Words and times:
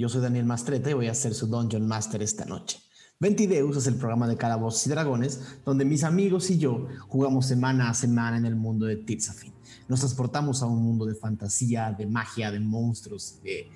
Yo 0.00 0.08
soy 0.08 0.22
Daniel 0.22 0.46
Mastreta 0.46 0.88
y 0.88 0.94
voy 0.94 1.08
a 1.08 1.14
ser 1.14 1.34
su 1.34 1.46
Dungeon 1.46 1.86
Master 1.86 2.22
esta 2.22 2.46
noche. 2.46 2.80
Ventideus 3.18 3.76
es 3.76 3.86
el 3.86 3.96
programa 3.96 4.26
de 4.26 4.38
Calabozos 4.38 4.86
y 4.86 4.88
Dragones, 4.88 5.58
donde 5.62 5.84
mis 5.84 6.04
amigos 6.04 6.48
y 6.48 6.56
yo 6.56 6.86
jugamos 7.06 7.44
semana 7.44 7.90
a 7.90 7.92
semana 7.92 8.38
en 8.38 8.46
el 8.46 8.56
mundo 8.56 8.86
de 8.86 8.96
Tirzafin. 8.96 9.52
Nos 9.88 10.00
transportamos 10.00 10.62
a 10.62 10.66
un 10.66 10.82
mundo 10.82 11.04
de 11.04 11.14
fantasía, 11.14 11.92
de 11.92 12.06
magia, 12.06 12.50
de 12.50 12.60
monstruos, 12.60 13.42
de 13.42 13.68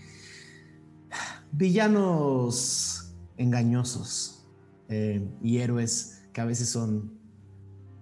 villanos 1.52 3.14
engañosos 3.36 4.46
eh, 4.88 5.28
y 5.42 5.58
héroes 5.58 6.22
que 6.32 6.40
a 6.40 6.46
veces 6.46 6.70
son 6.70 7.18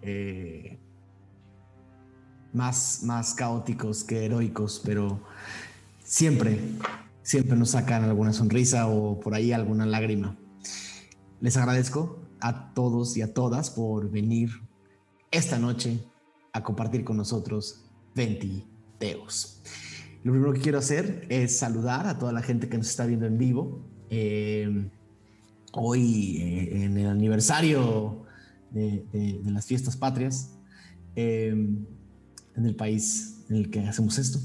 eh, 0.00 0.78
más, 2.52 3.00
más 3.02 3.34
caóticos 3.34 4.04
que 4.04 4.26
heroicos, 4.26 4.80
pero 4.84 5.20
siempre, 6.04 6.60
siempre 7.22 7.56
nos 7.56 7.70
sacan 7.70 8.04
alguna 8.04 8.32
sonrisa 8.32 8.88
o 8.88 9.20
por 9.20 9.34
ahí 9.34 9.52
alguna 9.52 9.86
lágrima. 9.86 10.36
Les 11.40 11.56
agradezco 11.56 12.20
a 12.40 12.72
todos 12.74 13.16
y 13.16 13.22
a 13.22 13.32
todas 13.32 13.70
por 13.70 14.10
venir 14.10 14.50
esta 15.30 15.58
noche 15.58 15.98
a 16.52 16.62
compartir 16.62 17.04
con 17.04 17.16
nosotros 17.16 17.84
20 18.14 18.64
Teos. 18.98 19.62
Lo 20.22 20.32
primero 20.32 20.52
que 20.52 20.60
quiero 20.60 20.78
hacer 20.78 21.26
es 21.28 21.58
saludar 21.58 22.06
a 22.06 22.18
toda 22.18 22.32
la 22.32 22.42
gente 22.42 22.68
que 22.68 22.78
nos 22.78 22.88
está 22.88 23.06
viendo 23.06 23.26
en 23.26 23.38
vivo. 23.38 23.84
Eh, 24.10 24.88
hoy, 25.72 26.36
eh, 26.36 26.84
en 26.84 26.96
el 26.96 27.08
aniversario 27.08 28.24
de, 28.70 29.40
las 29.44 29.66
fiestas 29.66 29.96
patrias, 29.96 30.54
eh, 31.16 31.50
en 31.50 32.66
el 32.66 32.76
país 32.76 33.44
en 33.48 33.56
el 33.56 33.70
que 33.70 33.80
hacemos 33.80 34.18
esto. 34.18 34.38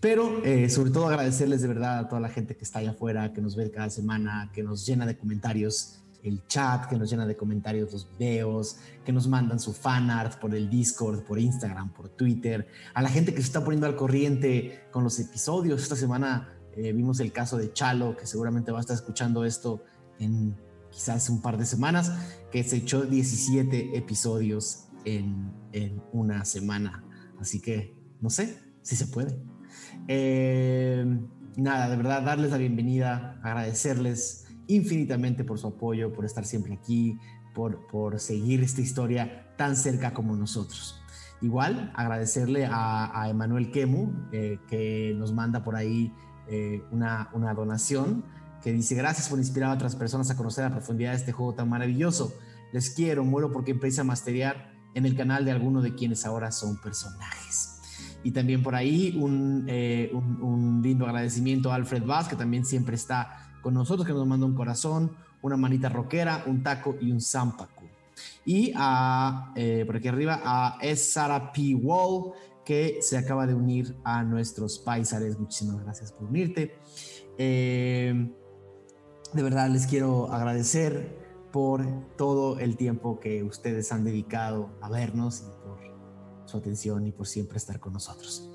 Pero 0.00 0.42
sobre 0.68 0.90
todo 0.90 1.08
agradecerles 1.08 1.62
de 1.62 1.68
verdad 1.68 1.98
a 1.98 2.08
toda 2.08 2.20
la 2.20 2.28
gente 2.28 2.56
que 2.56 2.64
está 2.64 2.80
allá 2.80 2.90
afuera, 2.90 3.32
que 3.32 3.40
nos 3.40 3.56
ve 3.56 3.70
cada 3.70 3.90
semana, 3.90 4.50
que 4.52 4.62
nos 4.62 4.86
llena 4.86 5.06
de 5.06 5.16
comentarios 5.16 6.06
el 6.26 6.44
chat, 6.48 6.86
que 6.86 6.96
nos 6.96 7.08
llena 7.08 7.26
de 7.26 7.36
comentarios 7.36 7.92
los 7.92 8.08
videos, 8.18 8.78
que 9.04 9.12
nos 9.12 9.28
mandan 9.28 9.60
su 9.60 9.72
fan 9.72 10.10
art 10.10 10.40
por 10.40 10.54
el 10.54 10.68
Discord, 10.68 11.22
por 11.22 11.38
Instagram, 11.38 11.92
por 11.92 12.08
Twitter, 12.08 12.66
a 12.94 13.02
la 13.02 13.08
gente 13.08 13.32
que 13.32 13.40
se 13.40 13.46
está 13.46 13.64
poniendo 13.64 13.86
al 13.86 13.94
corriente 13.94 14.86
con 14.90 15.04
los 15.04 15.18
episodios. 15.20 15.82
Esta 15.82 15.96
semana 15.96 16.56
eh, 16.74 16.92
vimos 16.92 17.20
el 17.20 17.32
caso 17.32 17.56
de 17.56 17.72
Chalo, 17.72 18.16
que 18.16 18.26
seguramente 18.26 18.72
va 18.72 18.78
a 18.78 18.80
estar 18.80 18.96
escuchando 18.96 19.44
esto 19.44 19.84
en 20.18 20.56
quizás 20.90 21.28
un 21.30 21.40
par 21.40 21.58
de 21.58 21.66
semanas, 21.66 22.12
que 22.50 22.64
se 22.64 22.76
echó 22.76 23.02
17 23.02 23.96
episodios 23.96 24.84
en, 25.04 25.52
una 26.12 26.44
semana. 26.44 27.04
Así 27.38 27.60
que, 27.60 27.94
no 28.20 28.30
sé 28.30 28.58
si 28.82 28.96
se 28.96 29.06
puede. 29.06 29.38
Eh, 30.08 31.04
nada, 31.56 31.88
de 31.88 31.96
verdad, 31.96 32.22
darles 32.22 32.50
la 32.50 32.58
bienvenida, 32.58 33.40
agradecerles 33.42 34.46
infinitamente 34.66 35.44
por 35.44 35.58
su 35.58 35.68
apoyo, 35.68 36.12
por 36.12 36.24
estar 36.24 36.44
siempre 36.44 36.74
aquí, 36.74 37.18
por, 37.54 37.86
por 37.86 38.20
seguir 38.20 38.62
esta 38.62 38.80
historia 38.80 39.54
tan 39.56 39.76
cerca 39.76 40.12
como 40.12 40.36
nosotros. 40.36 41.00
Igual 41.40 41.92
agradecerle 41.94 42.66
a, 42.66 43.20
a 43.20 43.28
Emanuel 43.28 43.70
Kemu, 43.70 44.28
eh, 44.32 44.58
que 44.68 45.14
nos 45.16 45.32
manda 45.32 45.62
por 45.62 45.76
ahí 45.76 46.12
eh, 46.48 46.82
una, 46.90 47.30
una 47.32 47.54
donación, 47.54 48.24
que 48.62 48.72
dice, 48.72 48.94
gracias 48.94 49.28
por 49.28 49.38
inspirar 49.38 49.70
a 49.70 49.74
otras 49.74 49.94
personas 49.96 50.30
a 50.30 50.36
conocer 50.36 50.64
a 50.64 50.70
profundidad 50.70 51.14
este 51.14 51.32
juego 51.32 51.54
tan 51.54 51.68
maravilloso. 51.68 52.34
Les 52.72 52.90
quiero, 52.90 53.24
muero 53.24 53.52
porque 53.52 53.72
empiece 53.72 54.00
a 54.00 54.04
masterear 54.04 54.72
en 54.94 55.06
el 55.06 55.14
canal 55.16 55.44
de 55.44 55.52
alguno 55.52 55.82
de 55.82 55.94
quienes 55.94 56.24
ahora 56.24 56.50
son 56.50 56.80
personajes. 56.80 57.75
Y 58.22 58.32
también 58.32 58.62
por 58.62 58.74
ahí 58.74 59.16
un, 59.20 59.64
eh, 59.68 60.10
un, 60.12 60.42
un 60.42 60.82
lindo 60.82 61.06
agradecimiento 61.06 61.70
a 61.70 61.76
Alfred 61.76 62.04
Vaz, 62.04 62.28
que 62.28 62.36
también 62.36 62.64
siempre 62.64 62.96
está 62.96 63.58
con 63.62 63.74
nosotros, 63.74 64.06
que 64.06 64.12
nos 64.12 64.26
manda 64.26 64.46
un 64.46 64.54
corazón, 64.54 65.12
una 65.42 65.56
manita 65.56 65.88
rockera, 65.88 66.44
un 66.46 66.62
taco 66.62 66.96
y 67.00 67.10
un 67.10 67.20
zampacu. 67.20 67.84
Y 68.44 68.72
a, 68.76 69.52
eh, 69.56 69.84
por 69.86 69.96
aquí 69.96 70.08
arriba 70.08 70.40
a 70.44 70.78
es 70.80 71.12
Sara 71.12 71.52
P. 71.52 71.74
Wall, 71.74 72.32
que 72.64 72.98
se 73.00 73.16
acaba 73.16 73.46
de 73.46 73.54
unir 73.54 73.96
a 74.04 74.22
nuestros 74.22 74.78
paisares. 74.78 75.38
Muchísimas 75.38 75.82
gracias 75.84 76.12
por 76.12 76.28
unirte. 76.28 76.76
Eh, 77.38 78.32
de 79.32 79.42
verdad 79.42 79.68
les 79.68 79.86
quiero 79.86 80.32
agradecer 80.32 81.24
por 81.52 81.84
todo 82.16 82.58
el 82.58 82.76
tiempo 82.76 83.20
que 83.20 83.42
ustedes 83.42 83.92
han 83.92 84.04
dedicado 84.04 84.70
a 84.80 84.88
vernos 84.88 85.44
su 86.46 86.56
atención 86.56 87.06
y 87.06 87.12
por 87.12 87.26
siempre 87.26 87.58
estar 87.58 87.78
con 87.78 87.92
nosotros. 87.92 88.50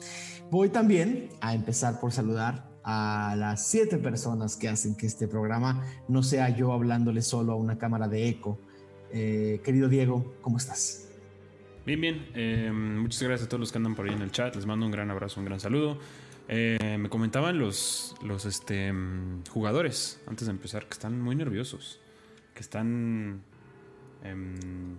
Voy 0.49 0.69
también 0.69 1.29
a 1.39 1.53
empezar 1.53 1.99
por 1.99 2.11
saludar 2.11 2.69
a 2.83 3.35
las 3.37 3.67
siete 3.67 3.97
personas 3.97 4.55
que 4.57 4.67
hacen 4.67 4.95
que 4.95 5.05
este 5.05 5.27
programa 5.27 5.85
no 6.07 6.23
sea 6.23 6.49
yo 6.49 6.73
hablándole 6.73 7.21
solo 7.21 7.53
a 7.53 7.55
una 7.55 7.77
cámara 7.77 8.07
de 8.07 8.27
eco. 8.27 8.59
Eh, 9.13 9.61
querido 9.63 9.87
Diego, 9.87 10.35
¿cómo 10.41 10.57
estás? 10.57 11.07
Bien, 11.85 11.99
bien. 11.99 12.27
Eh, 12.35 12.71
muchas 12.71 13.21
gracias 13.23 13.47
a 13.47 13.49
todos 13.49 13.59
los 13.59 13.71
que 13.71 13.77
andan 13.77 13.95
por 13.95 14.07
ahí 14.07 14.13
en 14.13 14.21
el 14.21 14.31
chat. 14.31 14.55
Les 14.55 14.65
mando 14.65 14.85
un 14.85 14.91
gran 14.91 15.09
abrazo, 15.11 15.39
un 15.39 15.45
gran 15.45 15.59
saludo. 15.59 15.97
Eh, 16.47 16.97
me 16.99 17.09
comentaban 17.09 17.57
los, 17.57 18.15
los 18.23 18.45
este, 18.45 18.93
jugadores 19.49 20.21
antes 20.27 20.47
de 20.47 20.51
empezar 20.51 20.85
que 20.85 20.93
están 20.93 21.21
muy 21.21 21.35
nerviosos, 21.35 22.01
que 22.53 22.59
están 22.59 23.41
em, 24.23 24.97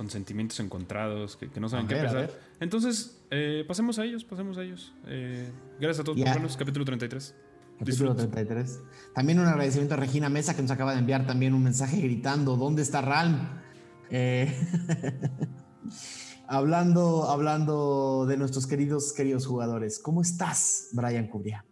con 0.00 0.08
sentimientos 0.08 0.58
encontrados, 0.60 1.36
que, 1.36 1.60
no 1.60 1.68
saben 1.68 1.86
qué 1.86 1.96
pensar. 1.96 2.30
Entonces, 2.58 3.22
eh, 3.30 3.66
pasemos 3.68 3.98
a 3.98 4.04
ellos, 4.06 4.24
pasemos 4.24 4.56
a 4.56 4.62
ellos. 4.62 4.94
Eh, 5.06 5.52
gracias 5.78 6.00
a 6.00 6.04
todos 6.04 6.18
por 6.18 6.26
vernos, 6.26 6.56
capítulo 6.56 6.86
33. 6.86 7.34
Capítulo 7.78 8.16
33. 8.16 8.80
También 9.14 9.40
un 9.40 9.46
agradecimiento 9.46 9.92
a 9.92 9.98
Regina 9.98 10.30
Mesa 10.30 10.56
que 10.56 10.62
nos 10.62 10.70
acaba 10.70 10.94
de 10.94 11.00
enviar 11.00 11.26
también 11.26 11.52
un 11.52 11.62
mensaje 11.62 12.00
gritando, 12.00 12.56
¿dónde 12.56 12.80
está 12.80 13.02
Ralm? 13.02 13.46
Eh, 14.08 14.58
hablando, 16.48 17.24
hablando 17.28 18.24
de 18.26 18.38
nuestros 18.38 18.66
queridos, 18.66 19.12
queridos 19.12 19.46
jugadores. 19.46 19.98
¿Cómo 19.98 20.22
estás, 20.22 20.88
Brian 20.92 21.26
Cubria? 21.26 21.66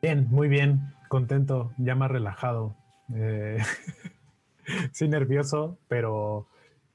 Bien, 0.00 0.28
muy 0.30 0.46
bien, 0.46 0.94
contento, 1.08 1.72
ya 1.76 1.96
más 1.96 2.08
relajado. 2.08 2.76
sí 4.92 5.08
nervioso, 5.08 5.78
pero, 5.88 6.46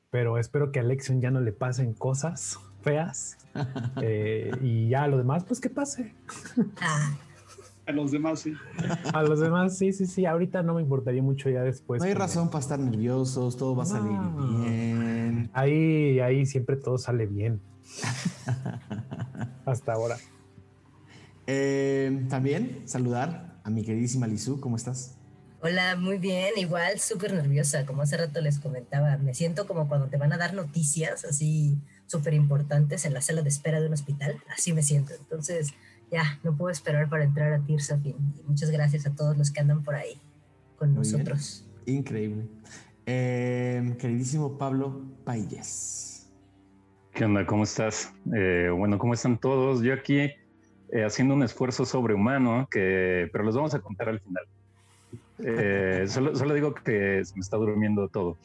pero 0.09 0.37
espero 0.37 0.71
que 0.71 0.79
a 0.79 0.81
Alexion 0.83 1.21
ya 1.21 1.31
no 1.31 1.41
le 1.41 1.51
pasen 1.51 1.93
cosas 1.93 2.59
feas. 2.81 3.37
Eh, 4.01 4.51
y 4.61 4.89
ya 4.89 5.03
a 5.03 5.07
lo 5.07 5.17
demás, 5.17 5.45
pues 5.45 5.61
que 5.61 5.69
pase. 5.69 6.13
A 7.85 7.91
los 7.93 8.11
demás, 8.11 8.41
sí. 8.41 8.53
A 9.13 9.23
los 9.23 9.39
demás, 9.39 9.77
sí, 9.77 9.93
sí, 9.93 10.05
sí. 10.05 10.25
Ahorita 10.25 10.61
no 10.63 10.73
me 10.73 10.81
importaría 10.81 11.23
mucho 11.23 11.49
ya 11.49 11.61
después. 11.61 12.01
No 12.01 12.05
hay 12.07 12.13
razón 12.13 12.49
para 12.49 12.59
estar 12.59 12.77
nerviosos, 12.77 13.55
todo 13.55 13.75
va 13.75 13.83
a 13.83 13.85
salir 13.85 14.17
bien. 14.59 15.49
Ahí, 15.53 16.19
ahí 16.19 16.45
siempre 16.45 16.75
todo 16.75 16.97
sale 16.97 17.25
bien. 17.27 17.61
Hasta 19.65 19.93
ahora. 19.93 20.17
Eh, 21.47 22.25
también 22.29 22.81
saludar 22.85 23.61
a 23.63 23.69
mi 23.69 23.83
queridísima 23.83 24.27
Lizu, 24.27 24.59
¿cómo 24.59 24.75
estás? 24.75 25.14
Hola, 25.67 25.95
muy 25.95 26.19
bien, 26.19 26.51
igual 26.57 26.99
súper 26.99 27.33
nerviosa, 27.33 27.87
como 27.87 28.03
hace 28.03 28.17
rato 28.17 28.39
les 28.39 28.59
comentaba, 28.59 29.17
me 29.17 29.33
siento 29.33 29.65
como 29.65 29.87
cuando 29.87 30.09
te 30.09 30.17
van 30.17 30.31
a 30.31 30.37
dar 30.37 30.53
noticias 30.53 31.25
así 31.25 31.75
súper 32.05 32.35
importantes 32.35 33.03
en 33.03 33.15
la 33.15 33.21
sala 33.21 33.41
de 33.41 33.49
espera 33.49 33.81
de 33.81 33.87
un 33.87 33.93
hospital, 33.93 34.35
así 34.55 34.73
me 34.73 34.83
siento, 34.83 35.15
entonces 35.19 35.73
ya, 36.11 36.39
no 36.43 36.55
puedo 36.55 36.69
esperar 36.69 37.09
para 37.09 37.23
entrar 37.23 37.51
a 37.51 37.65
Tirsafin 37.65 38.13
y 38.37 38.43
muchas 38.43 38.69
gracias 38.69 39.07
a 39.07 39.15
todos 39.15 39.39
los 39.39 39.49
que 39.49 39.61
andan 39.61 39.83
por 39.83 39.95
ahí 39.95 40.21
con 40.77 40.93
nosotros. 40.93 41.65
Increíble. 41.87 42.45
Em, 43.07 43.97
queridísimo 43.97 44.59
Pablo 44.59 45.01
Payes. 45.23 46.29
¿Qué 47.11 47.25
onda? 47.25 47.43
¿Cómo 47.43 47.63
estás? 47.63 48.13
Eh, 48.35 48.69
bueno, 48.69 48.99
¿cómo 48.99 49.15
están 49.15 49.39
todos? 49.39 49.81
Yo 49.81 49.95
aquí 49.95 50.19
eh, 50.19 51.03
haciendo 51.03 51.33
un 51.33 51.41
esfuerzo 51.41 51.85
sobrehumano, 51.85 52.67
que, 52.69 53.29
pero 53.31 53.43
los 53.43 53.55
vamos 53.55 53.73
a 53.73 53.79
contar 53.79 54.09
al 54.09 54.19
final. 54.19 54.43
Eh, 55.39 56.05
solo, 56.09 56.35
solo, 56.35 56.53
digo 56.53 56.73
que 56.73 57.23
se 57.25 57.33
me 57.35 57.41
está 57.41 57.57
durmiendo 57.57 58.07
todo. 58.09 58.37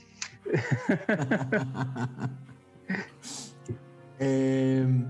Em, 4.22 5.06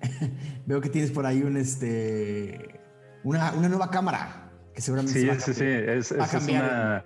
veo 0.66 0.80
que 0.80 0.88
tienes 0.88 1.10
por 1.10 1.26
ahí 1.26 1.42
un 1.42 1.56
este 1.56 2.80
una, 3.24 3.52
una 3.52 3.68
nueva 3.68 3.90
cámara 3.90 4.48
que 4.72 4.80
seguramente 4.80 5.20
sí, 5.20 5.28
sí, 5.40 5.54
sí, 5.54 5.64
es, 5.64 6.12
es, 6.12 6.48
una 6.48 7.04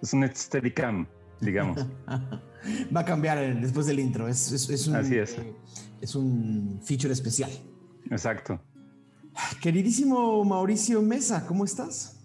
es 0.00 0.12
un 0.14 0.30
Steadicam, 0.34 1.06
digamos. 1.40 1.86
va 2.94 3.00
a 3.00 3.04
cambiar 3.04 3.60
después 3.60 3.86
del 3.86 4.00
intro. 4.00 4.26
Es, 4.26 4.52
es, 4.52 4.86
un, 4.86 4.96
Así 4.96 5.16
es. 5.16 5.36
es 6.00 6.14
un 6.14 6.80
feature 6.82 7.12
especial. 7.12 7.50
Exacto. 8.10 8.60
Queridísimo 9.60 10.44
Mauricio 10.44 11.02
Mesa, 11.02 11.46
¿cómo 11.46 11.64
estás? 11.64 12.19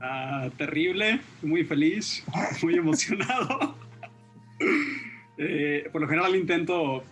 Ah, 0.00 0.48
terrible, 0.56 1.20
muy 1.42 1.64
feliz, 1.64 2.24
muy 2.62 2.74
emocionado. 2.74 3.74
Eh, 5.40 5.88
por 5.92 6.00
lo 6.00 6.08
general 6.08 6.34
intento 6.34 7.04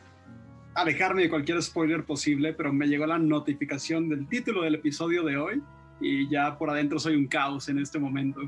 alejarme 0.75 1.23
de 1.23 1.31
cualquier 1.31 1.63
spoiler 1.63 2.05
posible, 2.05 2.53
pero 2.55 2.73
me 2.73 2.89
llegó 2.89 3.07
la 3.07 3.19
notificación 3.19 4.09
del 4.09 4.27
título 4.27 4.63
del 4.63 4.75
episodio 4.75 5.23
de 5.23 5.37
hoy 5.37 5.63
y 6.01 6.29
ya 6.29 6.59
por 6.59 6.71
adentro 6.71 6.99
soy 6.99 7.15
un 7.15 7.29
caos 7.29 7.69
en 7.69 7.79
este 7.79 8.01
momento. 8.01 8.41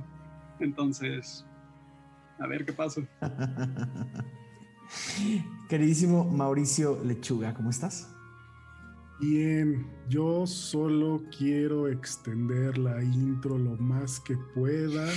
Entonces, 0.58 1.46
a 2.40 2.48
ver 2.48 2.64
qué 2.64 2.72
pasa. 2.72 3.02
Queridísimo 5.68 6.24
Mauricio 6.24 7.00
Lechuga, 7.04 7.54
¿cómo 7.54 7.70
estás? 7.70 8.12
Bien, 9.20 9.84
yo 10.08 10.46
solo 10.46 11.20
quiero 11.36 11.88
extender 11.88 12.78
la 12.78 13.02
intro 13.02 13.58
lo 13.58 13.76
más 13.76 14.20
que 14.20 14.36
pueda 14.54 15.08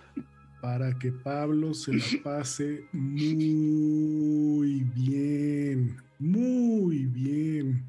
para 0.62 0.98
que 0.98 1.12
Pablo 1.12 1.74
se 1.74 1.92
la 1.92 2.04
pase 2.24 2.86
muy 2.92 4.84
bien, 4.94 5.96
muy 6.18 7.04
bien. 7.04 7.84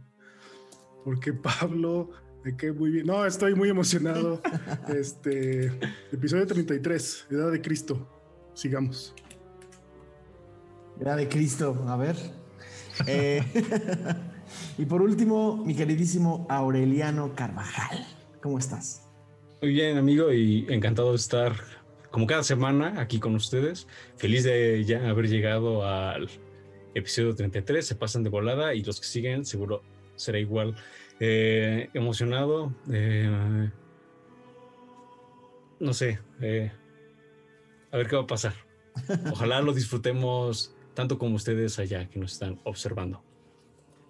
Porque 1.06 1.32
Pablo, 1.32 2.10
de 2.44 2.58
qué 2.58 2.74
muy 2.74 2.92
bien. 2.92 3.06
No, 3.06 3.26
estoy 3.26 3.56
muy 3.56 3.70
emocionado. 3.70 4.42
Este 4.90 5.68
episodio 6.12 6.46
33, 6.46 7.28
Edad 7.32 7.52
de 7.52 7.62
Cristo. 7.62 8.06
Sigamos. 8.54 9.16
Edad 11.00 11.16
de 11.16 11.30
Cristo, 11.30 11.86
a 11.88 11.96
ver. 11.96 12.18
Eh, 13.08 13.42
y 14.78 14.86
por 14.86 15.02
último, 15.02 15.58
mi 15.66 15.76
queridísimo 15.76 16.46
Aureliano 16.50 17.36
Carvajal, 17.36 18.06
¿cómo 18.42 18.60
estás? 18.60 19.08
Muy 19.62 19.72
bien, 19.72 19.98
amigo, 19.98 20.32
y 20.34 20.66
encantado 20.70 21.12
de 21.12 21.18
estar 21.18 21.54
como 22.12 22.28
cada 22.28 22.44
semana 22.44 23.00
aquí 23.00 23.20
con 23.20 23.34
ustedes. 23.34 23.88
Feliz 24.18 24.44
de 24.44 24.84
ya 24.84 25.10
haber 25.10 25.30
llegado 25.30 25.86
al 25.88 26.30
episodio 26.94 27.34
33, 27.34 27.86
se 27.86 27.96
pasan 27.96 28.24
de 28.24 28.30
volada 28.30 28.76
y 28.76 28.84
los 28.84 29.00
que 29.00 29.08
siguen 29.08 29.46
seguro 29.46 29.82
será 30.16 30.38
igual. 30.38 30.76
Eh, 31.20 31.90
emocionado, 31.94 32.74
eh, 32.92 33.70
no 35.80 35.94
sé, 35.94 36.20
eh, 36.42 36.72
a 37.92 37.98
ver 37.98 38.08
qué 38.08 38.16
va 38.16 38.24
a 38.24 38.28
pasar. 38.28 38.54
Ojalá 39.32 39.62
lo 39.62 39.74
disfrutemos 39.74 40.76
tanto 40.94 41.18
como 41.18 41.36
ustedes 41.36 41.80
allá 41.80 42.10
que 42.10 42.20
nos 42.20 42.34
están 42.34 42.60
observando. 42.64 43.24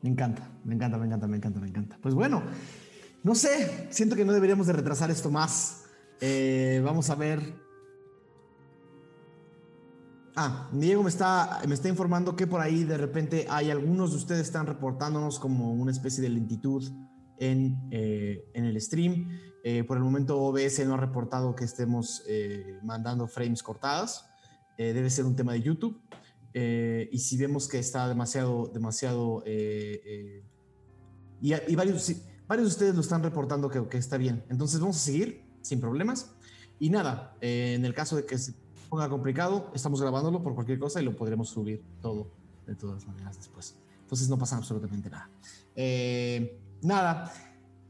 Me 0.04 0.10
encanta, 0.10 0.48
me 0.64 0.76
encanta, 0.76 0.98
me 1.00 1.06
encanta, 1.08 1.28
me 1.28 1.38
encanta, 1.38 1.60
me 1.60 1.68
encanta. 1.68 1.98
Pues 2.00 2.14
bueno, 2.14 2.44
no 3.24 3.34
sé, 3.34 3.88
siento 3.90 4.16
que 4.16 4.26
no 4.26 4.34
deberíamos 4.34 4.68
de 4.68 4.74
retrasar 4.74 5.10
esto 5.10 5.32
más. 5.32 5.86
vamos 6.84 7.10
a 7.10 7.16
ver 7.16 7.64
Ah, 10.36 10.68
Diego 10.72 11.04
me 11.04 11.10
está, 11.10 11.62
me 11.68 11.76
está 11.76 11.90
informando 11.90 12.36
que 12.36 12.48
por 12.48 12.60
ahí 12.60 12.86
de 12.86 12.98
repente 12.98 13.46
hay 13.50 13.70
algunos 13.70 14.12
de 14.12 14.18
ustedes 14.18 14.42
están 14.42 14.66
reportándonos 14.66 15.38
como 15.38 15.74
una 15.74 15.92
especie 15.92 16.24
de 16.24 16.30
lentitud 16.30 16.92
en, 17.38 17.78
eh, 17.92 18.44
en 18.56 18.66
el 18.66 18.82
stream. 18.82 19.30
Eh, 19.64 19.84
por 19.84 19.98
el 19.98 20.04
momento 20.04 20.42
OBS 20.42 20.86
no 20.88 20.96
ha 20.96 20.98
reportado 20.98 21.56
que 21.56 21.66
estemos 21.66 22.24
eh, 22.28 22.80
mandando 22.82 23.28
frames 23.28 23.62
cortadas. 23.62 24.26
debe 24.76 25.08
ser 25.12 25.26
un 25.26 25.36
tema 25.36 25.54
de 25.54 25.62
YouTube. 25.62 26.02
Y 26.54 27.18
si 27.20 27.38
vemos 27.38 27.68
que 27.68 27.80
está 27.80 28.08
demasiado, 28.08 28.70
demasiado... 28.74 29.44
y, 29.46 30.44
y 31.42 31.76
varios, 31.76 32.12
varios 32.48 32.68
de 32.68 32.72
ustedes 32.72 32.96
lo 32.96 33.02
están 33.02 33.24
reportando 33.24 33.70
que, 33.70 33.88
que, 33.88 33.98
está 33.98 34.18
bien. 34.18 34.44
Entonces 34.50 34.80
vamos 34.80 34.98
a 34.98 35.00
seguir 35.00 35.44
sin 35.62 35.80
problemas. 35.80 36.32
Y 36.80 36.90
nada, 36.90 37.36
en 37.42 37.86
el 37.86 37.94
caso 37.94 38.16
de 38.16 38.26
que 38.26 38.38
ponga 38.90 39.10
complicado, 39.10 39.72
estamos 39.74 40.02
grabándolo 40.02 40.44
por 40.44 40.54
cualquier 40.54 40.78
cosa 40.78 41.02
y 41.02 41.06
lo 41.06 41.16
podremos 41.16 41.50
subir 41.50 41.84
todo 42.02 42.32
de 42.68 42.76
todas 42.76 43.08
maneras 43.08 43.38
después. 43.38 43.76
Entonces 44.02 44.30
no 44.30 44.38
pasa 44.38 44.58
absolutamente 44.58 45.10
nada. 45.10 45.30
Eh, 45.76 46.60
nada. 46.82 47.34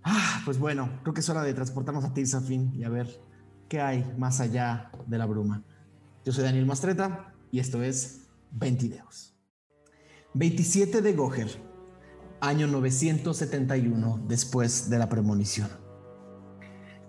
Ah, 0.04 0.42
pues 0.45 0.57
bueno, 0.57 1.00
creo 1.01 1.13
que 1.13 1.21
es 1.21 1.30
hora 1.30 1.44
de 1.44 1.54
transportarnos 1.54 2.04
a 2.04 2.13
Tirsafin 2.13 2.74
y 2.75 2.83
a 2.83 2.89
ver 2.89 3.21
qué 3.68 3.81
hay 3.81 4.13
más 4.18 4.39
allá 4.39 4.92
de 5.07 5.18
la 5.18 5.25
bruma. 5.25 5.63
Yo 6.25 6.31
soy 6.31 6.44
Daniel 6.44 6.65
Mastreta 6.65 7.33
y 7.51 7.60
esto 7.60 7.83
es 7.83 8.22
20 8.53 8.85
videos. 8.85 9.35
27 10.35 11.01
de 11.01 11.13
Goher, 11.13 11.50
año 12.39 12.67
971 12.67 14.25
después 14.27 14.89
de 14.89 15.00
la 15.00 15.09
premonición. 15.09 15.69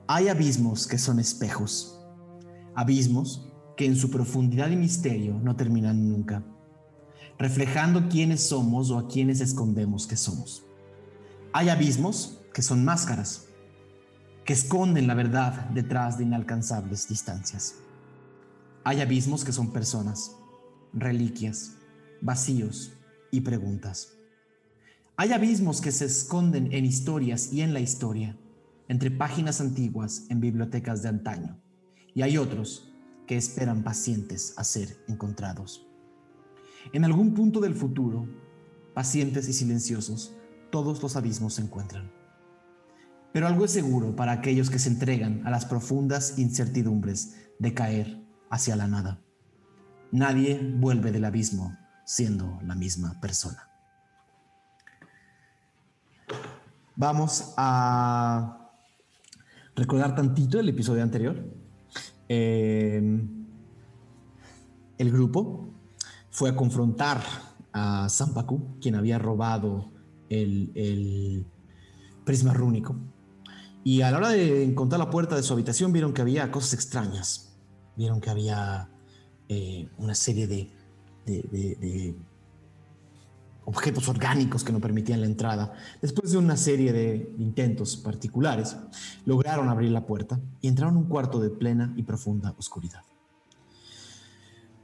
Hay 0.06 0.28
abismos 0.28 0.86
que 0.86 0.98
son 0.98 1.18
espejos, 1.18 2.00
abismos 2.74 3.50
que 3.76 3.84
en 3.84 3.96
su 3.96 4.10
profundidad 4.10 4.70
y 4.70 4.76
misterio 4.76 5.38
no 5.42 5.54
terminan 5.54 6.08
nunca, 6.08 6.42
reflejando 7.38 8.08
quiénes 8.08 8.48
somos 8.48 8.90
o 8.90 8.98
a 8.98 9.08
quienes 9.08 9.40
escondemos 9.40 10.06
que 10.06 10.16
somos. 10.16 10.64
Hay 11.52 11.68
abismos 11.68 12.40
que 12.54 12.62
son 12.62 12.84
máscaras, 12.84 13.48
que 14.44 14.54
esconden 14.54 15.06
la 15.06 15.14
verdad 15.14 15.68
detrás 15.70 16.16
de 16.16 16.24
inalcanzables 16.24 17.08
distancias. 17.08 17.74
Hay 18.82 19.00
abismos 19.00 19.44
que 19.44 19.52
son 19.52 19.72
personas, 19.72 20.36
reliquias, 20.94 21.76
vacíos 22.20 22.92
y 23.30 23.40
preguntas. 23.40 24.16
Hay 25.16 25.32
abismos 25.32 25.80
que 25.80 25.92
se 25.92 26.06
esconden 26.06 26.72
en 26.72 26.84
historias 26.84 27.52
y 27.52 27.60
en 27.60 27.72
la 27.72 27.80
historia, 27.80 28.36
entre 28.88 29.10
páginas 29.10 29.60
antiguas 29.60 30.26
en 30.28 30.40
bibliotecas 30.40 31.02
de 31.02 31.08
antaño. 31.08 31.60
Y 32.14 32.22
hay 32.22 32.38
otros 32.38 32.92
que 33.26 33.36
esperan 33.36 33.82
pacientes 33.82 34.54
a 34.56 34.64
ser 34.64 34.96
encontrados. 35.08 35.86
En 36.92 37.04
algún 37.04 37.34
punto 37.34 37.60
del 37.60 37.74
futuro, 37.74 38.28
pacientes 38.92 39.48
y 39.48 39.52
silenciosos, 39.52 40.34
todos 40.70 41.02
los 41.02 41.16
abismos 41.16 41.54
se 41.54 41.62
encuentran. 41.62 42.12
Pero 43.32 43.46
algo 43.46 43.64
es 43.64 43.72
seguro 43.72 44.14
para 44.14 44.32
aquellos 44.32 44.70
que 44.70 44.78
se 44.78 44.90
entregan 44.90 45.44
a 45.46 45.50
las 45.50 45.64
profundas 45.64 46.38
incertidumbres 46.38 47.34
de 47.58 47.74
caer 47.74 48.22
hacia 48.50 48.76
la 48.76 48.86
nada. 48.86 49.23
Nadie 50.14 50.58
vuelve 50.78 51.12
del 51.12 51.26
abismo 51.26 51.76
siendo 52.06 52.58
la 52.62 52.74
misma 52.74 53.20
persona. 53.20 53.68
Vamos 56.96 57.52
a 57.56 58.70
recordar 59.76 60.14
tantito 60.14 60.58
el 60.58 60.68
episodio 60.68 61.02
anterior 61.02 61.64
Em, 62.28 63.46
el 64.96 65.12
grupo 65.12 65.74
fue 66.30 66.50
a 66.50 66.56
confrontar 66.56 67.22
a 67.72 68.08
Sampaku, 68.08 68.78
quien 68.80 68.94
había 68.94 69.18
robado 69.18 69.92
el, 70.28 71.46
prisma 72.24 72.54
rúnico. 72.54 72.96
Y 73.84 74.00
a 74.00 74.10
la 74.10 74.16
hora 74.16 74.28
de 74.30 74.64
encontrar 74.64 74.98
la 74.98 75.10
puerta 75.10 75.36
de 75.36 75.42
su 75.42 75.52
habitación 75.52 75.92
vieron 75.92 76.14
que 76.14 76.22
había 76.22 76.50
cosas 76.50 76.72
extrañas. 76.72 77.54
Vieron 77.96 78.20
que 78.20 78.30
había 78.30 78.88
eh, 79.48 79.88
una 79.98 80.14
serie 80.14 80.46
de 80.46 80.70
objetos 83.64 84.08
orgánicos 84.08 84.62
que 84.62 84.72
no 84.72 84.80
permitían 84.80 85.20
la 85.20 85.26
entrada. 85.26 85.74
Después 86.02 86.32
de 86.32 86.38
una 86.38 86.56
serie 86.56 86.92
de 86.92 87.34
intentos 87.38 87.96
particulares, 87.96 88.76
lograron 89.24 89.68
abrir 89.68 89.90
la 89.90 90.06
puerta 90.06 90.40
y 90.60 90.68
entraron 90.68 90.96
a 90.96 90.98
un 90.98 91.06
cuarto 91.06 91.40
de 91.40 91.50
plena 91.50 91.92
y 91.96 92.02
profunda 92.02 92.54
oscuridad. 92.58 93.02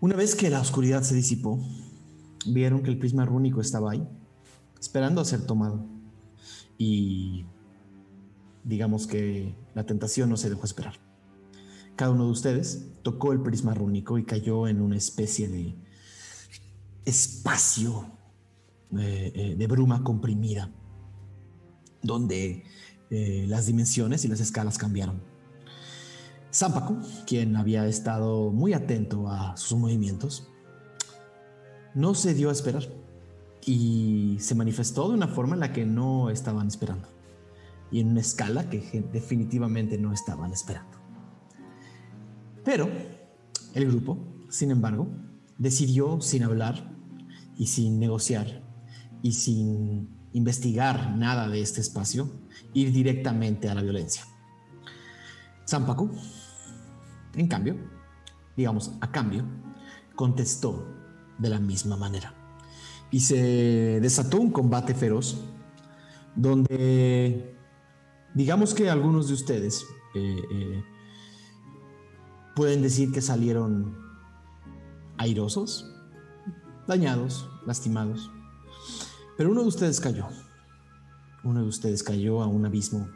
Una 0.00 0.16
vez 0.16 0.34
que 0.34 0.48
la 0.48 0.60
oscuridad 0.60 1.02
se 1.02 1.14
disipó, 1.14 1.60
vieron 2.46 2.82
que 2.82 2.90
el 2.90 2.98
prisma 2.98 3.26
rúnico 3.26 3.60
estaba 3.60 3.92
ahí, 3.92 4.06
esperando 4.80 5.20
a 5.20 5.24
ser 5.26 5.44
tomado. 5.46 5.84
Y 6.78 7.44
digamos 8.64 9.06
que 9.06 9.54
la 9.74 9.84
tentación 9.84 10.30
no 10.30 10.38
se 10.38 10.48
dejó 10.48 10.64
esperar. 10.64 11.09
Cada 12.00 12.12
uno 12.12 12.24
de 12.24 12.30
ustedes 12.30 12.86
tocó 13.02 13.34
el 13.34 13.42
prisma 13.42 13.74
rúnico 13.74 14.16
y 14.16 14.24
cayó 14.24 14.66
en 14.66 14.80
una 14.80 14.96
especie 14.96 15.48
de 15.48 15.76
espacio 17.04 18.06
eh, 18.96 19.54
de 19.58 19.66
bruma 19.66 20.02
comprimida, 20.02 20.70
donde 22.02 22.64
eh, 23.10 23.44
las 23.48 23.66
dimensiones 23.66 24.24
y 24.24 24.28
las 24.28 24.40
escalas 24.40 24.78
cambiaron. 24.78 25.20
Zampaco, 26.50 26.96
quien 27.26 27.54
había 27.54 27.86
estado 27.86 28.50
muy 28.50 28.72
atento 28.72 29.28
a 29.28 29.54
sus 29.58 29.78
movimientos, 29.78 30.48
no 31.94 32.14
se 32.14 32.32
dio 32.32 32.48
a 32.48 32.52
esperar 32.52 32.84
y 33.66 34.38
se 34.40 34.54
manifestó 34.54 35.06
de 35.10 35.16
una 35.16 35.28
forma 35.28 35.52
en 35.52 35.60
la 35.60 35.74
que 35.74 35.84
no 35.84 36.30
estaban 36.30 36.66
esperando 36.66 37.08
y 37.92 38.00
en 38.00 38.08
una 38.08 38.20
escala 38.20 38.70
que 38.70 39.04
definitivamente 39.12 39.98
no 39.98 40.14
estaban 40.14 40.50
esperando. 40.54 40.99
Pero 42.64 42.88
el 43.74 43.86
grupo, 43.86 44.18
sin 44.48 44.70
embargo, 44.70 45.08
decidió 45.58 46.20
sin 46.20 46.42
hablar 46.42 46.94
y 47.56 47.66
sin 47.66 47.98
negociar 47.98 48.62
y 49.22 49.32
sin 49.32 50.08
investigar 50.32 51.16
nada 51.16 51.48
de 51.48 51.60
este 51.60 51.80
espacio, 51.80 52.30
ir 52.72 52.92
directamente 52.92 53.68
a 53.68 53.74
la 53.74 53.82
violencia. 53.82 54.24
Zampacu, 55.68 56.10
en 57.34 57.48
cambio, 57.48 57.76
digamos 58.56 58.92
a 59.00 59.10
cambio, 59.10 59.44
contestó 60.14 60.86
de 61.38 61.48
la 61.48 61.60
misma 61.60 61.96
manera. 61.96 62.34
y 63.12 63.20
se 63.20 63.98
desató 64.00 64.38
un 64.38 64.52
combate 64.52 64.94
feroz 64.94 65.40
donde 66.36 67.56
digamos 68.34 68.72
que 68.72 68.88
algunos 68.88 69.26
de 69.26 69.34
ustedes 69.34 69.84
eh, 70.14 70.36
eh, 70.52 70.84
pueden 72.54 72.82
decir 72.82 73.12
que 73.12 73.20
salieron 73.20 73.96
airosos, 75.16 75.90
dañados, 76.86 77.48
lastimados, 77.66 78.30
pero 79.36 79.50
uno 79.50 79.62
de 79.62 79.68
ustedes 79.68 80.00
cayó, 80.00 80.26
uno 81.44 81.62
de 81.62 81.68
ustedes 81.68 82.02
cayó 82.02 82.42
a 82.42 82.46
un 82.46 82.66
abismo 82.66 83.08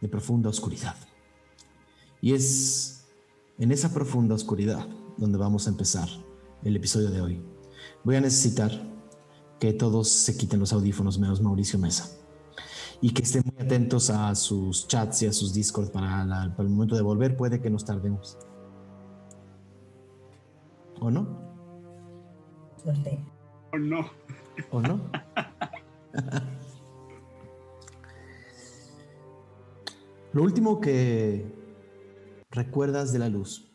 de 0.00 0.08
profunda 0.08 0.48
oscuridad. 0.48 0.96
Y 2.20 2.32
es 2.32 3.06
en 3.58 3.72
esa 3.72 3.92
profunda 3.92 4.34
oscuridad 4.34 4.86
donde 5.16 5.38
vamos 5.38 5.66
a 5.66 5.70
empezar 5.70 6.08
el 6.64 6.76
episodio 6.76 7.10
de 7.10 7.20
hoy. 7.20 7.42
Voy 8.04 8.16
a 8.16 8.20
necesitar 8.20 8.70
que 9.60 9.72
todos 9.72 10.08
se 10.08 10.36
quiten 10.36 10.60
los 10.60 10.72
audífonos 10.72 11.18
menos 11.18 11.40
Mauricio 11.40 11.78
Mesa 11.78 12.15
y 13.00 13.10
que 13.10 13.22
estén 13.22 13.42
muy 13.44 13.64
atentos 13.64 14.10
a 14.10 14.34
sus 14.34 14.88
chats 14.88 15.22
y 15.22 15.26
a 15.26 15.32
sus 15.32 15.52
discords 15.52 15.90
para, 15.90 16.22
el 16.58 16.68
momento 16.68 16.96
de 16.96 17.02
volver. 17.02 17.36
Puede 17.36 17.60
que 17.60 17.70
nos 17.70 17.84
tardemos. 17.84 18.38
¿O 21.00 21.10
no? 21.10 21.26
Suerte. 22.82 23.24
¿O 23.72 23.78
no? 23.78 24.06
¿O 24.70 24.80
no? 24.80 25.00
Lo 30.32 30.42
último 30.42 30.80
que 30.80 31.46
recuerdas 32.50 33.12
de 33.12 33.18
la 33.18 33.28
luz 33.28 33.70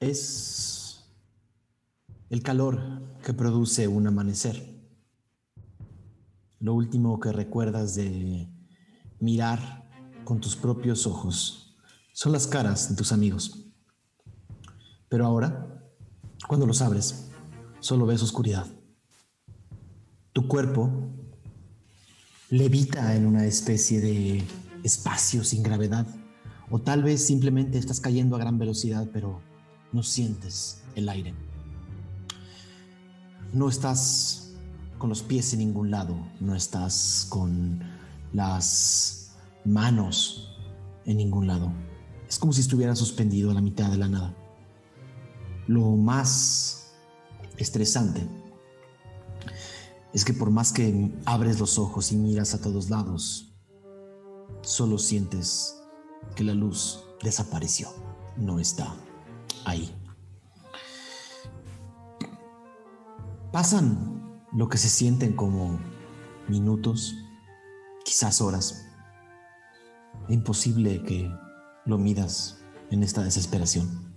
es 0.00 1.04
el 2.28 2.42
calor 2.42 2.80
que 3.24 3.34
produce 3.34 3.86
un 3.86 4.06
amanecer. 4.06 4.69
Lo 6.60 6.74
último 6.74 7.18
que 7.18 7.32
recuerdas 7.32 7.94
de 7.94 8.48
mirar 9.18 9.88
con 10.24 10.40
tus 10.40 10.56
propios 10.56 11.06
ojos 11.06 11.74
son 12.12 12.32
las 12.32 12.46
caras 12.46 12.90
de 12.90 12.96
tus 12.96 13.12
amigos. 13.12 13.66
Pero 15.08 15.24
ahora, 15.24 15.82
cuando 16.46 16.66
los 16.66 16.82
abres, 16.82 17.30
solo 17.80 18.04
ves 18.04 18.22
oscuridad. 18.22 18.66
Tu 20.34 20.46
cuerpo 20.46 20.90
levita 22.50 23.16
en 23.16 23.24
una 23.26 23.46
especie 23.46 24.00
de 24.00 24.44
espacio 24.82 25.44
sin 25.44 25.62
gravedad. 25.62 26.06
O 26.68 26.78
tal 26.78 27.02
vez 27.02 27.24
simplemente 27.24 27.78
estás 27.78 28.00
cayendo 28.00 28.36
a 28.36 28.38
gran 28.38 28.58
velocidad, 28.58 29.08
pero 29.12 29.40
no 29.92 30.02
sientes 30.02 30.82
el 30.94 31.08
aire. 31.08 31.34
No 33.52 33.68
estás 33.68 34.39
con 35.00 35.08
los 35.08 35.22
pies 35.22 35.54
en 35.54 35.60
ningún 35.60 35.90
lado, 35.90 36.14
no 36.40 36.54
estás 36.54 37.26
con 37.30 37.80
las 38.34 39.32
manos 39.64 40.54
en 41.06 41.16
ningún 41.16 41.46
lado. 41.46 41.72
Es 42.28 42.38
como 42.38 42.52
si 42.52 42.60
estuvieras 42.60 42.98
suspendido 42.98 43.50
a 43.50 43.54
la 43.54 43.62
mitad 43.62 43.90
de 43.90 43.96
la 43.96 44.08
nada. 44.08 44.36
Lo 45.66 45.96
más 45.96 46.92
estresante 47.56 48.28
es 50.12 50.24
que 50.24 50.34
por 50.34 50.50
más 50.50 50.70
que 50.70 51.10
abres 51.24 51.58
los 51.58 51.78
ojos 51.78 52.12
y 52.12 52.16
miras 52.16 52.52
a 52.52 52.60
todos 52.60 52.90
lados, 52.90 53.54
solo 54.60 54.98
sientes 54.98 55.82
que 56.36 56.44
la 56.44 56.52
luz 56.52 57.04
desapareció, 57.22 57.88
no 58.36 58.60
está 58.60 58.94
ahí. 59.64 59.90
Pasan 63.50 64.09
lo 64.52 64.68
que 64.68 64.78
se 64.78 64.88
sienten 64.88 65.34
como 65.34 65.80
minutos, 66.48 67.16
quizás 68.04 68.40
horas. 68.40 68.86
Imposible 70.28 71.02
que 71.02 71.30
lo 71.86 71.98
midas 71.98 72.62
en 72.90 73.02
esta 73.02 73.22
desesperación. 73.22 74.10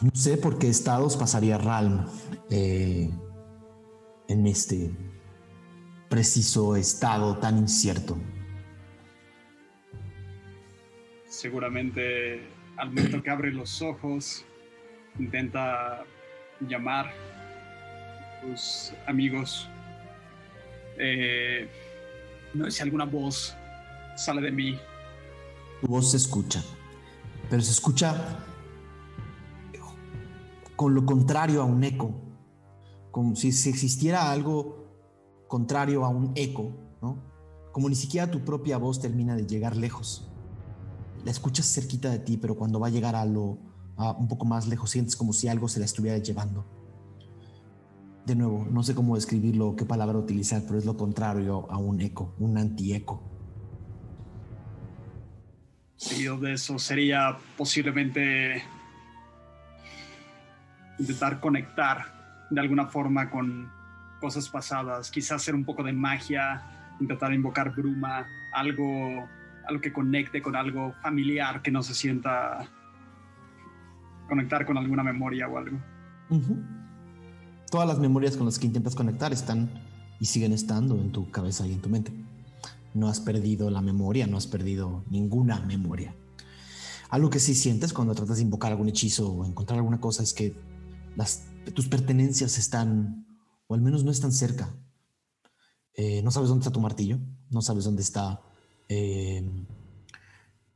No 0.00 0.10
sé 0.14 0.36
por 0.36 0.58
qué 0.58 0.68
estados 0.68 1.16
pasaría 1.16 1.56
Ralm 1.58 2.06
eh, 2.50 3.10
en 4.28 4.46
este 4.46 4.90
preciso 6.08 6.76
estado 6.76 7.38
tan 7.38 7.58
incierto. 7.58 8.16
Seguramente 11.28 12.46
al 12.76 12.88
momento 12.88 13.22
que 13.22 13.30
abre 13.30 13.52
los 13.52 13.82
ojos, 13.82 14.44
intenta 15.18 16.04
llamar 16.60 17.12
amigos. 19.06 19.68
Eh, 20.98 21.68
no 22.54 22.64
sé 22.66 22.70
si 22.70 22.82
alguna 22.82 23.04
voz 23.04 23.54
sale 24.16 24.40
de 24.40 24.50
mí. 24.50 24.78
Tu 25.80 25.86
voz 25.86 26.10
se 26.10 26.16
escucha, 26.16 26.62
pero 27.50 27.62
se 27.62 27.72
escucha 27.72 28.38
con 30.76 30.94
lo 30.94 31.06
contrario 31.06 31.62
a 31.62 31.64
un 31.64 31.84
eco, 31.84 32.14
como 33.10 33.36
si, 33.36 33.52
si 33.52 33.70
existiera 33.70 34.32
algo 34.32 34.88
contrario 35.46 36.04
a 36.04 36.08
un 36.08 36.32
eco, 36.34 36.72
¿no? 37.00 37.22
Como 37.72 37.88
ni 37.88 37.94
siquiera 37.94 38.30
tu 38.30 38.44
propia 38.44 38.76
voz 38.78 39.00
termina 39.00 39.36
de 39.36 39.46
llegar 39.46 39.76
lejos 39.76 40.28
la 41.24 41.30
escuchas 41.30 41.66
cerquita 41.66 42.10
de 42.10 42.18
ti, 42.18 42.36
pero 42.36 42.54
cuando 42.54 42.78
va 42.78 42.88
a 42.88 42.90
llegar 42.90 43.16
a 43.16 43.24
lo 43.24 43.58
un 43.96 44.26
poco 44.26 44.44
más 44.44 44.66
lejos 44.66 44.90
sientes 44.90 45.14
como 45.14 45.32
si 45.32 45.46
algo 45.46 45.68
se 45.68 45.78
la 45.78 45.84
estuviera 45.84 46.18
llevando. 46.18 46.64
De 48.26 48.34
nuevo, 48.34 48.66
no 48.70 48.82
sé 48.82 48.94
cómo 48.94 49.16
describirlo, 49.16 49.76
qué 49.76 49.84
palabra 49.84 50.18
utilizar, 50.18 50.62
pero 50.66 50.78
es 50.78 50.86
lo 50.86 50.96
contrario 50.96 51.70
a 51.70 51.76
un 51.76 52.00
eco, 52.00 52.34
un 52.38 52.56
antieco. 52.56 53.22
Seguido 55.96 56.38
de 56.38 56.54
eso 56.54 56.78
sería 56.78 57.36
posiblemente 57.56 58.62
intentar 60.98 61.40
conectar 61.40 62.46
de 62.50 62.60
alguna 62.60 62.86
forma 62.86 63.30
con 63.30 63.70
cosas 64.20 64.48
pasadas, 64.48 65.10
quizás 65.10 65.42
hacer 65.42 65.54
un 65.54 65.64
poco 65.64 65.82
de 65.82 65.92
magia, 65.92 66.62
intentar 67.00 67.32
invocar 67.32 67.74
bruma, 67.74 68.26
algo 68.52 69.28
algo 69.66 69.80
que 69.80 69.92
conecte 69.92 70.42
con 70.42 70.56
algo 70.56 70.92
familiar, 71.02 71.62
que 71.62 71.70
no 71.70 71.82
se 71.82 71.94
sienta 71.94 72.66
conectar 74.28 74.64
con 74.66 74.78
alguna 74.78 75.02
memoria 75.02 75.48
o 75.48 75.58
algo. 75.58 75.78
Todas 77.74 77.88
las 77.88 77.98
memorias 77.98 78.36
con 78.36 78.46
las 78.46 78.60
que 78.60 78.68
intentas 78.68 78.94
conectar 78.94 79.32
están 79.32 79.68
y 80.20 80.26
siguen 80.26 80.52
estando 80.52 80.94
en 80.94 81.10
tu 81.10 81.28
cabeza 81.32 81.66
y 81.66 81.72
en 81.72 81.80
tu 81.80 81.88
mente. 81.88 82.12
No 82.94 83.08
has 83.08 83.18
perdido 83.18 83.68
la 83.68 83.80
memoria, 83.80 84.28
no 84.28 84.36
has 84.36 84.46
perdido 84.46 85.02
ninguna 85.10 85.58
memoria. 85.58 86.14
Algo 87.10 87.30
que 87.30 87.40
sí 87.40 87.52
sientes 87.56 87.92
cuando 87.92 88.14
tratas 88.14 88.36
de 88.36 88.44
invocar 88.44 88.70
algún 88.70 88.88
hechizo 88.88 89.28
o 89.28 89.44
encontrar 89.44 89.80
alguna 89.80 90.00
cosa 90.00 90.22
es 90.22 90.32
que 90.32 90.54
tus 91.74 91.88
pertenencias 91.88 92.58
están, 92.58 93.26
o 93.66 93.74
al 93.74 93.80
menos 93.80 94.04
no 94.04 94.12
están 94.12 94.30
cerca. 94.30 94.72
Eh, 95.96 96.22
no 96.22 96.30
sabes 96.30 96.50
dónde 96.50 96.62
está 96.62 96.72
tu 96.72 96.80
martillo, 96.80 97.18
no 97.50 97.60
sabes 97.60 97.82
dónde 97.82 98.02
está 98.02 98.40
eh, 98.88 99.66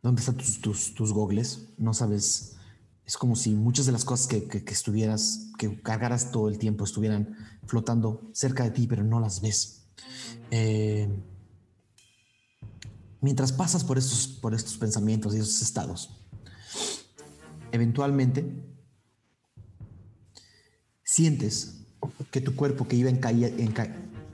dónde 0.03 0.19
están 0.19 0.37
tus, 0.37 0.61
tus, 0.61 0.95
tus, 0.95 1.13
gogles, 1.13 1.69
no 1.79 1.95
sabes, 1.95 2.57
es 3.09 3.17
como 3.17 3.37
si 3.37 3.55
muchas 3.55 3.87
de 3.87 3.93
las 3.93 4.05
cosas 4.05 4.27
que, 4.27 4.47
que, 4.47 4.71
estuvieras, 4.71 5.51
que 5.57 5.81
cargaras 5.81 6.31
todo 6.31 6.51
el 6.51 6.59
tiempo, 6.59 6.85
estuvieran 6.85 7.35
flotando 7.67 8.29
cerca 8.35 8.65
de 8.65 8.71
ti, 8.71 8.87
pero 8.87 9.03
no 9.03 9.19
las 9.19 9.41
ves. 9.41 9.89
Eh, 10.51 11.09
mientras 13.23 13.51
pasas 13.51 13.83
por 13.83 13.97
estos, 13.97 14.29
por 14.29 14.53
estos 14.53 14.77
pensamientos 14.77 15.35
y 15.35 15.39
esos 15.39 15.63
estados, 15.63 16.23
eventualmente 17.73 18.45
sientes 21.03 21.87
que 22.31 22.43
tu 22.43 22.55
cuerpo 22.55 22.87
que 22.87 22.97
iba 22.97 23.09
en, 23.09 23.17
caída, 23.17 23.49
en, 23.49 23.75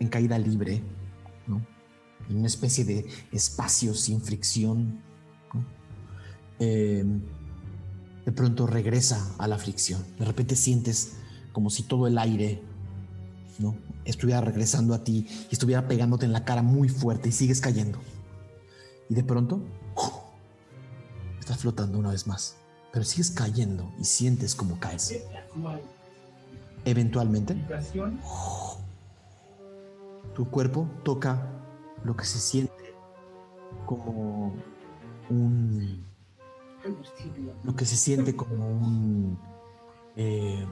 en 0.00 0.08
caída 0.08 0.36
libre, 0.36 0.82
¿no? 1.46 1.64
en 2.28 2.38
una 2.38 2.48
especie 2.48 2.84
de 2.84 3.06
espacio 3.30 3.94
sin 3.94 4.20
fricción, 4.20 5.00
em, 6.58 7.22
de 8.24 8.32
pronto 8.32 8.66
regresa 8.66 9.34
a 9.38 9.46
la 9.46 9.58
fricción. 9.58 10.04
De 10.18 10.24
repente 10.24 10.56
sientes 10.56 11.14
como 11.52 11.70
si 11.70 11.82
todo 11.82 12.06
el 12.06 12.18
aire 12.18 12.62
¿no? 13.58 13.76
estuviera 14.04 14.40
regresando 14.40 14.94
a 14.94 15.04
ti 15.04 15.26
y 15.50 15.52
estuviera 15.52 15.86
pegándote 15.86 16.26
en 16.26 16.32
la 16.32 16.44
cara 16.44 16.62
muy 16.62 16.88
fuerte 16.88 17.28
y 17.28 17.32
sigues 17.32 17.60
cayendo. 17.60 17.98
Y 19.08 19.14
de 19.14 19.24
pronto 19.24 19.60
estás 21.38 21.58
flotando 21.58 21.98
una 21.98 22.10
vez 22.10 22.26
más, 22.26 22.56
pero 22.92 23.04
sigues 23.04 23.30
cayendo 23.30 23.92
y 24.00 24.04
sientes 24.04 24.54
como 24.54 24.78
caes. 24.80 25.14
Eventualmente, 26.86 27.56
tu 30.34 30.50
cuerpo 30.50 30.88
toca 31.04 31.50
lo 32.04 32.16
que 32.16 32.24
se 32.24 32.38
siente 32.38 32.94
como 33.86 34.54
un 35.30 36.04
lo 37.62 37.74
que 37.76 37.84
se 37.84 37.96
siente 37.96 38.36
como 38.36 38.68
un 38.68 39.38
eh, 40.16 40.64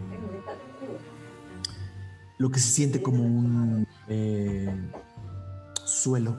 lo 2.38 2.50
que 2.50 2.58
se 2.58 2.70
siente 2.70 3.02
como 3.02 3.24
un 3.24 3.86
eh, 4.08 4.90
suelo 5.84 6.36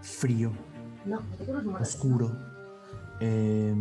frío, 0.00 0.52
oscuro, 1.80 2.32
eh, 3.20 3.74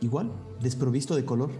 igual, 0.00 0.32
desprovisto 0.60 1.14
de 1.14 1.24
color. 1.24 1.50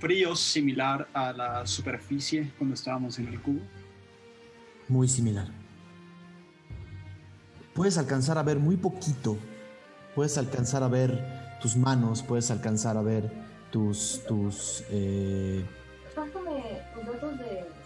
Frío 0.00 0.34
similar 0.34 1.08
a 1.12 1.32
la 1.32 1.66
superficie 1.66 2.52
cuando 2.58 2.74
estábamos 2.74 3.18
en 3.18 3.28
el 3.28 3.40
cubo. 3.40 3.60
Muy 4.88 5.06
similar. 5.06 5.61
Puedes 7.74 7.98
alcanzar 7.98 8.38
a 8.38 8.42
ver 8.42 8.58
muy 8.58 8.76
poquito. 8.76 9.36
Puedes 10.14 10.36
alcanzar 10.36 10.82
a 10.82 10.88
ver 10.88 11.56
tus 11.60 11.76
manos, 11.76 12.22
puedes 12.22 12.50
alcanzar 12.50 12.96
a 12.96 13.02
ver 13.02 13.30
tus, 13.70 14.20
tus, 14.28 14.84
eh, 14.90 15.64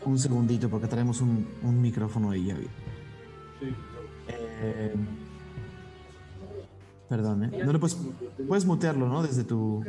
un 0.05 0.19
segundito 0.19 0.69
porque 0.69 0.89
traemos 0.89 1.21
un, 1.21 1.47
un 1.63 1.81
micrófono 1.81 2.31
ahí, 2.31 2.47
ya 2.47 2.55
vi. 2.55 2.67
Eh, 4.29 4.95
perdón, 7.09 7.45
¿eh? 7.45 7.63
No 7.65 7.73
le 7.73 7.79
puedes, 7.79 7.97
puedes 8.49 8.65
mutearlo, 8.65 9.09
¿no? 9.09 9.23
Desde 9.23 9.45
tu... 9.45 9.85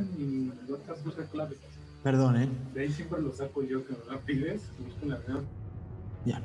Perdón, 2.04 2.42
¿eh? 2.42 2.50
De 2.74 2.82
ahí 2.82 2.92
siempre 2.92 3.22
lo 3.22 3.34
saco 3.34 3.64
yo, 3.64 3.86
que 3.86 3.94
me 3.94 4.14
la 4.14 4.20
pides, 4.22 4.62
Ya. 6.26 6.42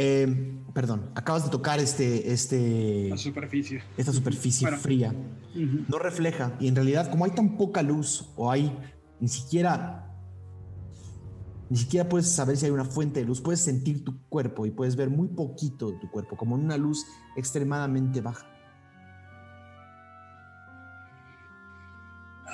Eh, 0.00 0.62
perdón, 0.74 1.10
acabas 1.16 1.42
de 1.44 1.50
tocar 1.50 1.80
este, 1.80 2.32
este, 2.32 3.08
La 3.10 3.16
superficie. 3.16 3.82
esta 3.96 4.12
superficie 4.12 4.64
Bueno. 4.68 4.80
fría. 4.80 5.12
No 5.88 5.98
refleja. 5.98 6.52
Y 6.60 6.68
en 6.68 6.76
realidad, 6.76 7.10
como 7.10 7.24
hay 7.24 7.32
tan 7.32 7.56
poca 7.56 7.82
luz, 7.82 8.30
o 8.36 8.48
hay 8.48 8.72
ni 9.18 9.26
siquiera. 9.26 10.04
Ni 11.68 11.76
siquiera 11.76 12.08
puedes 12.08 12.30
saber 12.30 12.56
si 12.56 12.66
hay 12.66 12.70
una 12.70 12.84
fuente 12.84 13.18
de 13.20 13.26
luz. 13.26 13.40
Puedes 13.40 13.60
sentir 13.60 14.04
tu 14.04 14.22
cuerpo 14.28 14.66
y 14.66 14.70
puedes 14.70 14.94
ver 14.94 15.10
muy 15.10 15.26
poquito 15.28 15.90
de 15.90 15.98
tu 15.98 16.08
cuerpo, 16.10 16.36
como 16.36 16.56
en 16.56 16.64
una 16.66 16.76
luz 16.76 17.04
extremadamente 17.36 18.20
baja. 18.20 18.46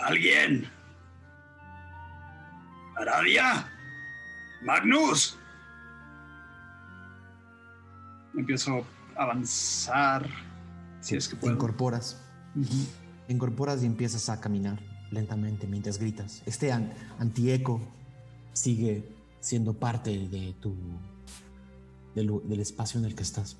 ¿Alguien? 0.06 0.66
¿Aradia? 2.96 3.68
¿Magnus? 4.62 5.38
Empiezo 8.36 8.84
a 9.16 9.22
avanzar. 9.24 10.28
Si 11.00 11.14
es 11.16 11.28
que 11.28 11.34
Te 11.36 11.40
puedo. 11.42 11.54
incorporas. 11.54 12.20
Ujú. 12.56 12.84
Te 13.26 13.32
incorporas 13.32 13.82
y 13.82 13.86
empiezas 13.86 14.28
a 14.28 14.40
caminar 14.40 14.80
lentamente 15.10 15.66
mientras 15.66 15.98
gritas. 15.98 16.42
Este 16.46 16.72
an- 16.72 16.92
antieco 17.18 17.80
sigue 18.52 19.08
siendo 19.40 19.74
parte 19.74 20.28
de 20.28 20.54
tu 20.60 20.74
del 22.14 22.60
espacio 22.60 23.00
en 23.00 23.06
el 23.06 23.14
que 23.16 23.22
estás. 23.24 23.56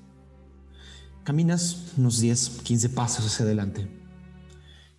Caminas 1.23 1.93
unos 1.97 2.19
10, 2.19 2.61
15 2.63 2.89
pasos 2.89 3.25
hacia 3.25 3.45
adelante 3.45 3.87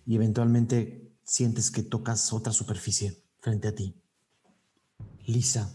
y 0.05 0.15
eventualmente 0.15 1.15
sientes 1.23 1.71
que 1.71 1.81
tocas 1.83 2.31
otra 2.33 2.53
superficie 2.53 3.17
frente 3.39 3.67
a 3.69 3.73
ti. 3.75 3.95
Lisa, 5.25 5.69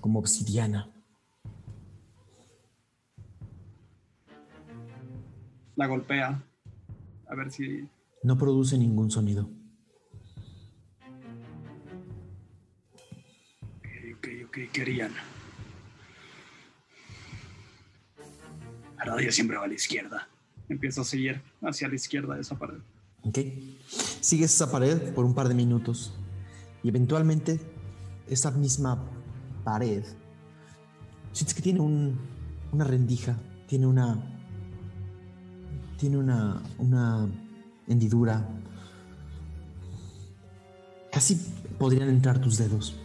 como 0.00 0.18
obsidiana. 0.18 0.92
La 5.76 5.86
golpea. 5.86 6.42
A 7.28 7.34
ver 7.34 7.50
si. 7.50 7.88
No 8.22 8.36
produce 8.38 8.78
ningún 8.78 9.10
sonido. 9.10 9.48
Ok, 13.78 13.86
ok, 14.16 14.28
ok, 14.46 14.58
querían. 14.72 15.12
Aradia 18.98 19.30
siempre 19.30 19.56
va 19.56 19.64
a 19.64 19.68
la 19.68 19.74
izquierda. 19.74 20.28
Empiezo 20.68 21.02
a 21.02 21.04
seguir 21.04 21.40
hacia 21.62 21.88
la 21.88 21.94
izquierda 21.94 22.34
de 22.34 22.40
esa 22.40 22.58
pared. 22.58 22.78
¿Ok? 23.22 23.38
Sigues 24.20 24.54
esa 24.54 24.70
pared 24.70 25.12
por 25.14 25.24
un 25.24 25.34
par 25.34 25.48
de 25.48 25.54
minutos 25.54 26.14
y 26.82 26.88
eventualmente 26.88 27.60
esa 28.28 28.50
misma 28.50 29.04
pared 29.64 30.04
sientes 31.32 31.54
que 31.54 31.62
tiene 31.62 31.80
un- 31.80 32.18
una 32.72 32.84
rendija, 32.84 33.36
tiene 33.68 33.86
una 33.86 34.35
tiene 35.96 36.16
una 36.16 36.62
una 36.78 37.28
hendidura. 37.86 38.46
Casi 41.10 41.36
podrían 41.78 42.08
entrar 42.08 42.40
tus 42.40 42.58
dedos. 42.58 42.96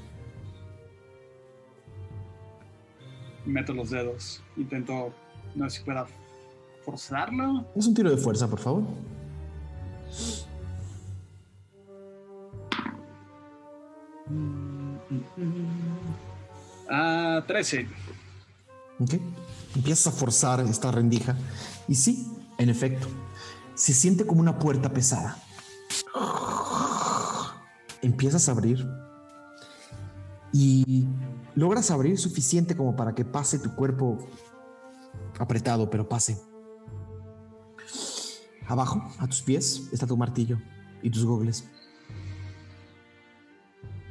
Meto 3.45 3.73
los 3.73 3.89
dedos. 3.89 4.41
Intento. 4.57 5.13
No 5.55 5.69
sé 5.69 5.79
si 5.79 5.83
pueda 5.83 6.05
forzarlo. 6.85 7.65
Es 7.75 7.87
un 7.87 7.93
tiro 7.93 8.09
de 8.09 8.17
fuerza, 8.17 8.47
por 8.49 8.59
favor. 8.59 8.83
Ah, 16.89 17.43
13. 17.47 17.87
¿Ok? 18.99 19.13
Empiezas 19.75 20.07
a 20.07 20.11
forzar 20.11 20.59
esta 20.61 20.91
rendija. 20.91 21.35
Y 21.87 21.95
sí, 21.95 22.27
en 22.61 22.69
efecto, 22.69 23.07
se 23.73 23.93
siente 23.93 24.25
como 24.25 24.39
una 24.39 24.59
puerta 24.59 24.93
pesada. 24.93 25.37
Empiezas 28.03 28.47
a 28.47 28.51
abrir. 28.51 28.87
Y 30.53 31.07
logras 31.55 31.89
abrir 31.89 32.17
suficiente 32.19 32.75
como 32.75 32.95
para 32.95 33.15
que 33.15 33.25
pase 33.25 33.57
tu 33.57 33.73
cuerpo 33.73 34.29
apretado, 35.39 35.89
pero 35.89 36.07
pase. 36.07 36.37
Abajo, 38.67 39.01
a 39.17 39.27
tus 39.27 39.41
pies, 39.41 39.89
está 39.91 40.05
tu 40.05 40.15
martillo 40.15 40.59
y 41.01 41.09
tus 41.09 41.25
gogles. 41.25 41.67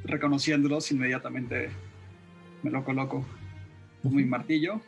Reconociéndolos, 0.05 0.91
inmediatamente 0.91 1.71
me 2.65 2.71
lo 2.71 2.85
coloco. 2.85 3.25
Tomo 4.03 4.17
mi 4.17 4.25
martillo. 4.25 4.81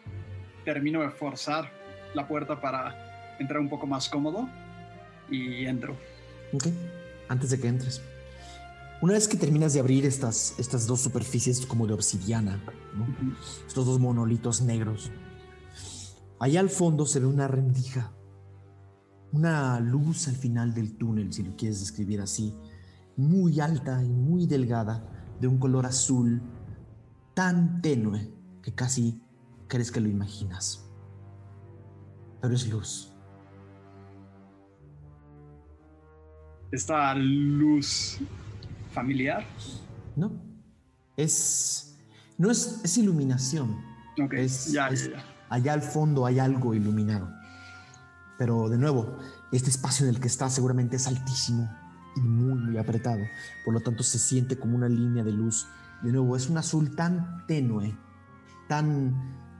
Termino 0.64 1.02
de 1.02 1.10
forzar 1.10 1.70
la 2.14 2.26
puerta 2.26 2.60
para 2.60 3.11
entrar 3.42 3.60
un 3.60 3.68
poco 3.68 3.86
más 3.86 4.08
cómodo. 4.08 4.48
Y 5.30 5.64
entro. 5.66 5.96
Ok, 6.52 6.66
antes 7.28 7.50
de 7.50 7.60
que 7.60 7.68
entres. 7.68 8.02
Una 9.02 9.14
vez 9.14 9.26
que 9.26 9.36
terminas 9.36 9.72
de 9.72 9.80
abrir 9.80 10.06
estas, 10.06 10.54
estas 10.58 10.86
dos 10.86 11.00
superficies 11.00 11.66
como 11.66 11.86
de 11.88 11.94
obsidiana, 11.94 12.62
¿no? 12.96 13.06
estos 13.66 13.84
dos 13.84 13.98
monolitos 13.98 14.62
negros, 14.62 15.10
allá 16.38 16.60
al 16.60 16.70
fondo 16.70 17.04
se 17.04 17.18
ve 17.18 17.26
una 17.26 17.48
rendija, 17.48 18.12
una 19.32 19.80
luz 19.80 20.28
al 20.28 20.36
final 20.36 20.72
del 20.72 20.96
túnel, 20.96 21.32
si 21.32 21.42
lo 21.42 21.56
quieres 21.56 21.80
describir 21.80 22.20
así, 22.20 22.54
muy 23.16 23.58
alta 23.58 24.04
y 24.04 24.08
muy 24.08 24.46
delgada, 24.46 25.34
de 25.40 25.48
un 25.48 25.58
color 25.58 25.86
azul 25.86 26.40
tan 27.34 27.82
tenue 27.82 28.32
que 28.62 28.72
casi 28.72 29.20
crees 29.66 29.90
que 29.90 30.00
lo 30.00 30.08
imaginas. 30.08 30.88
Pero 32.40 32.54
es 32.54 32.68
luz. 32.68 33.11
Esta 36.72 37.14
luz 37.14 38.18
familiar. 38.92 39.44
No. 40.16 40.32
Es. 41.16 41.96
No 42.38 42.50
es, 42.50 42.80
es 42.82 42.98
iluminación. 42.98 43.76
Ok, 44.22 44.32
Es- 44.34 44.72
ya, 44.72 44.88
es- 44.88 45.04
ya, 45.10 45.16
ya. 45.18 45.24
Allá 45.50 45.74
al 45.74 45.82
fondo 45.82 46.24
hay 46.24 46.38
algo 46.38 46.74
iluminado. 46.74 47.28
Pero 48.38 48.70
de 48.70 48.78
nuevo, 48.78 49.18
este 49.52 49.68
espacio 49.68 50.06
en 50.06 50.14
el 50.14 50.20
que 50.20 50.26
está 50.28 50.48
seguramente 50.48 50.96
es 50.96 51.06
altísimo 51.06 51.70
y 52.16 52.20
muy, 52.20 52.54
muy 52.58 52.78
apretado. 52.78 53.20
Por 53.64 53.74
lo 53.74 53.80
tanto, 53.80 54.02
se 54.02 54.18
siente 54.18 54.58
como 54.58 54.74
una 54.76 54.88
línea 54.88 55.22
de 55.22 55.32
luz. 55.32 55.66
De 56.02 56.10
nuevo, 56.10 56.34
es 56.36 56.48
un 56.48 56.56
azul 56.56 56.96
tan 56.96 57.46
tenue, 57.46 57.94
tan. 58.68 59.14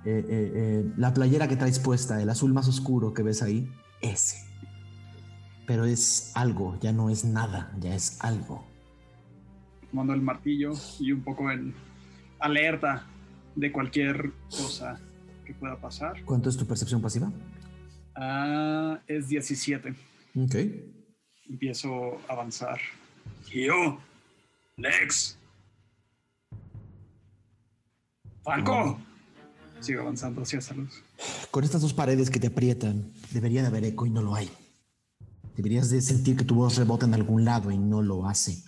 eh, 0.04 0.24
eh, 0.28 0.52
eh, 0.54 0.92
la 0.96 1.12
playera 1.14 1.46
que 1.46 1.56
traes 1.56 1.78
puesta, 1.78 2.20
el 2.20 2.28
azul 2.30 2.52
más 2.52 2.66
oscuro 2.66 3.12
que 3.14 3.22
ves 3.22 3.40
ahí, 3.42 3.70
ese. 4.00 4.38
Pero 5.72 5.86
es 5.86 6.32
algo, 6.34 6.78
ya 6.82 6.92
no 6.92 7.08
es 7.08 7.24
nada, 7.24 7.72
ya 7.80 7.94
es 7.94 8.22
algo. 8.22 8.62
Tomando 9.88 10.12
el 10.12 10.20
martillo 10.20 10.72
y 11.00 11.12
un 11.12 11.22
poco 11.22 11.50
en 11.50 11.72
alerta 12.40 13.06
de 13.56 13.72
cualquier 13.72 14.32
cosa 14.50 15.00
que 15.46 15.54
pueda 15.54 15.80
pasar. 15.80 16.22
¿Cuánto 16.26 16.50
es 16.50 16.58
tu 16.58 16.66
percepción 16.66 17.00
pasiva? 17.00 17.32
Ah, 18.14 19.00
es 19.06 19.28
17. 19.28 19.94
Ok. 20.36 20.56
Empiezo 21.48 22.20
a 22.28 22.34
avanzar. 22.34 22.78
Gio, 23.46 23.98
Lex, 24.76 25.38
Falco. 28.42 29.00
Sigo 29.80 30.02
avanzando 30.02 30.42
hacia 30.42 30.58
esa 30.58 30.74
luz. 30.74 31.02
Con 31.50 31.64
estas 31.64 31.80
dos 31.80 31.94
paredes 31.94 32.28
que 32.28 32.38
te 32.38 32.48
aprietan, 32.48 33.10
debería 33.30 33.62
de 33.62 33.68
haber 33.68 33.84
eco 33.84 34.04
y 34.04 34.10
no 34.10 34.20
lo 34.20 34.34
hay. 34.34 34.50
Deberías 35.56 35.90
de 35.90 36.00
sentir 36.00 36.36
que 36.36 36.44
tu 36.44 36.54
voz 36.54 36.76
rebota 36.76 37.06
en 37.06 37.14
algún 37.14 37.44
lado 37.44 37.70
y 37.70 37.78
no 37.78 38.02
lo 38.02 38.26
hace. 38.26 38.62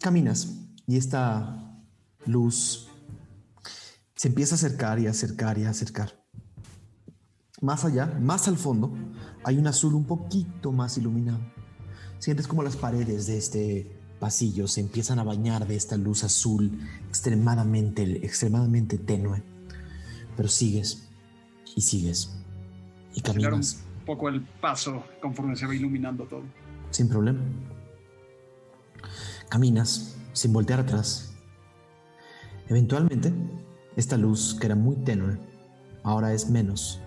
Caminas 0.00 0.54
y 0.86 0.96
esta 0.96 1.82
luz 2.24 2.88
se 4.14 4.28
empieza 4.28 4.54
a 4.54 4.56
acercar 4.56 4.98
y 4.98 5.06
acercar 5.06 5.58
y 5.58 5.64
acercar. 5.64 6.24
Más 7.60 7.84
allá, 7.84 8.06
más 8.20 8.48
al 8.48 8.56
fondo, 8.56 8.92
hay 9.44 9.58
un 9.58 9.66
azul 9.66 9.94
un 9.94 10.04
poquito 10.04 10.72
más 10.72 10.96
iluminado. 10.96 11.40
Sientes 12.18 12.46
como 12.46 12.62
las 12.62 12.76
paredes 12.76 13.26
de 13.26 13.38
este 13.38 13.98
pasillo 14.18 14.66
se 14.66 14.80
empiezan 14.80 15.18
a 15.18 15.24
bañar 15.24 15.66
de 15.66 15.76
esta 15.76 15.96
luz 15.96 16.24
azul 16.24 16.78
extremadamente, 17.08 18.24
extremadamente 18.24 18.98
tenue. 18.98 19.42
Pero 20.36 20.48
sigues 20.48 21.08
y 21.76 21.80
sigues 21.80 22.30
y 23.14 23.20
caminas. 23.20 23.84
Poco 24.08 24.30
el 24.30 24.40
paso 24.40 25.04
conforme 25.20 25.54
se 25.54 25.66
va 25.66 25.74
iluminando 25.74 26.24
todo. 26.24 26.44
Sin 26.90 27.10
problema. 27.10 27.40
Caminas 29.50 30.16
sin 30.32 30.50
voltear 30.50 30.80
atrás. 30.80 31.34
Eventualmente, 32.68 33.30
esta 33.96 34.16
luz 34.16 34.56
que 34.58 34.64
era 34.64 34.74
muy 34.74 34.96
tenue, 34.96 35.38
ahora 36.04 36.32
es 36.32 36.48
menos, 36.48 37.02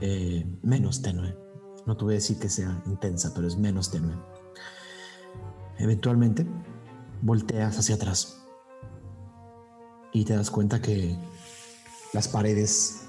eh, 0.00 0.44
menos 0.62 1.02
tenue. 1.02 1.36
No 1.86 1.96
te 1.96 2.02
voy 2.04 2.14
a 2.14 2.16
decir 2.16 2.40
que 2.40 2.48
sea 2.48 2.82
intensa, 2.86 3.32
pero 3.32 3.46
es 3.46 3.56
menos 3.56 3.92
tenue. 3.92 4.16
Eventualmente, 5.78 6.44
volteas 7.22 7.78
hacia 7.78 7.94
atrás 7.94 8.44
y 10.12 10.24
te 10.24 10.34
das 10.34 10.50
cuenta 10.50 10.82
que 10.82 11.16
las 12.12 12.26
paredes 12.26 13.06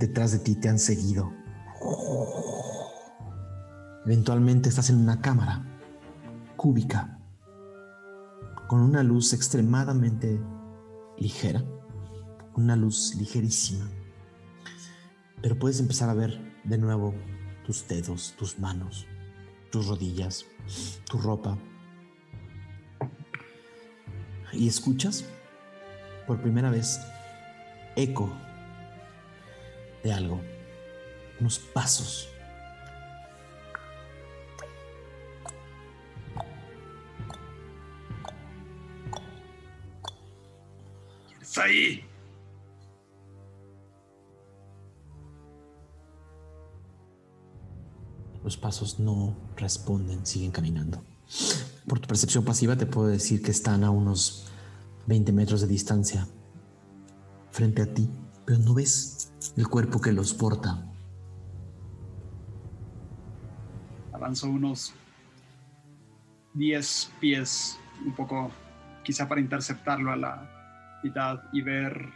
detrás 0.00 0.32
de 0.32 0.40
ti 0.40 0.56
te 0.56 0.68
han 0.68 0.80
seguido. 0.80 1.41
Eventualmente 4.04 4.68
estás 4.68 4.90
en 4.90 4.96
una 4.96 5.20
cámara 5.20 5.64
cúbica 6.56 7.18
con 8.68 8.80
una 8.80 9.02
luz 9.02 9.32
extremadamente 9.32 10.40
ligera, 11.18 11.62
una 12.56 12.74
luz 12.74 13.14
ligerísima. 13.16 13.88
Pero 15.40 15.58
puedes 15.58 15.78
empezar 15.80 16.08
a 16.08 16.14
ver 16.14 16.60
de 16.64 16.78
nuevo 16.78 17.14
tus 17.66 17.86
dedos, 17.86 18.34
tus 18.38 18.58
manos, 18.58 19.06
tus 19.70 19.86
rodillas, 19.86 20.46
tu 21.10 21.18
ropa. 21.18 21.58
Y 24.52 24.68
escuchas 24.68 25.24
por 26.26 26.40
primera 26.40 26.70
vez 26.70 27.00
eco 27.96 28.32
de 30.02 30.12
algo, 30.12 30.40
unos 31.42 31.58
pasos. 31.58 32.28
¡Está 41.40 41.64
ahí! 41.64 42.04
Los 48.44 48.56
pasos 48.56 49.00
no 49.00 49.36
responden, 49.56 50.24
siguen 50.24 50.52
caminando. 50.52 51.02
Por 51.88 51.98
tu 51.98 52.06
percepción 52.06 52.44
pasiva 52.44 52.76
te 52.76 52.86
puedo 52.86 53.08
decir 53.08 53.42
que 53.42 53.50
están 53.50 53.82
a 53.82 53.90
unos 53.90 54.46
20 55.06 55.32
metros 55.32 55.60
de 55.60 55.66
distancia 55.66 56.28
frente 57.50 57.82
a 57.82 57.92
ti, 57.92 58.08
pero 58.44 58.58
no 58.58 58.74
ves 58.74 59.32
el 59.56 59.66
cuerpo 59.68 60.00
que 60.00 60.12
los 60.12 60.34
porta. 60.34 60.91
Avanzo 64.22 64.48
unos 64.48 64.94
10 66.54 67.12
pies, 67.18 67.76
un 68.06 68.14
poco 68.14 68.52
quizá 69.02 69.28
para 69.28 69.40
interceptarlo 69.40 70.12
a 70.12 70.16
la 70.16 71.00
mitad 71.02 71.40
y 71.52 71.60
ver 71.60 72.08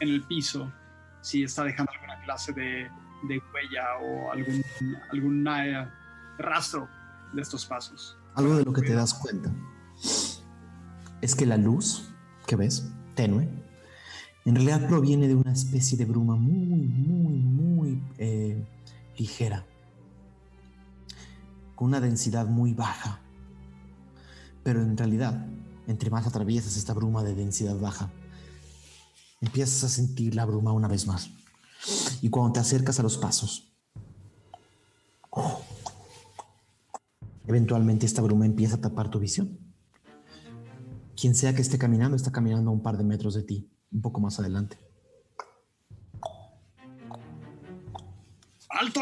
en 0.00 0.08
el 0.08 0.22
piso 0.24 0.72
si 1.20 1.44
está 1.44 1.62
dejando 1.62 1.92
alguna 1.92 2.20
clase 2.24 2.52
de 2.52 2.90
huella 3.54 3.96
o 4.02 4.32
algún, 4.32 4.64
algún 5.12 5.48
rastro 6.36 6.88
de 7.32 7.42
estos 7.42 7.64
pasos. 7.64 8.18
Algo 8.34 8.56
de 8.56 8.64
lo 8.64 8.72
que 8.72 8.82
te 8.82 8.92
das 8.92 9.14
cuenta 9.14 9.52
es 11.20 11.36
que 11.36 11.46
la 11.46 11.56
luz 11.56 12.12
que 12.48 12.56
ves, 12.56 12.90
tenue, 13.14 13.48
en 14.46 14.56
realidad 14.56 14.88
proviene 14.88 15.28
de 15.28 15.36
una 15.36 15.52
especie 15.52 15.96
de 15.96 16.06
bruma 16.06 16.34
muy, 16.34 16.88
muy, 16.88 17.34
muy 17.34 18.02
eh, 18.18 18.66
ligera, 19.16 19.64
una 21.80 22.00
densidad 22.00 22.46
muy 22.46 22.74
baja. 22.74 23.20
Pero 24.62 24.82
en 24.82 24.96
realidad, 24.96 25.46
entre 25.86 26.10
más 26.10 26.26
atraviesas 26.26 26.76
esta 26.76 26.94
bruma 26.94 27.24
de 27.24 27.34
densidad 27.34 27.78
baja, 27.78 28.10
empiezas 29.40 29.82
a 29.84 29.88
sentir 29.88 30.34
la 30.34 30.44
bruma 30.44 30.72
una 30.72 30.86
vez 30.86 31.06
más 31.06 31.30
y 32.20 32.28
cuando 32.28 32.52
te 32.52 32.60
acercas 32.60 33.00
a 33.00 33.02
los 33.02 33.16
pasos, 33.16 33.72
eventualmente 37.46 38.04
esta 38.04 38.20
bruma 38.20 38.44
empieza 38.44 38.76
a 38.76 38.80
tapar 38.80 39.10
tu 39.10 39.18
visión. 39.18 39.58
Quien 41.18 41.34
sea 41.34 41.54
que 41.54 41.62
esté 41.62 41.78
caminando, 41.78 42.16
está 42.16 42.30
caminando 42.30 42.70
a 42.70 42.74
un 42.74 42.82
par 42.82 42.98
de 42.98 43.04
metros 43.04 43.34
de 43.34 43.42
ti, 43.42 43.70
un 43.90 44.02
poco 44.02 44.20
más 44.20 44.38
adelante. 44.38 44.78
¡Alto! 48.68 49.00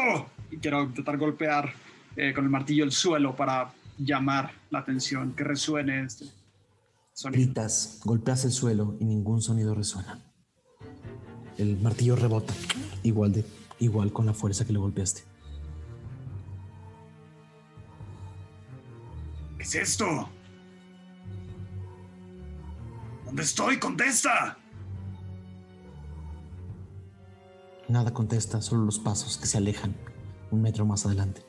Y 0.51 0.57
quiero 0.57 0.83
intentar 0.83 1.17
golpear 1.17 1.73
eh, 2.15 2.33
con 2.33 2.43
el 2.43 2.49
martillo 2.49 2.83
el 2.83 2.91
suelo 2.91 3.35
para 3.35 3.71
llamar 3.97 4.51
la 4.69 4.79
atención, 4.79 5.33
que 5.33 5.43
resuene 5.43 6.03
este 6.03 6.25
sonido. 7.13 7.43
Gritas, 7.43 7.99
golpeas 8.03 8.45
el 8.45 8.51
suelo 8.51 8.95
y 8.99 9.05
ningún 9.05 9.41
sonido 9.41 9.75
resuena 9.75 10.19
el 11.59 11.77
martillo 11.77 12.15
rebota, 12.15 12.53
igual, 13.03 13.33
de, 13.33 13.45
igual 13.79 14.13
con 14.13 14.25
la 14.25 14.33
fuerza 14.33 14.65
que 14.65 14.71
le 14.71 14.79
golpeaste. 14.79 15.23
¿Qué 19.57 19.63
es 19.63 19.75
esto? 19.75 20.29
¿Dónde 23.25 23.43
estoy? 23.43 23.77
¡Contesta! 23.77 24.57
Nada 27.89 28.13
contesta, 28.13 28.61
solo 28.61 28.85
los 28.85 28.99
pasos 28.99 29.37
que 29.37 29.45
se 29.45 29.57
alejan 29.57 29.95
un 30.51 30.61
metro 30.61 30.85
más 30.85 31.05
adelante. 31.05 31.43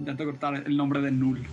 Intento 0.00 0.24
cortar 0.24 0.54
el 0.66 0.78
nombre 0.78 1.02
de 1.02 1.10
Null. 1.10 1.46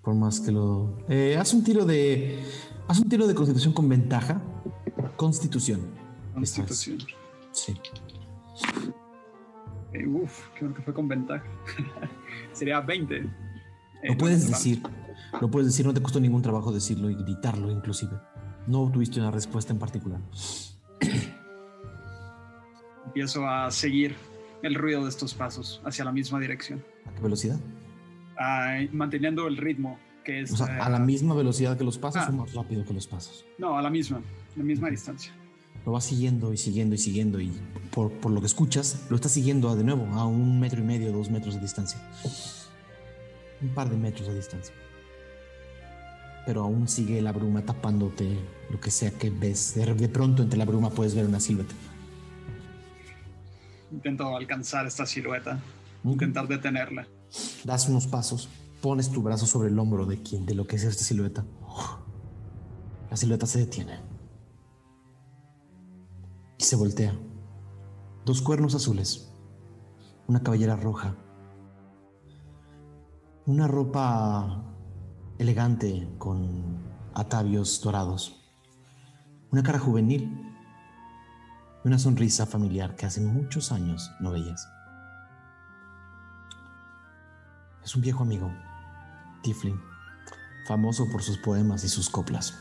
Por 0.00 0.14
más 0.14 0.40
que 0.40 0.50
lo. 0.50 1.04
Eh, 1.06 1.36
haz 1.38 1.52
un 1.52 1.62
tiro 1.62 1.84
de. 1.84 2.42
Haz 2.88 3.00
un 3.00 3.08
tiro 3.10 3.26
de 3.26 3.34
constitución 3.34 3.74
con 3.74 3.86
ventaja. 3.86 4.40
Constitución. 5.16 5.82
Constitución. 6.32 7.00
Sí. 7.50 7.74
Eh, 9.92 10.06
uf, 10.06 10.48
creo 10.58 10.72
que 10.72 10.80
fue 10.80 10.94
con 10.94 11.06
ventaja. 11.06 11.44
Sería 12.54 12.80
20. 12.80 13.14
Eh, 13.14 13.28
lo 14.08 14.16
puedes 14.16 14.48
decir. 14.48 14.82
Lo 15.38 15.50
puedes 15.50 15.66
decir, 15.66 15.84
no 15.84 15.92
te 15.92 16.00
costó 16.00 16.18
ningún 16.18 16.40
trabajo 16.40 16.72
decirlo 16.72 17.10
y 17.10 17.14
gritarlo, 17.14 17.70
inclusive. 17.70 18.16
No 18.66 18.90
tuviste 18.90 19.20
una 19.20 19.30
respuesta 19.30 19.74
en 19.74 19.78
particular. 19.78 20.20
Empiezo 23.04 23.46
a 23.46 23.70
seguir 23.70 24.16
el 24.62 24.74
ruido 24.74 25.02
de 25.02 25.08
estos 25.08 25.34
pasos 25.34 25.80
hacia 25.84 26.04
la 26.04 26.12
misma 26.12 26.40
dirección. 26.40 26.84
¿A 27.06 27.14
qué 27.14 27.22
velocidad? 27.22 27.58
manteniendo 28.92 29.46
el 29.46 29.56
ritmo 29.56 30.00
que 30.24 30.40
es... 30.40 30.52
O 30.52 30.56
sea, 30.56 30.84
a 30.84 30.88
la 30.88 30.98
misma 30.98 31.34
velocidad 31.34 31.76
que 31.76 31.84
los 31.84 31.98
pasos 31.98 32.22
ah. 32.24 32.30
o 32.30 32.32
más 32.32 32.54
rápido 32.54 32.84
que 32.84 32.92
los 32.92 33.06
pasos. 33.06 33.44
No, 33.58 33.78
a 33.78 33.82
la 33.82 33.90
misma, 33.90 34.20
la 34.56 34.64
misma 34.64 34.90
distancia. 34.90 35.32
Lo 35.84 35.92
vas 35.92 36.04
siguiendo 36.04 36.52
y 36.52 36.56
siguiendo 36.56 36.94
y 36.94 36.98
siguiendo 36.98 37.40
y 37.40 37.52
por, 37.90 38.12
por, 38.12 38.32
lo 38.32 38.40
que 38.40 38.46
escuchas, 38.46 39.06
lo 39.10 39.16
estás 39.16 39.32
siguiendo 39.32 39.74
de 39.74 39.84
nuevo 39.84 40.06
a 40.14 40.26
un 40.26 40.60
metro 40.60 40.80
y 40.80 40.84
medio, 40.84 41.12
dos 41.12 41.30
metros 41.30 41.54
de 41.54 41.60
distancia. 41.60 42.00
Un 43.60 43.68
par 43.70 43.90
de 43.90 43.96
metros 43.96 44.28
de 44.28 44.34
distancia. 44.34 44.74
Pero 46.46 46.62
aún 46.62 46.88
sigue 46.88 47.20
la 47.22 47.32
bruma 47.32 47.62
tapándote 47.62 48.38
lo 48.70 48.80
que 48.80 48.90
sea 48.90 49.10
que 49.12 49.30
ves. 49.30 49.74
De, 49.74 50.08
pronto 50.08 50.42
entre 50.42 50.58
la 50.58 50.64
bruma 50.64 50.90
puedes 50.90 51.14
ver 51.14 51.26
una 51.26 51.38
silueta. 51.38 51.74
Intento 53.92 54.36
alcanzar 54.36 54.86
esta 54.86 55.04
silueta. 55.06 55.60
Intentar 56.04 56.48
detenerla. 56.48 57.06
Das 57.64 57.88
unos 57.88 58.06
pasos, 58.06 58.48
pones 58.80 59.10
tu 59.10 59.22
brazo 59.22 59.46
sobre 59.46 59.68
el 59.68 59.78
hombro 59.78 60.06
de 60.06 60.22
quien, 60.22 60.46
de 60.46 60.54
lo 60.54 60.66
que 60.66 60.76
es 60.76 60.84
esta 60.84 61.04
silueta. 61.04 61.44
La 63.10 63.16
silueta 63.16 63.46
se 63.46 63.58
detiene. 63.58 64.00
Y 66.58 66.64
se 66.64 66.76
voltea. 66.76 67.14
Dos 68.24 68.40
cuernos 68.40 68.74
azules. 68.74 69.30
Una 70.26 70.42
cabellera 70.42 70.76
roja. 70.76 71.14
Una 73.44 73.68
ropa 73.68 74.64
elegante 75.38 76.08
con 76.18 76.78
atavios 77.14 77.80
dorados. 77.82 78.40
Una 79.50 79.62
cara 79.62 79.78
juvenil. 79.78 80.41
Una 81.84 81.98
sonrisa 81.98 82.46
familiar 82.46 82.94
que 82.96 83.06
hace 83.06 83.20
muchos 83.20 83.72
años 83.72 84.12
no 84.20 84.30
veías. 84.30 84.68
Es 87.84 87.94
un 87.96 88.02
viejo 88.02 88.22
amigo, 88.22 88.52
Tiflin, 89.42 89.80
famoso 90.66 91.10
por 91.10 91.22
sus 91.22 91.38
poemas 91.38 91.82
y 91.84 91.88
sus 91.88 92.08
coplas. 92.08 92.56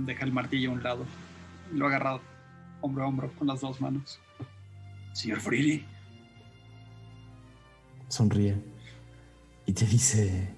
Deja 0.00 0.24
el 0.24 0.32
martillo 0.32 0.70
a 0.70 0.72
un 0.74 0.82
lado. 0.82 1.04
y 1.72 1.76
Lo 1.76 1.86
ha 1.86 1.88
agarrado 1.88 2.20
hombro 2.80 3.04
a 3.04 3.08
hombro 3.08 3.32
con 3.34 3.48
las 3.48 3.60
dos 3.60 3.80
manos. 3.80 4.20
Señor 5.12 5.40
Freely, 5.40 5.84
Sonríe 8.08 8.60
y 9.66 9.72
te 9.72 9.86
dice, 9.86 10.52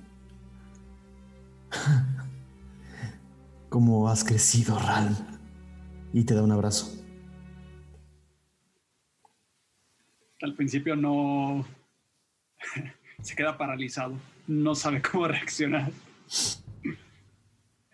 ¿cómo 3.72 4.10
has 4.10 4.22
crecido, 4.22 4.78
Ral? 4.78 5.16
Y 6.12 6.24
te 6.24 6.34
da 6.34 6.42
un 6.42 6.52
abrazo. 6.52 6.98
al 10.42 10.54
principio 10.56 10.96
no 10.96 11.64
se 13.22 13.34
queda 13.36 13.56
paralizado. 13.56 14.14
No 14.48 14.74
sabe 14.74 15.00
cómo 15.00 15.28
reaccionar. 15.28 15.90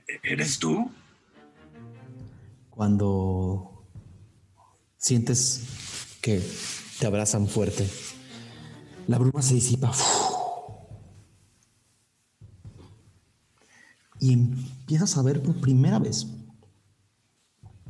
¿E- 0.09 0.21
¿Eres 0.23 0.59
tú? 0.59 0.91
Cuando 2.71 3.85
sientes 4.97 6.17
que 6.23 6.43
te 6.99 7.07
abrazan 7.07 7.47
fuerte, 7.49 7.87
la 9.07 9.19
bruma 9.19 9.43
se 9.43 9.55
disipa 9.55 9.93
y 14.21 14.37
empiezas 14.89 15.19
a 15.19 15.23
ver 15.23 15.43
por 15.43 15.55
primera 15.61 15.99
vez 15.99 16.29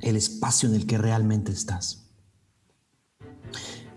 el 0.01 0.17
espacio 0.17 0.69
en 0.69 0.75
el 0.75 0.85
que 0.85 0.99
realmente 0.99 1.53
estás. 1.53 2.11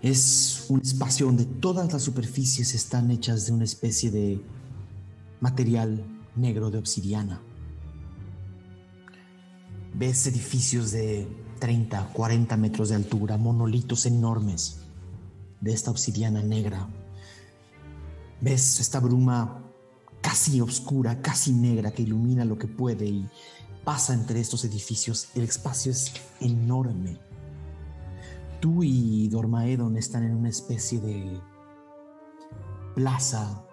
Es 0.02 0.66
un 0.68 0.80
espacio 0.80 1.26
donde 1.26 1.44
todas 1.44 1.92
las 1.92 2.02
superficies 2.02 2.74
están 2.74 3.10
hechas 3.10 3.46
de 3.46 3.54
una 3.54 3.64
especie 3.64 4.12
de 4.12 4.40
material 5.40 6.04
negro 6.36 6.70
de 6.70 6.78
obsidiana. 6.78 7.42
Ves 9.94 10.28
edificios 10.28 10.92
de 10.92 11.26
30, 11.58 12.12
40 12.12 12.56
metros 12.56 12.90
de 12.90 12.94
altura, 12.94 13.36
monolitos 13.36 14.06
enormes 14.06 14.78
de 15.60 15.72
esta 15.72 15.90
obsidiana 15.90 16.40
negra. 16.40 16.88
Ves 18.40 18.78
esta 18.78 19.00
bruma 19.00 19.71
casi 20.22 20.60
oscura, 20.60 21.20
casi 21.20 21.52
negra 21.52 21.90
que 21.90 22.02
ilumina 22.02 22.44
lo 22.44 22.56
que 22.56 22.68
puede 22.68 23.06
y 23.06 23.28
pasa 23.84 24.14
entre 24.14 24.40
estos 24.40 24.64
edificios. 24.64 25.28
El 25.34 25.42
espacio 25.42 25.92
es 25.92 26.14
enorme. 26.40 27.18
Tú 28.60 28.82
y 28.82 29.28
Dormaedon 29.28 29.96
están 29.96 30.22
en 30.22 30.36
una 30.36 30.48
especie 30.48 31.00
de 31.00 31.40
plaza 32.94 33.64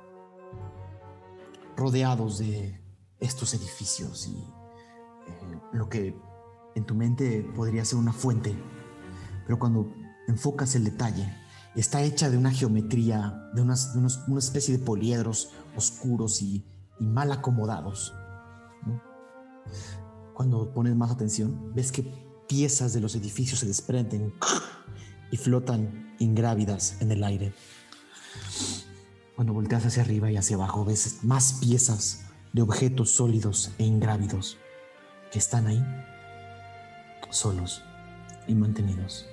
rodeados 1.77 2.39
de 2.39 2.81
estos 3.19 3.53
edificios 3.53 4.27
y 4.27 4.37
eh, 4.37 5.59
lo 5.73 5.87
que 5.87 6.15
en 6.75 6.85
tu 6.85 6.95
mente 6.95 7.41
podría 7.55 7.85
ser 7.85 7.99
una 7.99 8.13
fuente, 8.13 8.55
pero 9.45 9.59
cuando 9.59 9.91
enfocas 10.27 10.75
el 10.75 10.83
detalle, 10.83 11.31
está 11.75 12.01
hecha 12.01 12.29
de 12.29 12.37
una 12.37 12.51
geometría, 12.51 13.49
de, 13.53 13.61
una 13.61 14.39
especie 14.39 14.77
de 14.77 14.83
poliedros 14.83 15.51
oscuros 15.79 16.41
y, 16.41 16.65
mal 16.99 17.31
acomodados. 17.31 18.13
Cuando 20.33 20.73
pones 20.73 20.95
más 20.95 21.11
atención, 21.11 21.73
ves 21.73 21.93
que 21.93 22.03
piezas 22.47 22.91
de 22.93 22.99
los 22.99 23.15
edificios 23.15 23.59
se 23.59 23.67
desprenden 23.67 24.33
y 25.31 25.37
flotan 25.37 26.15
ingrávidas 26.19 27.01
en 27.01 27.11
el 27.11 27.23
aire. 27.23 27.53
Cuando 29.35 29.53
volteas 29.53 29.85
hacia 29.85 30.03
arriba 30.03 30.29
y 30.29 30.35
hacia 30.35 30.57
abajo, 30.57 30.83
ves 30.83 31.23
más 31.23 31.53
piezas 31.61 32.25
de 32.51 32.61
objetos 32.61 33.11
sólidos 33.11 33.71
e 33.77 33.85
ingrávidos 33.85 34.57
que 35.31 35.39
están 35.39 35.67
ahí, 35.67 35.81
solos 37.29 37.83
y 38.47 38.55
mantenidos. 38.55 39.27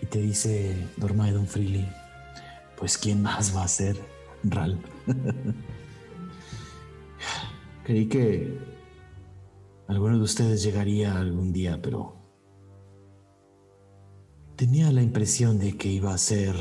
Y 0.00 0.06
te 0.06 0.18
dice 0.18 0.88
Dormaedon 0.96 1.46
Freely, 1.46 1.88
pues 2.76 2.98
¿quién 2.98 3.22
más 3.22 3.54
va 3.54 3.62
a 3.62 3.68
ser 3.68 3.96
Ral? 4.44 4.78
Creí 7.84 8.06
que 8.08 8.58
alguno 9.88 10.18
de 10.18 10.24
ustedes 10.24 10.62
llegaría 10.62 11.18
algún 11.18 11.52
día, 11.52 11.80
pero 11.82 12.16
tenía 14.56 14.90
la 14.92 15.02
impresión 15.02 15.58
de 15.58 15.76
que 15.76 15.88
iba 15.88 16.14
a 16.14 16.18
ser 16.18 16.54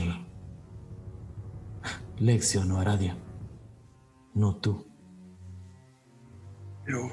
Lexion 2.17 2.71
o 2.71 2.79
Aradia, 2.79 3.17
no 4.33 4.55
tú. 4.55 4.85
Pero... 6.85 7.09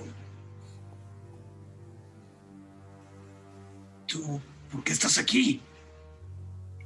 ¿Tú 4.07 4.41
por 4.71 4.83
qué 4.85 4.93
estás 4.93 5.19
aquí? 5.19 5.61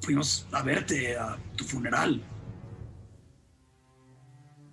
Fuimos 0.00 0.46
a 0.50 0.62
verte 0.62 1.16
a 1.16 1.38
tu 1.56 1.64
funeral. 1.64 2.20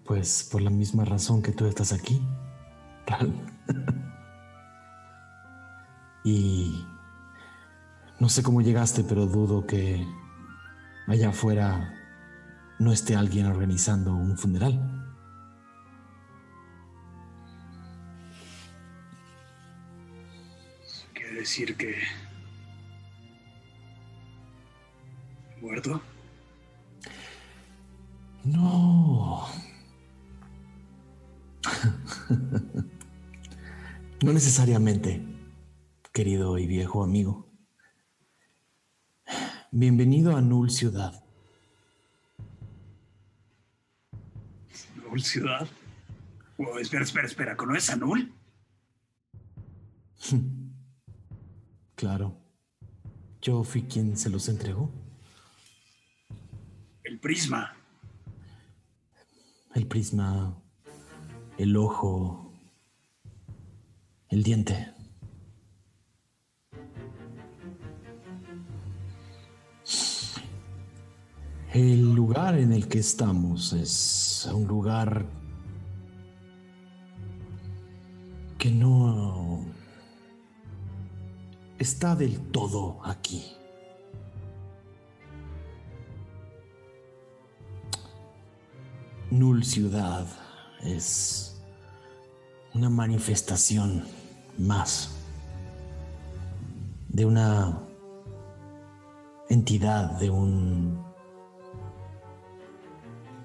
Pues 0.10 0.44
por 0.52 0.64
la 0.64 0.72
misma 0.72 1.06
razón 1.06 1.44
que 1.44 1.52
tú 1.52 1.68
estás 1.68 1.94
aquí, 1.94 2.20
Ral. 3.06 3.32
y 6.24 6.84
no 8.20 8.28
sé 8.28 8.42
cómo 8.42 8.62
llegaste, 8.62 9.04
pero 9.04 9.28
dudo 9.28 9.68
que 9.68 10.04
allá 11.06 11.30
afuera 11.30 11.94
no 12.80 12.92
esté 12.92 13.16
alguien 13.16 13.46
organizando 13.46 14.16
un 14.16 14.36
funeral. 14.36 14.82
Quiere 21.14 21.36
decir 21.36 21.78
que... 21.78 21.94
¿Muerto? 25.62 26.02
No. 28.44 29.69
no 34.24 34.34
necesariamente, 34.34 35.22
querido 36.14 36.58
y 36.58 36.68
viejo 36.68 37.04
amigo. 37.04 37.50
Bienvenido 39.72 40.36
a 40.36 40.42
Null 40.42 40.72
Ciudad. 40.72 41.24
¿Null 44.96 45.22
Ciudad? 45.22 45.68
Oh, 46.58 46.80
espera, 46.80 47.04
espera, 47.04 47.28
espera. 47.28 47.56
¿Conoces 47.56 47.92
a 47.92 47.96
Null? 47.96 48.34
Claro. 51.96 52.38
Yo 53.42 53.62
fui 53.66 53.84
quien 53.84 54.16
se 54.16 54.30
los 54.30 54.48
entregó. 54.48 54.90
El 57.04 57.20
prisma. 57.20 57.76
El 59.76 59.86
prisma, 59.86 60.58
el 61.60 61.76
ojo, 61.76 62.54
el 64.30 64.44
diente. 64.44 64.94
El 71.74 72.16
lugar 72.16 72.58
en 72.58 72.72
el 72.72 72.88
que 72.88 73.00
estamos 73.00 73.74
es 73.74 74.50
un 74.54 74.68
lugar 74.68 75.26
que 78.58 78.72
no 78.72 79.66
está 81.78 82.16
del 82.16 82.40
todo 82.52 83.02
aquí. 83.04 83.44
Null 89.30 89.66
Ciudad 89.66 90.26
es 90.82 91.49
una 92.74 92.90
manifestación 92.90 94.06
más 94.58 95.20
de 97.10 97.26
una 97.26 97.80
entidad, 99.50 100.12
de 100.20 100.30
un... 100.30 101.04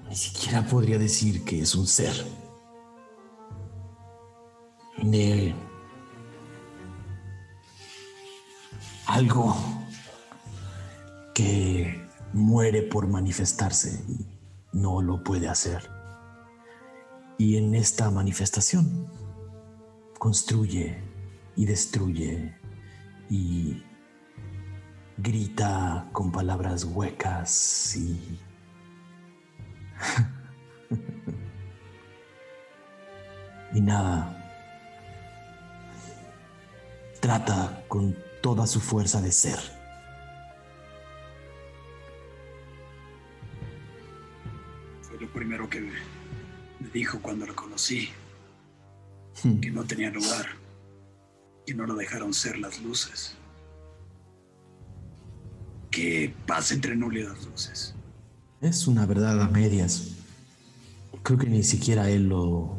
Ni 0.09 0.15
siquiera 0.15 0.67
podría 0.67 0.99
decir 0.99 1.45
que 1.45 1.61
es 1.61 1.75
un 1.75 1.87
ser. 1.87 2.15
De 5.03 5.55
algo 9.07 9.57
que 11.35 12.01
muere 12.33 12.83
por 12.83 13.09
manifestarse 13.09 14.05
y 14.09 14.27
no 14.73 15.03
lo 15.03 15.25
puede 15.25 15.49
hacer. 15.49 15.94
Y 17.39 17.57
en 17.57 17.75
esta 17.75 18.11
manifestación 18.11 19.09
construye 20.19 21.03
y 21.57 21.67
destruye 21.67 22.55
y 23.29 23.83
grita 25.19 26.09
con 26.13 26.33
palabras 26.33 26.85
huecas 26.85 27.97
y... 27.97 28.39
y 33.75 33.81
nada. 33.81 34.41
Trata 37.21 37.85
con 37.89 38.17
toda 38.43 38.67
su 38.67 38.81
fuerza 38.81 39.21
de 39.21 39.33
ser. 39.33 39.59
Fue 45.03 45.19
lo 45.19 45.33
primero 45.33 45.69
que 45.69 45.91
me 46.81 46.89
dijo 46.91 47.21
cuando 47.21 47.47
lo 47.47 47.55
conocí, 47.55 48.11
Hmm. 49.43 49.61
que 49.61 49.71
no 49.71 49.85
tenía 49.85 50.11
lugar, 50.11 50.47
que 51.67 51.75
no 51.75 51.87
lo 51.87 51.95
dejaron 51.95 52.33
ser 52.33 52.59
las 52.59 52.81
luces. 52.81 53.35
¿Qué 55.91 56.33
pasa 56.47 56.75
entre 56.75 56.95
Null 56.97 57.17
y 57.19 57.23
las 57.25 57.45
luces? 57.45 57.95
Es 58.61 58.87
una 58.87 59.07
verdad 59.07 59.41
a 59.43 59.49
medias. 59.49 60.13
Creo 61.23 61.39
que 61.39 61.49
ni 61.49 61.63
siquiera 61.63 62.09
él 62.11 62.29
lo 62.29 62.77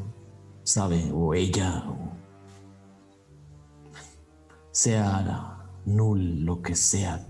sabe, 0.64 1.10
o 1.14 1.34
ella, 1.34 1.84
o 1.88 2.16
sea 4.72 5.66
null, 5.86 6.44
lo 6.44 6.62
que 6.62 6.76
sea. 6.76 7.26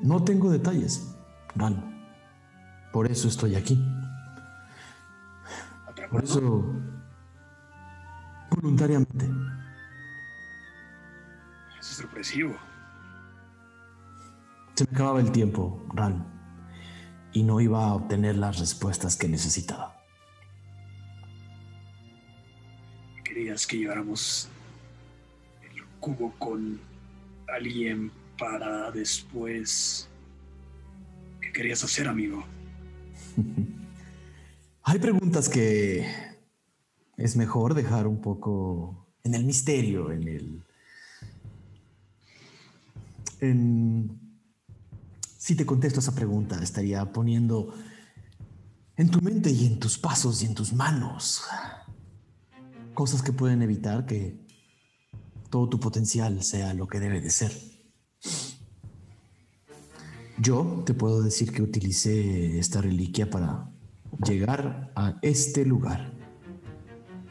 No 0.00 0.24
tengo 0.24 0.50
detalles, 0.50 1.14
Ran. 1.54 1.99
Por 2.92 3.10
eso 3.10 3.28
estoy 3.28 3.54
aquí. 3.54 3.82
Por 6.10 6.24
eso, 6.24 6.64
voluntariamente. 8.50 9.26
Eso 11.78 11.80
es 11.80 11.86
sorpresivo. 11.86 12.56
Se 14.74 14.84
me 14.84 14.90
acababa 14.92 15.20
el 15.20 15.30
tiempo, 15.30 15.86
Ran, 15.94 16.26
y 17.32 17.44
no 17.44 17.60
iba 17.60 17.86
a 17.86 17.94
obtener 17.94 18.36
las 18.36 18.58
respuestas 18.58 19.16
que 19.16 19.28
necesitaba. 19.28 19.96
Querías 23.22 23.64
que 23.66 23.78
lleváramos 23.78 24.48
el 25.62 25.84
cubo 26.00 26.32
con 26.38 26.80
alguien 27.54 28.10
para 28.36 28.90
después... 28.90 30.08
¿Qué 31.40 31.52
querías 31.52 31.84
hacer, 31.84 32.08
amigo? 32.08 32.44
Hay 34.82 34.98
preguntas 34.98 35.48
que 35.48 36.06
es 37.16 37.36
mejor 37.36 37.74
dejar 37.74 38.06
un 38.06 38.20
poco 38.20 39.06
en 39.22 39.34
el 39.34 39.44
misterio, 39.44 40.10
en 40.10 40.28
el... 40.28 40.64
En... 43.40 44.20
Si 45.38 45.54
te 45.54 45.64
contesto 45.64 46.00
esa 46.00 46.14
pregunta, 46.14 46.62
estaría 46.62 47.12
poniendo 47.12 47.74
en 48.96 49.10
tu 49.10 49.20
mente 49.22 49.50
y 49.50 49.66
en 49.66 49.78
tus 49.78 49.98
pasos 49.98 50.42
y 50.42 50.46
en 50.46 50.54
tus 50.54 50.72
manos 50.72 51.42
cosas 53.00 53.22
que 53.22 53.32
pueden 53.32 53.62
evitar 53.62 54.04
que 54.04 54.38
todo 55.48 55.70
tu 55.70 55.80
potencial 55.80 56.42
sea 56.42 56.74
lo 56.74 56.86
que 56.86 57.00
debe 57.00 57.22
de 57.22 57.30
ser. 57.30 57.50
Yo 60.40 60.82
te 60.86 60.94
puedo 60.94 61.22
decir 61.22 61.52
que 61.52 61.60
utilicé 61.60 62.58
esta 62.58 62.80
reliquia 62.80 63.28
para 63.28 63.68
llegar 64.24 64.90
a 64.96 65.18
este 65.20 65.66
lugar. 65.66 66.14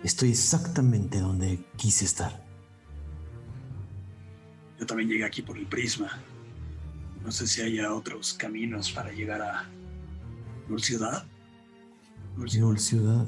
Estoy 0.03 0.29
exactamente 0.29 1.19
donde 1.19 1.65
quise 1.75 2.05
estar. 2.05 2.45
Yo 4.79 4.85
también 4.85 5.09
llegué 5.09 5.25
aquí 5.25 5.41
por 5.41 5.57
el 5.57 5.65
prisma. 5.65 6.21
No 7.23 7.31
sé 7.31 7.47
si 7.47 7.63
haya 7.63 7.91
otros 7.95 8.33
caminos 8.35 8.91
para 8.91 9.11
llegar 9.11 9.41
a 9.41 9.67
Null 10.67 10.83
Ciudad. 10.83 11.25
Null 12.37 12.77
Ciudad. 12.77 13.25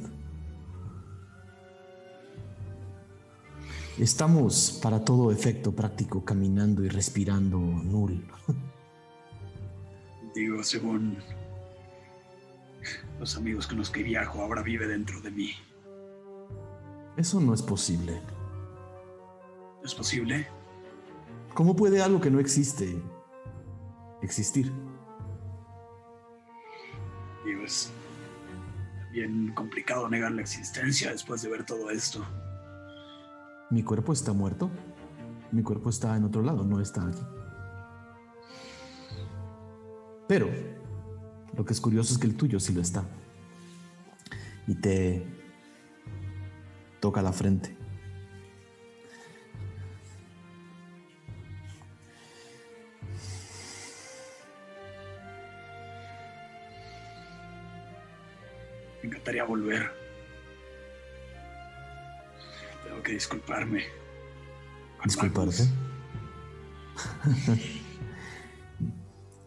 Estamos 3.97 4.79
para 4.81 5.03
todo 5.03 5.31
efecto 5.31 5.75
práctico 5.75 6.23
caminando 6.23 6.83
y 6.83 6.89
respirando 6.89 7.57
Null. 7.57 8.23
Digo, 10.33 10.63
según 10.63 11.17
los 13.19 13.35
amigos 13.35 13.67
con 13.67 13.77
los 13.77 13.89
que 13.89 14.03
viajo, 14.03 14.41
ahora 14.41 14.61
vive 14.61 14.87
dentro 14.87 15.19
de 15.21 15.31
mí. 15.31 15.51
Eso 17.17 17.39
no 17.39 17.53
es 17.53 17.61
posible. 17.61 18.21
¿No 19.79 19.85
es 19.85 19.93
posible? 19.93 20.47
¿Cómo 21.53 21.75
puede 21.75 22.01
algo 22.01 22.21
que 22.21 22.31
no 22.31 22.39
existe 22.39 23.01
existir? 24.21 24.71
Digo, 27.45 27.63
es 27.63 27.91
bien 29.11 29.53
complicado 29.53 30.07
negar 30.07 30.31
la 30.31 30.41
existencia 30.41 31.11
después 31.11 31.41
de 31.41 31.49
ver 31.49 31.65
todo 31.65 31.89
esto. 31.89 32.25
Mi 33.69 33.83
cuerpo 33.83 34.13
está 34.13 34.31
muerto. 34.31 34.69
Mi 35.51 35.63
cuerpo 35.63 35.89
está 35.89 36.15
en 36.15 36.23
otro 36.23 36.41
lado, 36.41 36.63
no 36.63 36.79
está 36.79 37.05
aquí. 37.05 37.21
Pero 40.27 40.49
lo 41.55 41.65
que 41.65 41.73
es 41.73 41.81
curioso 41.81 42.13
es 42.13 42.19
que 42.19 42.27
el 42.27 42.36
tuyo 42.36 42.60
sí 42.60 42.73
lo 42.73 42.81
está. 42.81 43.03
Y 44.67 44.75
te 44.75 45.25
toca 46.99 47.21
la 47.21 47.34
frente. 47.34 47.75
Me 59.01 59.10
encantaría 59.10 59.43
volver. 59.43 59.91
Tengo 62.84 63.03
que 63.03 63.13
disculparme. 63.13 63.84
Disculparte. 65.03 65.63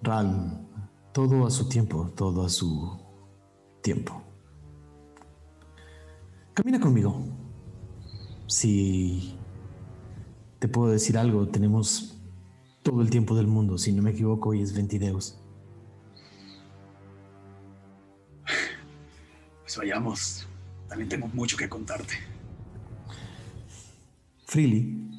Magnus. 0.03 0.61
Todo 1.15 1.47
a 1.47 1.51
su 1.51 1.69
tiempo, 1.69 2.11
todo 2.17 2.45
a 2.45 2.49
su 2.49 2.99
tiempo. 3.81 4.21
Camina 6.53 6.81
conmigo. 6.81 7.25
Si 8.49 9.39
te 10.59 10.67
puedo 10.67 10.91
decir 10.91 11.17
algo, 11.17 11.47
tenemos 11.47 12.21
todo 12.83 13.01
el 13.01 13.11
tiempo 13.11 13.37
del 13.37 13.47
mundo. 13.47 13.79
Si 13.79 13.93
no 13.93 14.03
me 14.03 14.11
equivoco, 14.11 14.49
hoy 14.49 14.63
es 14.63 14.75
Ventideus. 14.75 15.39
Pues 19.61 19.77
vayamos. 19.79 20.49
También 20.89 21.09
tengo 21.09 21.29
mucho 21.29 21.57
que 21.57 21.69
contarte. 21.69 22.15
Freely 24.47 25.11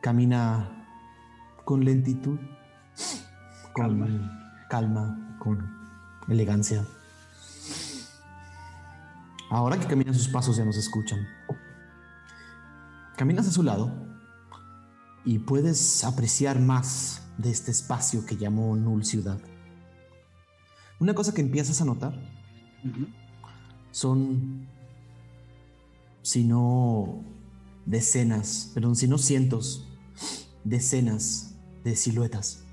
camina 0.00 0.88
con 1.64 1.84
lentitud, 1.84 2.40
con 3.62 3.72
calma, 3.74 4.37
con 5.38 5.66
elegancia. 6.28 6.84
Ahora 9.50 9.80
que 9.80 9.86
camina 9.86 10.12
sus 10.12 10.28
pasos 10.28 10.56
ya 10.56 10.64
nos 10.64 10.76
escuchan. 10.76 11.26
Caminas 13.16 13.48
a 13.48 13.50
su 13.50 13.62
lado 13.62 13.90
y 15.24 15.38
puedes 15.38 16.04
apreciar 16.04 16.60
más 16.60 17.22
de 17.38 17.50
este 17.50 17.70
espacio 17.70 18.26
que 18.26 18.36
llamó 18.36 18.76
Null 18.76 19.04
Ciudad. 19.04 19.40
Una 21.00 21.14
cosa 21.14 21.32
que 21.32 21.40
empiezas 21.40 21.80
a 21.80 21.84
notar 21.84 22.14
son, 23.90 24.68
si 26.22 26.44
no 26.44 27.24
decenas, 27.86 28.70
perdón, 28.74 28.96
si 28.96 29.08
no 29.08 29.16
cientos, 29.16 29.88
decenas 30.62 31.54
de 31.84 31.96
siluetas 31.96 32.64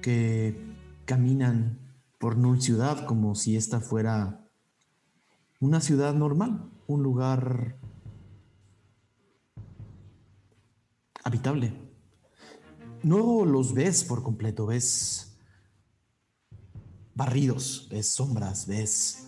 que 0.00 0.69
caminan 1.10 1.80
por 2.20 2.36
Null 2.36 2.62
Ciudad 2.62 3.04
como 3.04 3.34
si 3.34 3.56
esta 3.56 3.80
fuera 3.80 4.46
una 5.58 5.80
ciudad 5.80 6.14
normal, 6.14 6.70
un 6.86 7.02
lugar 7.02 7.80
habitable. 11.24 11.72
No 13.02 13.44
los 13.44 13.74
ves 13.74 14.04
por 14.04 14.22
completo, 14.22 14.66
ves 14.66 15.36
barridos, 17.16 17.88
ves 17.90 18.06
sombras, 18.06 18.68
ves 18.68 19.26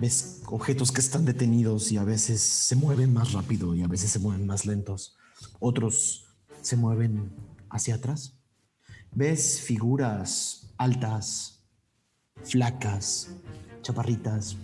ves 0.00 0.42
objetos 0.46 0.90
que 0.90 1.00
están 1.00 1.24
detenidos 1.24 1.92
y 1.92 1.96
a 1.96 2.02
veces 2.02 2.40
se 2.40 2.74
mueven 2.74 3.12
más 3.12 3.34
rápido 3.34 3.76
y 3.76 3.84
a 3.84 3.86
veces 3.86 4.10
se 4.10 4.18
mueven 4.18 4.48
más 4.48 4.66
lentos. 4.66 5.16
Otros 5.60 6.24
se 6.60 6.76
mueven 6.76 7.30
hacia 7.68 7.94
atrás. 7.94 8.34
Ves 9.12 9.60
figuras 9.60 10.69
altas, 10.80 11.62
flacas, 12.42 13.36
chaparritas, 13.82 14.56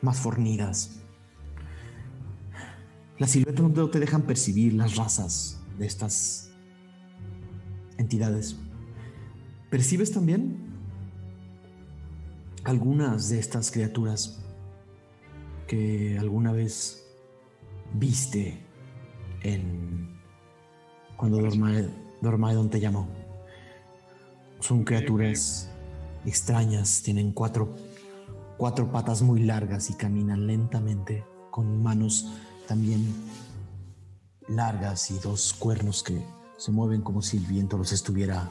más 0.00 0.16
fornidas. 0.16 1.00
Las 3.18 3.32
siluetas 3.32 3.68
no 3.68 3.90
te 3.90 3.98
dejan 3.98 4.22
percibir 4.22 4.74
las 4.74 4.94
razas 4.94 5.60
de 5.76 5.86
estas 5.86 6.52
entidades. 7.96 8.56
¿Percibes 9.70 10.12
también 10.12 10.56
algunas 12.62 13.28
de 13.28 13.40
estas 13.40 13.72
criaturas 13.72 14.40
que 15.66 16.16
alguna 16.16 16.52
vez 16.52 17.04
viste 17.92 18.64
en 19.42 20.16
cuando 21.16 21.40
Dormaedon 22.22 22.70
te 22.70 22.78
llamó? 22.78 23.27
Son 24.60 24.84
criaturas 24.84 25.70
extrañas, 26.24 27.02
tienen 27.02 27.32
cuatro, 27.32 27.74
cuatro 28.56 28.90
patas 28.90 29.22
muy 29.22 29.42
largas 29.44 29.90
y 29.90 29.94
caminan 29.94 30.46
lentamente 30.46 31.24
con 31.50 31.82
manos 31.82 32.26
también 32.66 33.14
largas 34.48 35.10
y 35.10 35.18
dos 35.18 35.52
cuernos 35.52 36.02
que 36.02 36.22
se 36.56 36.72
mueven 36.72 37.02
como 37.02 37.22
si 37.22 37.36
el 37.36 37.44
viento 37.44 37.78
los 37.78 37.92
estuviera 37.92 38.48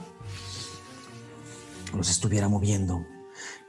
los 1.93 2.09
estuviera 2.09 2.47
moviendo. 2.47 3.05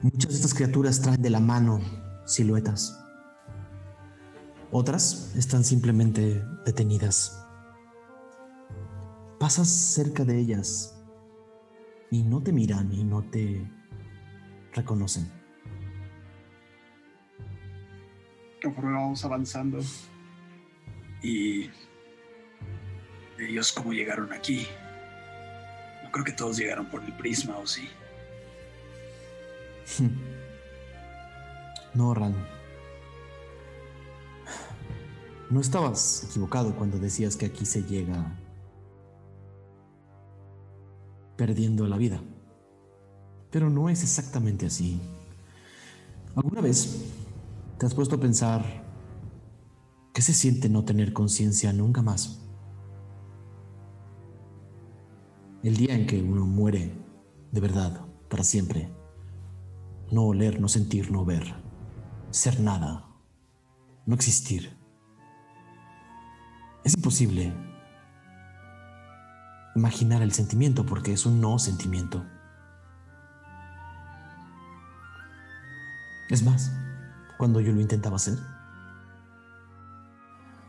Muchas 0.01 0.31
de 0.31 0.35
estas 0.37 0.53
criaturas 0.53 1.01
traen 1.01 1.21
de 1.21 1.29
la 1.29 1.39
mano 1.39 1.79
siluetas. 2.25 2.97
Otras 4.71 5.31
están 5.35 5.63
simplemente 5.63 6.43
detenidas. 6.65 7.43
Pasas 9.39 9.67
cerca 9.69 10.25
de 10.25 10.37
ellas 10.37 10.98
y 12.11 12.23
no 12.23 12.41
te 12.41 12.51
miran 12.51 12.91
y 12.91 13.03
no 13.03 13.23
te 13.23 13.65
reconocen. 14.73 15.29
Conforme 18.61 18.93
vamos 18.93 19.23
avanzando 19.23 19.79
y 21.23 21.69
ellos 23.37 23.71
cómo 23.71 23.93
llegaron 23.93 24.33
aquí. 24.33 24.67
No 26.03 26.11
creo 26.11 26.25
que 26.25 26.31
todos 26.33 26.57
llegaron 26.57 26.89
por 26.89 27.03
el 27.03 27.13
prisma, 27.13 27.57
¿o 27.57 27.67
sí? 27.67 27.87
No, 31.93 32.13
Ran. 32.13 32.35
No 35.49 35.59
estabas 35.59 36.25
equivocado 36.29 36.75
cuando 36.75 36.99
decías 36.99 37.35
que 37.35 37.47
aquí 37.47 37.65
se 37.65 37.83
llega 37.83 38.31
perdiendo 41.39 41.87
la 41.87 41.95
vida. 41.95 42.21
Pero 43.49 43.69
no 43.69 43.87
es 43.87 44.03
exactamente 44.03 44.65
así. 44.65 44.99
¿Alguna 46.35 46.59
vez 46.59 47.05
te 47.77 47.85
has 47.85 47.93
puesto 47.93 48.17
a 48.17 48.19
pensar 48.19 48.61
qué 50.13 50.21
se 50.21 50.33
siente 50.33 50.67
no 50.67 50.83
tener 50.83 51.13
conciencia 51.13 51.71
nunca 51.71 52.01
más? 52.01 52.45
El 55.63 55.77
día 55.77 55.95
en 55.95 56.07
que 56.07 56.21
uno 56.21 56.45
muere 56.45 56.91
de 57.53 57.61
verdad, 57.61 58.05
para 58.29 58.43
siempre. 58.43 58.91
No 60.11 60.25
oler, 60.25 60.59
no 60.59 60.67
sentir, 60.67 61.09
no 61.09 61.23
ver. 61.23 61.55
Ser 62.31 62.59
nada. 62.59 63.07
No 64.05 64.13
existir. 64.13 64.77
Es 66.83 66.95
imposible 66.95 67.53
imaginar 69.79 70.21
el 70.21 70.33
sentimiento 70.33 70.85
porque 70.85 71.13
es 71.13 71.25
un 71.25 71.39
no 71.39 71.57
sentimiento. 71.57 72.25
Es 76.29 76.43
más, 76.43 76.71
cuando 77.37 77.59
yo 77.61 77.71
lo 77.71 77.81
intentaba 77.81 78.17
hacer, 78.17 78.37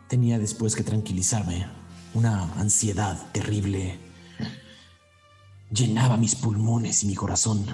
tenía 0.09 0.39
después 0.39 0.75
que 0.75 0.85
tranquilizarme. 0.85 1.67
Una 2.15 2.45
ansiedad 2.55 3.19
terrible 3.33 3.99
llenaba 5.71 6.17
mis 6.17 6.35
pulmones 6.35 7.03
y 7.03 7.07
mi 7.07 7.15
corazón. 7.15 7.65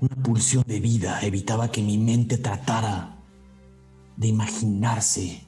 Una 0.00 0.16
pulsión 0.16 0.64
de 0.66 0.80
vida 0.80 1.20
evitaba 1.22 1.70
que 1.70 1.82
mi 1.82 1.98
mente 1.98 2.38
tratara 2.38 3.16
de 4.16 4.28
imaginarse 4.28 5.43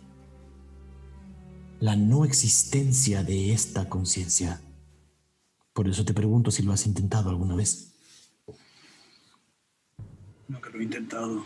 la 1.80 1.94
no 1.96 2.24
existencia 2.24 3.22
de 3.22 3.52
esta 3.52 3.88
conciencia. 3.88 4.60
Por 5.72 5.88
eso 5.88 6.04
te 6.04 6.14
pregunto 6.14 6.50
si 6.50 6.62
lo 6.62 6.72
has 6.72 6.86
intentado 6.86 7.28
alguna 7.28 7.54
vez. 7.54 7.92
Nunca 10.48 10.70
lo 10.70 10.80
he 10.80 10.84
intentado. 10.84 11.44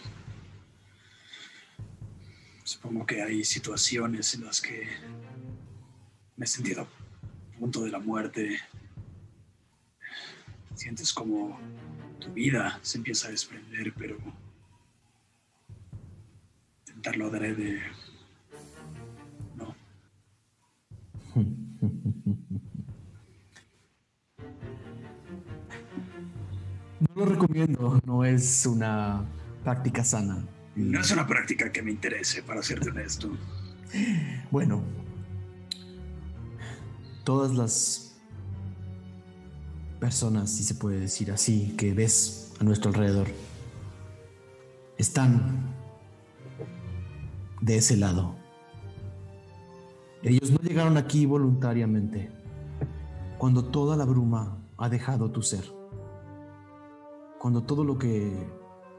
Supongo 2.63 3.05
que 3.07 3.23
hay 3.23 3.45
situaciones 3.45 4.35
en 4.35 4.45
las 4.45 4.61
que 4.61 4.87
me 6.37 6.45
he 6.45 6.49
sentido 6.49 6.83
a 6.83 7.59
punto 7.59 7.83
de 7.83 7.91
la 7.91 7.99
muerte. 7.99 8.59
Sientes 10.77 11.13
como 11.13 11.59
tu 12.21 12.33
vida 12.33 12.79
se 12.83 12.99
empieza 12.99 13.27
a 13.27 13.33
desprender, 13.33 13.93
pero 13.95 14.17
intentarlo 16.87 17.27
adrede. 17.27 17.83
No 27.15 27.25
lo 27.25 27.27
recomiendo, 27.27 28.01
no 28.07 28.25
es 28.25 28.67
una 28.67 29.25
práctica 29.65 30.05
sana. 30.05 30.47
No 30.77 31.01
es 31.01 31.11
una 31.11 31.27
práctica 31.27 31.73
que 31.73 31.83
me 31.83 31.91
interese, 31.91 32.43
para 32.43 32.63
serte 32.63 32.91
honesto. 32.91 33.31
Bueno, 34.51 34.83
todas 37.25 37.53
las 37.53 38.17
personas, 39.99 40.51
si 40.51 40.63
se 40.63 40.77
puede 40.77 41.01
decir 41.01 41.33
así, 41.33 41.75
que 41.77 41.93
ves 41.93 42.55
a 42.61 42.65
nuestro 42.65 42.91
alrededor, 42.91 43.27
están 44.97 45.75
de 47.61 47.77
ese 47.77 47.97
lado. 47.97 48.37
Ellos 50.23 50.53
no 50.53 50.59
llegaron 50.59 50.97
aquí 50.97 51.27
voluntariamente, 51.27 52.31
cuando 53.39 53.65
toda 53.65 53.97
la 53.97 54.05
bruma 54.05 54.59
ha 54.77 54.89
dejado 54.89 55.31
tu 55.31 55.43
ser, 55.43 55.65
cuando 57.41 57.65
todo 57.65 57.83
lo 57.83 57.99
que 57.99 58.47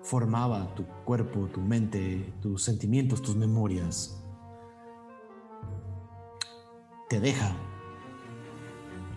formaba 0.02 0.74
tu 0.74 0.86
cuerpo, 1.06 1.48
tu 1.54 1.62
mente, 1.62 2.34
tus 2.42 2.64
sentimientos, 2.64 3.22
tus 3.22 3.36
memorias, 3.36 4.22
te 7.08 7.20
deja 7.20 7.56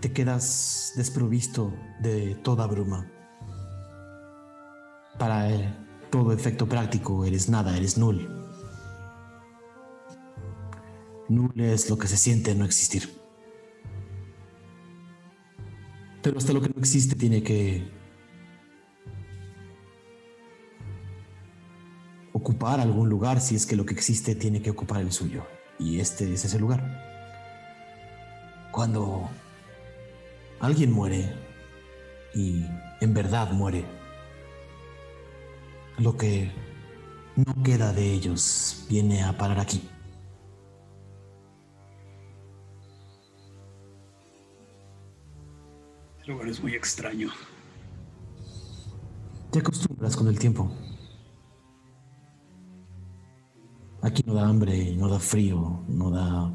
te 0.04 0.12
quedas 0.12 0.92
desprovisto 0.96 1.72
de 2.02 2.34
toda 2.34 2.66
bruma. 2.66 3.10
Para 5.18 5.50
eh, 5.50 5.74
todo 6.10 6.30
efecto 6.30 6.68
práctico 6.68 7.24
eres 7.24 7.48
nada, 7.48 7.74
eres 7.74 7.96
null. 7.96 8.28
Null 11.30 11.58
es 11.58 11.88
lo 11.88 11.96
que 11.96 12.06
se 12.06 12.18
siente 12.18 12.54
no 12.54 12.66
existir. 12.66 13.18
Pero 16.22 16.36
hasta 16.36 16.52
lo 16.52 16.60
que 16.60 16.68
no 16.68 16.80
existe 16.80 17.16
tiene 17.16 17.42
que 17.42 17.90
ocupar 22.44 22.78
algún 22.78 23.08
lugar 23.08 23.40
si 23.40 23.56
es 23.56 23.64
que 23.64 23.74
lo 23.74 23.86
que 23.86 23.94
existe 23.94 24.34
tiene 24.34 24.60
que 24.60 24.70
ocupar 24.70 25.00
el 25.00 25.12
suyo. 25.12 25.46
Y 25.78 25.98
este 25.98 26.30
es 26.30 26.44
ese 26.44 26.58
lugar. 26.58 26.82
Cuando 28.70 29.30
alguien 30.60 30.92
muere 30.92 31.34
y 32.34 32.66
en 33.00 33.14
verdad 33.14 33.50
muere. 33.52 33.86
Lo 35.96 36.18
que 36.18 36.52
no 37.34 37.62
queda 37.62 37.94
de 37.94 38.12
ellos 38.12 38.84
viene 38.90 39.24
a 39.24 39.38
parar 39.38 39.58
aquí. 39.58 39.88
El 46.24 46.32
lugar 46.32 46.48
es 46.48 46.60
muy 46.60 46.74
extraño. 46.74 47.30
Te 49.50 49.60
acostumbras 49.60 50.14
con 50.14 50.28
el 50.28 50.38
tiempo. 50.38 50.70
Aquí 54.04 54.22
no 54.26 54.34
da 54.34 54.46
hambre, 54.46 54.94
no 54.96 55.08
da 55.08 55.18
frío, 55.18 55.82
no 55.88 56.10
da 56.10 56.52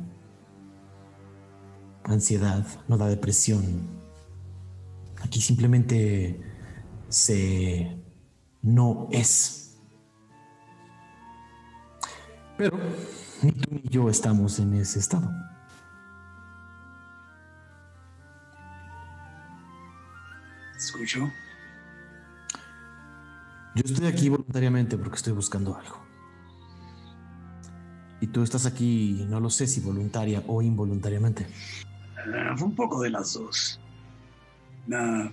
ansiedad, 2.04 2.64
no 2.88 2.96
da 2.96 3.08
depresión, 3.08 4.00
Aquí 5.24 5.42
simplemente 5.42 6.40
se 7.10 7.98
no 8.62 9.08
es. 9.12 9.78
Pero 12.58 12.78
ni 13.42 13.52
tú 13.52 13.70
ni 13.74 13.82
yo 13.90 14.10
estamos 14.10 14.60
en 14.60 14.74
ese 14.76 15.00
estado. 15.00 15.30
Escucho. 20.78 21.30
Yo 23.76 23.84
estoy 23.86 24.08
aquí 24.08 24.30
voluntariamente 24.30 24.98
porque 24.98 25.18
estoy 25.18 25.34
buscando 25.34 25.76
algo. 25.78 26.09
Y 28.22 28.28
tú 28.28 28.44
estás 28.44 28.66
aquí, 28.66 29.26
no 29.30 29.40
lo 29.40 29.50
sé 29.50 29.66
si 29.68 29.80
voluntaria 29.80 30.44
o 30.48 30.62
involuntariamente. 30.62 31.46
Ah, 32.18 32.54
fue 32.58 32.68
un 32.68 32.76
poco 32.76 33.02
de 33.02 33.10
las 33.10 33.34
dos. 33.34 33.80
Una 34.88 35.32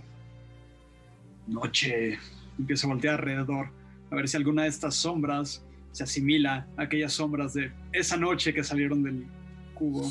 noche 1.47 2.19
empiezo 2.59 2.87
a 2.87 2.91
voltear 2.91 3.15
alrededor 3.21 3.71
a 4.11 4.15
ver 4.15 4.29
si 4.29 4.37
alguna 4.37 4.63
de 4.63 4.69
estas 4.69 4.95
sombras 4.95 5.65
se 5.93 6.05
asimila 6.05 6.69
a 6.77 6.83
aquellas 6.83 7.13
sombras 7.13 7.55
de 7.55 7.73
esa 7.93 8.17
noche 8.17 8.53
que 8.55 8.63
salieron 8.63 9.03
del 9.03 9.27
cubo. 9.75 10.03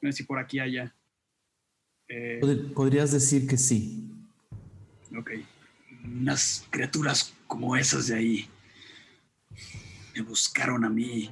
No 0.00 0.10
sé 0.10 0.18
si 0.18 0.22
por 0.24 0.38
aquí 0.38 0.58
haya. 0.58 0.94
Eh, 2.08 2.38
Pod- 2.40 2.72
Podrías 2.72 3.12
decir 3.12 3.46
que 3.46 3.56
sí. 3.56 4.10
ok. 5.16 5.30
Unas 6.04 6.66
criaturas 6.70 7.34
como 7.46 7.76
esas 7.76 8.06
de 8.08 8.14
ahí 8.16 8.48
me 10.16 10.22
buscaron 10.22 10.84
a 10.84 10.88
mí. 10.90 11.30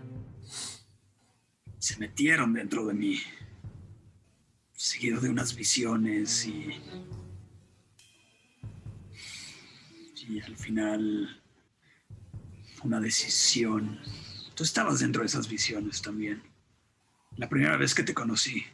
Se 1.87 1.97
metieron 1.99 2.53
dentro 2.53 2.85
de 2.85 2.95
mí. 2.95 3.21
Seguido 4.73 5.21
de 5.21 5.31
unas 5.31 5.55
visiones 5.55 6.45
y. 6.45 6.83
Y 10.27 10.41
al 10.41 10.57
final. 10.57 11.41
Una 12.83 12.99
decisión. 12.99 14.01
Tú 14.57 14.65
estabas 14.65 14.99
dentro 14.99 15.23
de 15.23 15.27
esas 15.27 15.49
visiones 15.49 16.03
también. 16.03 16.43
La 17.37 17.49
primera 17.49 17.77
vez 17.77 17.95
que 17.95 18.03
te 18.03 18.15
conocí. 18.15 18.65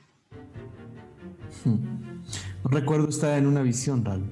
Hmm. 1.66 2.22
Recuerdo 2.64 3.10
estar 3.10 3.36
en 3.36 3.46
una 3.46 3.60
visión, 3.60 4.06
Ral. 4.06 4.22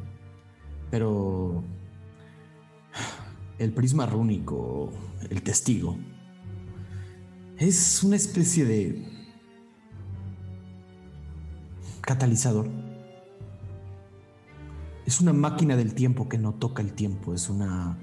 Pero. 0.91 1.63
El 3.59 3.75
prisma 3.75 4.07
rúnico, 4.07 4.91
el 5.29 5.43
testigo, 5.43 5.99
es 7.61 8.03
una 8.03 8.17
especie 8.17 8.65
de. 8.65 9.07
catalizador. 12.01 12.69
Es 15.07 15.21
una 15.21 15.33
máquina 15.33 15.77
del 15.77 15.95
tiempo 15.95 16.29
que 16.29 16.39
no 16.39 16.55
toca 16.55 16.83
el 16.83 16.95
tiempo, 16.95 17.35
es 17.35 17.49
una 17.49 17.99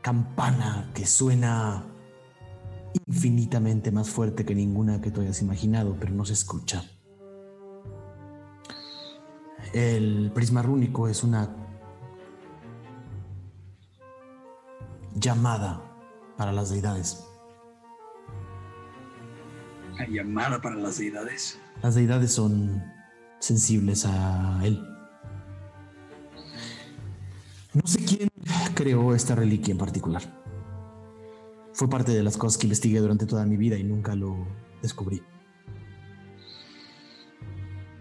campana 0.00 0.90
que 0.94 1.06
suena 1.06 1.84
infinitamente 3.06 3.90
más 3.92 4.10
fuerte 4.10 4.44
que 4.44 4.54
ninguna 4.54 5.00
que 5.00 5.10
tú 5.10 5.20
hayas 5.20 5.42
imaginado, 5.42 5.96
pero 6.00 6.12
no 6.12 6.24
se 6.24 6.32
escucha. 6.32 6.84
El 9.72 10.32
prisma 10.34 10.62
rúnico 10.62 11.08
es 11.08 11.22
una 11.22 11.54
llamada 15.14 15.82
para 16.36 16.52
las 16.52 16.70
deidades. 16.70 17.31
La 19.98 20.06
llamada 20.08 20.60
para 20.60 20.76
las 20.76 20.98
deidades. 20.98 21.58
Las 21.82 21.94
deidades 21.94 22.32
son 22.32 22.82
sensibles 23.38 24.04
a 24.06 24.60
él. 24.64 24.82
No 27.74 27.82
sé 27.86 28.04
quién 28.04 28.28
creó 28.74 29.14
esta 29.14 29.34
reliquia 29.34 29.72
en 29.72 29.78
particular. 29.78 30.22
Fue 31.72 31.88
parte 31.88 32.12
de 32.12 32.22
las 32.22 32.36
cosas 32.36 32.58
que 32.58 32.66
investigué 32.66 33.00
durante 33.00 33.26
toda 33.26 33.46
mi 33.46 33.56
vida 33.56 33.78
y 33.78 33.84
nunca 33.84 34.14
lo 34.14 34.46
descubrí. 34.82 35.22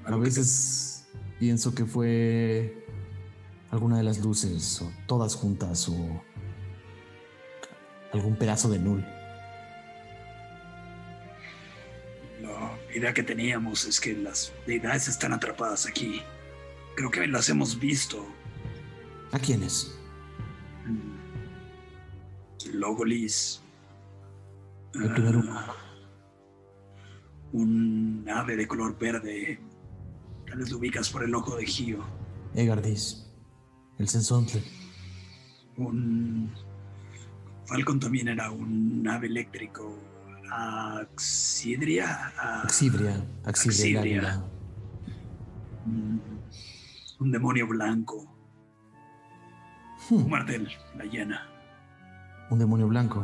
A 0.06 0.16
veces 0.18 1.08
pienso 1.40 1.74
que 1.74 1.86
fue 1.86 2.86
alguna 3.70 3.98
de 3.98 4.04
las 4.04 4.20
luces 4.20 4.82
o 4.82 4.92
todas 5.08 5.36
juntas 5.36 5.88
o 5.88 6.22
algún 8.12 8.36
pedazo 8.36 8.70
de 8.70 8.80
Null. 8.80 9.06
La 12.92 12.98
idea 12.98 13.14
que 13.14 13.24
teníamos 13.24 13.86
es 13.86 14.02
que 14.02 14.14
las 14.14 14.52
deidades 14.68 15.08
están 15.08 15.32
atrapadas 15.32 15.86
aquí. 15.86 16.22
Creo 16.98 17.10
que 17.10 17.26
las 17.26 17.48
hemos 17.48 17.80
visto. 17.80 18.28
¿A 19.32 19.40
quiénes? 19.40 19.98
Logolis. 22.74 23.62
El 24.94 25.14
primer 25.14 25.36
ah, 25.48 25.74
un 27.54 28.28
ave 28.30 28.58
de 28.58 28.68
color 28.68 29.00
verde. 29.00 29.58
Tal 30.46 30.58
vez 30.58 30.70
lo 30.70 30.78
ubicas 30.78 31.10
por 31.10 31.24
el 31.24 31.34
ojo 31.34 31.56
de 31.56 31.66
Gio. 31.66 32.04
Egardis. 32.54 33.26
El 34.00 34.10
Sensontle. 34.10 34.62
Un. 35.78 36.52
Falcon 37.68 38.02
también 38.02 38.28
era 38.28 38.52
un 38.52 39.08
ave 39.08 39.28
eléctrico. 39.28 39.98
Axidria. 42.64 43.16
el 43.16 43.50
Axibria. 43.50 44.02
águila. 44.02 44.44
un, 45.86 46.22
un 47.20 47.32
demonio 47.32 47.68
blanco. 47.68 48.28
Hmm, 50.10 50.16
Un 50.16 50.30
martel, 50.30 50.68
la 50.98 51.06
llena. 51.06 51.48
un 52.50 52.60
demonio 52.60 52.88
blanco. 52.88 53.24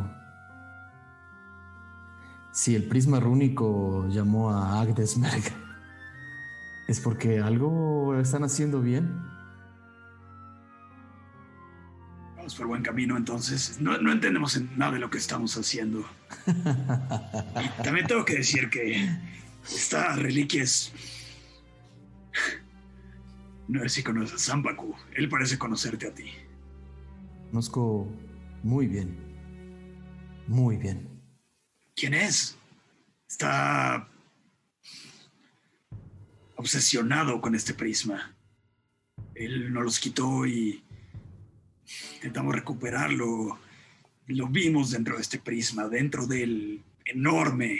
Si 2.53 2.75
el 2.75 2.87
prisma 2.87 3.19
rúnico 3.19 4.07
llamó 4.09 4.49
a 4.51 4.79
Agdesmerg, 4.81 5.43
¿es 6.87 6.99
porque 7.01 7.39
algo 7.39 8.15
están 8.19 8.43
haciendo 8.43 8.81
bien? 8.81 9.21
Vamos 12.47 12.55
por 12.59 12.67
buen 12.67 12.81
camino 12.81 13.17
entonces. 13.17 13.81
No, 13.81 13.97
no 13.97 14.09
entendemos 14.09 14.55
en 14.55 14.69
nada 14.77 14.93
de 14.93 14.99
lo 14.99 15.09
que 15.09 15.17
estamos 15.17 15.57
haciendo. 15.57 16.09
Y 16.47 17.83
también 17.83 18.07
tengo 18.07 18.23
que 18.23 18.35
decir 18.35 18.69
que 18.69 19.05
esta 19.65 20.15
reliquia 20.15 20.63
es... 20.63 20.93
No 23.67 23.81
sé 23.81 23.89
si 23.89 24.03
conoces 24.03 24.35
a 24.35 24.39
Zampaku. 24.39 24.95
Él 25.13 25.27
parece 25.27 25.57
conocerte 25.57 26.07
a 26.07 26.13
ti. 26.13 26.31
Conozco 27.49 28.07
muy 28.63 28.87
bien. 28.87 29.17
Muy 30.47 30.77
bien. 30.77 31.21
¿Quién 31.97 32.13
es? 32.13 32.57
Está 33.27 34.07
obsesionado 36.55 37.41
con 37.41 37.55
este 37.55 37.73
prisma. 37.73 38.37
Él 39.35 39.73
nos 39.73 39.83
los 39.83 39.99
quitó 39.99 40.45
y 40.45 40.86
intentamos 42.15 42.55
recuperarlo. 42.55 43.59
Lo 44.27 44.47
vimos 44.47 44.91
dentro 44.91 45.15
de 45.15 45.21
este 45.21 45.39
prisma, 45.39 45.87
dentro 45.87 46.27
del 46.27 46.83
enorme. 47.05 47.79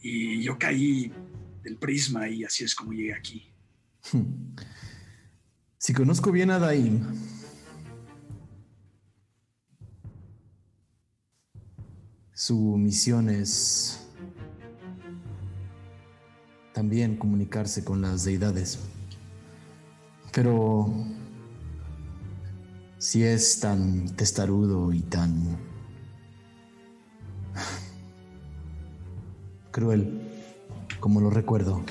Y 0.00 0.42
yo 0.42 0.58
caí 0.58 1.12
del 1.62 1.76
prisma 1.76 2.28
y 2.28 2.44
así 2.44 2.64
es 2.64 2.74
como 2.74 2.92
llegué 2.92 3.14
aquí. 3.14 3.46
Hmm. 4.12 4.54
Si 5.76 5.92
conozco 5.92 6.32
bien 6.32 6.50
a 6.50 6.58
Daim, 6.58 7.00
su 12.32 12.56
misión 12.76 13.28
es 13.28 14.04
también 16.72 17.16
comunicarse 17.16 17.84
con 17.84 18.02
las 18.02 18.24
deidades. 18.24 18.78
Pero 20.32 20.92
si 22.98 23.24
es 23.24 23.60
tan 23.60 24.14
testarudo 24.16 24.92
y 24.92 25.02
tan 25.02 25.56
cruel 29.70 30.20
como 31.00 31.20
lo 31.20 31.30
recuerdo, 31.30 31.82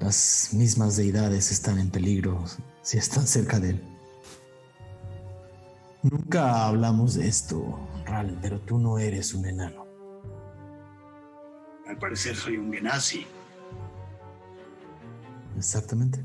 las 0.00 0.50
mismas 0.54 0.96
deidades 0.96 1.52
están 1.52 1.78
en 1.78 1.90
peligro 1.90 2.42
si 2.82 2.96
están 2.96 3.26
cerca 3.26 3.60
de 3.60 3.70
él. 3.70 3.84
Nunca 6.02 6.66
hablamos 6.66 7.14
de 7.14 7.28
esto, 7.28 7.78
Ral, 8.06 8.38
pero 8.40 8.58
tú 8.60 8.78
no 8.78 8.98
eres 8.98 9.34
un 9.34 9.44
enano. 9.44 9.86
Al 11.86 11.98
parecer 11.98 12.34
soy 12.34 12.56
un 12.56 12.72
Genasi. 12.72 13.26
Exactamente. 15.58 16.24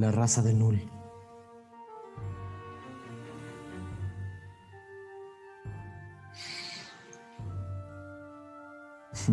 La 0.00 0.10
raza 0.10 0.40
de 0.40 0.54
Null. 0.54 0.80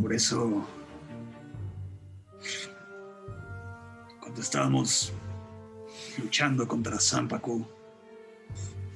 Por 0.01 0.13
eso, 0.13 0.67
cuando 4.19 4.41
estábamos 4.41 5.13
luchando 6.17 6.67
contra 6.67 6.99
Zampaku, 6.99 7.65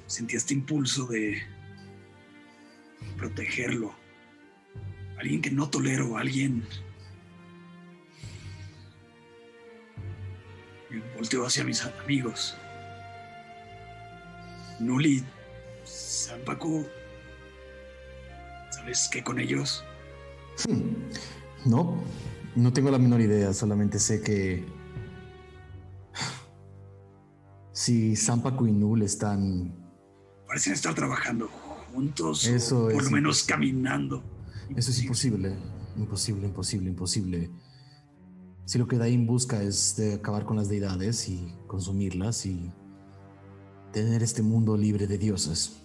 sentí 0.07 0.35
este 0.35 0.53
impulso 0.53 1.05
de 1.05 1.41
protegerlo. 3.15 3.93
Alguien 5.17 5.41
que 5.41 5.51
no 5.51 5.69
tolero, 5.69 6.17
alguien... 6.17 6.67
Y 10.91 10.99
volteó 11.15 11.45
hacia 11.45 11.63
mis 11.63 11.83
amigos. 11.83 12.55
Nuli 14.79 15.23
Zampacu. 15.85 16.85
¿Sabes 18.71 19.09
qué 19.11 19.23
con 19.23 19.39
ellos? 19.39 19.83
Hmm. 20.67 21.09
No, 21.69 22.03
no 22.55 22.73
tengo 22.73 22.89
la 22.91 22.97
menor 22.97 23.21
idea, 23.21 23.53
solamente 23.53 23.99
sé 23.99 24.21
que 24.21 24.65
si 27.71 28.15
Zampacu 28.15 28.67
y 28.67 28.71
Null 28.71 29.03
están 29.03 29.81
Parecen 30.51 30.73
estar 30.73 30.93
trabajando 30.93 31.47
juntos. 31.47 32.45
Eso 32.45 32.87
o 32.87 32.91
por 32.91 33.05
lo 33.05 33.09
menos 33.11 33.43
caminando. 33.43 34.21
Eso 34.75 34.91
es 34.91 35.01
imposible. 35.01 35.55
Imposible, 35.95 36.47
imposible, 36.47 36.89
imposible. 36.89 37.49
Si 38.65 38.77
lo 38.77 38.87
que 38.87 38.97
Dain 38.97 39.25
busca 39.27 39.61
es 39.61 39.95
de 39.97 40.15
acabar 40.15 40.45
con 40.45 40.57
las 40.57 40.69
deidades 40.69 41.27
y 41.27 41.53
consumirlas 41.67 42.45
y 42.45 42.71
tener 43.91 44.23
este 44.23 44.41
mundo 44.41 44.77
libre 44.77 45.07
de 45.07 45.17
dioses 45.17 45.81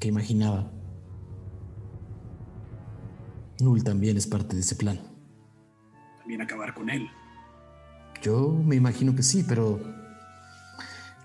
que 0.00 0.08
imaginaba. 0.08 0.70
Null 3.60 3.84
también 3.84 4.16
es 4.16 4.26
parte 4.26 4.56
de 4.56 4.62
ese 4.62 4.74
plan. 4.74 4.98
También 6.18 6.40
acabar 6.40 6.74
con 6.74 6.90
él. 6.90 7.06
Yo 8.22 8.50
me 8.50 8.76
imagino 8.76 9.14
que 9.14 9.22
sí, 9.22 9.44
pero 9.46 9.78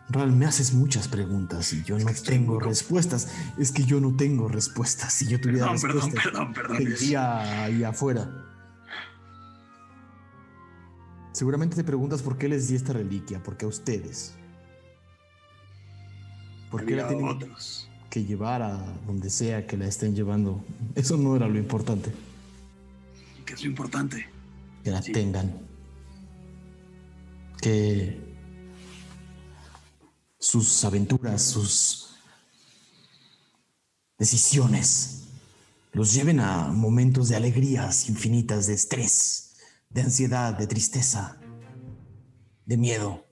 Ral, 0.09 0.31
me 0.31 0.45
haces 0.45 0.73
muchas 0.73 1.07
preguntas 1.07 1.73
y 1.73 1.83
yo 1.83 1.97
no 1.97 2.11
tengo 2.23 2.59
respuestas. 2.59 3.27
Es 3.57 3.71
que 3.71 3.83
yo 3.85 3.99
no 3.99 4.15
tengo 4.15 4.47
respuestas. 4.47 5.13
Si 5.13 5.27
yo 5.27 5.41
tuviera 5.41 5.67
Perdón, 5.67 5.81
perdón, 5.81 6.01
respuestas, 6.11 6.23
perdón, 6.31 6.53
perdón. 6.53 6.77
te 6.77 6.85
diría 6.85 7.63
ahí 7.63 7.83
afuera. 7.83 8.44
Seguramente 11.35 11.75
te 11.75 11.83
preguntas 11.83 12.21
por 12.21 12.37
qué 12.37 12.47
les 12.47 12.69
di 12.69 12.75
esta 12.75 12.93
reliquia, 12.93 13.43
porque 13.43 13.65
a 13.65 13.67
ustedes. 13.67 14.35
¿Por 16.71 16.85
qué 16.85 16.95
la 16.95 17.09
tienen 17.09 17.27
otros. 17.27 17.89
que 18.09 18.23
llevar 18.23 18.61
a 18.61 18.77
donde 19.05 19.29
sea 19.29 19.67
que 19.67 19.75
la 19.75 19.85
estén 19.85 20.15
llevando? 20.15 20.63
Eso 20.95 21.17
no 21.17 21.35
era 21.35 21.49
lo 21.49 21.57
importante, 21.57 22.09
¿Qué 23.45 23.53
es 23.53 23.63
lo 23.63 23.69
importante? 23.69 24.29
que 24.81 24.91
la 24.91 25.01
tengan. 25.01 25.59
Que 27.61 28.17
sus 30.39 30.85
aventuras, 30.85 31.41
sus 31.41 32.15
decisiones 34.17 35.25
los 35.91 36.13
lleven 36.13 36.39
a 36.39 36.69
momentos 36.69 37.27
de 37.27 37.35
alegrías 37.35 38.07
infinitas, 38.07 38.67
de 38.67 38.75
estrés, 38.75 39.54
de 39.95 40.01
ansiedad, 40.01 40.57
de 40.57 40.67
tristeza, 40.67 41.37
de 42.65 42.75
miedo, 42.75 43.25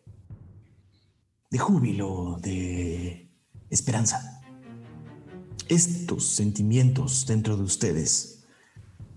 de 1.52 1.60
júbilo, 1.60 2.38
de 2.42 3.30
esperanza. 3.70 4.42
Estos 5.68 6.26
sentimientos 6.26 7.26
dentro 7.28 7.58
de 7.58 7.64
ustedes 7.64 8.46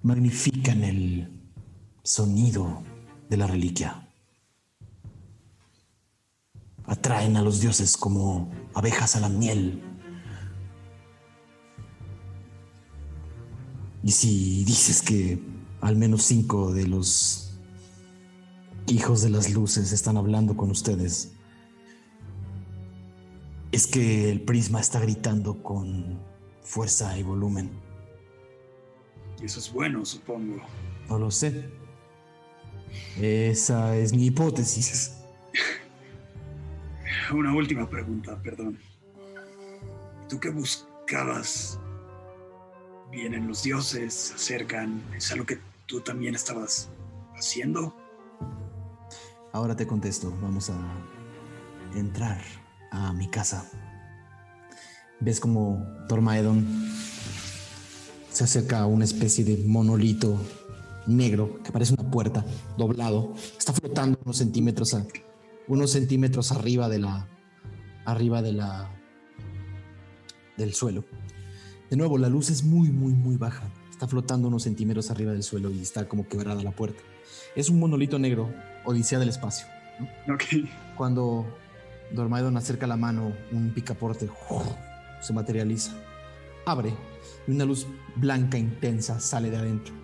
magnifican 0.03 0.83
el 0.83 1.41
sonido 2.03 2.83
de 3.31 3.37
la 3.37 3.47
reliquia. 3.47 4.11
Atraen 6.85 7.37
a 7.37 7.43
los 7.43 7.61
dioses 7.61 7.97
como 7.97 8.51
abejas 8.75 9.15
a 9.15 9.21
la 9.21 9.29
miel. 9.29 9.81
Y 14.03 14.11
si 14.11 14.65
dices 14.65 15.01
que 15.01 15.56
al 15.87 15.95
menos 15.95 16.25
cinco 16.25 16.73
de 16.73 16.85
los 16.89 17.57
hijos 18.89 19.23
de 19.23 19.31
las 19.31 19.53
luces 19.53 19.93
están 19.93 20.17
hablando 20.17 20.57
con 20.57 20.69
ustedes, 20.73 21.33
es 23.71 23.87
que 23.87 24.33
el 24.33 24.41
prisma 24.41 24.81
está 24.81 24.99
gritando 24.99 25.63
con 25.63 26.19
fuerza 26.61 27.17
y 27.17 27.23
volumen. 27.23 27.71
Eso 29.41 29.61
es 29.61 29.73
bueno, 29.73 30.05
supongo. 30.05 30.61
No 31.09 31.21
lo 31.21 31.31
sé. 31.31 31.71
Esa 33.21 33.97
es 33.97 34.13
mi 34.13 34.27
hipótesis. 34.27 35.19
Una 37.33 37.55
última 37.55 37.89
pregunta, 37.89 38.37
perdón. 38.43 38.77
¿Tú 40.29 40.41
qué 40.41 40.51
buscabas? 40.51 41.79
Vienen 43.13 43.47
los 43.47 43.63
dioses, 43.63 44.13
se 44.13 44.35
acercan. 44.35 45.01
¿Es 45.15 45.31
algo 45.31 45.47
que 45.47 45.61
tú 45.87 46.01
también 46.01 46.35
estabas 46.35 46.91
haciendo? 47.35 47.95
Ahora 49.53 49.77
te 49.77 49.87
contesto. 49.87 50.37
Vamos 50.43 50.71
a 50.71 50.77
entrar 51.95 52.43
a 52.91 53.13
mi 53.13 53.29
casa. 53.29 53.71
Ves 55.21 55.41
como 55.41 55.83
Dormaedon 56.09 56.67
se 58.31 58.45
acerca 58.45 58.81
a 58.81 58.87
una 58.87 59.05
especie 59.05 59.45
de 59.45 59.65
monolito 59.67 60.39
negro 61.07 61.63
que 61.63 61.73
parece 61.73 61.95
una 61.95 62.11
puerta, 62.11 62.45
doblado. 62.77 63.33
Está 63.57 63.73
flotando 63.73 64.19
unos 64.25 64.37
centímetros, 64.37 64.95
unos 65.69 65.91
centímetros 65.91 66.53
arriba 66.53 66.91
de 66.91 66.99
la, 66.99 67.29
arriba 68.05 68.43
de 68.43 68.53
la, 68.53 68.91
del 70.59 70.75
suelo. 70.75 71.05
De 71.89 71.97
nuevo, 71.97 72.19
la 72.19 72.29
luz 72.29 72.51
es 72.51 72.63
muy, 72.63 72.91
muy, 72.91 73.15
muy 73.15 73.37
baja. 73.37 73.71
Está 73.97 74.07
flotando 74.07 74.49
unos 74.49 74.65
centímetros 74.65 75.11
arriba 75.11 75.33
del 75.33 75.43
suelo 75.43 75.71
y 75.71 75.81
está 75.81 76.07
como 76.07 76.29
quebrada 76.29 76.63
la 76.63 76.71
puerta. 76.71 77.03
Es 77.55 77.71
un 77.71 77.79
monolito 77.79 78.19
negro, 78.19 78.53
Odisea 78.85 79.19
del 79.19 79.31
espacio. 79.31 79.67
Ok. 80.31 80.69
Cuando 80.99 81.47
Dormaedon 82.13 82.59
acerca 82.59 82.87
la 82.87 82.99
mano, 82.99 83.33
un 83.53 83.73
picaporte 83.73 84.29
se 85.23 85.33
materializa. 85.33 85.93
Abre 86.67 86.93
y 87.47 87.53
una 87.53 87.65
luz 87.65 87.87
blanca 88.17 88.59
intensa 88.59 89.19
sale 89.19 89.49
de 89.49 89.57
adentro. 89.57 89.95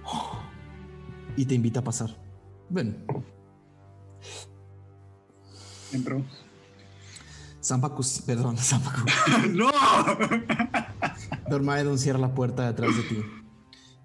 Y 1.36 1.44
te 1.44 1.54
invita 1.54 1.80
a 1.80 1.84
pasar. 1.84 2.16
Ven. 2.70 3.04
Entro. 5.92 6.24
Zampacu, 7.62 8.02
perdón, 8.24 8.56
Zampacu. 8.56 9.02
¡No! 9.50 9.70
Dormaedon 11.50 11.98
cierra 11.98 12.18
la 12.18 12.32
puerta 12.32 12.66
detrás 12.66 12.96
de 12.96 13.02
ti. 13.02 13.41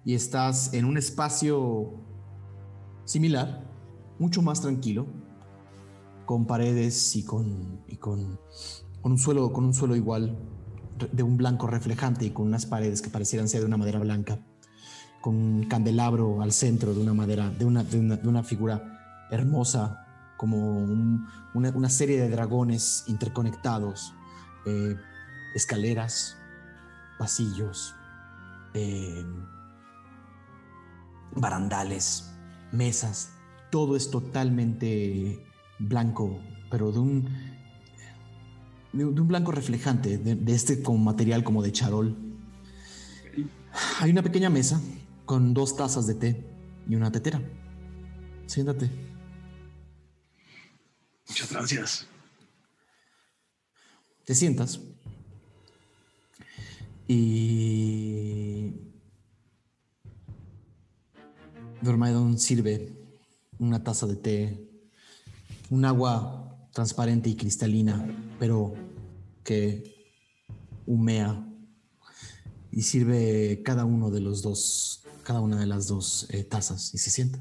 Y 0.04 0.14
estás 0.14 0.72
en 0.72 0.84
un 0.84 0.96
espacio 0.96 1.92
similar, 3.04 3.64
mucho 4.18 4.42
más 4.42 4.60
tranquilo, 4.60 5.06
con 6.26 6.46
paredes 6.46 7.16
y 7.16 7.24
con, 7.24 7.80
con, 8.00 8.38
un 9.02 9.18
suelo, 9.18 9.52
con 9.52 9.64
un 9.64 9.74
suelo 9.74 9.96
igual, 9.96 10.36
de 11.12 11.22
un 11.22 11.36
blanco 11.36 11.66
reflejante 11.66 12.26
y 12.26 12.30
con 12.30 12.46
unas 12.46 12.66
paredes 12.66 13.00
que 13.00 13.08
parecieran 13.08 13.48
ser 13.48 13.60
de 13.60 13.66
una 13.66 13.76
madera 13.76 13.98
blanca, 13.98 14.38
con 15.20 15.34
un 15.34 15.64
candelabro 15.64 16.42
al 16.42 16.52
centro 16.52 16.92
de 16.94 17.00
una 17.00 17.14
madera, 17.14 17.50
de 17.50 17.64
una, 17.64 17.82
de 17.84 18.28
una, 18.28 18.42
figura 18.42 19.26
hermosa, 19.30 20.04
como 20.36 20.78
un- 20.78 21.26
una, 21.54 21.70
una 21.70 21.88
serie 21.88 22.20
de 22.20 22.28
dragones 22.28 23.04
interconectados, 23.06 24.14
eh, 24.66 24.96
escaleras, 25.54 26.36
pasillos, 27.18 27.94
eh, 28.74 29.24
barandales, 31.34 32.30
mesas, 32.72 33.30
todo 33.70 33.96
es 33.96 34.10
totalmente 34.10 35.44
blanco, 35.78 36.40
pero 36.70 36.92
de 36.92 36.98
un, 36.98 37.28
de, 38.92 39.04
un- 39.04 39.28
blanco 39.28 39.52
reflejante, 39.52 40.18
de, 40.18 40.34
de 40.34 40.54
este 40.54 40.82
como 40.82 40.98
material 40.98 41.44
como 41.44 41.62
de 41.62 41.72
charol. 41.72 42.16
Hay 44.00 44.10
una 44.10 44.22
pequeña 44.22 44.50
mesa 44.50 44.80
con 45.26 45.52
dos 45.54 45.76
tazas 45.76 46.06
de 46.06 46.14
té 46.14 46.44
y 46.88 46.94
una 46.96 47.12
tetera. 47.12 47.40
Siéntate. 48.46 48.90
Muchas 51.28 51.52
gracias. 51.52 52.06
Te 54.24 54.34
sientas. 54.34 54.80
Y. 57.06 58.72
Dormaedon 61.80 62.38
sirve 62.38 62.92
una 63.58 63.82
taza 63.84 64.06
de 64.06 64.16
té, 64.16 64.68
un 65.70 65.84
agua 65.84 66.68
transparente 66.72 67.28
y 67.28 67.36
cristalina, 67.36 68.06
pero 68.38 68.74
que 69.44 70.12
humea. 70.86 71.44
Y 72.70 72.82
sirve 72.82 73.62
cada 73.64 73.84
uno 73.84 74.10
de 74.10 74.20
los 74.20 74.42
dos, 74.42 75.04
cada 75.22 75.40
una 75.40 75.58
de 75.58 75.66
las 75.66 75.86
dos 75.86 76.26
eh, 76.30 76.44
tazas 76.44 76.94
y 76.94 76.98
se 76.98 77.10
sienta. 77.10 77.38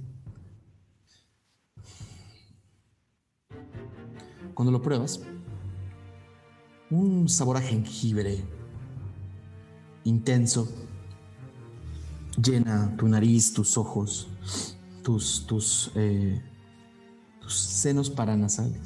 Cuando 4.53 4.71
lo 4.71 4.81
pruebas, 4.81 5.19
un 6.89 7.27
sabor 7.27 7.57
a 7.57 7.61
jengibre 7.61 8.43
intenso 10.03 10.67
llena 12.41 12.95
tu 12.97 13.07
nariz, 13.07 13.53
tus 13.53 13.77
ojos, 13.77 14.27
tus, 15.03 15.45
tus, 15.47 15.91
eh, 15.95 16.41
tus 17.41 17.53
senos 17.53 18.09
paranasales. 18.09 18.79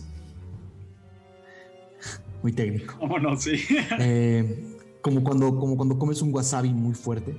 Muy 2.41 2.53
técnico. 2.53 2.95
¿Cómo 2.99 3.19
no? 3.19 3.35
Sí. 3.37 3.53
Eh, 3.99 4.77
Como 5.01 5.23
cuando, 5.23 5.55
como 5.57 5.75
cuando 5.75 5.97
comes 5.97 6.21
un 6.21 6.33
wasabi 6.33 6.71
muy 6.73 6.93
fuerte 6.93 7.35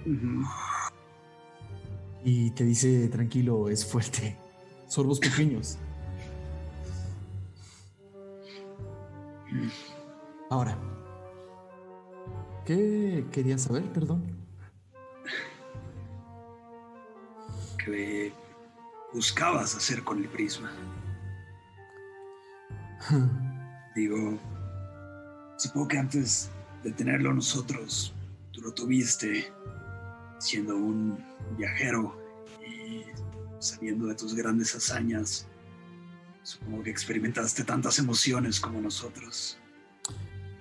y 2.25 2.51
te 2.51 2.65
dice 2.65 3.07
tranquilo, 3.09 3.69
es 3.69 3.85
fuerte. 3.87 4.37
Sorbos 4.89 5.21
pequeños. 5.21 5.79
Ahora, 10.51 10.77
¿qué 12.65 13.25
querías 13.31 13.63
saber? 13.63 13.85
Perdón. 13.93 14.41
¿Qué 17.85 18.33
buscabas 19.12 19.74
hacer 19.74 20.03
con 20.05 20.18
el 20.18 20.28
prisma? 20.28 20.72
Digo, 23.97 24.39
supongo 25.57 25.89
que 25.89 25.99
antes 25.99 26.51
de 26.83 26.93
tenerlo 26.93 27.33
nosotros, 27.35 28.14
tú 28.53 28.61
lo 28.61 28.72
tuviste 28.72 29.53
siendo 30.39 30.76
un 30.76 31.18
viajero 31.57 32.16
y 32.66 33.03
sabiendo 33.59 34.07
de 34.07 34.14
tus 34.14 34.35
grandes 34.35 34.74
hazañas. 34.74 35.47
Supongo 36.43 36.83
que 36.83 36.91
experimentaste 36.91 37.64
tantas 37.64 37.99
emociones 37.99 38.61
como 38.61 38.80
nosotros. 38.80 39.59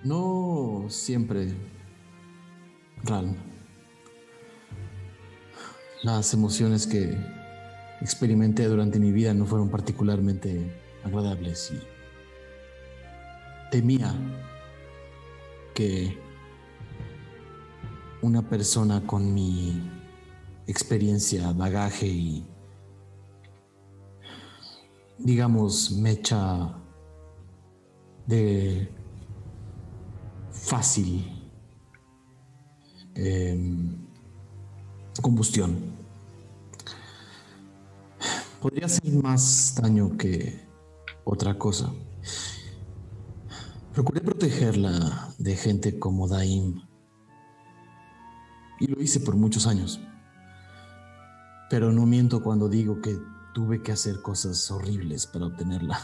No 0.04 0.86
siempre, 0.88 1.54
Ral. 3.04 3.51
Las 6.02 6.34
emociones 6.34 6.86
que 6.88 7.16
experimenté 8.00 8.64
durante 8.66 8.98
mi 8.98 9.12
vida 9.12 9.32
no 9.34 9.46
fueron 9.46 9.68
particularmente 9.68 10.60
agradables 11.04 11.72
y 11.72 11.80
temía 13.70 14.12
que 15.74 16.18
una 18.20 18.42
persona 18.42 19.06
con 19.06 19.32
mi 19.32 19.80
experiencia, 20.66 21.52
bagaje 21.52 22.06
y, 22.06 22.46
digamos, 25.18 25.92
mecha 25.92 26.76
de 28.26 28.88
fácil 30.50 31.24
em, 33.14 34.06
combustión. 35.20 35.91
Podría 38.62 38.86
hacer 38.86 39.12
más 39.14 39.74
daño 39.74 40.16
que 40.16 40.64
otra 41.24 41.58
cosa. 41.58 41.92
Procuré 43.92 44.20
protegerla 44.20 45.34
de 45.38 45.56
gente 45.56 45.98
como 45.98 46.28
Daim. 46.28 46.80
Y 48.78 48.86
lo 48.86 49.02
hice 49.02 49.18
por 49.18 49.34
muchos 49.34 49.66
años. 49.66 50.00
Pero 51.70 51.90
no 51.90 52.06
miento 52.06 52.40
cuando 52.40 52.68
digo 52.68 53.02
que 53.02 53.18
tuve 53.52 53.82
que 53.82 53.90
hacer 53.90 54.22
cosas 54.22 54.70
horribles 54.70 55.26
para 55.26 55.46
obtenerla. 55.46 55.98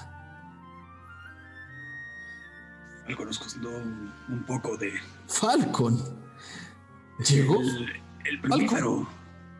Algo 3.06 3.24
nos 3.24 3.38
costó 3.38 3.68
un, 3.68 4.44
poco 4.48 4.76
de... 4.76 4.94
Falcon. 5.28 6.02
¿Llegó? 7.24 7.60
El, 8.24 8.40
Falcon 8.40 9.17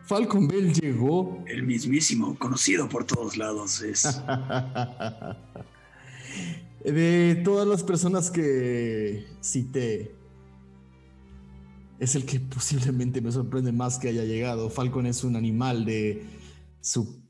Bell 0.09 0.73
llegó. 0.73 1.43
el 1.47 1.63
mismísimo, 1.63 2.37
conocido 2.37 2.89
por 2.89 3.05
todos 3.05 3.37
lados, 3.37 3.81
es... 3.81 4.03
De 6.83 7.41
todas 7.43 7.67
las 7.67 7.83
personas 7.83 8.31
que 8.31 9.25
cité, 9.41 10.15
es 11.99 12.15
el 12.15 12.25
que 12.25 12.39
posiblemente 12.39 13.21
me 13.21 13.31
sorprende 13.31 13.71
más 13.73 13.99
que 13.99 14.07
haya 14.07 14.23
llegado. 14.23 14.69
Falcon 14.69 15.05
es 15.05 15.23
un 15.23 15.35
animal 15.35 15.83
de 15.85 16.23
su 16.79 17.21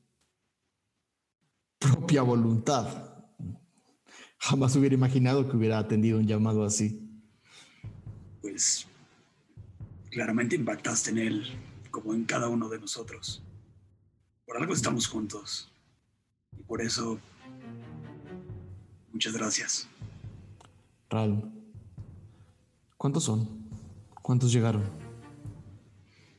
propia 1.80 2.22
voluntad. 2.22 3.26
Jamás 4.38 4.76
hubiera 4.76 4.94
imaginado 4.96 5.50
que 5.50 5.58
hubiera 5.58 5.80
atendido 5.80 6.20
un 6.20 6.28
llamado 6.28 6.64
así. 6.64 7.02
pues 8.42 8.86
claramente 10.12 10.56
impactaste 10.56 11.12
en 11.12 11.18
él, 11.18 11.46
como 11.92 12.14
en 12.14 12.26
cada 12.26 12.48
uno 12.48 12.70
de 12.70 12.80
nosotros. 12.80 13.42
Por 14.46 14.58
algo 14.58 14.74
estamos 14.74 15.08
juntos. 15.08 15.72
Y 16.58 16.64
por 16.64 16.82
eso, 16.82 17.20
muchas 19.12 19.34
gracias. 19.34 19.88
Ral, 21.10 21.52
¿cuántos 22.98 23.24
son? 23.24 23.48
¿Cuántos 24.22 24.52
llegaron? 24.52 24.84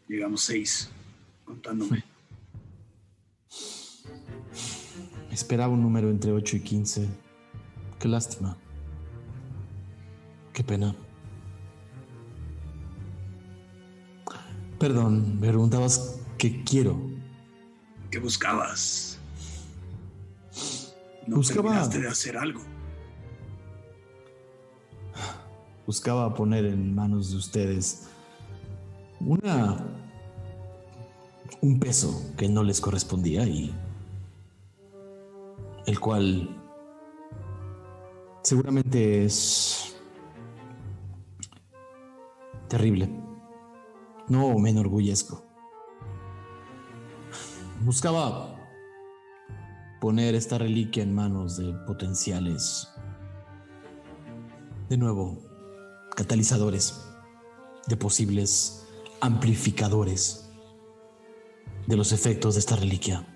Llegamos 0.09 0.43
seis, 0.43 0.91
contándome. 1.45 2.05
Esperaba 5.31 5.73
un 5.73 5.83
número 5.83 6.11
entre 6.11 6.33
8 6.33 6.57
y 6.57 6.61
15. 6.61 7.09
Qué 7.99 8.09
lástima. 8.09 8.57
Qué 10.53 10.65
pena. 10.65 10.95
Perdón, 14.81 15.39
me 15.39 15.49
preguntabas 15.49 16.19
qué 16.39 16.65
quiero. 16.65 16.97
¿Qué 18.11 18.19
buscabas? 18.19 19.19
No 21.27 21.37
Buscaba- 21.37 21.69
terminaste 21.69 22.01
de 22.01 22.09
hacer 22.09 22.37
algo. 22.39 22.61
Buscaba 25.87 26.35
poner 26.35 26.65
en 26.65 26.95
manos 26.95 27.31
de 27.31 27.37
ustedes 27.37 28.09
una 29.21 29.85
un 31.61 31.79
peso 31.79 32.33
que 32.39 32.49
no 32.49 32.63
les 32.63 32.81
correspondía 32.81 33.45
y 33.47 33.75
el 35.87 36.01
cual 36.01 36.49
seguramente 38.43 39.27
es 39.27 39.95
terrible. 42.69 43.11
No 44.31 44.57
me 44.61 44.71
enorgullezco. 44.71 45.45
Buscaba 47.81 48.55
poner 50.01 50.37
esta 50.37 50.57
reliquia 50.57 51.03
en 51.03 51.13
manos 51.13 51.57
de 51.57 51.73
potenciales, 51.85 52.89
de 54.89 54.97
nuevo, 54.97 55.37
catalizadores, 56.15 57.05
de 57.89 57.97
posibles 57.97 58.87
amplificadores 59.21 60.49
de 61.89 61.97
los 61.97 62.13
efectos 62.13 62.55
de 62.55 62.61
esta 62.61 62.77
reliquia. 62.77 63.27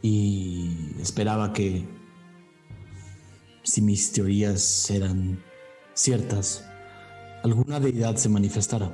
Y 0.00 0.96
esperaba 0.98 1.52
que, 1.52 1.86
si 3.64 3.82
mis 3.82 4.12
teorías 4.12 4.90
eran 4.90 5.42
ciertas, 5.94 6.64
alguna 7.42 7.80
deidad 7.80 8.16
se 8.16 8.28
manifestara. 8.28 8.90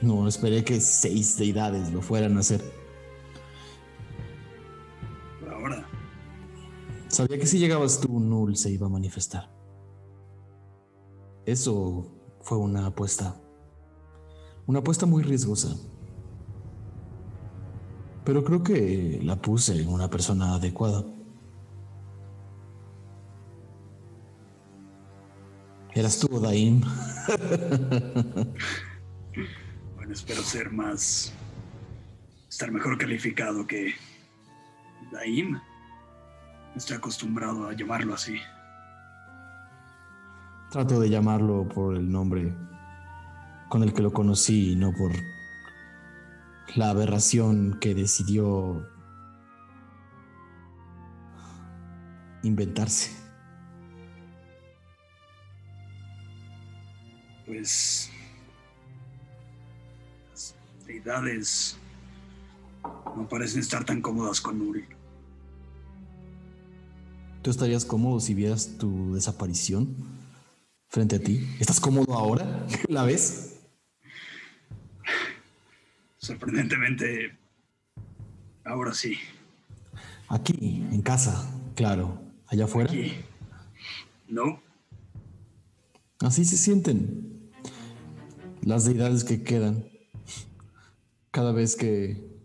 No 0.00 0.28
esperé 0.28 0.64
que 0.64 0.80
seis 0.80 1.36
deidades 1.36 1.92
lo 1.92 2.00
fueran 2.00 2.36
a 2.36 2.40
hacer. 2.40 2.62
Ahora, 5.50 5.86
Sabía 7.08 7.38
que 7.38 7.46
si 7.46 7.58
llegabas 7.58 8.00
tú, 8.00 8.20
Null 8.20 8.56
se 8.56 8.70
iba 8.70 8.86
a 8.86 8.90
manifestar. 8.90 9.50
Eso 11.44 12.06
fue 12.40 12.56
una 12.56 12.86
apuesta. 12.86 13.40
Una 14.66 14.78
apuesta 14.78 15.06
muy 15.06 15.24
riesgosa. 15.24 15.76
Pero 18.24 18.44
creo 18.44 18.62
que 18.62 19.18
la 19.24 19.34
puse 19.42 19.82
en 19.82 19.88
una 19.88 20.08
persona 20.08 20.54
adecuada. 20.54 21.04
Eras 25.94 26.18
tú, 26.20 26.40
Daim. 26.40 26.82
bueno, 29.96 30.12
espero 30.12 30.42
ser 30.42 30.70
más. 30.70 31.32
estar 32.48 32.70
mejor 32.70 32.96
calificado 32.98 33.66
que. 33.66 33.94
Daim. 35.12 35.60
Estoy 36.76 36.96
acostumbrado 36.96 37.68
a 37.68 37.72
llamarlo 37.72 38.14
así. 38.14 38.36
Trato 40.70 41.00
de 41.00 41.10
llamarlo 41.10 41.68
por 41.68 41.96
el 41.96 42.10
nombre 42.10 42.54
con 43.68 43.82
el 43.82 43.92
que 43.92 44.02
lo 44.02 44.12
conocí 44.12 44.72
y 44.72 44.76
no 44.76 44.92
por 44.92 45.12
la 46.76 46.90
aberración 46.90 47.78
que 47.80 47.94
decidió 47.94 48.88
inventarse. 52.42 53.19
Pues. 57.50 58.08
Las 60.30 60.54
deidades. 60.86 61.76
no 63.16 63.28
parecen 63.28 63.58
estar 63.58 63.84
tan 63.84 64.00
cómodas 64.00 64.40
con 64.40 64.56
Nuri. 64.56 64.84
¿Tú 67.42 67.50
estarías 67.50 67.84
cómodo 67.84 68.20
si 68.20 68.34
vieras 68.34 68.78
tu 68.78 69.14
desaparición 69.14 69.96
frente 70.86 71.16
a 71.16 71.18
ti? 71.18 71.44
¿Estás 71.58 71.80
cómodo 71.80 72.14
ahora? 72.14 72.68
¿La 72.88 73.02
ves? 73.02 73.58
Sorprendentemente, 76.18 77.36
ahora 78.64 78.94
sí. 78.94 79.18
Aquí, 80.28 80.86
en 80.92 81.02
casa, 81.02 81.50
claro. 81.74 82.22
Allá 82.46 82.66
afuera. 82.66 82.92
Aquí. 82.92 83.12
No, 84.28 84.62
Así 86.20 86.44
se 86.44 86.58
sienten 86.58 87.29
las 88.62 88.84
deidades 88.84 89.24
que 89.24 89.42
quedan 89.42 89.84
cada 91.30 91.52
vez 91.52 91.76
que 91.76 92.38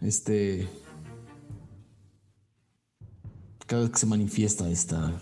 este 0.00 0.68
cada 3.66 3.82
vez 3.82 3.92
que 3.92 3.98
se 3.98 4.06
manifiesta 4.06 4.68
esta 4.68 5.20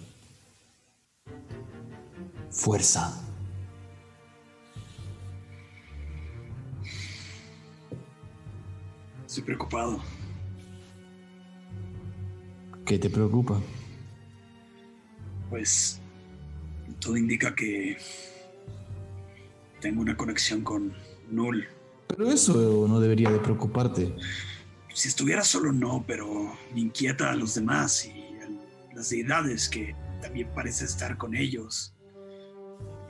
fuerza. 2.51 3.26
estoy 9.31 9.45
preocupado. 9.45 10.01
¿Qué 12.85 12.99
te 12.99 13.09
preocupa? 13.09 13.61
Pues 15.49 16.01
todo 16.99 17.16
indica 17.16 17.55
que 17.55 17.97
tengo 19.81 20.01
una 20.01 20.16
conexión 20.16 20.62
con 20.62 20.93
Null. 21.31 21.66
Pero 22.09 22.31
eso 22.31 22.87
no 22.89 23.01
debería 23.01 23.31
de 23.31 23.39
preocuparte. 23.39 24.14
Si 24.93 25.09
estuviera 25.09 25.45
solo 25.45 25.72
no, 25.72 26.05
pero 26.07 26.53
me 26.74 26.81
inquieta 26.81 27.31
a 27.31 27.37
los 27.37 27.55
demás 27.55 28.05
y 28.07 28.11
a 28.41 28.95
las 28.95 29.11
deidades 29.11 29.68
que 29.68 29.95
también 30.20 30.49
parece 30.55 30.85
estar 30.85 31.16
con 31.16 31.35
ellos. 31.35 31.95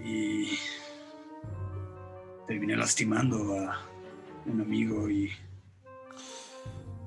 Y 0.04 0.48
terminé 2.46 2.76
lastimando 2.76 3.58
a 3.58 3.80
un 4.46 4.60
amigo 4.60 5.08
y 5.10 5.30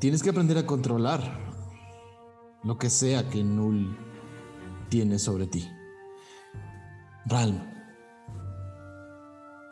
Tienes 0.04 0.22
que 0.22 0.32
aprender 0.32 0.58
a 0.58 0.66
controlar 0.66 1.22
lo 2.62 2.78
que 2.78 2.90
sea 2.90 3.30
que 3.30 3.42
Null 3.42 3.98
tiene 4.90 5.18
sobre 5.18 5.48
ti. 5.48 5.66
Ralm, 7.26 7.62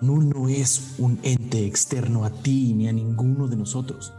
Null 0.01 0.29
no 0.29 0.49
es 0.49 0.95
un 0.97 1.19
ente 1.21 1.65
externo 1.65 2.25
a 2.25 2.31
ti 2.31 2.73
ni 2.73 2.87
a 2.87 2.93
ninguno 2.93 3.47
de 3.47 3.55
nosotros. 3.55 4.11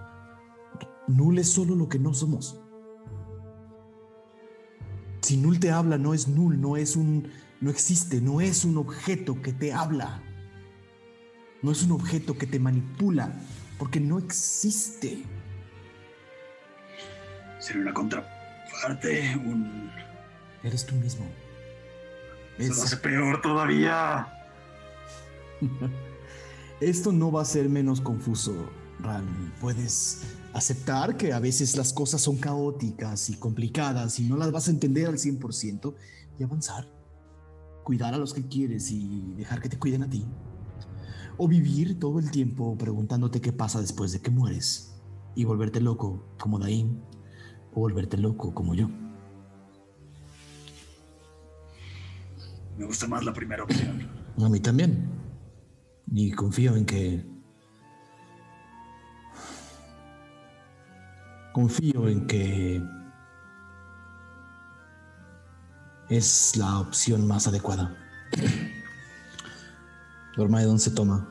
Null 1.08 1.38
es 1.40 1.50
solo 1.50 1.74
lo 1.74 1.88
que 1.88 1.98
no 1.98 2.14
somos. 2.14 2.60
Si 5.22 5.36
Null 5.36 5.58
te 5.58 5.72
habla, 5.72 5.98
no 5.98 6.14
es 6.14 6.28
Null, 6.28 6.60
no 6.60 6.76
es 6.76 6.94
un. 6.94 7.28
no 7.60 7.70
existe, 7.70 8.20
no 8.20 8.40
es 8.40 8.64
un 8.64 8.78
objeto 8.78 9.42
que 9.42 9.52
te 9.52 9.72
habla. 9.72 10.22
No 11.62 11.72
es 11.72 11.82
un 11.82 11.92
objeto 11.92 12.38
que 12.38 12.46
te 12.46 12.58
manipula, 12.58 13.32
porque 13.78 14.00
no 14.00 14.18
existe. 14.18 15.22
sería 17.58 17.82
una 17.82 17.94
contraparte, 17.94 19.36
un... 19.36 19.90
Eres 20.64 20.86
tú 20.86 20.94
mismo. 20.96 21.24
Eso 22.58 22.74
lo 22.74 22.82
hace 22.82 22.96
peor 22.96 23.40
todavía. 23.40 24.41
Esto 26.80 27.12
no 27.12 27.30
va 27.30 27.42
a 27.42 27.44
ser 27.44 27.68
menos 27.68 28.00
confuso, 28.00 28.54
Ran. 29.00 29.52
Puedes 29.60 30.22
aceptar 30.52 31.16
que 31.16 31.32
a 31.32 31.40
veces 31.40 31.76
las 31.76 31.92
cosas 31.92 32.20
son 32.20 32.36
caóticas 32.36 33.30
y 33.30 33.34
complicadas 33.34 34.18
y 34.18 34.24
no 34.24 34.36
las 34.36 34.52
vas 34.52 34.68
a 34.68 34.72
entender 34.72 35.06
al 35.06 35.18
100% 35.18 35.94
y 36.38 36.42
avanzar. 36.42 36.88
Cuidar 37.84 38.14
a 38.14 38.18
los 38.18 38.34
que 38.34 38.46
quieres 38.46 38.90
y 38.90 39.34
dejar 39.36 39.60
que 39.60 39.68
te 39.68 39.78
cuiden 39.78 40.02
a 40.02 40.10
ti. 40.10 40.26
O 41.38 41.48
vivir 41.48 41.98
todo 41.98 42.18
el 42.18 42.30
tiempo 42.30 42.76
preguntándote 42.76 43.40
qué 43.40 43.52
pasa 43.52 43.80
después 43.80 44.12
de 44.12 44.20
que 44.20 44.30
mueres 44.30 44.94
y 45.34 45.44
volverte 45.44 45.80
loco 45.80 46.34
como 46.38 46.58
Daim 46.58 47.00
o 47.74 47.80
volverte 47.80 48.18
loco 48.18 48.54
como 48.54 48.74
yo. 48.74 48.88
Me 52.76 52.86
gusta 52.86 53.06
más 53.06 53.24
la 53.24 53.32
primera 53.32 53.64
opción. 53.64 54.08
A 54.38 54.48
mí 54.48 54.60
también. 54.60 55.21
Y 56.10 56.32
confío 56.32 56.76
en 56.76 56.86
que... 56.86 57.24
Confío 61.52 62.08
en 62.08 62.26
que... 62.26 62.82
Es 66.08 66.56
la 66.56 66.80
opción 66.80 67.26
más 67.26 67.46
adecuada. 67.46 67.96
Dormaedon 70.36 70.78
se 70.78 70.90
toma 70.90 71.28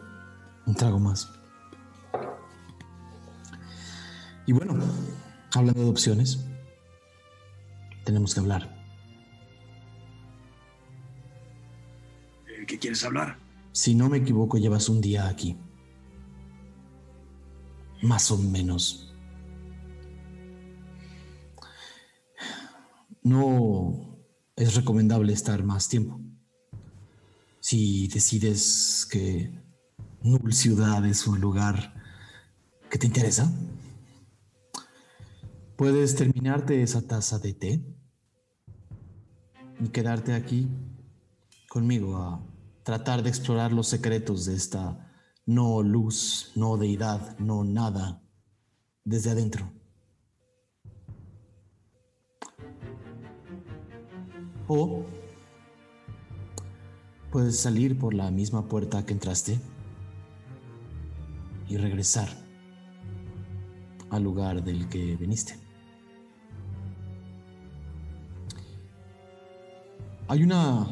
un 0.66 0.76
trago 0.76 1.00
más. 1.00 1.32
Y 4.46 4.54
bueno, 4.54 4.76
hablando 5.54 5.84
de 5.84 5.90
opciones, 5.90 6.46
tenemos 8.06 8.34
que 8.34 8.40
hablar. 8.40 8.70
Eh, 12.48 12.66
¿Qué 12.66 12.80
quieres 12.80 13.04
hablar? 13.04 13.41
Si 13.72 13.96
no 13.96 14.10
me 14.10 14.18
equivoco, 14.18 14.58
llevas 14.58 14.90
un 14.90 15.00
día 15.00 15.28
aquí. 15.28 15.58
Más 18.02 18.30
o 18.32 18.38
menos. 18.38 19.14
No 23.24 24.18
es 24.56 24.76
recomendable 24.76 25.32
estar 25.32 25.64
más 25.64 25.88
tiempo. 25.88 26.20
Si 27.60 28.08
decides 28.08 29.08
que 29.10 29.52
Null 30.24 30.54
Ciudad 30.54 31.06
es 31.06 31.28
un 31.28 31.40
lugar 31.40 31.94
que 32.90 32.98
te 32.98 33.08
interesa, 33.08 33.52
puedes 35.78 36.16
terminarte 36.16 36.82
esa 36.82 37.02
taza 37.08 37.40
de 37.40 37.54
té 37.54 37.86
y 39.80 39.90
quedarte 39.90 40.34
aquí 40.34 40.68
conmigo 41.70 42.18
a 42.18 42.51
tratar 42.84 43.24
de 43.24 43.30
explorar 43.30 43.72
los 43.72 43.88
secretos 43.88 44.46
de 44.46 44.56
esta 44.56 45.08
no 45.46 45.82
luz, 45.82 46.52
no 46.56 46.78
deidad, 46.78 47.38
no 47.40 47.64
nada 47.64 48.22
desde 49.04 49.32
adentro. 49.32 49.72
O 54.68 55.06
puedes 57.32 57.60
salir 57.60 57.98
por 58.00 58.14
la 58.14 58.32
misma 58.32 58.68
puerta 58.68 59.06
que 59.06 59.14
entraste 59.14 59.60
y 61.68 61.78
regresar 61.78 62.30
al 64.10 64.24
lugar 64.24 64.64
del 64.64 64.88
que 64.88 65.16
viniste. 65.16 65.60
Hay 70.28 70.44
una 70.44 70.88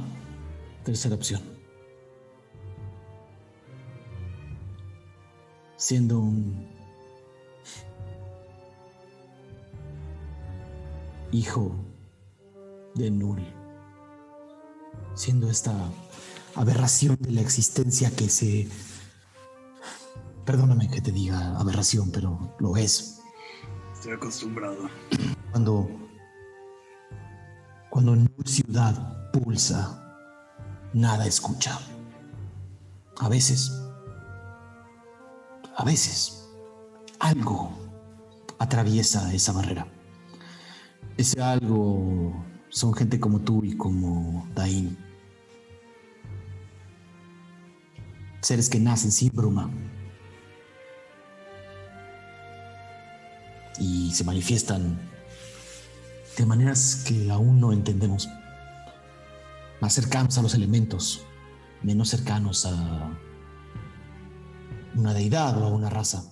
tercera 0.84 1.16
opción. 1.16 1.59
Siendo 5.80 6.20
un 6.20 6.68
hijo 11.32 11.74
de 12.96 13.10
Null, 13.10 13.42
siendo 15.16 15.50
esta 15.50 15.74
aberración 16.56 17.18
de 17.22 17.32
la 17.32 17.40
existencia 17.40 18.12
que 18.12 18.28
se... 18.28 18.68
Perdóname 20.46 20.90
que 20.90 21.00
te 21.00 21.14
diga 21.14 21.58
aberración, 21.58 22.12
pero 22.12 22.56
lo 22.60 22.76
es. 22.76 23.22
Estoy 23.94 24.12
acostumbrado. 24.12 24.90
Cuando... 25.52 25.90
Cuando 27.90 28.18
Null 28.18 28.46
Ciudad 28.46 29.32
pulsa, 29.32 30.18
nada 30.94 31.26
escucha. 31.26 31.80
A 33.22 33.30
veces, 33.30 33.79
a 35.80 35.86
veces, 35.86 36.46
algo 37.20 37.72
atraviesa 38.58 39.34
esa 39.34 39.54
barrera. 39.54 39.88
Ese 41.16 41.42
algo 41.42 42.34
son 42.68 42.94
gente 42.94 43.18
como 43.18 43.40
tú 43.40 43.64
y 43.64 43.78
como 43.78 44.46
Dain. 44.54 44.98
Seres 48.42 48.68
que 48.68 48.78
nacen 48.78 49.10
sin 49.10 49.32
bruma. 49.32 49.72
Y 53.80 54.14
se 54.14 54.26
manifiestan 54.26 55.00
de 56.38 56.46
maneras 56.46 57.06
que 57.08 57.32
aún 57.32 57.62
no 57.62 57.72
entendemos 57.72 58.28
más 59.80 59.94
cercanos 59.94 60.38
a 60.38 60.42
los 60.42 60.54
elementos, 60.56 61.22
menos 61.82 62.10
cercanos 62.10 62.66
a 62.66 63.18
una 64.96 65.14
deidad 65.14 65.62
o 65.62 65.74
una 65.74 65.90
raza. 65.90 66.32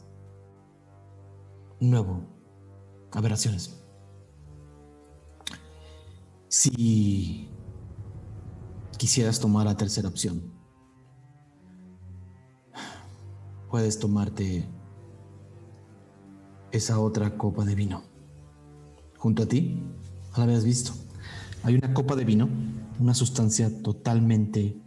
Nuevo, 1.79 2.23
aberraciones. 3.11 3.83
Si 6.49 7.49
quisieras 8.97 9.39
tomar 9.39 9.65
la 9.65 9.77
tercera 9.77 10.07
opción, 10.07 10.53
puedes 13.69 13.99
tomarte 13.99 14.67
esa 16.71 16.99
otra 16.99 17.37
copa 17.37 17.65
de 17.65 17.75
vino. 17.75 18.03
Junto 19.17 19.43
a 19.43 19.45
ti, 19.47 19.83
la 20.35 20.43
habías 20.43 20.63
visto. 20.63 20.93
Hay 21.63 21.75
una 21.75 21.93
copa 21.93 22.15
de 22.15 22.23
vino, 22.23 22.47
una 22.99 23.13
sustancia 23.13 23.69
totalmente 23.81 24.81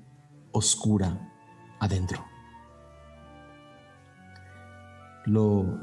oscura 0.53 1.33
adentro. 1.79 2.30
Lo 5.27 5.79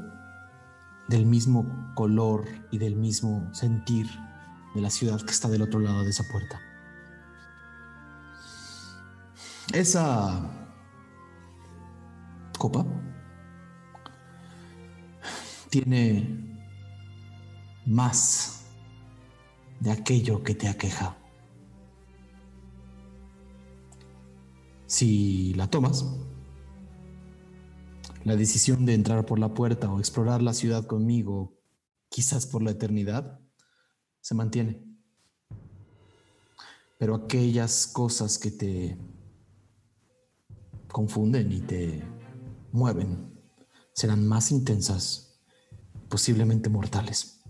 del 1.08 1.26
mismo 1.26 1.92
color 1.94 2.44
y 2.70 2.78
del 2.78 2.96
mismo 2.96 3.48
sentir 3.54 4.06
de 4.74 4.80
la 4.80 4.90
ciudad 4.90 5.20
que 5.20 5.30
está 5.30 5.48
del 5.48 5.62
otro 5.62 5.80
lado 5.80 6.04
de 6.04 6.10
esa 6.10 6.24
puerta. 6.30 6.60
Esa 9.72 10.50
copa 12.58 12.84
tiene 15.70 16.58
más 17.86 18.66
de 19.80 19.90
aquello 19.90 20.42
que 20.42 20.54
te 20.54 20.68
aqueja. 20.68 21.16
Si 24.86 25.52
la 25.54 25.68
tomas, 25.68 26.04
la 28.28 28.36
decisión 28.36 28.84
de 28.84 28.94
entrar 28.94 29.24
por 29.24 29.38
la 29.38 29.54
puerta 29.54 29.90
o 29.90 29.98
explorar 29.98 30.42
la 30.42 30.52
ciudad 30.52 30.84
conmigo, 30.84 31.58
quizás 32.10 32.46
por 32.46 32.62
la 32.62 32.72
eternidad, 32.72 33.40
se 34.20 34.34
mantiene. 34.34 34.84
Pero 36.98 37.14
aquellas 37.14 37.86
cosas 37.86 38.38
que 38.38 38.50
te 38.50 38.98
confunden 40.92 41.52
y 41.52 41.60
te 41.60 42.02
mueven 42.72 43.32
serán 43.94 44.26
más 44.26 44.50
intensas, 44.50 45.40
posiblemente 46.10 46.68
mortales. 46.68 47.40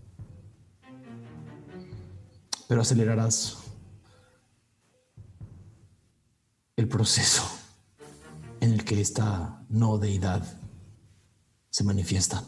Pero 2.68 2.82
acelerarás 2.82 3.58
el 6.76 6.88
proceso 6.88 7.42
en 8.60 8.72
el 8.72 8.84
que 8.84 9.00
esta 9.00 9.64
no 9.68 9.98
deidad 9.98 10.67
se 11.70 11.84
manifiesta. 11.84 12.44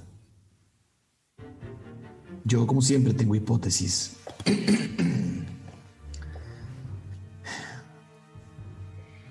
Yo, 2.44 2.66
como 2.66 2.82
siempre, 2.82 3.14
tengo 3.14 3.34
hipótesis. 3.34 4.16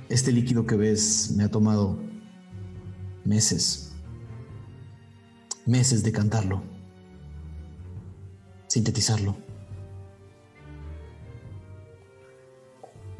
Este 0.09 0.31
líquido 0.31 0.65
que 0.65 0.75
ves 0.75 1.33
me 1.37 1.43
ha 1.43 1.51
tomado 1.51 1.99
meses, 3.23 3.91
meses 5.67 6.01
de 6.01 6.11
cantarlo, 6.11 6.63
sintetizarlo. 8.65 9.37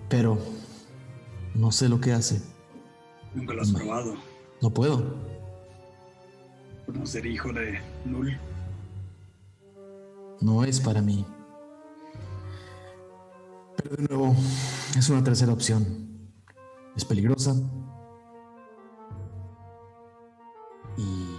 Pero 0.10 0.40
no 1.54 1.72
sé 1.72 1.90
lo 1.90 2.02
que 2.02 2.12
hace. 2.12 2.42
Nunca 3.36 3.54
lo 3.54 3.62
has 3.62 3.72
probado. 3.72 4.16
No 4.60 4.74
puedo. 4.74 5.29
Por 6.90 6.98
no 6.98 7.06
ser 7.06 7.24
hijo 7.28 7.54
de 7.54 7.80
Null. 8.04 8.36
No 10.42 10.64
es 10.64 10.80
para 10.80 11.04
mí. 11.04 11.24
Pero 13.78 13.96
de 13.96 14.08
nuevo, 14.08 14.36
es 14.98 15.08
una 15.08 15.24
tercera 15.24 15.54
opción. 15.54 16.32
Es 16.96 17.06
peligrosa. 17.06 17.54
Y 20.98 21.36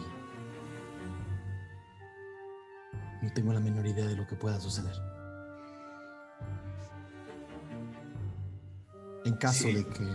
no 3.20 3.32
tengo 3.34 3.53
la 3.53 3.59
menor 3.59 3.88
idea 3.88 4.07
de 4.07 4.14
lo 4.14 4.28
que 4.28 4.36
pueda 4.36 4.61
suceder. 4.61 4.94
En 9.24 9.34
caso 9.34 9.64
Sí. 9.64 9.72
de 9.72 9.84
que 9.84 10.07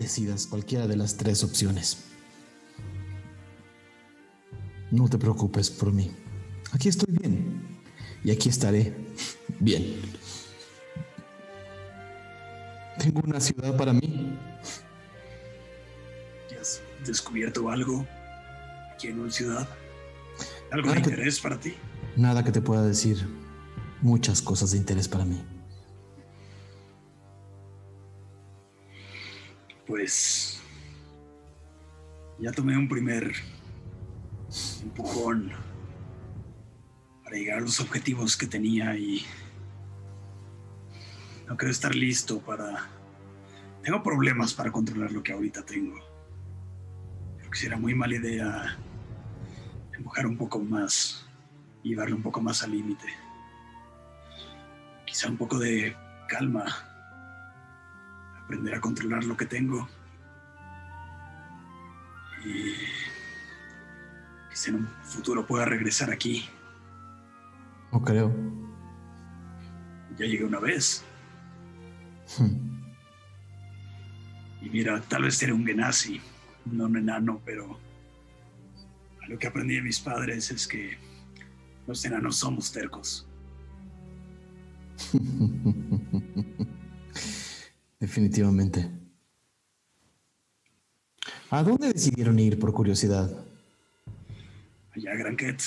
decidas 0.00 0.46
cualquiera 0.46 0.86
de 0.88 0.96
las 0.96 1.16
tres 1.16 1.44
opciones, 1.44 1.98
no 4.90 5.08
te 5.08 5.18
preocupes 5.18 5.70
por 5.70 5.92
mí. 5.92 6.10
Aquí 6.72 6.88
estoy 6.88 7.14
bien. 7.16 7.60
Y 8.24 8.30
aquí 8.30 8.48
estaré 8.48 8.94
bien. 9.60 9.96
Tengo 12.98 13.20
una 13.24 13.40
ciudad 13.40 13.76
para 13.76 13.92
mí. 13.92 14.36
¿Ya 16.50 16.60
has 16.60 16.82
descubierto 17.06 17.70
algo 17.70 18.06
aquí 18.92 19.08
en 19.08 19.20
una 19.20 19.30
ciudad? 19.30 19.68
¿Algo 20.70 20.88
de 20.92 21.02
que- 21.02 21.10
interés 21.10 21.40
para 21.40 21.58
ti? 21.58 21.74
Nada 22.16 22.42
que 22.44 22.52
te 22.52 22.60
pueda 22.60 22.82
decir. 22.84 23.26
Muchas 24.02 24.40
cosas 24.42 24.70
de 24.72 24.78
interés 24.78 25.08
para 25.08 25.24
mí. 25.24 25.42
Pues 29.90 30.62
ya 32.38 32.52
tomé 32.52 32.78
un 32.78 32.88
primer 32.88 33.32
empujón 34.84 35.50
para 37.24 37.36
llegar 37.36 37.58
a 37.58 37.62
los 37.62 37.80
objetivos 37.80 38.36
que 38.36 38.46
tenía 38.46 38.96
y 38.96 39.26
no 41.48 41.56
creo 41.56 41.72
estar 41.72 41.92
listo 41.92 42.38
para... 42.38 42.88
Tengo 43.82 44.00
problemas 44.00 44.54
para 44.54 44.70
controlar 44.70 45.10
lo 45.10 45.24
que 45.24 45.32
ahorita 45.32 45.66
tengo. 45.66 45.98
Creo 47.38 47.50
que 47.50 47.58
será 47.58 47.76
muy 47.76 47.92
mala 47.92 48.14
idea 48.14 48.78
empujar 49.92 50.24
un 50.24 50.36
poco 50.36 50.60
más 50.60 51.26
y 51.82 51.96
darle 51.96 52.14
un 52.14 52.22
poco 52.22 52.40
más 52.40 52.62
al 52.62 52.70
límite. 52.70 53.08
Quizá 55.04 55.28
un 55.28 55.36
poco 55.36 55.58
de 55.58 55.96
calma 56.28 56.89
aprender 58.50 58.74
a 58.74 58.80
controlar 58.80 59.22
lo 59.22 59.36
que 59.36 59.46
tengo. 59.46 59.88
Y 62.44 62.74
quizá 64.50 64.70
en 64.70 64.76
un 64.76 64.88
futuro 65.04 65.46
pueda 65.46 65.64
regresar 65.64 66.10
aquí. 66.10 66.48
No 67.92 68.02
creo. 68.02 68.34
Ya 70.18 70.26
llegué 70.26 70.44
una 70.44 70.58
vez. 70.58 71.04
Hmm. 72.36 72.80
Y 74.62 74.68
mira, 74.68 75.00
tal 75.02 75.22
vez 75.22 75.36
seré 75.36 75.52
un 75.52 75.64
genasi, 75.64 76.20
no 76.64 76.86
un 76.86 76.96
enano, 76.96 77.40
pero 77.44 77.78
lo 79.28 79.38
que 79.38 79.46
aprendí 79.46 79.76
de 79.76 79.82
mis 79.82 80.00
padres 80.00 80.50
es 80.50 80.66
que 80.66 80.98
los 81.86 82.04
enanos 82.04 82.34
somos 82.38 82.72
tercos. 82.72 83.28
Definitivamente. 88.00 88.90
¿A 91.50 91.62
dónde 91.62 91.92
decidieron 91.92 92.38
ir 92.38 92.58
por 92.58 92.72
curiosidad? 92.72 93.30
Allá, 94.92 95.14
Granquet, 95.14 95.62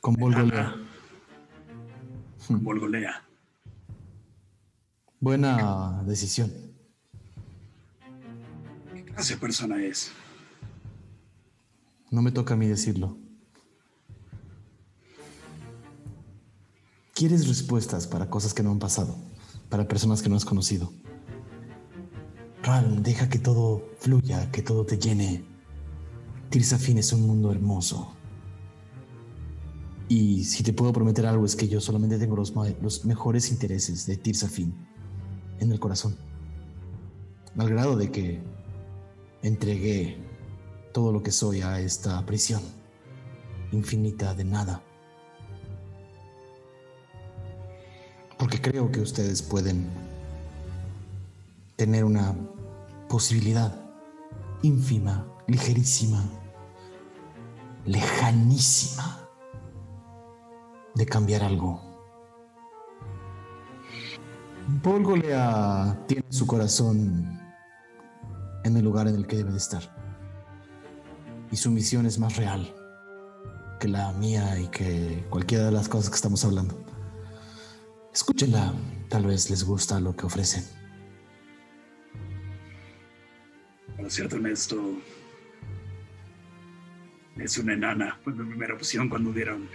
Con 0.00 0.14
Volgolea. 0.14 0.74
Volgolea. 2.48 3.22
Buena 5.20 6.02
decisión. 6.04 6.52
¿Qué 8.94 9.04
clase 9.04 9.34
de 9.34 9.40
persona 9.40 9.82
es? 9.82 10.12
No 12.10 12.22
me 12.22 12.32
toca 12.32 12.54
a 12.54 12.56
mí 12.56 12.66
decirlo. 12.66 13.16
Quieres 17.14 17.48
respuestas 17.48 18.06
para 18.06 18.28
cosas 18.28 18.52
que 18.54 18.62
no 18.62 18.70
han 18.72 18.78
pasado, 18.78 19.16
para 19.68 19.88
personas 19.88 20.22
que 20.22 20.28
no 20.28 20.36
has 20.36 20.44
conocido. 20.44 20.92
Ral, 22.62 23.02
deja 23.02 23.28
que 23.28 23.38
todo 23.38 23.90
fluya, 23.98 24.50
que 24.50 24.62
todo 24.62 24.86
te 24.86 24.98
llene. 24.98 25.44
Tirsafin 26.50 26.98
es 26.98 27.12
un 27.12 27.26
mundo 27.26 27.50
hermoso. 27.52 28.14
Y 30.08 30.44
si 30.44 30.62
te 30.62 30.72
puedo 30.72 30.92
prometer 30.92 31.26
algo 31.26 31.44
es 31.44 31.56
que 31.56 31.68
yo 31.68 31.80
solamente 31.80 32.18
tengo 32.18 32.36
los 32.36 33.04
mejores 33.04 33.50
intereses 33.50 34.06
de 34.06 34.16
Tirsafin 34.16 34.74
en 35.60 35.72
el 35.72 35.80
corazón. 35.80 36.16
Al 37.56 37.68
grado 37.68 37.96
de 37.96 38.10
que 38.10 38.42
entregué 39.42 40.18
todo 40.92 41.12
lo 41.12 41.22
que 41.22 41.32
soy 41.32 41.60
a 41.62 41.80
esta 41.80 42.24
prisión 42.24 42.62
infinita 43.72 44.34
de 44.34 44.44
nada. 44.44 44.82
Porque 48.44 48.60
creo 48.60 48.92
que 48.92 49.00
ustedes 49.00 49.40
pueden 49.40 49.86
tener 51.76 52.04
una 52.04 52.34
posibilidad 53.08 53.74
ínfima, 54.60 55.26
ligerísima, 55.46 56.22
lejanísima 57.86 59.30
de 60.94 61.06
cambiar 61.06 61.42
algo. 61.42 61.80
Paul 64.82 65.04
Golea 65.04 66.04
tiene 66.06 66.26
su 66.28 66.46
corazón 66.46 67.40
en 68.62 68.76
el 68.76 68.84
lugar 68.84 69.08
en 69.08 69.14
el 69.14 69.26
que 69.26 69.36
debe 69.36 69.52
de 69.52 69.56
estar. 69.56 69.84
Y 71.50 71.56
su 71.56 71.70
misión 71.70 72.04
es 72.04 72.18
más 72.18 72.36
real 72.36 72.70
que 73.80 73.88
la 73.88 74.12
mía 74.12 74.60
y 74.60 74.68
que 74.68 75.26
cualquiera 75.30 75.64
de 75.64 75.72
las 75.72 75.88
cosas 75.88 76.10
que 76.10 76.16
estamos 76.16 76.44
hablando. 76.44 76.83
Escúchenla, 78.14 78.72
tal 79.08 79.26
vez 79.26 79.50
les 79.50 79.64
gusta 79.64 79.98
lo 79.98 80.14
que 80.14 80.24
ofrece. 80.24 80.62
Para 83.96 84.08
cierto 84.08 84.36
honesto, 84.36 84.80
es 87.36 87.58
una 87.58 87.72
enana. 87.72 88.16
Fue 88.22 88.32
mi 88.32 88.48
primera 88.48 88.74
opción 88.74 89.08
cuando 89.08 89.32
dieron 89.32 89.68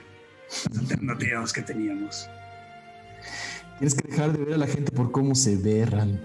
las 0.69 0.79
alternativas 0.79 1.51
que 1.51 1.63
teníamos. 1.63 2.29
Tienes 3.77 3.93
que 3.95 4.07
dejar 4.07 4.31
de 4.31 4.45
ver 4.45 4.53
a 4.53 4.57
la 4.57 4.67
gente 4.67 4.89
por 4.93 5.11
cómo 5.11 5.35
se 5.35 5.57
ve, 5.57 5.85
Ral. 5.85 6.17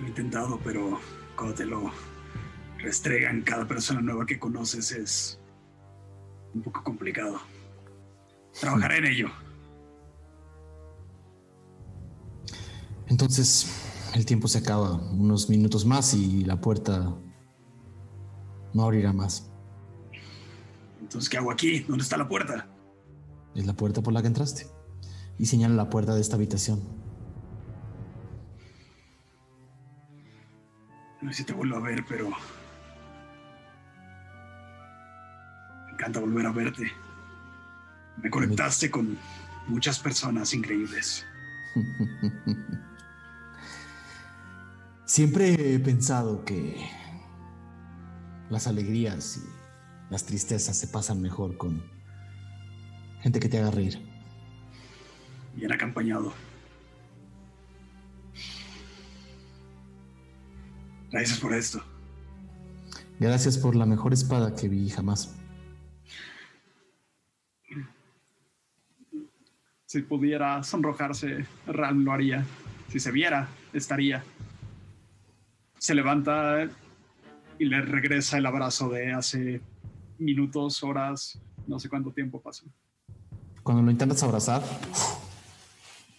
Lo 0.00 0.06
he 0.06 0.08
intentado, 0.08 0.58
pero 0.64 0.98
cuando 1.36 1.54
te 1.54 1.66
lo 1.66 1.92
restregan 2.78 3.42
cada 3.42 3.68
persona 3.68 4.00
nueva 4.00 4.24
que 4.24 4.38
conoces 4.38 4.90
es 4.92 5.38
un 6.56 6.62
poco 6.62 6.82
complicado. 6.82 7.38
Trabajaré 8.58 8.98
en 8.98 9.06
ello. 9.06 9.28
Entonces, 13.08 14.10
el 14.14 14.24
tiempo 14.24 14.48
se 14.48 14.58
acaba. 14.58 14.94
Unos 14.94 15.50
minutos 15.50 15.84
más 15.84 16.14
y 16.14 16.44
la 16.44 16.60
puerta 16.60 17.14
no 18.72 18.82
abrirá 18.82 19.12
más. 19.12 19.50
Entonces, 21.00 21.28
¿qué 21.28 21.36
hago 21.36 21.52
aquí? 21.52 21.80
¿Dónde 21.80 22.02
está 22.02 22.16
la 22.16 22.28
puerta? 22.28 22.68
Es 23.54 23.66
la 23.66 23.74
puerta 23.74 24.02
por 24.02 24.12
la 24.12 24.22
que 24.22 24.28
entraste. 24.28 24.66
Y 25.38 25.46
señala 25.46 25.74
la 25.74 25.90
puerta 25.90 26.14
de 26.14 26.20
esta 26.22 26.36
habitación. 26.36 26.80
No 31.20 31.30
sé 31.32 31.38
si 31.38 31.44
te 31.44 31.52
vuelvo 31.52 31.76
a 31.76 31.80
ver, 31.80 32.04
pero. 32.08 32.30
Encanta 35.96 36.20
volver 36.20 36.46
a 36.46 36.52
verte. 36.52 36.92
Me 38.22 38.28
conectaste 38.28 38.90
con 38.90 39.16
muchas 39.66 39.98
personas 39.98 40.52
increíbles. 40.52 41.24
Siempre 45.06 45.74
he 45.74 45.78
pensado 45.78 46.44
que 46.44 46.76
las 48.50 48.66
alegrías 48.66 49.38
y 49.38 50.12
las 50.12 50.24
tristezas 50.24 50.76
se 50.76 50.88
pasan 50.88 51.22
mejor 51.22 51.56
con 51.56 51.82
gente 53.22 53.40
que 53.40 53.48
te 53.48 53.58
haga 53.58 53.70
reír. 53.70 53.98
Bien 55.54 55.72
acompañado. 55.72 56.32
Gracias 61.10 61.38
por 61.38 61.54
esto. 61.54 61.82
Gracias 63.18 63.56
por 63.56 63.74
la 63.74 63.86
mejor 63.86 64.12
espada 64.12 64.54
que 64.54 64.68
vi 64.68 64.90
jamás. 64.90 65.35
Si 69.96 70.02
pudiera 70.02 70.62
sonrojarse, 70.62 71.46
Ram 71.66 72.04
lo 72.04 72.12
haría. 72.12 72.44
Si 72.90 73.00
se 73.00 73.10
viera, 73.10 73.48
estaría. 73.72 74.22
Se 75.78 75.94
levanta 75.94 76.68
y 77.58 77.64
le 77.64 77.80
regresa 77.80 78.36
el 78.36 78.44
abrazo 78.44 78.90
de 78.90 79.14
hace 79.14 79.62
minutos, 80.18 80.82
horas, 80.82 81.40
no 81.66 81.80
sé 81.80 81.88
cuánto 81.88 82.12
tiempo 82.12 82.42
pasó. 82.42 82.66
Cuando 83.62 83.82
lo 83.82 83.90
intentas 83.90 84.22
abrazar, 84.22 84.62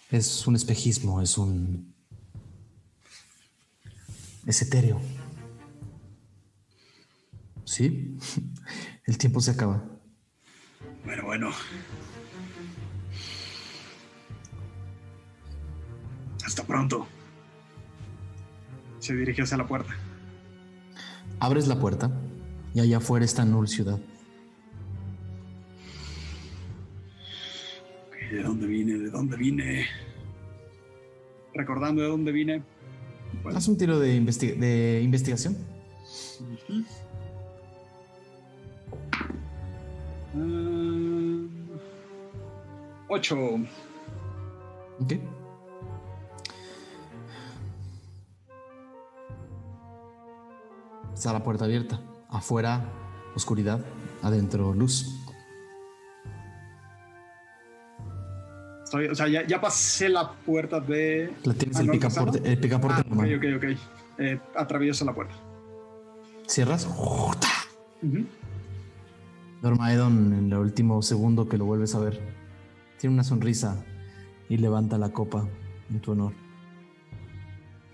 es 0.10 0.48
un 0.48 0.56
espejismo, 0.56 1.22
es 1.22 1.38
un... 1.38 1.94
Es 4.48 4.60
etéreo. 4.64 5.00
¿Sí? 7.64 8.18
El 9.06 9.20
tiempo 9.20 9.40
se 9.40 9.52
acaba. 9.52 9.84
Bueno, 11.06 11.26
bueno. 11.26 11.52
Hasta 16.48 16.64
pronto. 16.64 17.06
Se 19.00 19.14
dirige 19.14 19.42
hacia 19.42 19.58
la 19.58 19.68
puerta. 19.68 19.94
Abres 21.42 21.68
la 21.68 21.78
puerta 21.78 22.10
y 22.74 22.80
allá 22.80 22.98
afuera 22.98 23.26
está 23.26 23.44
Null 23.44 23.68
Ciudad. 23.68 24.00
¿De 28.32 28.42
dónde 28.44 28.66
vine? 28.66 28.98
¿De 28.98 29.10
dónde 29.10 29.36
vine? 29.36 29.88
Recordando 31.54 32.02
de 32.02 32.08
dónde 32.08 32.32
vine. 32.32 32.64
Bueno, 33.44 33.58
Haz 33.58 33.68
un 33.68 33.78
tiro 33.78 34.00
de, 34.00 34.18
investi- 34.18 34.56
de 34.56 35.02
investigación. 35.04 35.58
ocho. 43.10 43.36
Ok. 45.00 45.14
Está 51.18 51.34
la 51.34 51.44
puerta 51.44 51.66
abierta. 51.66 52.00
Afuera, 52.30 52.86
oscuridad. 53.36 53.80
Adentro, 54.22 54.72
luz. 54.74 55.16
Estoy- 58.84 59.08
o 59.08 59.16
sea, 59.16 59.28
ya, 59.28 59.46
ya 59.48 59.60
pasé 59.60 60.10
la 60.10 60.32
puerta 60.32 60.80
de. 60.80 61.34
La 61.44 61.54
tienes 61.56 61.76
Ah, 61.78 61.82
el 61.82 61.88
¿no 61.88 61.94
picaporte, 61.94 62.40
el 62.52 62.60
picaporte 62.60 63.02
Ah, 63.02 63.06
normal. 63.10 63.36
ok, 63.36 63.44
ok, 63.58 63.64
ok. 63.74 63.80
Eh, 64.20 64.40
atravieso 64.56 65.06
la 65.06 65.14
puerta. 65.14 65.34
Cierras. 66.48 66.86
Ujú. 66.86 68.26
Dormaedon, 69.62 70.34
en 70.34 70.52
el 70.54 70.58
último 70.60 71.02
segundo 71.02 71.50
que 71.50 71.58
lo 71.58 71.66
vuelves 71.66 71.96
a 71.96 72.00
ver, 72.00 72.22
tiene 73.00 73.14
una 73.16 73.24
sonrisa 73.24 73.84
y 74.50 74.58
levanta 74.58 74.98
la 75.00 75.10
copa 75.10 75.48
en 75.90 76.00
tu 76.00 76.12
honor. 76.12 76.34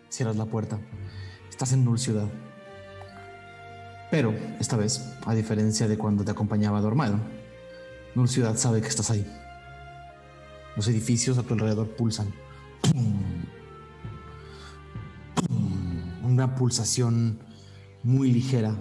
Cierras 0.09 0.35
la 0.35 0.45
puerta. 0.45 0.77
Estás 1.49 1.71
en 1.73 1.85
Null 1.85 1.97
Ciudad. 1.99 2.27
Pero, 4.13 4.31
esta 4.59 4.77
vez, 4.77 5.01
a 5.25 5.33
diferencia 5.33 5.87
de 5.87 5.97
cuando 5.97 6.23
te 6.23 6.29
acompañaba 6.29 6.79
Dormaedon, 6.81 7.19
Null 8.13 8.29
Ciudad 8.29 8.55
sabe 8.57 8.79
que 8.79 8.87
estás 8.87 9.09
ahí. 9.09 9.25
Los 10.75 10.87
edificios 10.87 11.39
a 11.39 11.41
tu 11.41 11.55
alrededor 11.55 11.87
pulsan. 11.95 12.31
Una 16.23 16.53
pulsación 16.53 17.39
muy 18.03 18.31
ligera, 18.31 18.75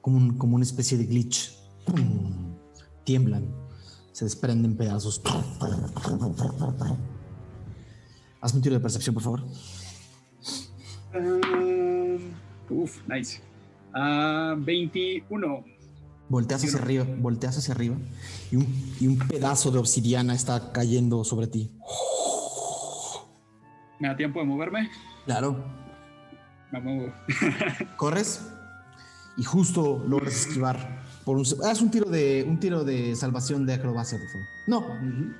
como, 0.00 0.36
como 0.36 0.56
una 0.56 0.64
especie 0.64 0.98
de 0.98 1.06
glitch. 1.06 1.56
Tiemblan, 3.04 3.46
se 4.10 4.24
desprenden 4.24 4.76
pedazos. 4.76 5.22
Hazme 8.40 8.56
un 8.56 8.62
tiro 8.62 8.74
de 8.74 8.80
percepción, 8.80 9.14
por 9.14 9.22
favor. 9.22 9.44
Ah, 11.14 12.18
uf, 12.70 13.06
nice. 13.06 13.40
Ah, 13.98 14.54
21. 14.58 15.64
Volteas 16.28 16.62
hacia 16.62 16.78
arriba, 16.78 17.06
volteas 17.18 17.56
hacia 17.56 17.72
arriba 17.72 17.96
y 18.50 18.56
un, 18.56 18.94
y 19.00 19.06
un 19.06 19.16
pedazo 19.16 19.70
de 19.70 19.78
obsidiana 19.78 20.34
está 20.34 20.70
cayendo 20.72 21.24
sobre 21.24 21.46
ti. 21.46 21.70
¿Me 23.98 24.08
da 24.08 24.16
tiempo 24.16 24.40
de 24.40 24.44
moverme? 24.44 24.90
Claro. 25.24 25.64
Me 26.72 26.80
muevo. 26.80 27.12
Corres 27.96 28.46
y 29.38 29.44
justo 29.44 30.04
logras 30.06 30.34
esquivar. 30.34 31.02
Por 31.24 31.38
un, 31.38 31.46
haz 31.64 31.80
un 31.80 31.90
tiro 31.90 32.10
de 32.10 32.44
un 32.46 32.60
tiro 32.60 32.84
de 32.84 33.16
salvación 33.16 33.64
de 33.64 33.74
acrobacia, 33.74 34.18
por 34.18 34.28
favor. 34.28 34.46
No, 34.66 35.34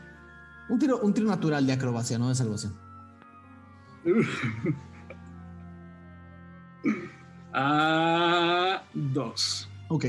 un 0.71 0.79
tiro, 0.79 1.01
un 1.01 1.13
tiro 1.13 1.27
natural 1.27 1.67
de 1.67 1.75
acrobacia, 1.75 2.19
no 2.19 2.31
de 2.31 2.35
salvación. 2.35 2.75
Ah, 7.59 8.83
dos. 8.93 9.67
Ok. 9.89 10.05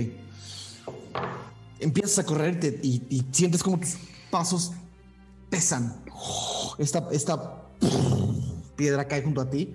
Empiezas 1.80 2.19
a 2.19 2.26
correr 2.26 2.60
te- 2.60 2.80
y, 2.84 3.02
y 3.10 3.26
sientes 3.32 3.64
como 3.64 3.80
tus 3.80 3.95
pasos 4.30 4.74
pesan. 5.49 6.03
Esta, 6.78 7.07
esta 7.11 7.64
piedra 8.76 9.07
cae 9.07 9.24
junto 9.24 9.40
a 9.40 9.49
ti 9.49 9.74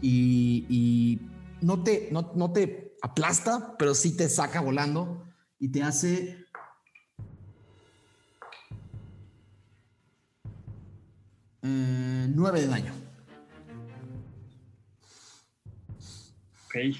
y, 0.00 0.66
y 0.68 1.20
no, 1.62 1.82
te, 1.82 2.08
no, 2.12 2.30
no 2.36 2.52
te 2.52 2.94
aplasta, 3.02 3.76
pero 3.76 3.92
sí 3.94 4.16
te 4.16 4.28
saca 4.28 4.60
volando 4.60 5.24
y 5.58 5.68
te 5.68 5.82
hace... 5.82 6.44
eh, 11.62 12.26
nueve 12.34 12.60
de 12.60 12.66
daño. 12.68 13.09
Ok. 16.70 16.96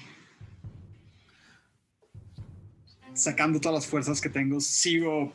Sacando 3.13 3.59
todas 3.59 3.75
las 3.75 3.87
fuerzas 3.87 4.19
que 4.19 4.29
tengo, 4.29 4.59
sigo 4.59 5.31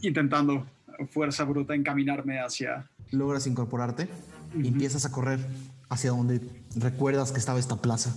intentando 0.00 0.66
fuerza 1.10 1.44
bruta 1.44 1.74
encaminarme 1.74 2.40
hacia. 2.40 2.88
Logras 3.10 3.46
incorporarte 3.46 4.08
y 4.56 4.68
empiezas 4.68 5.04
a 5.04 5.12
correr 5.12 5.40
hacia 5.88 6.10
donde 6.10 6.40
recuerdas 6.76 7.32
que 7.32 7.38
estaba 7.38 7.58
esta 7.58 7.76
plaza. 7.76 8.16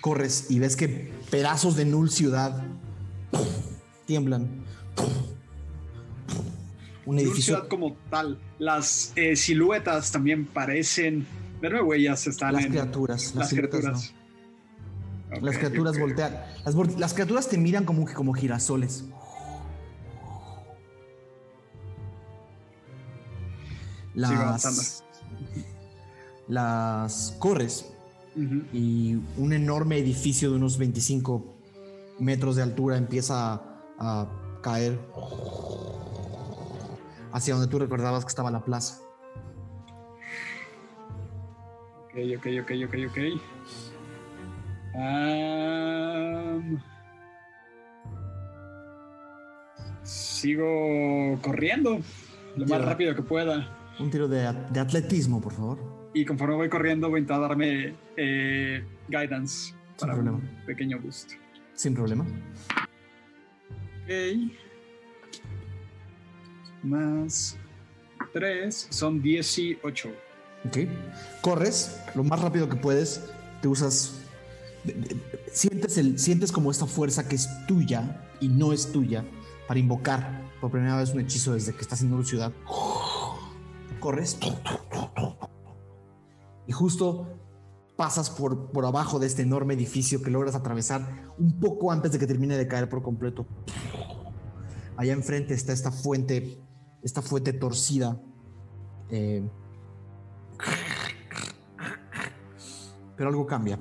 Corres 0.00 0.50
y 0.50 0.58
ves 0.58 0.76
que 0.76 1.12
pedazos 1.30 1.76
de 1.76 1.86
Null 1.86 2.10
Ciudad 2.10 2.62
tiemblan. 4.06 4.48
Un 7.06 7.16
Null 7.16 7.24
edificio. 7.24 7.54
Ciudad 7.54 7.68
como 7.68 7.96
tal. 8.10 8.38
Las 8.58 9.12
eh, 9.16 9.36
siluetas 9.36 10.12
también 10.12 10.44
parecen. 10.44 11.26
De 11.60 11.70
nuevo, 11.70 11.94
ellas 11.94 12.26
están 12.26 12.54
Las 12.54 12.64
en. 12.64 12.70
criaturas, 12.70 13.34
las 13.34 13.34
Las 13.34 13.50
criaturas. 13.50 14.14
Las 15.40 15.58
criaturas 15.58 15.98
voltean. 15.98 16.44
Las, 16.98 17.14
criaturas 17.14 17.48
te 17.48 17.58
miran 17.58 17.84
como, 17.84 18.06
como 18.12 18.32
girasoles. 18.32 19.04
Las, 24.14 25.02
las 26.48 27.36
corres 27.38 27.92
y 28.72 29.14
un 29.36 29.52
enorme 29.52 29.96
edificio 29.98 30.50
de 30.50 30.56
unos 30.56 30.76
25 30.76 31.44
metros 32.18 32.56
de 32.56 32.62
altura 32.62 32.98
empieza 32.98 33.54
a, 33.54 33.62
a 33.98 34.28
caer 34.62 34.98
hacia 37.32 37.54
donde 37.54 37.68
tú 37.68 37.78
recordabas 37.78 38.24
que 38.24 38.28
estaba 38.28 38.50
la 38.50 38.64
plaza. 38.64 39.00
Ok, 42.04 42.18
ok, 42.36 42.46
ok, 42.62 42.70
ok, 42.86 42.94
ok. 43.08 43.18
Sigo 50.02 51.38
corriendo 51.42 52.00
lo 52.56 52.66
más 52.66 52.84
rápido 52.84 53.14
que 53.14 53.22
pueda. 53.22 53.78
Un 53.98 54.10
tiro 54.10 54.28
de, 54.28 54.52
de 54.70 54.80
atletismo, 54.80 55.40
por 55.40 55.52
favor. 55.52 55.78
Y 56.14 56.24
conforme 56.24 56.56
voy 56.56 56.68
corriendo 56.68 57.08
voy 57.08 57.18
a 57.18 57.20
intentar 57.20 57.48
darme 57.48 57.94
eh, 58.16 58.84
guidance 59.08 59.74
para 59.98 60.14
problema. 60.14 60.38
un 60.38 60.64
pequeño 60.66 60.98
boost. 61.00 61.32
Sin 61.74 61.94
problema. 61.94 62.26
Ok. 64.04 64.50
Más 66.82 67.56
3 68.32 68.88
son 68.90 69.22
18. 69.22 70.08
Ok. 70.66 70.78
Corres 71.40 72.02
lo 72.14 72.24
más 72.24 72.40
rápido 72.40 72.68
que 72.68 72.76
puedes. 72.76 73.30
Te 73.60 73.68
usas. 73.68 74.21
Sientes, 75.52 75.98
el, 75.98 76.18
sientes 76.18 76.50
como 76.50 76.70
esta 76.70 76.86
fuerza 76.86 77.28
que 77.28 77.36
es 77.36 77.48
tuya 77.66 78.28
y 78.40 78.48
no 78.48 78.72
es 78.72 78.90
tuya 78.90 79.24
para 79.68 79.78
invocar 79.78 80.50
por 80.60 80.70
primera 80.70 80.96
vez 80.96 81.12
un 81.14 81.20
hechizo 81.20 81.54
desde 81.54 81.72
que 81.72 81.80
estás 81.80 82.02
en 82.02 82.12
una 82.12 82.24
ciudad. 82.24 82.52
Corres. 84.00 84.38
Y 86.66 86.72
justo 86.72 87.38
pasas 87.96 88.30
por, 88.30 88.72
por 88.72 88.84
abajo 88.84 89.18
de 89.18 89.26
este 89.26 89.42
enorme 89.42 89.74
edificio 89.74 90.22
que 90.22 90.30
logras 90.30 90.54
atravesar 90.54 91.32
un 91.38 91.60
poco 91.60 91.92
antes 91.92 92.12
de 92.12 92.18
que 92.18 92.26
termine 92.26 92.56
de 92.56 92.66
caer 92.66 92.88
por 92.88 93.02
completo. 93.02 93.46
Allá 94.96 95.12
enfrente 95.12 95.54
está 95.54 95.72
esta 95.72 95.90
fuente, 95.90 96.60
esta 97.02 97.22
fuente 97.22 97.52
torcida. 97.52 98.20
eh, 99.10 99.48
pero 103.16 103.28
algo 103.28 103.46
cambia. 103.46 103.78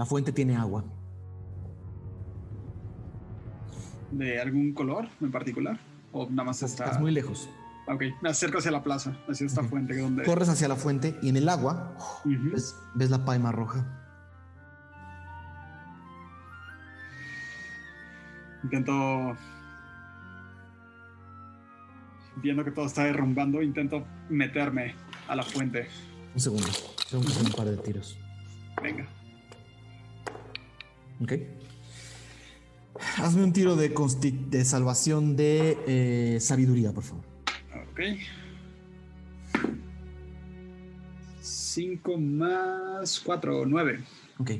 La 0.00 0.06
fuente 0.06 0.32
tiene 0.32 0.56
agua. 0.56 0.82
¿De 4.10 4.40
algún 4.40 4.72
color 4.72 5.06
en 5.20 5.30
particular? 5.30 5.78
¿O 6.10 6.26
nada 6.30 6.44
más 6.44 6.62
está.? 6.62 6.84
Estás 6.84 7.00
muy 7.02 7.12
lejos. 7.12 7.50
Ok, 7.86 8.04
me 8.22 8.30
acerco 8.30 8.56
hacia 8.56 8.70
la 8.70 8.82
plaza, 8.82 9.14
hacia 9.28 9.46
esta 9.46 9.62
fuente 9.62 9.92
que 9.92 10.00
donde. 10.00 10.22
Corres 10.22 10.48
hacia 10.48 10.68
la 10.68 10.76
fuente 10.76 11.18
y 11.20 11.28
en 11.28 11.36
el 11.36 11.50
agua 11.50 11.98
ves, 12.24 12.74
ves 12.94 13.10
la 13.10 13.26
paima 13.26 13.52
roja. 13.52 13.84
Intento. 18.64 19.36
Viendo 22.36 22.64
que 22.64 22.70
todo 22.70 22.86
está 22.86 23.04
derrumbando, 23.04 23.60
intento 23.60 24.06
meterme 24.30 24.94
a 25.28 25.36
la 25.36 25.42
fuente. 25.42 25.88
Un 26.34 26.40
segundo. 26.40 26.68
Tengo 27.10 27.22
que 27.22 27.32
hacer 27.32 27.44
un 27.44 27.52
par 27.52 27.66
de 27.66 27.76
tiros. 27.76 28.16
Venga. 28.82 29.06
Ok. 31.22 31.32
Hazme 33.18 33.44
un 33.44 33.52
tiro 33.52 33.76
de, 33.76 34.64
salvación 34.64 35.36
de 35.36 35.78
eh, 35.86 36.40
sabiduría, 36.40 36.92
por 36.92 37.04
favor. 37.04 37.24
Ok. 37.92 38.00
5 41.40 42.18
más 42.18 43.20
4, 43.20 43.64
9. 43.66 44.04
Ok. 44.38 44.50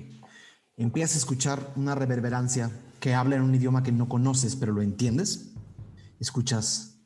Empiezas 0.77 1.17
a 1.17 1.19
escuchar 1.19 1.73
una 1.77 1.95
reverberancia 1.95 2.71
que 3.01 3.15
habla 3.15 3.37
en 3.37 3.43
un 3.43 3.55
idioma 3.55 3.83
que 3.83 3.93
no 3.93 4.09
conoces, 4.09 4.57
pero 4.57 4.73
lo 4.73 4.83
entiendes. 4.83 5.53
Escuchas. 6.19 6.99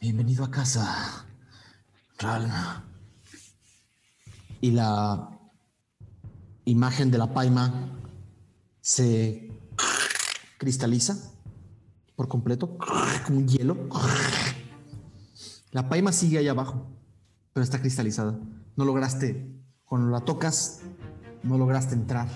Bienvenido 0.00 0.44
a 0.44 0.50
casa, 0.50 1.26
Ral. 2.18 2.50
Y 4.60 4.70
la 4.70 5.30
imagen 6.64 7.10
de 7.10 7.18
la 7.18 7.32
paima 7.32 7.96
se 8.86 9.50
cristaliza 10.58 11.18
por 12.14 12.28
completo, 12.28 12.78
como 13.26 13.38
un 13.38 13.48
hielo. 13.48 13.76
La 15.72 15.88
paima 15.88 16.12
sigue 16.12 16.38
ahí 16.38 16.46
abajo, 16.46 16.86
pero 17.52 17.64
está 17.64 17.80
cristalizada. 17.80 18.38
No 18.76 18.84
lograste, 18.84 19.60
cuando 19.84 20.08
la 20.12 20.20
tocas, 20.20 20.82
no 21.42 21.58
lograste 21.58 21.94
entrar. 21.94 22.28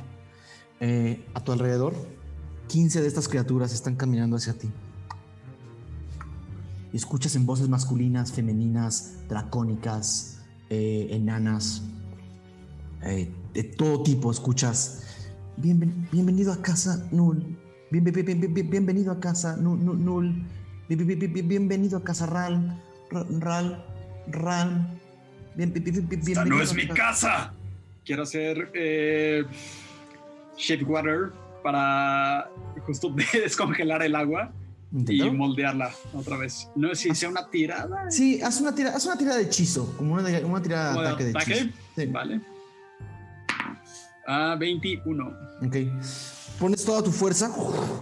Eh, 0.81 1.25
a 1.35 1.45
tu 1.45 1.53
alrededor, 1.53 1.95
15 2.67 3.01
de 3.01 3.07
estas 3.07 3.29
criaturas 3.29 3.73
están 3.73 3.95
caminando 3.95 4.35
hacia 4.35 4.55
ti. 4.55 4.73
Y 6.93 6.97
escuchas 6.97 7.37
en 7.37 7.47
voces 7.47 7.69
masculinas, 7.69 8.33
femeninas, 8.33 9.19
dracónicas, 9.29 10.41
eh, 10.69 11.11
enanas, 11.13 11.83
eh, 13.03 13.33
de 13.55 13.63
todo 13.63 14.03
tipo. 14.03 14.33
Escuchas, 14.33 15.10
"Bienven- 15.61 16.09
bienvenido 16.13 16.53
a 16.53 16.63
casa, 16.63 17.07
Null. 17.11 17.39
Bien- 17.91 18.05
bien- 18.05 18.15
bien- 18.25 18.41
bien- 18.41 18.55
bien- 18.55 18.71
bienvenido 18.71 19.13
a 19.13 19.21
casa, 19.21 19.57
Nu- 19.57 19.77
Nu- 19.77 19.95
Null. 19.95 20.33
Bien- 20.89 21.07
bien- 21.07 21.19
bien- 21.19 21.33
bien- 21.33 21.49
bienvenido 21.49 21.99
a 21.99 22.05
casa, 22.05 22.27
Ral. 22.27 22.81
Ra- 23.11 23.27
Ral. 23.41 23.85
Ral. 24.29 25.01
Bien- 25.57 25.73
bien- 25.73 25.85
bien- 25.85 26.09
bien- 26.09 26.21
¡Esta 26.29 26.45
no 26.45 26.61
es 26.63 26.73
mi 26.75 26.87
ca- 26.87 26.95
casa! 26.95 27.53
Quiero 28.05 28.23
hacer 28.23 28.71
eh, 28.75 29.45
Shape 30.57 30.85
Water 30.85 31.33
para 31.63 32.49
justo 32.87 33.15
descongelar 33.45 34.03
el 34.03 34.15
agua 34.15 34.53
y 34.93 34.99
Inténtalo. 34.99 35.35
moldearla 35.35 35.91
otra 36.15 36.37
vez. 36.37 36.69
No 36.77 36.89
sé 36.95 37.09
si 37.11 37.15
sea 37.15 37.29
una 37.29 37.49
tirada. 37.51 38.11
Sí, 38.11 38.41
haz 38.43 38.61
una 38.61 38.75
tirada, 38.75 38.97
haz 38.97 39.05
una 39.07 39.17
tirada 39.19 39.37
de 39.37 39.45
hechizo, 39.45 39.95
como 39.97 40.15
una, 40.15 40.23
una 40.47 40.63
tirada 40.63 40.93
de 41.03 41.09
ataque 41.09 41.25
de 41.25 41.31
ataque. 41.31 41.53
hechizo. 41.53 41.77
Sí. 41.97 42.07
Vale. 42.07 42.41
Ah, 44.33 44.55
21. 44.59 45.27
Ok. 45.67 45.77
Pones 46.61 46.85
toda 46.85 47.03
tu 47.03 47.11
fuerza 47.11 47.51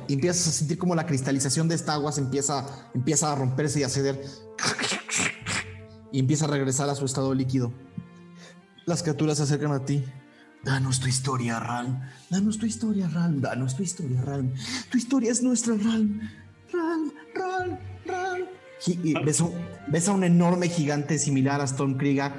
y 0.08 0.12
empiezas 0.14 0.48
a 0.48 0.50
sentir 0.52 0.76
como 0.76 0.94
la 0.94 1.06
cristalización 1.06 1.68
de 1.68 1.74
esta 1.74 1.94
agua 1.94 2.12
se 2.12 2.20
empieza, 2.20 2.66
empieza 2.92 3.32
a 3.32 3.34
romperse 3.36 3.80
y 3.80 3.82
a 3.84 3.88
ceder. 3.88 4.20
Y 6.12 6.18
empieza 6.18 6.44
a 6.44 6.48
regresar 6.48 6.90
a 6.90 6.94
su 6.94 7.06
estado 7.06 7.32
líquido. 7.34 7.72
Las 8.84 9.02
criaturas 9.02 9.38
se 9.38 9.44
acercan 9.44 9.72
a 9.72 9.84
ti. 9.86 10.04
Danos 10.64 11.00
tu 11.00 11.06
historia, 11.08 11.60
Ralm. 11.60 11.98
Danos 12.28 12.58
tu 12.58 12.66
historia, 12.66 13.08
Ralm. 13.08 13.40
Danos 13.40 13.74
tu 13.76 13.82
historia, 13.82 14.20
Ralm. 14.22 14.52
Tu 14.90 14.98
historia 14.98 15.30
es 15.32 15.42
nuestra, 15.42 15.74
Ralm. 15.76 16.20
Ralm, 16.72 17.12
Ralm, 17.34 17.78
Ralm. 18.04 18.44
Y, 18.86 19.10
y 19.10 19.14
ves, 19.24 19.40
un- 19.40 19.54
ves 19.86 20.08
a 20.08 20.12
un 20.12 20.24
enorme 20.24 20.68
gigante 20.68 21.18
similar 21.18 21.60
a 21.62 21.66
Stormkrieger 21.66 22.32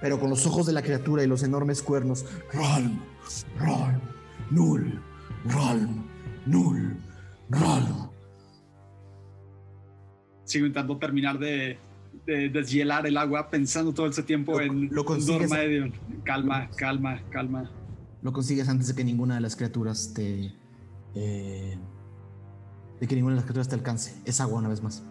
pero 0.00 0.18
con 0.20 0.30
los 0.30 0.46
ojos 0.46 0.66
de 0.66 0.72
la 0.72 0.82
criatura 0.82 1.22
y 1.22 1.26
los 1.26 1.42
enormes 1.42 1.82
cuernos. 1.82 2.24
Ralm, 2.52 3.00
Ralm, 3.58 4.00
Null, 4.50 5.00
Ralm, 5.46 6.04
Null, 6.46 6.96
Ralm. 7.50 8.10
Sigo 10.44 10.66
intentando 10.66 10.96
terminar 10.98 11.38
de, 11.38 11.78
de 12.24 12.48
deshielar 12.48 13.06
el 13.06 13.16
agua, 13.16 13.50
pensando 13.50 13.92
todo 13.92 14.06
ese 14.06 14.22
tiempo 14.22 14.52
Lo- 14.52 14.60
en 14.60 14.88
lo 14.92 15.04
consigues-. 15.04 15.50
Calma, 16.24 16.68
calma, 16.76 17.20
calma. 17.30 17.70
Lo 18.22 18.32
consigues 18.32 18.68
antes 18.68 18.88
de 18.88 18.94
que 18.94 19.04
ninguna 19.04 19.34
de 19.36 19.40
las 19.40 19.56
criaturas 19.56 20.12
te. 20.14 20.52
eh, 21.14 21.78
de 23.00 23.06
que 23.06 23.14
ninguna 23.14 23.34
de 23.34 23.36
las 23.36 23.44
criaturas 23.44 23.68
te 23.68 23.74
alcance. 23.74 24.20
Es 24.24 24.40
agua 24.40 24.58
una 24.58 24.68
vez 24.68 24.82
más. 24.82 25.02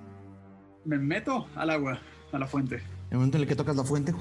Me 0.86 0.98
meto 0.98 1.48
al 1.56 1.70
agua, 1.70 2.00
a 2.32 2.40
la 2.40 2.48
fuente. 2.48 2.82
El 3.16 3.20
momento 3.20 3.38
en 3.38 3.44
el 3.44 3.48
que 3.48 3.56
tocas 3.56 3.76
la 3.76 3.84
fuente, 3.84 4.14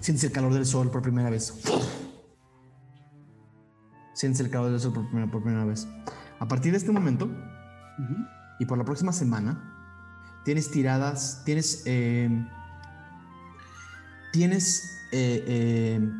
sientes 0.00 0.24
el 0.24 0.32
calor 0.32 0.52
del 0.52 0.66
sol 0.66 0.90
por 0.90 1.02
primera 1.02 1.30
vez. 1.30 1.54
Sientes 4.14 4.40
el 4.40 4.50
calor 4.50 4.70
del 4.70 4.80
sol 4.80 4.92
por 4.92 5.06
primera, 5.08 5.30
por 5.30 5.42
primera 5.42 5.64
vez. 5.64 5.86
A 6.38 6.48
partir 6.48 6.72
de 6.72 6.78
este 6.78 6.92
momento 6.92 7.26
Ujú. 7.26 8.14
y 8.60 8.66
por 8.66 8.76
la 8.78 8.84
próxima 8.84 9.12
semana, 9.12 10.40
tienes 10.44 10.70
tiradas, 10.70 11.42
tienes... 11.44 11.82
eh, 11.86 12.28
tienes 14.32 14.98
eh, 15.12 15.44
eh, 15.46 16.10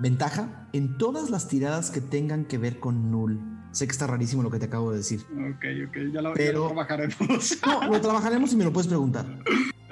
ventaja 0.00 0.68
en 0.72 0.96
todas 0.96 1.28
las 1.28 1.48
tiradas 1.48 1.90
que 1.90 2.00
tengan 2.00 2.46
que 2.46 2.56
ver 2.56 2.80
con 2.80 3.10
null. 3.10 3.38
Sé 3.72 3.86
que 3.86 3.92
está 3.92 4.06
rarísimo 4.06 4.42
lo 4.42 4.50
que 4.50 4.58
te 4.58 4.66
acabo 4.66 4.90
de 4.92 4.98
decir. 4.98 5.20
Ok, 5.32 5.64
ok, 5.88 5.96
ya 6.12 6.22
lo, 6.22 6.28
ya 6.30 6.34
Pero- 6.34 6.60
lo 6.60 6.66
trabajaremos. 6.68 7.58
No, 7.66 7.88
lo 7.92 8.00
trabajaremos 8.00 8.52
y 8.52 8.56
me 8.56 8.64
lo 8.64 8.72
puedes 8.72 8.88
preguntar. 8.88 9.26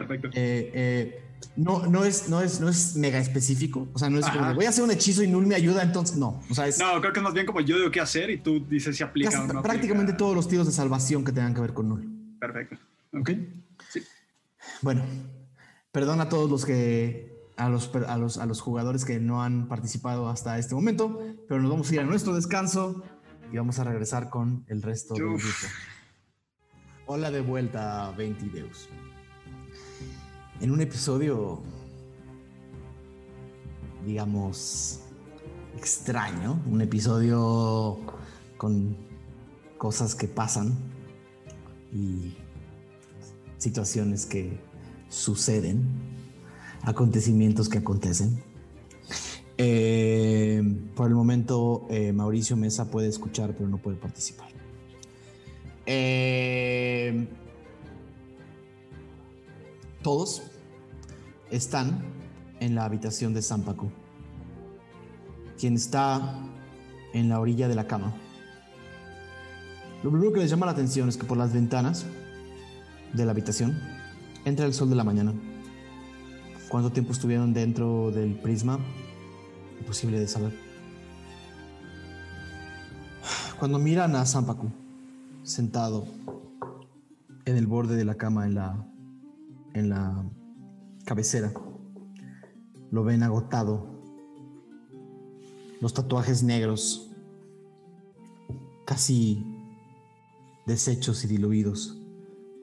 Perfecto. 0.07 0.29
Eh, 0.35 0.71
eh, 0.75 1.25
no, 1.57 1.87
no, 1.87 2.05
es, 2.05 2.29
no, 2.29 2.41
es, 2.41 2.61
no 2.61 2.69
es 2.69 2.95
mega 2.97 3.19
específico. 3.19 3.89
O 3.93 3.99
sea, 3.99 4.09
no 4.11 4.19
es 4.19 4.27
como 4.29 4.45
Ajá. 4.45 4.53
voy 4.55 4.65
a 4.65 4.69
hacer 4.69 4.85
un 4.85 4.91
hechizo 4.91 5.23
y 5.23 5.29
null 5.29 5.47
me 5.47 5.55
ayuda, 5.55 5.83
entonces 5.83 6.17
no. 6.17 6.41
O 6.51 6.55
sea, 6.55 6.67
es 6.69 6.79
No, 6.79 7.01
creo 7.01 7.13
que 7.13 7.19
es 7.19 7.25
más 7.25 7.35
bien 7.35 7.47
como 7.47 7.61
yo 7.61 7.77
digo 7.77 7.91
qué 7.91 8.01
hacer 8.01 8.31
y 8.31 8.39
tú 8.39 8.65
dices 8.69 8.97
si 8.97 9.03
aplica 9.03 9.31
casi- 9.31 9.43
o 9.51 9.53
no. 9.53 9.63
prácticamente 9.63 10.13
aplica. 10.13 10.19
todos 10.19 10.37
los 10.37 10.49
tiros 10.49 10.67
de 10.67 10.73
salvación 10.73 11.25
que 11.25 11.33
tengan 11.33 11.53
que 11.55 11.61
ver 11.61 11.75
con 11.75 11.89
null. 11.89 12.37
Perfecto. 12.39 12.77
Ok. 13.13 13.31
Bueno, 14.83 15.03
perdón 15.91 16.21
a 16.21 16.29
todos 16.29 16.51
los 16.51 16.65
que. 16.65 17.31
A 17.57 17.69
los, 17.69 17.91
a, 18.09 18.17
los, 18.17 18.39
a 18.39 18.47
los 18.47 18.61
jugadores 18.63 19.05
que 19.05 19.21
no 19.21 19.43
han 19.43 19.69
participado 19.69 20.29
hasta 20.29 20.59
este 20.59 20.75
momento, 20.75 21.21
pero 21.49 21.61
nos 21.61 21.71
vamos 21.71 21.91
a 21.91 21.95
ir 21.95 22.01
a 22.01 22.05
nuestro 22.05 22.35
descanso 22.35 23.03
y 23.53 23.57
vamos 23.59 23.79
a 23.79 23.85
regresar 23.85 24.31
con 24.31 24.65
el 24.69 24.81
resto 24.83 25.15
del 25.15 25.25
Uf. 25.25 25.43
grupo. 25.43 25.75
Hola 27.07 27.31
de 27.31 27.41
vuelta, 27.43 28.11
20 28.17 28.47
Deus. 28.47 28.89
En 30.61 30.71
un 30.71 30.81
episodio, 30.81 31.61
digamos, 34.07 35.01
extraño, 35.77 36.63
un 36.71 36.81
episodio 36.81 37.99
con 38.57 38.97
cosas 39.79 40.15
que 40.15 40.29
pasan 40.29 40.75
y 41.93 42.37
situaciones 43.59 44.27
que 44.27 44.61
suceden, 45.09 45.83
acontecimientos 46.83 47.69
que 47.69 47.79
acontecen. 47.79 48.43
Eh, 49.59 50.63
por 50.95 51.09
el 51.09 51.15
momento, 51.15 51.87
eh, 51.91 52.13
Mauricio 52.13 52.57
Mesa 52.57 52.91
puede 52.91 53.09
escuchar, 53.09 53.55
pero 53.57 53.69
no 53.69 53.79
puede 53.79 53.97
participar. 53.97 54.49
Eh, 55.87 57.29
todos 60.03 60.43
están 61.51 62.03
en 62.61 62.75
la 62.75 62.85
habitación 62.85 63.35
de 63.35 63.43
Sampaku, 63.43 63.91
quien 65.59 65.75
está 65.75 66.39
en 67.13 67.29
la 67.29 67.41
orilla 67.41 67.69
de 67.69 67.75
la 67.75 67.87
cama. 67.87 68.13
Lo 70.03 70.11
primero 70.11 70.33
que 70.33 70.41
les 70.41 70.51
llama 70.51 70.67
la 70.67 70.73
atención 70.73 71.09
es 71.09 71.17
que 71.17 71.25
por 71.25 71.39
las 71.39 71.53
ventanas 71.53 72.07
de 73.13 73.25
la 73.25 73.31
habitación 73.31 73.79
entra 74.45 74.67
el 74.67 74.75
sol 74.75 74.91
de 74.91 74.97
la 74.97 75.05
mañana. 75.05 75.33
¿Cuánto 76.69 76.91
tiempo 76.91 77.13
estuvieron 77.13 77.53
dentro 77.53 78.11
del 78.11 78.35
prisma? 78.35 78.79
Imposible 79.79 80.19
de 80.19 80.27
saber. 80.27 80.53
Cuando 83.59 83.79
miran 83.79 84.17
a 84.17 84.27
Sampaku 84.27 84.71
sentado 85.45 86.07
en 87.45 87.57
el 87.57 87.67
borde 87.67 87.95
de 87.95 88.05
la 88.05 88.15
cama 88.15 88.47
en 88.47 88.55
la 88.55 88.92
en 89.75 89.89
la 89.89 90.25
cabecera, 91.05 91.53
lo 92.91 93.05
ven 93.05 93.23
agotado. 93.23 94.01
Los 95.81 95.95
tatuajes 95.95 96.43
negros 96.43 97.11
casi 98.87 99.45
deshechos 100.67 101.25
y 101.25 101.29
diluidos, 101.29 101.99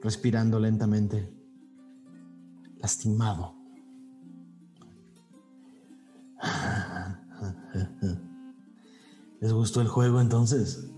respirando 0.02 0.58
lentamente, 0.58 1.32
lastimado. 2.78 3.54
¿Les 9.40 9.52
gustó 9.52 9.80
el 9.80 9.88
juego 9.88 10.20
entonces? 10.20 10.90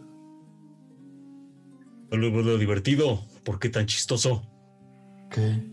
No 2.10 2.18
lo 2.18 2.58
divertido. 2.58 3.20
¿Por 3.44 3.58
qué 3.58 3.68
tan 3.68 3.86
chistoso? 3.86 4.42
¿Qué? 5.30 5.71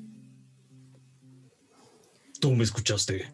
Tú 2.50 2.56
me 2.56 2.64
escuchaste. 2.64 3.32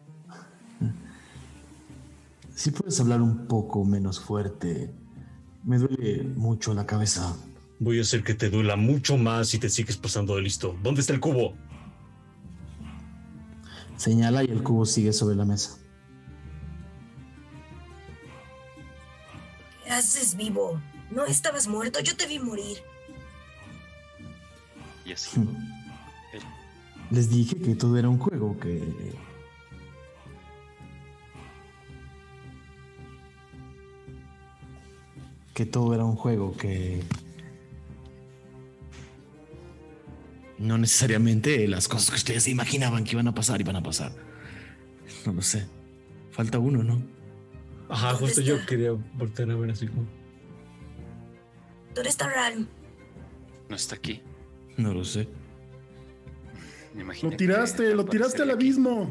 Si 2.54 2.70
puedes 2.70 3.00
hablar 3.00 3.22
un 3.22 3.46
poco 3.46 3.82
menos 3.82 4.20
fuerte, 4.20 4.92
me 5.64 5.78
duele 5.78 6.22
mucho 6.22 6.74
la 6.74 6.84
cabeza. 6.84 7.34
Voy 7.78 7.98
a 7.98 8.02
hacer 8.02 8.22
que 8.22 8.34
te 8.34 8.50
duela 8.50 8.76
mucho 8.76 9.16
más 9.16 9.48
si 9.48 9.58
te 9.58 9.70
sigues 9.70 9.96
pasando 9.96 10.36
de 10.36 10.42
listo. 10.42 10.76
¿Dónde 10.82 11.00
está 11.00 11.14
el 11.14 11.20
cubo? 11.20 11.54
Señala 13.96 14.44
y 14.44 14.48
el 14.48 14.62
cubo 14.62 14.84
sigue 14.84 15.14
sobre 15.14 15.34
la 15.34 15.46
mesa. 15.46 15.78
¿Qué 19.82 19.92
haces 19.92 20.36
vivo? 20.36 20.78
No 21.10 21.24
estabas 21.24 21.68
muerto, 21.68 22.00
yo 22.00 22.14
te 22.18 22.26
vi 22.26 22.38
morir. 22.38 22.82
Y 25.06 25.12
así. 25.12 25.40
Les 27.10 27.30
dije 27.30 27.56
que 27.56 27.74
todo 27.74 27.96
era 27.98 28.08
un 28.08 28.18
juego, 28.18 28.58
que... 28.58 28.82
Que 35.54 35.64
todo 35.64 35.94
era 35.94 36.04
un 36.04 36.16
juego, 36.16 36.56
que... 36.56 37.02
No 40.58 40.78
necesariamente 40.78 41.68
las 41.68 41.86
cosas 41.86 42.10
que 42.10 42.16
ustedes 42.16 42.44
se 42.44 42.50
imaginaban 42.50 43.04
que 43.04 43.12
iban 43.12 43.28
a 43.28 43.34
pasar 43.34 43.60
iban 43.60 43.76
a 43.76 43.82
pasar. 43.82 44.12
No 45.24 45.32
lo 45.32 45.42
sé. 45.42 45.66
Falta 46.30 46.58
uno, 46.58 46.82
¿no? 46.82 47.02
Ajá, 47.88 48.12
¿Dónde 48.12 48.26
justo 48.26 48.40
yo 48.40 48.64
quería 48.66 48.92
voltear 49.14 49.50
a 49.50 49.56
ver 49.56 49.70
así 49.70 49.86
como. 49.86 50.06
¿Dónde 51.94 52.10
está 52.10 52.28
Ran? 52.28 52.68
No 53.68 53.76
está 53.76 53.96
aquí. 53.96 54.22
No 54.76 54.92
lo 54.92 55.04
sé. 55.04 55.28
Me 56.96 57.02
imagino 57.02 57.30
Lo 57.30 57.36
tiraste, 57.36 57.94
lo 57.94 58.04
tiraste 58.06 58.42
al 58.42 58.50
aquí. 58.50 58.64
abismo. 58.66 59.08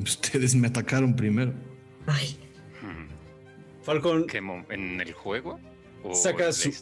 Ustedes 0.00 0.54
me 0.54 0.68
atacaron 0.68 1.14
primero. 1.14 1.52
Ay, 2.06 2.38
Hmm. 2.80 3.08
Falcon, 3.82 4.26
¿Qué 4.26 4.40
mo- 4.40 4.64
¿En 4.70 5.00
el 5.00 5.12
juego? 5.12 5.58
¿O 6.04 6.14
Saca 6.14 6.44
en 6.44 6.46
la 6.46 6.52
su- 6.52 6.72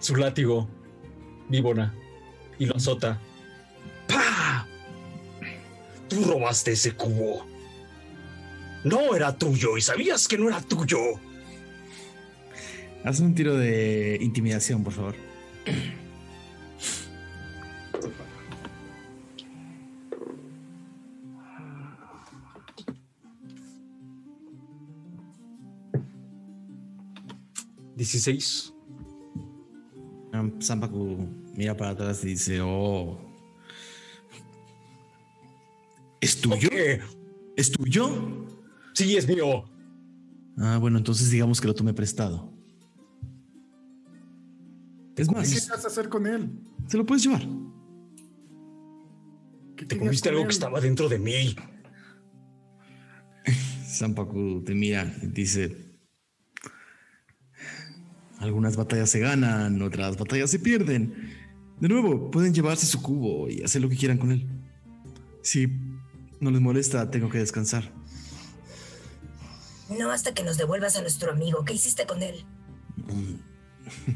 su 0.00 0.16
látigo, 0.16 0.68
víbora, 1.48 1.94
y 2.58 2.64
lo 2.66 2.74
azota. 2.76 3.20
¡Pah! 4.08 4.66
Tú 6.08 6.24
robaste 6.24 6.72
ese 6.72 6.92
cubo. 6.92 7.46
No 8.84 9.14
era 9.14 9.36
tuyo 9.36 9.76
y 9.76 9.82
sabías 9.82 10.26
que 10.26 10.38
no 10.38 10.48
era 10.48 10.60
tuyo. 10.62 10.98
Haz 13.04 13.20
un 13.20 13.34
tiro 13.34 13.54
de 13.56 14.18
intimidación, 14.22 14.82
por 14.82 14.92
favor. 14.94 15.14
¿16? 28.02 28.74
Ah, 30.32 30.50
Sampaku 30.58 31.18
mira 31.54 31.76
para 31.76 31.90
atrás 31.90 32.24
y 32.24 32.28
dice, 32.28 32.60
oh. 32.60 33.16
¿Es 36.20 36.40
tuyo? 36.40 36.68
¿Es 37.56 37.70
tuyo? 37.70 38.46
Sí, 38.94 39.16
es 39.16 39.28
mío. 39.28 39.64
Ah, 40.58 40.78
bueno, 40.80 40.98
entonces 40.98 41.30
digamos 41.30 41.60
que 41.60 41.68
lo 41.68 41.74
tomé 41.74 41.94
prestado. 41.94 42.52
Es 45.16 45.28
¿Qué 45.28 45.34
más, 45.34 45.48
querías 45.48 45.70
hacer 45.70 46.08
con 46.08 46.26
él? 46.26 46.50
te 46.88 46.96
lo 46.96 47.06
puedes 47.06 47.22
llevar. 47.22 47.46
¿Qué 49.76 49.86
Te 49.86 49.96
comiste 49.96 50.28
algo 50.28 50.40
él? 50.42 50.46
que 50.48 50.52
estaba 50.54 50.80
dentro 50.80 51.08
de 51.08 51.18
mí. 51.20 51.54
Sampaku 53.86 54.62
te 54.64 54.74
mira 54.74 55.14
y 55.22 55.26
dice, 55.26 55.91
algunas 58.42 58.76
batallas 58.76 59.08
se 59.08 59.20
ganan, 59.20 59.80
otras 59.82 60.16
batallas 60.16 60.50
se 60.50 60.58
pierden. 60.58 61.32
De 61.78 61.88
nuevo, 61.88 62.28
pueden 62.28 62.52
llevarse 62.52 62.86
su 62.86 63.00
cubo 63.00 63.48
y 63.48 63.62
hacer 63.62 63.80
lo 63.80 63.88
que 63.88 63.96
quieran 63.96 64.18
con 64.18 64.32
él. 64.32 64.48
Si 65.42 65.68
no 66.40 66.50
les 66.50 66.60
molesta, 66.60 67.08
tengo 67.08 67.30
que 67.30 67.38
descansar. 67.38 67.92
No 69.96 70.10
hasta 70.10 70.34
que 70.34 70.42
nos 70.42 70.58
devuelvas 70.58 70.96
a 70.96 71.02
nuestro 71.02 71.30
amigo. 71.30 71.64
¿Qué 71.64 71.74
hiciste 71.74 72.04
con 72.04 72.22
él? 72.22 72.44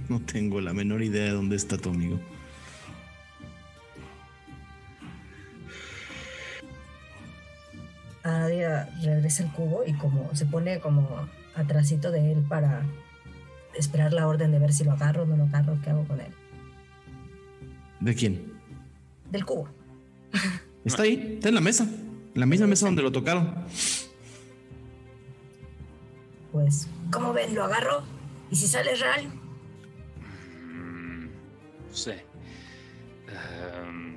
No, 0.09 0.21
tengo 0.21 0.61
la 0.61 0.73
menor 0.73 1.03
idea 1.03 1.25
de 1.25 1.31
dónde 1.31 1.55
está 1.55 1.77
tu 1.77 1.91
amigo. 1.91 2.19
Ah, 8.25 8.45
Adia 8.45 8.89
regresa 9.03 9.43
el 9.43 9.53
cubo 9.53 9.85
y 9.87 9.93
como 9.95 10.35
se 10.35 10.47
pone 10.47 10.81
como 10.81 11.29
atrásito 11.55 12.11
de 12.11 12.33
él 12.33 12.45
para 12.49 12.87
esperar 13.79 14.13
la 14.13 14.27
orden 14.27 14.53
de 14.53 14.59
ver 14.59 14.73
si 14.73 14.85
lo 14.85 14.93
agarro 14.93 15.23
o 15.23 15.27
no 15.27 15.37
lo 15.37 15.45
agarro, 15.45 15.79
qué 15.83 15.91
hago 15.91 16.05
con 16.07 16.21
él. 16.21 16.33
¿De 18.01 18.15
quién? 18.15 18.53
Del 19.31 19.45
cubo. 19.45 19.69
Está 20.85 21.03
ahí, 21.03 21.35
está 21.35 21.49
en 21.49 21.55
la 21.55 21.61
mesa. 21.61 21.85
En 21.85 22.41
la 22.41 22.47
misma 22.47 22.67
mesa 22.67 22.87
donde 22.87 23.03
lo 23.03 23.11
tocaron. 23.11 23.55
Pues, 26.53 26.89
¿cómo 27.11 27.33
ven? 27.33 27.55
¿Lo 27.55 27.65
agarro? 27.65 28.03
¿Y 28.51 28.57
si 28.57 28.67
sale 28.69 28.95
real? 28.95 29.27
Mm, 30.63 31.25
No 31.89 31.95
sé. 31.95 32.25
Em, 33.29 34.17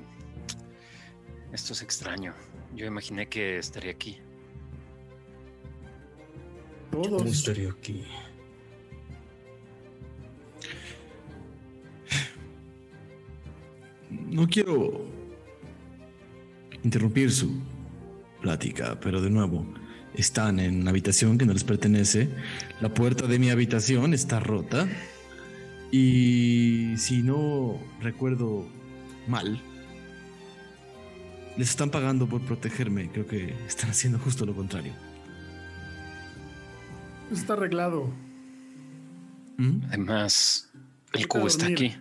esto 1.52 1.72
es 1.72 1.82
extraño. 1.82 2.34
Yo 2.74 2.86
imaginé 2.86 3.28
que 3.28 3.58
estaría 3.58 3.90
aquí. 3.90 4.18
Todos. 6.92 7.26
estaría 7.26 7.70
aquí? 7.70 8.04
No 14.10 14.48
quiero 14.48 15.06
interrumpir 16.82 17.30
su 17.30 17.60
plática, 18.40 18.98
pero 19.00 19.20
de 19.20 19.30
nuevo, 19.30 19.66
están 20.14 20.58
en 20.60 20.80
una 20.80 20.90
habitación 20.90 21.38
que 21.38 21.46
no 21.46 21.52
les 21.52 21.64
pertenece. 21.64 22.28
La 22.80 22.92
puerta 22.92 23.26
de 23.26 23.38
mi 23.38 23.50
habitación 23.50 24.14
está 24.14 24.40
rota. 24.40 24.88
Y 25.92 26.94
si 26.96 27.22
no 27.22 27.78
recuerdo 28.00 28.66
mal, 29.26 29.60
les 31.56 31.70
están 31.70 31.90
pagando 31.90 32.28
por 32.28 32.40
protegerme. 32.42 33.10
Creo 33.10 33.26
que 33.26 33.54
están 33.66 33.90
haciendo 33.90 34.18
justo 34.18 34.46
lo 34.46 34.54
contrario. 34.54 34.92
Está 37.32 37.54
arreglado. 37.54 38.10
¿Mm? 39.56 39.82
Además, 39.88 40.70
el 41.12 41.28
cubo 41.28 41.46
está 41.46 41.66
aquí. 41.66 41.94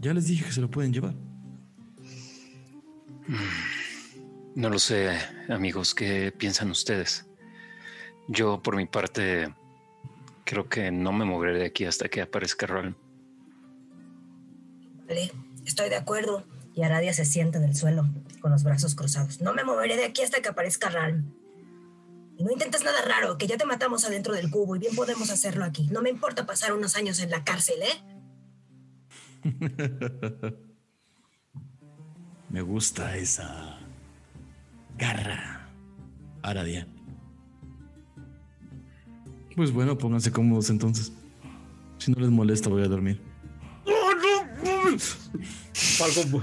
Ya 0.00 0.14
les 0.14 0.26
dije 0.26 0.44
que 0.44 0.52
se 0.52 0.60
lo 0.60 0.70
pueden 0.70 0.92
llevar. 0.92 1.14
No 4.54 4.70
lo 4.70 4.78
sé, 4.78 5.18
amigos, 5.48 5.94
¿qué 5.94 6.32
piensan 6.32 6.70
ustedes? 6.70 7.26
Yo, 8.28 8.62
por 8.62 8.76
mi 8.76 8.86
parte, 8.86 9.54
creo 10.44 10.68
que 10.68 10.90
no 10.90 11.12
me 11.12 11.24
moveré 11.24 11.58
de 11.58 11.66
aquí 11.66 11.84
hasta 11.84 12.08
que 12.08 12.20
aparezca 12.20 12.66
Ralm. 12.66 12.94
Vale, 15.06 15.32
estoy 15.64 15.88
de 15.88 15.96
acuerdo. 15.96 16.44
Y 16.74 16.82
Aradia 16.82 17.12
se 17.12 17.24
sienta 17.24 17.58
en 17.58 17.64
el 17.64 17.74
suelo, 17.74 18.06
con 18.40 18.52
los 18.52 18.62
brazos 18.62 18.94
cruzados. 18.94 19.40
No 19.40 19.52
me 19.52 19.64
moveré 19.64 19.96
de 19.96 20.04
aquí 20.04 20.22
hasta 20.22 20.40
que 20.40 20.48
aparezca 20.48 20.88
Ralm. 20.90 21.32
Y 22.36 22.44
no 22.44 22.52
intentes 22.52 22.84
nada 22.84 23.00
raro, 23.02 23.36
que 23.36 23.48
ya 23.48 23.56
te 23.56 23.64
matamos 23.64 24.04
adentro 24.04 24.32
del 24.32 24.48
cubo 24.48 24.76
y 24.76 24.78
bien 24.78 24.94
podemos 24.94 25.30
hacerlo 25.30 25.64
aquí. 25.64 25.88
No 25.90 26.02
me 26.02 26.10
importa 26.10 26.46
pasar 26.46 26.72
unos 26.72 26.94
años 26.94 27.18
en 27.18 27.30
la 27.30 27.42
cárcel, 27.42 27.82
¿eh? 27.82 28.17
Me 32.50 32.62
gusta 32.62 33.16
esa 33.16 33.78
garra. 34.96 35.68
Aradia. 36.42 36.86
Pues 39.56 39.72
bueno, 39.72 39.98
pónganse 39.98 40.30
cómodos 40.32 40.70
entonces. 40.70 41.12
Si 41.98 42.10
no 42.12 42.20
les 42.20 42.30
molesta, 42.30 42.68
voy 42.70 42.82
a 42.84 42.88
dormir. 42.88 43.20
Falco 45.74 46.22
vu- 46.30 46.42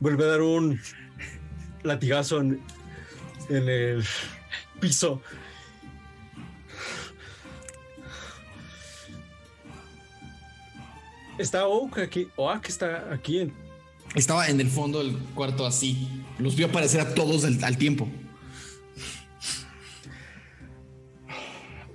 vuelve 0.00 0.24
a 0.24 0.28
dar 0.28 0.40
un 0.42 0.80
latigazo 1.82 2.40
en 2.40 2.60
el 3.48 4.02
piso. 4.80 5.20
Está 11.38 11.66
Oak 11.66 11.98
aquí. 11.98 12.28
Oak 12.36 12.68
está 12.68 13.12
aquí. 13.12 13.40
en- 13.40 13.52
Estaba 14.14 14.48
en 14.48 14.60
el 14.60 14.68
fondo 14.68 14.98
del 15.02 15.16
cuarto 15.34 15.66
así. 15.66 16.08
Los 16.38 16.56
vio 16.56 16.66
aparecer 16.66 17.00
a 17.00 17.14
todos 17.14 17.44
al, 17.44 17.62
al 17.62 17.76
tiempo. 17.76 18.08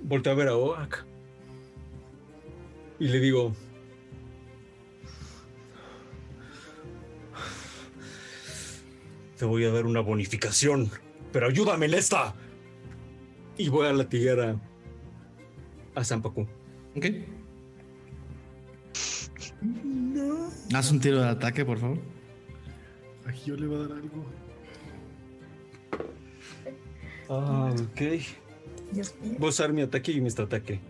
Volteo 0.02 0.32
a 0.32 0.36
ver 0.36 0.48
a 0.48 0.56
Oak. 0.56 1.04
Y 3.00 3.08
le 3.08 3.18
digo. 3.18 3.52
Te 9.38 9.44
voy 9.44 9.64
a 9.64 9.70
dar 9.70 9.86
una 9.86 10.00
bonificación. 10.00 10.90
Pero 11.32 11.46
ayúdame 11.48 11.86
en 11.86 11.94
esta. 11.94 12.34
Y 13.56 13.68
voy 13.68 13.86
a 13.86 13.92
latigar 13.92 14.40
a. 14.40 14.56
A 15.94 16.04
Zampacu. 16.04 16.46
Ok. 16.96 17.06
Haz 20.74 20.90
un 20.90 21.00
tiro 21.00 21.20
de 21.20 21.28
ataque, 21.28 21.64
por 21.64 21.78
favor. 21.78 21.98
A 23.26 23.32
Gio 23.32 23.56
le 23.56 23.66
va 23.66 23.76
a 23.76 23.88
dar 23.88 23.92
algo. 23.98 24.26
Ah, 27.28 27.72
ok. 27.72 28.00
Voy 29.38 29.46
a 29.46 29.48
usar 29.48 29.72
mi 29.72 29.82
ataque 29.82 30.12
y 30.12 30.20
mi 30.20 30.28
ataque. 30.28 30.80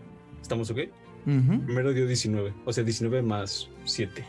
¿Estamos 0.41 0.69
ok? 0.69 0.79
Ujú. 1.25 1.65
Primero 1.65 1.93
dio 1.93 2.05
19. 2.05 2.53
O 2.65 2.73
sea, 2.73 2.83
19 2.83 3.21
más 3.21 3.69
7. 3.85 4.23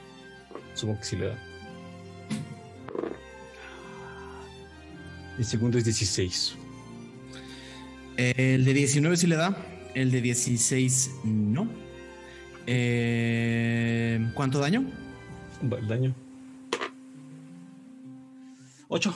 Supongo 0.75 1.01
que 1.01 1.07
sí 1.07 1.17
le 1.17 1.27
da. 1.27 1.39
El 5.39 5.45
segundo 5.45 5.79
es 5.79 5.85
16. 5.85 6.57
El 8.17 8.65
de 8.65 8.75
19 8.75 9.17
sí 9.17 9.27
le 9.27 9.37
da. 9.37 9.57
El 9.95 10.11
de 10.11 10.21
16 10.21 11.11
no. 11.25 11.69
Eh, 12.67 14.31
¿Cuánto 14.35 14.59
daño? 14.59 14.85
Daño. 15.89 16.15
8. 18.89 19.15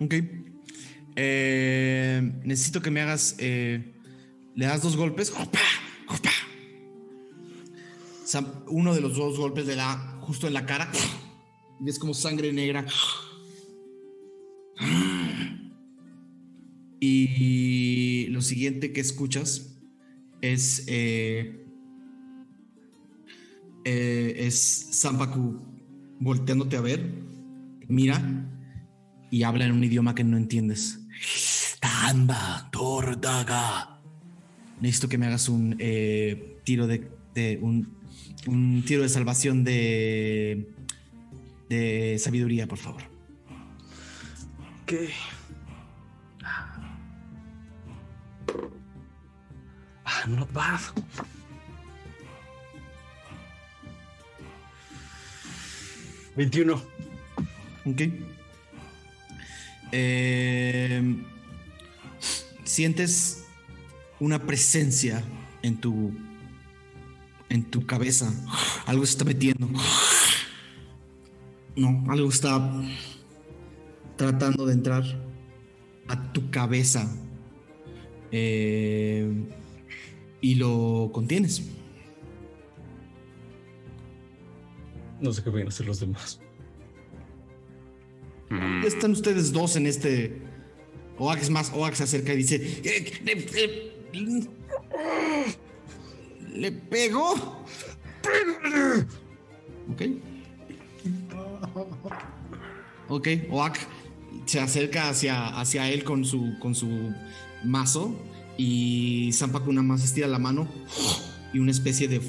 Ok. 0.00 0.14
Eh, 1.16 2.32
necesito 2.44 2.80
que 2.80 2.90
me 2.90 3.00
hagas. 3.00 3.36
eh, 3.38 3.92
le 4.54 4.66
das 4.66 4.82
dos 4.82 4.96
golpes. 4.96 5.32
Uno 8.68 8.94
de 8.94 9.00
los 9.00 9.16
dos 9.16 9.38
golpes 9.38 9.66
le 9.66 9.74
da 9.74 10.18
justo 10.20 10.46
en 10.46 10.54
la 10.54 10.64
cara. 10.66 10.90
Y 11.80 11.84
ves 11.84 11.98
como 11.98 12.14
sangre 12.14 12.52
negra. 12.52 12.86
Y 17.00 18.26
lo 18.28 18.42
siguiente 18.42 18.92
que 18.92 19.00
escuchas 19.00 19.76
es. 20.40 20.84
eh, 20.86 21.59
eh, 23.84 24.34
es 24.38 24.88
Sampaku 24.92 25.60
volteándote 26.18 26.76
a 26.76 26.80
ver. 26.80 27.12
Mira 27.88 28.22
y 29.30 29.42
habla 29.42 29.66
en 29.66 29.72
un 29.72 29.84
idioma 29.84 30.14
que 30.14 30.24
no 30.24 30.36
entiendes. 30.36 31.00
Tamba, 31.80 32.68
Tordaga. 32.70 34.00
Necesito 34.80 35.08
que 35.08 35.18
me 35.18 35.26
hagas 35.26 35.48
un 35.48 35.76
eh, 35.78 36.58
tiro 36.64 36.86
de, 36.86 37.10
un 37.60 38.82
tiro 38.86 39.02
de 39.02 39.08
salvación 39.08 39.64
de 39.64 40.74
de 41.70 42.18
sabiduría, 42.18 42.66
por 42.66 42.78
favor. 42.78 43.02
Ok. 44.82 44.92
Ah, 50.04 50.24
not 50.26 50.52
bad. 50.52 50.80
Veintiuno. 56.36 56.82
Ok. 57.84 58.02
Eh, 59.92 61.16
sientes 62.64 63.44
una 64.20 64.46
presencia 64.46 65.24
en 65.62 65.78
tu 65.78 66.12
en 67.48 67.64
tu 67.64 67.84
cabeza. 67.84 68.32
Algo 68.86 69.04
se 69.04 69.12
está 69.12 69.24
metiendo. 69.24 69.68
No, 71.76 72.04
algo 72.10 72.28
está 72.28 72.72
tratando 74.16 74.66
de 74.66 74.74
entrar 74.74 75.02
a 76.08 76.32
tu 76.32 76.50
cabeza. 76.50 77.12
Eh, 78.30 79.28
y 80.40 80.54
lo 80.54 81.10
contienes. 81.12 81.62
No 85.20 85.32
sé 85.32 85.42
qué 85.42 85.50
van 85.50 85.66
a 85.66 85.68
hacer 85.68 85.86
los 85.86 86.00
demás. 86.00 86.40
Mm, 88.48 88.84
Están 88.84 89.12
ustedes 89.12 89.52
dos 89.52 89.76
en 89.76 89.86
este. 89.86 90.42
Oax 91.18 91.42
es 91.42 91.50
más, 91.50 91.70
Oax 91.74 91.98
se 91.98 92.04
acerca 92.04 92.32
y 92.32 92.38
dice: 92.38 92.56
"Eh, 92.56 93.12
eh, 93.26 93.92
eh, 94.14 95.54
¿Le 96.54 96.72
pegó? 96.72 97.32
Ok. 99.92 100.02
Ok, 103.08 103.28
Oak 103.50 103.78
se 104.46 104.60
acerca 104.60 105.08
hacia, 105.08 105.48
hacia 105.60 105.88
él 105.90 106.04
con 106.04 106.24
su, 106.24 106.58
con 106.60 106.74
su 106.74 107.12
mazo 107.64 108.14
y 108.56 109.30
Zampaku 109.32 109.72
nada 109.72 109.86
más 109.86 110.04
estira 110.04 110.26
la 110.28 110.38
mano 110.38 110.68
y 111.52 111.58
una 111.58 111.70
especie 111.70 112.08
de, 112.08 112.20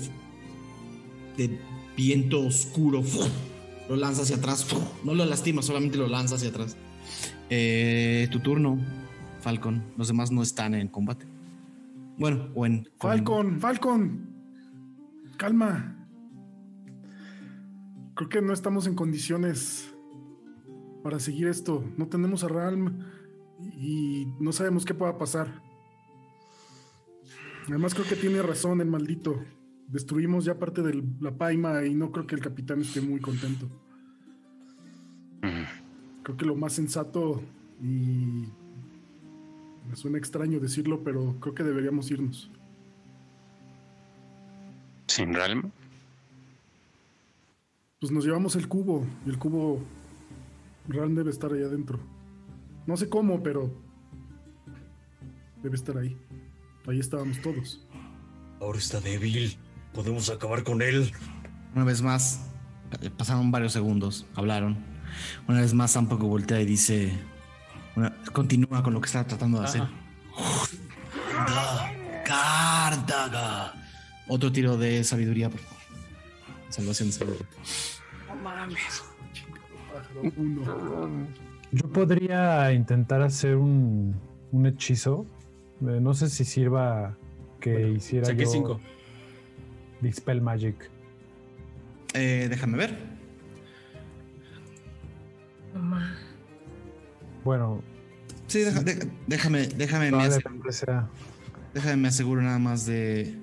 de 1.37 1.59
viento 2.01 2.41
oscuro 2.41 3.03
lo 3.87 3.95
lanza 3.95 4.23
hacia 4.23 4.37
atrás. 4.37 4.65
No 5.03 5.13
lo 5.13 5.23
lastima, 5.25 5.61
solamente 5.61 5.97
lo 5.97 6.07
lanza 6.07 6.35
hacia 6.35 6.49
atrás. 6.49 6.75
Eh, 7.49 8.27
tu 8.31 8.39
turno, 8.39 8.79
Falcon. 9.41 9.83
Los 9.97 10.07
demás 10.07 10.31
no 10.31 10.41
están 10.41 10.73
en 10.73 10.87
combate. 10.87 11.25
Bueno, 12.17 12.49
o 12.55 12.65
en. 12.65 12.87
Falcon, 12.97 13.59
Falcon. 13.59 14.29
Calma. 15.37 15.97
Creo 18.15 18.29
que 18.29 18.41
no 18.41 18.53
estamos 18.53 18.87
en 18.87 18.95
condiciones 18.95 19.93
para 21.03 21.19
seguir 21.19 21.47
esto. 21.47 21.83
No 21.97 22.07
tenemos 22.07 22.43
a 22.43 22.47
Ralm 22.47 22.99
y 23.77 24.25
no 24.39 24.51
sabemos 24.51 24.85
qué 24.85 24.95
pueda 24.95 25.17
pasar. 25.19 25.61
Además 27.67 27.93
creo 27.93 28.07
que 28.07 28.15
tiene 28.15 28.41
razón 28.41 28.81
el 28.81 28.87
maldito. 28.87 29.35
Destruimos 29.91 30.45
ya 30.45 30.57
parte 30.57 30.81
de 30.81 31.03
la 31.19 31.31
paima 31.31 31.85
y 31.85 31.93
no 31.93 32.11
creo 32.11 32.25
que 32.25 32.35
el 32.35 32.41
capitán 32.41 32.79
esté 32.79 33.01
muy 33.01 33.19
contento. 33.19 33.67
Creo 36.23 36.37
que 36.37 36.45
lo 36.45 36.55
más 36.55 36.73
sensato 36.73 37.41
y 37.81 38.45
me 39.89 39.95
suena 39.95 40.17
extraño 40.17 40.61
decirlo, 40.61 41.03
pero 41.03 41.35
creo 41.41 41.53
que 41.53 41.63
deberíamos 41.63 42.09
irnos. 42.09 42.49
¿Sin 45.07 45.33
Ralm? 45.33 45.71
Pues 47.99 48.13
nos 48.13 48.23
llevamos 48.23 48.55
el 48.55 48.69
cubo 48.69 49.05
y 49.25 49.29
el 49.29 49.37
cubo 49.37 49.81
Ralm 50.87 51.15
debe 51.15 51.31
estar 51.31 51.51
ahí 51.51 51.63
adentro. 51.63 51.99
No 52.87 52.95
sé 52.95 53.09
cómo, 53.09 53.43
pero 53.43 53.69
debe 55.61 55.75
estar 55.75 55.97
ahí. 55.97 56.15
Ahí 56.87 56.99
estábamos 56.99 57.41
todos. 57.41 57.85
Ahora 58.61 58.77
está 58.77 59.01
débil. 59.01 59.57
Podemos 59.93 60.29
acabar 60.29 60.63
con 60.63 60.81
él. 60.81 61.11
Una 61.75 61.83
vez 61.85 62.01
más, 62.01 62.41
eh, 63.01 63.09
pasaron 63.09 63.51
varios 63.51 63.73
segundos, 63.73 64.25
hablaron. 64.35 64.77
Una 65.47 65.61
vez 65.61 65.73
más, 65.73 65.91
Zampaku 65.93 66.27
voltea 66.27 66.59
y 66.61 66.65
dice: 66.65 67.17
una- 67.95 68.13
Continúa 68.31 68.81
con 68.83 68.93
lo 68.93 69.01
que 69.01 69.07
está 69.07 69.25
tratando 69.25 69.59
de 69.59 69.65
hacer. 69.65 69.83
Cártaga. 72.25 73.73
Otro 74.27 74.51
tiro 74.51 74.77
de 74.77 75.03
sabiduría, 75.03 75.49
por 75.49 75.59
favor. 75.59 75.79
Salvación 76.69 77.09
de 77.09 77.13
salud. 77.13 77.35
Pájaro 79.93 80.21
uno. 80.37 81.27
Yo 81.71 81.89
podría 81.89 82.71
intentar 82.73 83.21
hacer 83.21 83.55
un, 83.55 84.19
un 84.51 84.65
hechizo. 84.65 85.25
Eh, 85.81 85.99
no 86.01 86.13
sé 86.13 86.29
si 86.29 86.45
sirva 86.45 87.17
que 87.59 87.89
hiciera 87.91 88.25
Saqué 88.27 88.43
yo 88.45 88.49
cinco. 88.51 88.79
Dispel 90.01 90.41
Magic. 90.41 90.75
Eh, 92.13 92.47
déjame 92.49 92.77
ver. 92.77 92.97
Mamá. 95.73 96.13
Bueno, 97.43 97.81
Sí, 98.47 98.59
deja- 98.59 98.81
deja- 98.83 99.07
déjame, 99.27 99.67
déjame, 99.67 100.11
me 100.11 100.71
sea. 100.73 101.09
déjame, 101.73 101.95
me 101.95 102.07
aseguro 102.09 102.41
nada 102.41 102.59
más 102.59 102.85
de. 102.85 103.33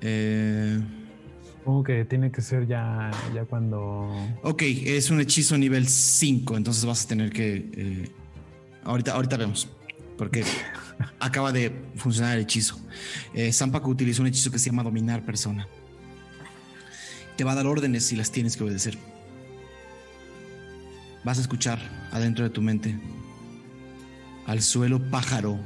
eh, 0.00 0.80
Supongo 1.42 1.82
que 1.82 2.04
tiene 2.04 2.30
que 2.30 2.40
ser 2.40 2.66
ya, 2.68 3.10
ya 3.34 3.44
cuando. 3.44 4.08
ok, 4.44 4.62
es 4.62 5.10
un 5.10 5.20
hechizo 5.20 5.58
nivel 5.58 5.88
5, 5.88 6.56
entonces 6.56 6.84
vas 6.84 7.04
a 7.04 7.08
tener 7.08 7.30
que. 7.30 7.68
eh, 7.72 8.10
ahorita, 8.84 9.12
ahorita 9.14 9.36
vemos. 9.36 9.68
Porque 10.16 10.44
acaba 11.20 11.50
de 11.52 11.72
funcionar 11.96 12.36
el 12.36 12.42
hechizo. 12.44 12.78
Eh, 13.34 13.52
Zampaku 13.52 13.90
utilizó 13.90 14.22
un 14.22 14.28
hechizo 14.28 14.50
que 14.52 14.58
se 14.60 14.70
llama 14.70 14.84
Dominar 14.84 15.24
Persona. 15.24 15.66
Te 17.38 17.44
va 17.44 17.52
a 17.52 17.54
dar 17.54 17.68
órdenes 17.68 18.04
si 18.04 18.16
las 18.16 18.32
tienes 18.32 18.56
que 18.56 18.64
obedecer. 18.64 18.98
Vas 21.22 21.38
a 21.38 21.40
escuchar 21.40 21.78
adentro 22.10 22.42
de 22.42 22.50
tu 22.50 22.60
mente 22.60 22.98
al 24.46 24.60
suelo 24.60 24.98
pájaro 25.10 25.56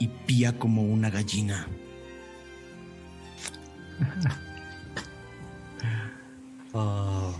y 0.00 0.08
pía 0.08 0.58
como 0.58 0.82
una 0.82 1.08
gallina. 1.08 1.66
Ah, 6.74 7.32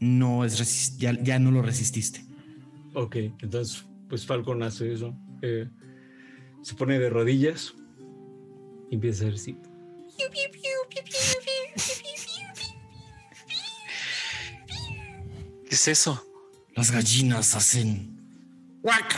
No 0.00 0.44
es 0.44 0.98
ya, 0.98 1.12
ya 1.22 1.38
no 1.38 1.50
lo 1.50 1.62
resististe. 1.62 2.22
ok, 2.94 3.16
entonces, 3.40 3.86
pues 4.08 4.26
Falcon 4.26 4.62
hace 4.62 4.92
eso. 4.92 5.16
Eh, 5.40 5.66
se 6.60 6.74
pone 6.74 6.98
de 6.98 7.08
rodillas 7.08 7.74
y 8.90 8.96
empieza 8.96 9.24
a 9.24 9.28
hacer. 9.28 9.56
¿Qué 15.68 15.74
es 15.74 15.88
eso? 15.88 16.24
Las 16.74 16.90
gallinas 16.90 17.54
hacen. 17.54 18.16
¡Guac! 18.82 19.14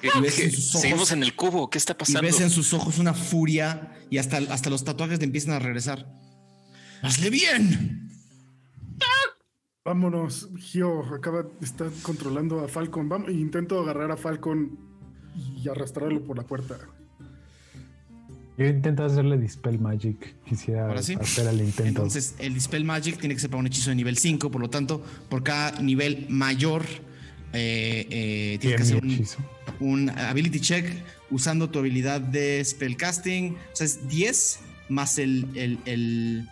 ¿Qué- 0.00 0.10
Y 0.46 0.50
Seguimos 0.50 1.12
en 1.12 1.22
el 1.22 1.36
cubo. 1.36 1.68
¿Qué 1.68 1.78
está 1.78 1.92
Y 1.92 1.96
pasando? 1.96 2.22
ves 2.22 2.40
en 2.40 2.50
sus 2.50 2.72
ojos 2.72 2.98
una 2.98 3.12
furia 3.14 3.92
y 4.10 4.18
hasta, 4.18 4.38
hasta 4.38 4.70
los 4.70 4.82
tatuajes 4.84 5.18
te 5.18 5.24
empiezan 5.26 5.52
a 5.54 5.58
regresar. 5.58 6.06
¡Hazle 7.02 7.30
bien! 7.30 8.08
Vámonos, 9.84 10.48
Gio, 10.58 11.02
acaba 11.14 11.44
está 11.62 11.86
controlando 12.02 12.60
a 12.60 12.68
Falcon. 12.68 13.08
Vamos, 13.08 13.30
intento 13.30 13.80
agarrar 13.80 14.10
a 14.10 14.16
Falcon 14.16 14.78
y 15.62 15.68
arrastrarlo 15.68 16.22
por 16.24 16.36
la 16.36 16.44
puerta. 16.44 16.78
Yo 18.58 18.66
intento 18.66 19.04
hacerle 19.04 19.38
Dispel 19.38 19.78
Magic. 19.78 20.34
Quisiera 20.44 20.86
Ahora 20.86 21.02
sí. 21.02 21.14
hacer 21.18 21.46
el 21.46 21.60
intento. 21.60 21.88
Entonces, 21.88 22.34
el 22.38 22.52
Dispel 22.52 22.84
Magic 22.84 23.18
tiene 23.18 23.34
que 23.34 23.40
ser 23.40 23.48
para 23.48 23.60
un 23.60 23.66
hechizo 23.66 23.88
de 23.90 23.96
nivel 23.96 24.18
5, 24.18 24.50
por 24.50 24.60
lo 24.60 24.68
tanto, 24.68 25.02
por 25.30 25.42
cada 25.42 25.80
nivel 25.80 26.26
mayor, 26.28 26.84
eh, 27.54 28.06
eh, 28.10 28.58
tienes 28.60 28.76
que 28.76 28.82
hacer 28.82 29.02
un, 29.02 29.26
un 29.80 30.10
ability 30.10 30.60
check 30.60 30.86
usando 31.30 31.70
tu 31.70 31.78
habilidad 31.78 32.20
de 32.20 32.62
spellcasting. 32.62 33.54
O 33.72 33.76
sea, 33.76 33.86
es 33.86 34.06
10 34.08 34.60
más 34.90 35.18
el, 35.18 35.46
el, 35.54 35.78
el- 35.86 36.46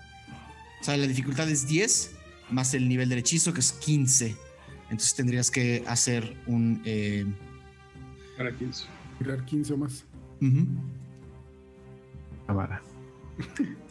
O 0.80 0.84
sea, 0.84 0.96
la 0.96 1.06
dificultad 1.06 1.50
es 1.50 1.66
10 1.68 2.12
más 2.50 2.72
el 2.72 2.88
nivel 2.88 3.10
del 3.10 3.18
hechizo, 3.18 3.52
que 3.52 3.60
es 3.60 3.72
15. 3.72 4.34
Entonces 4.84 5.14
tendrías 5.14 5.50
que 5.50 5.84
hacer 5.86 6.34
un. 6.46 6.80
eh, 6.86 7.26
Para 8.38 8.56
15. 8.56 8.84
Tirar 9.18 9.44
15 9.44 9.72
o 9.72 9.76
más. 9.76 10.04
ujú. 10.40 10.66
Cámara. 12.46 12.80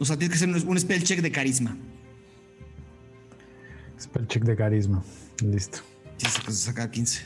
O 0.00 0.04
sea, 0.04 0.16
tienes 0.18 0.36
que 0.38 0.44
hacer 0.44 0.62
un, 0.64 0.68
un 0.70 0.80
spell 0.80 1.02
check 1.04 1.20
de 1.20 1.30
carisma. 1.30 1.76
Spell 4.00 4.26
check 4.26 4.42
de 4.44 4.56
carisma. 4.56 5.02
Listo. 5.44 5.78
Tienes 6.16 6.40
que 6.40 6.50
sacar 6.52 6.90
15. 6.90 7.22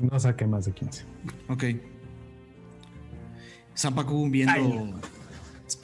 No 0.00 0.18
saqué 0.20 0.46
más 0.46 0.66
de 0.66 0.72
15. 0.72 1.04
Ok. 1.48 1.64
Zampaku 3.76 4.28
viendo. 4.30 5.00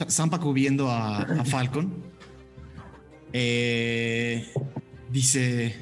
Zampaku 0.09 0.53
viendo 0.53 0.89
a, 0.91 1.19
a 1.23 1.45
Falcon. 1.45 1.91
eh, 3.33 4.45
dice. 5.11 5.75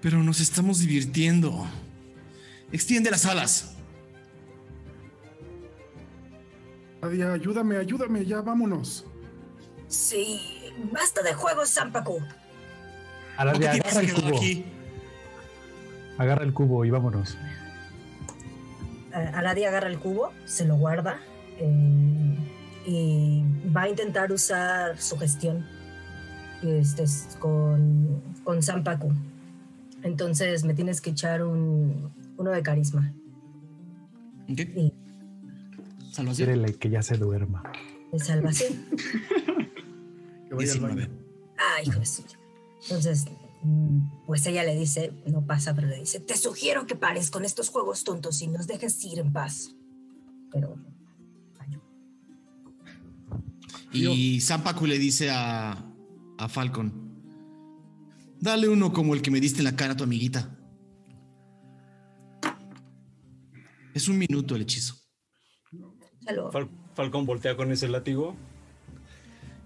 Pero 0.00 0.22
nos 0.22 0.40
estamos 0.40 0.78
divirtiendo. 0.80 1.66
Extiende 2.76 3.10
las 3.10 3.24
alas. 3.24 3.74
Nadia, 7.00 7.32
ayúdame, 7.32 7.78
ayúdame, 7.78 8.26
ya 8.26 8.42
vámonos. 8.42 9.06
Sí, 9.88 10.74
basta 10.92 11.22
de 11.22 11.32
juegos, 11.32 11.70
Zampaku. 11.70 12.20
Ahora 13.38 13.52
¿Por 13.52 13.60
qué 13.60 13.64
ya 13.64 13.72
tienes 13.72 13.96
agarra 13.96 14.06
el 14.06 14.14
cubo. 14.14 14.36
aquí? 14.36 14.64
Agarra 16.18 16.44
el 16.44 16.52
cubo 16.52 16.84
y 16.84 16.90
vámonos. 16.90 17.38
Aradia 19.14 19.68
agarra 19.68 19.88
el 19.88 19.98
cubo, 19.98 20.34
se 20.44 20.66
lo 20.66 20.76
guarda 20.76 21.18
eh, 21.58 22.36
y 22.84 23.42
va 23.74 23.84
a 23.84 23.88
intentar 23.88 24.30
usar 24.30 25.00
su 25.00 25.16
gestión 25.16 25.66
este, 26.62 27.04
es 27.04 27.38
con, 27.40 28.20
con 28.44 28.62
Zampaku. 28.62 29.14
Entonces 30.02 30.62
me 30.64 30.74
tienes 30.74 31.00
que 31.00 31.08
echar 31.08 31.42
un, 31.42 32.12
uno 32.38 32.50
de 32.50 32.62
carisma. 32.62 33.12
Ok. 34.50 34.60
Y 34.76 34.92
Salvación. 36.12 36.48
Quírele 36.48 36.74
que 36.74 36.88
ya 36.90 37.02
se 37.02 37.16
duerma. 37.16 37.62
de 38.12 38.18
salvación. 38.18 38.72
Que 40.48 40.54
vaya 40.54 40.72
al 40.72 40.78
19. 40.78 40.94
baño. 40.94 41.18
Ah, 41.58 41.82
hijo 41.84 41.98
de 41.98 42.06
suya. 42.06 42.38
Entonces, 42.82 43.24
mm, 43.62 44.24
pues 44.26 44.46
ella 44.46 44.62
le 44.64 44.76
dice, 44.76 45.12
no 45.26 45.44
pasa, 45.44 45.74
pero 45.74 45.88
le 45.88 45.98
dice, 45.98 46.20
te 46.20 46.36
sugiero 46.36 46.86
que 46.86 46.94
pares 46.94 47.30
con 47.30 47.44
estos 47.44 47.68
juegos 47.68 48.04
tontos 48.04 48.40
y 48.42 48.46
nos 48.46 48.66
dejes 48.66 49.02
ir 49.04 49.18
en 49.18 49.32
paz. 49.32 49.74
Pero, 50.52 50.76
Y 53.92 54.40
Zampaku 54.40 54.86
le 54.86 54.98
dice 54.98 55.30
a, 55.30 55.84
a 56.38 56.48
Falcon. 56.48 56.92
Dale 58.40 58.68
uno 58.68 58.92
como 58.92 59.14
el 59.14 59.22
que 59.22 59.30
me 59.30 59.40
diste 59.40 59.58
en 59.60 59.64
la 59.64 59.76
cara 59.76 59.94
a 59.94 59.96
tu 59.96 60.04
amiguita. 60.04 60.55
Es 63.96 64.08
un 64.08 64.18
minuto 64.18 64.54
el 64.56 64.60
hechizo. 64.62 64.94
Fal- 66.52 66.68
Falcon 66.94 67.24
voltea 67.24 67.56
con 67.56 67.72
ese 67.72 67.88
látigo 67.88 68.36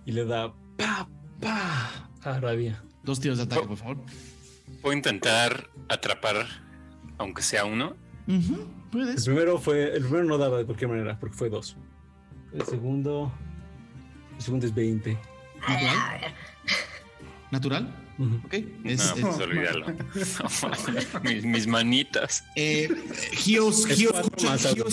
y 0.07 0.13
le 0.13 0.25
da 0.25 0.55
pa, 0.77 1.09
pa 1.41 2.09
a 2.23 2.35
Arabia. 2.37 2.81
Dos 3.03 3.19
tiros 3.19 3.39
de 3.39 3.45
ataque, 3.45 3.67
por 3.67 3.77
favor. 3.77 3.97
Puedo 4.83 4.97
intentar 4.97 5.69
atrapar, 5.89 6.47
aunque 7.19 7.43
sea 7.43 7.65
uno. 7.65 7.97
Ujú, 8.29 8.55
El 8.55 8.91
Puedes. 8.93 9.25
primero 9.25 9.59
fue, 9.59 9.97
el 9.97 10.03
primero 10.05 10.23
no 10.25 10.39
daba 10.39 10.59
de 10.59 10.65
cualquier 10.65 10.91
manera, 10.91 11.19
porque 11.19 11.37
fue 11.37 11.51
dos. 11.51 11.77
El 12.53 12.63
segundo, 12.67 13.33
el 14.37 14.41
segundo 14.43 14.65
es 14.67 14.73
20. 14.73 15.19
¿Natural? 15.61 16.35
¿Natural? 17.51 18.10
Ok. 18.45 18.53
Es, 18.85 18.99
no, 18.99 19.15
es- 19.15 19.21
pues 19.21 19.37
olvídalo. 19.39 19.87
mis, 21.25 21.45
mis 21.45 21.67
manitas. 21.67 22.45
Eh, 22.55 22.89
Gio, 23.33 23.73
Gio 23.73 24.13
escucha, 24.15 24.51
más 24.51 24.63
Gio- 24.63 24.69
algo. 24.69 24.85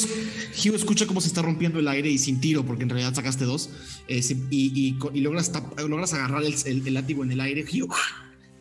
Gio 0.53 0.75
escucha 0.75 1.05
cómo 1.07 1.19
se 1.19 1.27
está 1.27 1.41
rompiendo 1.41 1.77
el 1.79 1.87
aire 1.89 2.09
y 2.09 2.17
sin 2.17 2.39
tiro, 2.39 2.65
porque 2.65 2.83
en 2.83 2.89
realidad 2.89 3.13
sacaste 3.13 3.43
dos. 3.43 3.69
eh, 4.07 4.21
y, 4.49 4.71
y 4.73 4.97
y 5.13 5.21
logras, 5.21 5.51
tap- 5.51 5.77
logras 5.87 6.13
agarrar 6.13 6.43
el, 6.43 6.55
el- 6.65 6.87
el 6.87 6.93
látigo 6.93 7.23
en 7.23 7.31
el 7.33 7.41
aire, 7.41 7.65
Gio. 7.65 7.87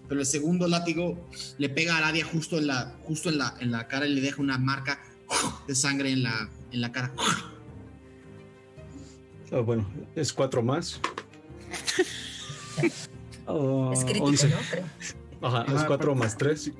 Pero 0.08 0.20
el 0.20 0.26
segundo 0.26 0.66
látigo 0.68 1.28
le 1.58 1.68
pega 1.68 1.94
a 1.94 1.98
Aradia 1.98 2.24
justo 2.24 2.58
en 2.58 2.66
la, 2.68 2.96
justo 3.04 3.28
en 3.28 3.38
la, 3.38 3.54
en 3.60 3.70
la 3.70 3.86
cara 3.88 4.06
y 4.06 4.14
le 4.14 4.20
deja 4.20 4.40
una 4.42 4.58
marca 4.58 5.00
de 5.68 5.74
sangre 5.76 6.10
en 6.10 6.22
la, 6.24 6.48
en 6.72 6.80
la 6.80 6.90
cara. 6.92 7.12
Ah, 9.52 9.60
bueno, 9.60 9.88
es 10.16 10.32
cuatro 10.32 10.62
más. 10.62 11.00
Oh, 13.46 13.92
es 13.92 14.04
crítico, 14.04 14.26
11. 14.26 14.48
¿no? 14.48 14.56
Creo. 14.70 14.84
Ajá, 15.42 15.64
es 15.68 15.82
Ah, 15.82 15.84
cuatro 15.86 16.12
pa- 16.14 16.18
más 16.20 16.36
tres. 16.36 16.70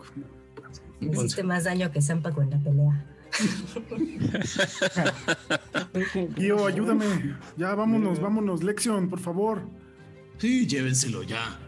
Me 1.00 1.12
hiciste 1.14 1.42
más 1.42 1.64
daño 1.64 1.90
que 1.92 2.00
Zampaco 2.02 2.42
en 2.42 2.50
la 2.50 2.58
pelea. 2.58 3.04
Gio, 6.36 6.66
ayúdame. 6.66 7.36
Ya, 7.56 7.74
vámonos, 7.74 8.20
vámonos. 8.20 8.62
Lexion, 8.62 9.08
por 9.08 9.20
favor. 9.20 9.62
Sí, 10.38 10.66
llévenselo 10.66 11.22
ya. 11.22 11.58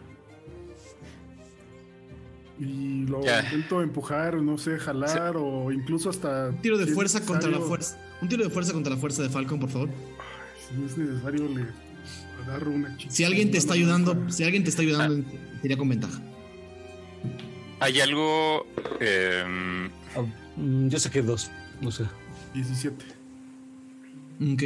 Y 2.58 3.06
lo 3.06 3.22
Ya. 3.22 3.42
intento 3.44 3.82
empujar, 3.82 4.42
no 4.42 4.58
sé, 4.58 4.78
jalar 4.78 5.36
o 5.36 5.70
incluso 5.70 6.10
hasta. 6.10 6.48
Un 6.48 6.60
tiro 6.60 6.76
de 6.76 6.84
si 6.84 6.90
es 6.90 6.94
fuerza 6.94 7.24
contra 7.24 7.50
la 7.50 7.60
fuerza. 7.60 7.98
Un 8.20 8.28
tiro 8.28 8.42
de 8.44 8.50
fuerza 8.50 8.72
contra 8.72 8.94
la 8.94 9.00
fuerza 9.00 9.22
de 9.22 9.28
Falcon, 9.28 9.60
por 9.60 9.70
favor. 9.70 9.88
Si 10.68 10.84
es 10.84 10.98
necesario, 10.98 11.48
le 11.48 11.66
agarro 12.42 12.70
una 12.70 12.96
chica. 12.96 13.10
Si 13.12 13.24
alguien 13.24 13.50
te 13.50 13.58
está 13.58 13.74
ayudando, 13.74 14.30
si 14.30 14.44
alguien 14.44 14.64
te 14.64 14.70
está 14.70 14.82
ayudando, 14.82 15.24
sería 15.60 15.76
con 15.76 15.88
ventaja. 15.88 16.22
Hay 17.80 18.00
algo. 18.00 18.66
Ah, 19.00 20.22
mm, 20.56 20.88
yo 20.88 20.98
saqué 20.98 21.22
dos. 21.22 21.50
No 21.80 21.90
sé. 21.90 22.04
17. 22.54 23.04
Ok. 24.52 24.62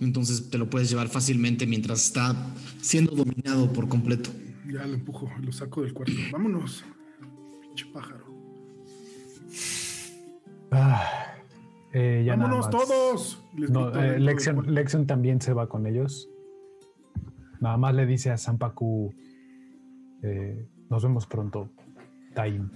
Entonces 0.00 0.50
te 0.50 0.58
lo 0.58 0.68
puedes 0.68 0.90
llevar 0.90 1.08
fácilmente 1.08 1.66
mientras 1.66 2.04
está 2.04 2.34
siendo 2.80 3.12
dominado 3.12 3.72
por 3.72 3.88
completo. 3.88 4.30
Ya 4.66 4.86
lo 4.86 4.94
empujo, 4.94 5.30
lo 5.40 5.52
saco 5.52 5.82
del 5.82 5.92
cuarto. 5.92 6.12
Vámonos. 6.32 6.84
Pinche 7.62 7.86
pájaro. 7.86 8.26
Ah, 10.72 11.34
eh, 11.92 12.22
ya 12.24 12.36
nada 12.36 12.48
¡Vámonos 12.50 12.72
más. 12.72 12.86
todos! 12.88 13.42
Les 13.56 13.70
No, 13.70 13.92
eh, 14.00 14.20
Lexion. 14.20 14.72
Lexion 14.72 15.06
también 15.06 15.40
se 15.40 15.52
va 15.52 15.68
con 15.68 15.86
ellos. 15.86 16.28
Nada 17.60 17.76
más 17.76 17.94
le 17.94 18.06
dice 18.06 18.30
a 18.30 18.38
Zampaku, 18.38 19.12
eh, 20.22 20.66
nos 20.88 21.02
vemos 21.02 21.26
pronto, 21.26 21.70
Taim. 22.34 22.70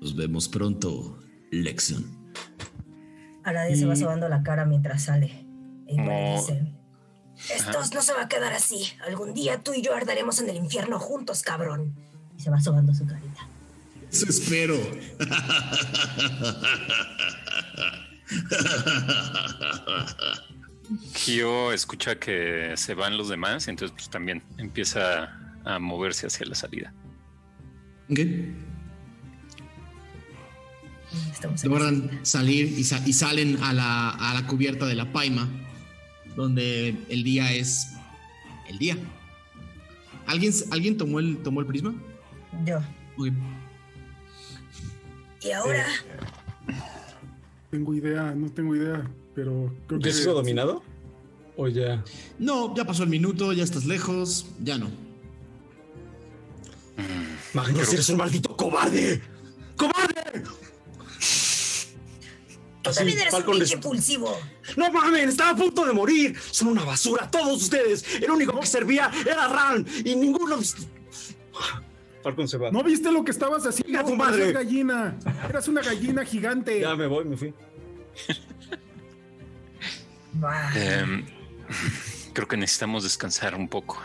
Nos 0.00 0.14
vemos 0.16 0.48
pronto, 0.48 1.18
Lexion. 1.50 2.04
Aradia 3.42 3.76
se 3.76 3.86
va 3.86 3.94
Y- 3.94 3.96
sobando 3.96 4.28
la 4.28 4.42
cara 4.42 4.64
mientras 4.66 5.04
sale. 5.04 5.46
Y 5.86 5.94
igual 5.94 6.08
le 6.08 6.30
No. 6.34 6.40
dice: 6.40 6.72
Estos 7.54 7.94
no 7.94 8.02
se 8.02 8.12
va 8.14 8.22
a 8.22 8.28
quedar 8.28 8.52
así. 8.52 8.84
Algún 9.06 9.34
día 9.34 9.62
tú 9.62 9.72
y 9.74 9.82
yo 9.82 9.94
arderemos 9.94 10.40
en 10.40 10.48
el 10.50 10.56
infierno 10.56 10.98
juntos, 10.98 11.42
cabrón. 11.42 11.94
Y 12.36 12.40
se 12.40 12.50
va 12.50 12.60
sobando 12.60 12.92
su 12.94 13.06
carita. 13.06 13.46
Eso 14.10 14.26
espero. 14.28 14.74
Gio 21.14 21.72
escucha 21.72 22.18
que 22.18 22.74
se 22.76 22.94
van 22.94 23.16
los 23.16 23.28
demás, 23.28 23.66
y 23.66 23.70
entonces 23.70 23.94
pues 23.96 24.10
también 24.10 24.42
empieza 24.58 25.38
a 25.64 25.78
moverse 25.78 26.26
hacia 26.26 26.46
la 26.46 26.54
salida. 26.54 26.92
Ok. 28.10 28.18
Estamos 31.32 31.62
en 31.64 31.70
la 31.70 31.78
Logran 31.78 32.20
salir 32.24 32.66
y, 32.78 32.84
sa- 32.84 33.02
y 33.06 33.12
salen 33.12 33.62
a 33.62 33.72
la, 33.72 34.10
a 34.10 34.34
la 34.34 34.46
cubierta 34.46 34.84
de 34.86 34.94
la 34.94 35.12
paima, 35.12 35.48
donde 36.36 36.96
el 37.08 37.22
día 37.24 37.52
es 37.52 37.92
el 38.68 38.78
día. 38.78 38.96
¿Alguien, 40.26 40.52
alguien 40.72 40.96
tomó, 40.96 41.20
el, 41.20 41.38
tomó 41.38 41.60
el 41.60 41.66
prisma? 41.66 41.94
Yo. 42.66 42.80
Y 45.42 45.50
ahora, 45.52 45.86
Tengo 47.70 47.94
idea, 47.94 48.32
no 48.34 48.48
tengo 48.50 48.74
idea, 48.74 49.04
pero 49.34 49.74
creo 49.86 50.00
que. 50.00 50.10
¿Ya 50.10 50.14
sigo 50.14 50.32
dominado? 50.34 50.82
¿O 51.56 51.68
ya? 51.68 52.04
No, 52.38 52.74
ya 52.74 52.84
pasó 52.84 53.04
el 53.04 53.08
minuto, 53.08 53.52
ya 53.52 53.62
estás 53.62 53.84
lejos, 53.84 54.46
ya 54.62 54.78
no. 54.78 54.90
Magnus, 57.52 57.92
eres 57.92 58.08
un 58.08 58.16
maldito 58.16 58.56
cobarde. 58.56 59.22
¡Cobarde! 59.76 60.42
tú 62.82 62.90
Así, 62.90 62.98
también 62.98 63.18
eres 63.20 63.32
un 63.32 63.62
impulsivo. 63.78 64.36
No 64.76 64.90
mames, 64.90 65.28
estaba 65.28 65.50
a 65.50 65.56
punto 65.56 65.86
de 65.86 65.92
morir. 65.92 66.36
Son 66.50 66.68
una 66.68 66.84
basura, 66.84 67.30
todos 67.30 67.62
ustedes. 67.62 68.04
El 68.20 68.30
único 68.30 68.58
que 68.58 68.66
servía 68.66 69.10
era 69.24 69.48
Ran 69.48 69.86
y 70.04 70.16
ninguno. 70.16 70.58
Falcon 72.22 72.48
se 72.48 72.58
va. 72.58 72.70
¿No 72.70 72.82
viste 72.82 73.12
lo 73.12 73.24
que 73.24 73.30
estabas 73.30 73.64
haciendo? 73.66 73.92
¡Hija 73.92 74.04
tu 74.04 74.16
madre! 74.16 74.50
Eras 74.50 74.64
gallina. 74.64 75.16
Eras 75.48 75.68
una 75.68 75.82
gallina 75.82 76.24
gigante. 76.24 76.80
Ya 76.80 76.96
me 76.96 77.06
voy, 77.06 77.24
me 77.24 77.36
fui. 77.36 77.54
Em, 80.74 81.24
creo 82.32 82.48
que 82.48 82.56
necesitamos 82.56 83.04
descansar 83.04 83.54
un 83.54 83.68
poco. 83.68 84.00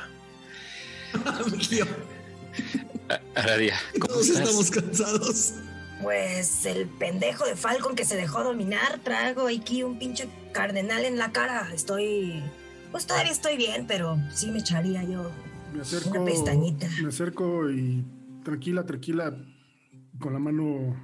Aradia, 3.36 3.76
¿cómo 4.00 4.14
Todos 4.14 4.30
estás? 4.30 4.50
estamos 4.50 4.72
cansados. 4.72 5.54
Pues 6.02 6.66
el 6.66 6.88
pendejo 6.88 7.46
de 7.46 7.56
Falcon 7.56 7.96
que 7.96 8.06
se 8.06 8.16
dejó 8.16 8.44
dominar, 8.44 9.00
trago 9.04 9.48
aquí 9.48 9.84
un 9.84 10.00
pinche 10.00 10.30
cardenal 10.54 11.04
en 11.04 11.18
la 11.18 11.32
cara. 11.32 11.70
Estoy. 11.74 12.44
Pues 12.92 13.06
todavía 13.06 13.32
estoy 13.32 13.58
bien, 13.58 13.86
pero 13.88 14.18
sí 14.34 14.50
me 14.52 14.60
echaría 14.60 15.04
yo. 15.04 15.32
Me 15.74 15.82
acerco. 15.82 16.10
Una 16.12 16.26
pestañita. 16.26 16.88
Me 17.02 17.10
acerco 17.10 17.70
y 17.70 18.06
tranquila, 18.44 18.86
tranquila, 18.86 19.36
con 20.20 20.34
la 20.34 20.40
mano 20.40 20.96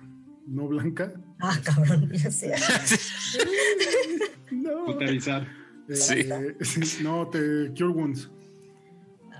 no 0.47 0.67
blanca. 0.67 1.13
Ah, 1.39 1.59
cabrón, 1.63 2.09
ya 2.13 2.31
sé. 2.31 2.53
No. 4.51 4.99
Eh, 5.01 5.19
Sí. 5.87 6.27
No, 7.03 7.27
te 7.29 7.69
Cure 7.77 7.89
Wounds. 7.89 8.29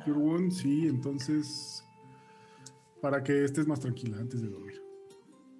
Cure 0.03 0.17
Wounds, 0.19 0.57
sí, 0.57 0.85
entonces. 0.88 1.84
Para 3.01 3.23
que 3.23 3.45
estés 3.45 3.65
más 3.67 3.80
tranquila 3.80 4.17
antes 4.19 4.41
de 4.41 4.49
dormir. 4.49 4.81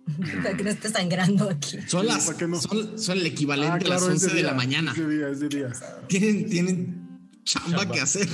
Para 0.44 0.56
que 0.56 0.64
no 0.64 0.70
esté 0.70 0.90
sangrando 0.90 1.50
aquí. 1.50 1.80
Son, 1.88 2.06
las, 2.06 2.26
¿para 2.28 2.38
qué 2.38 2.48
no? 2.48 2.60
son, 2.62 3.00
son 3.00 3.18
el 3.18 3.26
equivalente 3.26 3.72
Ah, 3.72 3.76
a 3.76 3.78
las 3.90 4.02
claro, 4.02 4.14
es 4.14 4.24
11 4.24 4.36
de, 4.36 4.44
la 4.44 4.54
mañana. 4.54 4.92
Es 4.92 4.98
de 4.98 5.08
día, 5.18 5.30
es 5.30 5.40
de 5.40 5.50
día. 5.50 5.72
Tienen, 6.08 6.46
tienen 6.48 7.30
chamba, 7.44 7.80
Chamba. 7.80 7.92
que 7.96 8.02
hacer. 8.02 8.28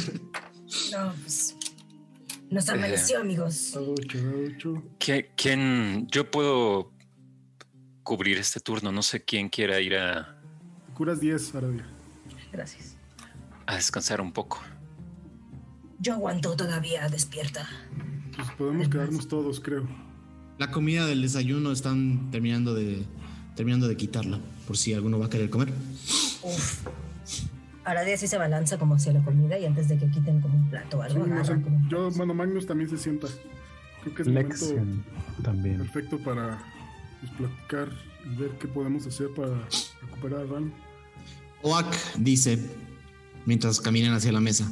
No, 0.91 1.13
pues. 1.21 1.55
Nos 2.49 2.67
amaneció, 2.67 3.19
amigos. 3.21 3.73
A 3.77 3.79
ocho, 3.79 4.17
a 4.19 4.47
ocho. 4.47 4.83
¿Qui- 4.99 5.27
¿Quién? 5.37 6.07
Yo 6.11 6.29
puedo 6.29 6.91
cubrir 8.03 8.37
este 8.37 8.59
turno. 8.59 8.91
No 8.91 9.01
sé 9.01 9.23
quién 9.23 9.49
quiera 9.49 9.79
ir 9.79 9.95
a, 9.95 10.37
curas 10.93 11.19
10, 11.19 11.55
Aradia. 11.55 11.85
Gracias. 12.51 12.95
a 13.65 13.75
descansar 13.75 14.21
un 14.21 14.31
poco. 14.31 14.59
Yo 15.99 16.13
aguanto 16.13 16.55
todavía 16.55 17.07
despierta. 17.09 17.67
Pues 18.35 18.51
podemos 18.51 18.89
quedarnos 18.89 19.27
todos, 19.27 19.59
creo. 19.59 19.87
La 20.57 20.71
comida 20.71 21.05
del 21.05 21.21
desayuno 21.21 21.71
están 21.71 22.29
terminando 22.31 22.73
de 22.73 23.05
terminando 23.55 23.87
de 23.87 23.97
quitarla, 23.97 24.39
por 24.65 24.77
si 24.77 24.93
alguno 24.93 25.19
va 25.19 25.25
a 25.25 25.29
querer 25.29 25.49
comer. 25.49 25.73
Uf. 26.41 26.87
Aradia 27.83 28.17
sí 28.17 28.27
se 28.27 28.37
balanza 28.37 28.77
como 28.77 28.95
hacia 28.95 29.11
la 29.11 29.23
comida 29.23 29.57
y 29.57 29.65
antes 29.65 29.87
de 29.89 29.97
que 29.97 30.09
quiten 30.09 30.39
como 30.39 30.55
un 30.55 30.69
plato 30.69 30.99
o 30.99 31.03
Sí, 31.03 31.09
algo, 31.09 31.23
o 31.23 31.27
sea, 31.27 31.55
agarra 31.55 31.61
como 31.61 31.89
yo, 31.89 32.11
bueno, 32.11 32.33
Magnus 32.33 32.65
también 32.65 32.89
se 32.89 32.97
sienta. 32.97 33.27
Creo 34.01 34.15
que 34.15 34.21
es 34.21 34.27
el 34.27 34.33
momento 34.33 34.65
también. 35.43 35.77
perfecto 35.79 36.19
para 36.19 36.59
pues, 37.21 37.31
platicar 37.33 37.89
y 38.25 38.35
ver 38.35 38.51
qué 38.59 38.67
podemos 38.67 39.05
hacer 39.07 39.29
para 39.33 39.67
recuperar 40.01 40.41
a 40.41 40.45
Ran. 40.45 40.73
Oak 41.63 41.95
dice, 42.17 42.59
mientras 43.45 43.79
caminan 43.79 44.13
hacia 44.13 44.31
la 44.31 44.39
mesa, 44.41 44.71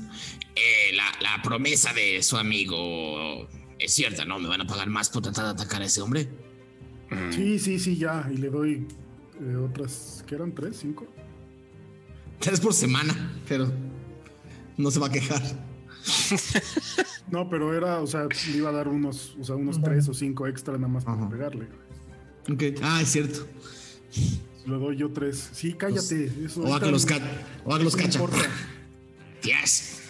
"Eh, 0.55 0.93
la, 0.95 1.05
la 1.21 1.41
promesa 1.41 1.93
de 1.93 2.21
su 2.23 2.37
amigo 2.37 3.47
es 3.77 3.93
cierta, 3.93 4.25
¿no? 4.25 4.39
¿Me 4.39 4.47
van 4.49 4.61
a 4.61 4.67
pagar 4.67 4.89
más 4.89 5.09
por 5.09 5.21
tratar 5.21 5.45
de 5.45 5.51
atacar 5.51 5.81
a 5.81 5.85
ese 5.85 6.01
hombre? 6.01 6.27
Mm, 7.09 7.31
Sí, 7.31 7.59
sí, 7.59 7.79
sí, 7.79 7.95
ya. 7.97 8.27
Y 8.33 8.37
le 8.37 8.49
doy 8.49 8.87
eh, 9.41 9.55
otras, 9.55 10.23
¿qué 10.27 10.35
eran? 10.35 10.53
¿Tres? 10.53 10.77
¿Cinco? 10.81 11.07
Tres 12.39 12.59
por 12.59 12.73
semana, 12.73 13.33
pero 13.47 13.71
no 14.77 14.91
se 14.91 14.99
va 14.99 15.07
a 15.07 15.11
quejar. 15.11 15.41
No, 17.31 17.47
pero 17.47 17.75
era, 17.75 18.01
o 18.01 18.07
sea, 18.07 18.25
le 18.51 18.57
iba 18.57 18.69
a 18.69 18.71
dar 18.71 18.87
unos, 18.87 19.35
o 19.39 19.43
sea, 19.43 19.55
unos 19.55 19.79
tres 19.81 20.09
o 20.09 20.15
cinco 20.15 20.47
extra 20.47 20.73
nada 20.75 20.87
más 20.87 21.05
para 21.05 21.29
pegarle. 21.29 21.67
Ok. 22.51 22.63
Ah, 22.81 23.01
es 23.01 23.09
cierto. 23.09 23.47
Le 24.65 24.75
doy 24.75 24.97
yo 24.97 25.11
tres. 25.11 25.49
Sí, 25.53 25.73
cállate. 25.73 26.31
eso, 26.45 26.61
O 26.61 26.73
a 26.73 26.79
que 26.79 26.91
los, 26.91 27.05
ca 27.05 27.19
o 27.65 27.73
a 27.73 27.77
que 27.77 27.83
los 27.83 27.95
no 27.95 28.03
cacha. 28.03 28.19
Yes. 29.41 30.01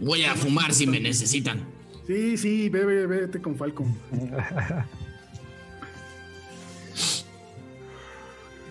Voy 0.00 0.24
a 0.24 0.34
fumar 0.34 0.72
si 0.72 0.86
me 0.86 1.00
necesitan. 1.00 1.64
Sí, 2.06 2.36
sí, 2.36 2.68
ve, 2.68 3.06
vete 3.06 3.40
con 3.40 3.56
Falcon. 3.56 3.94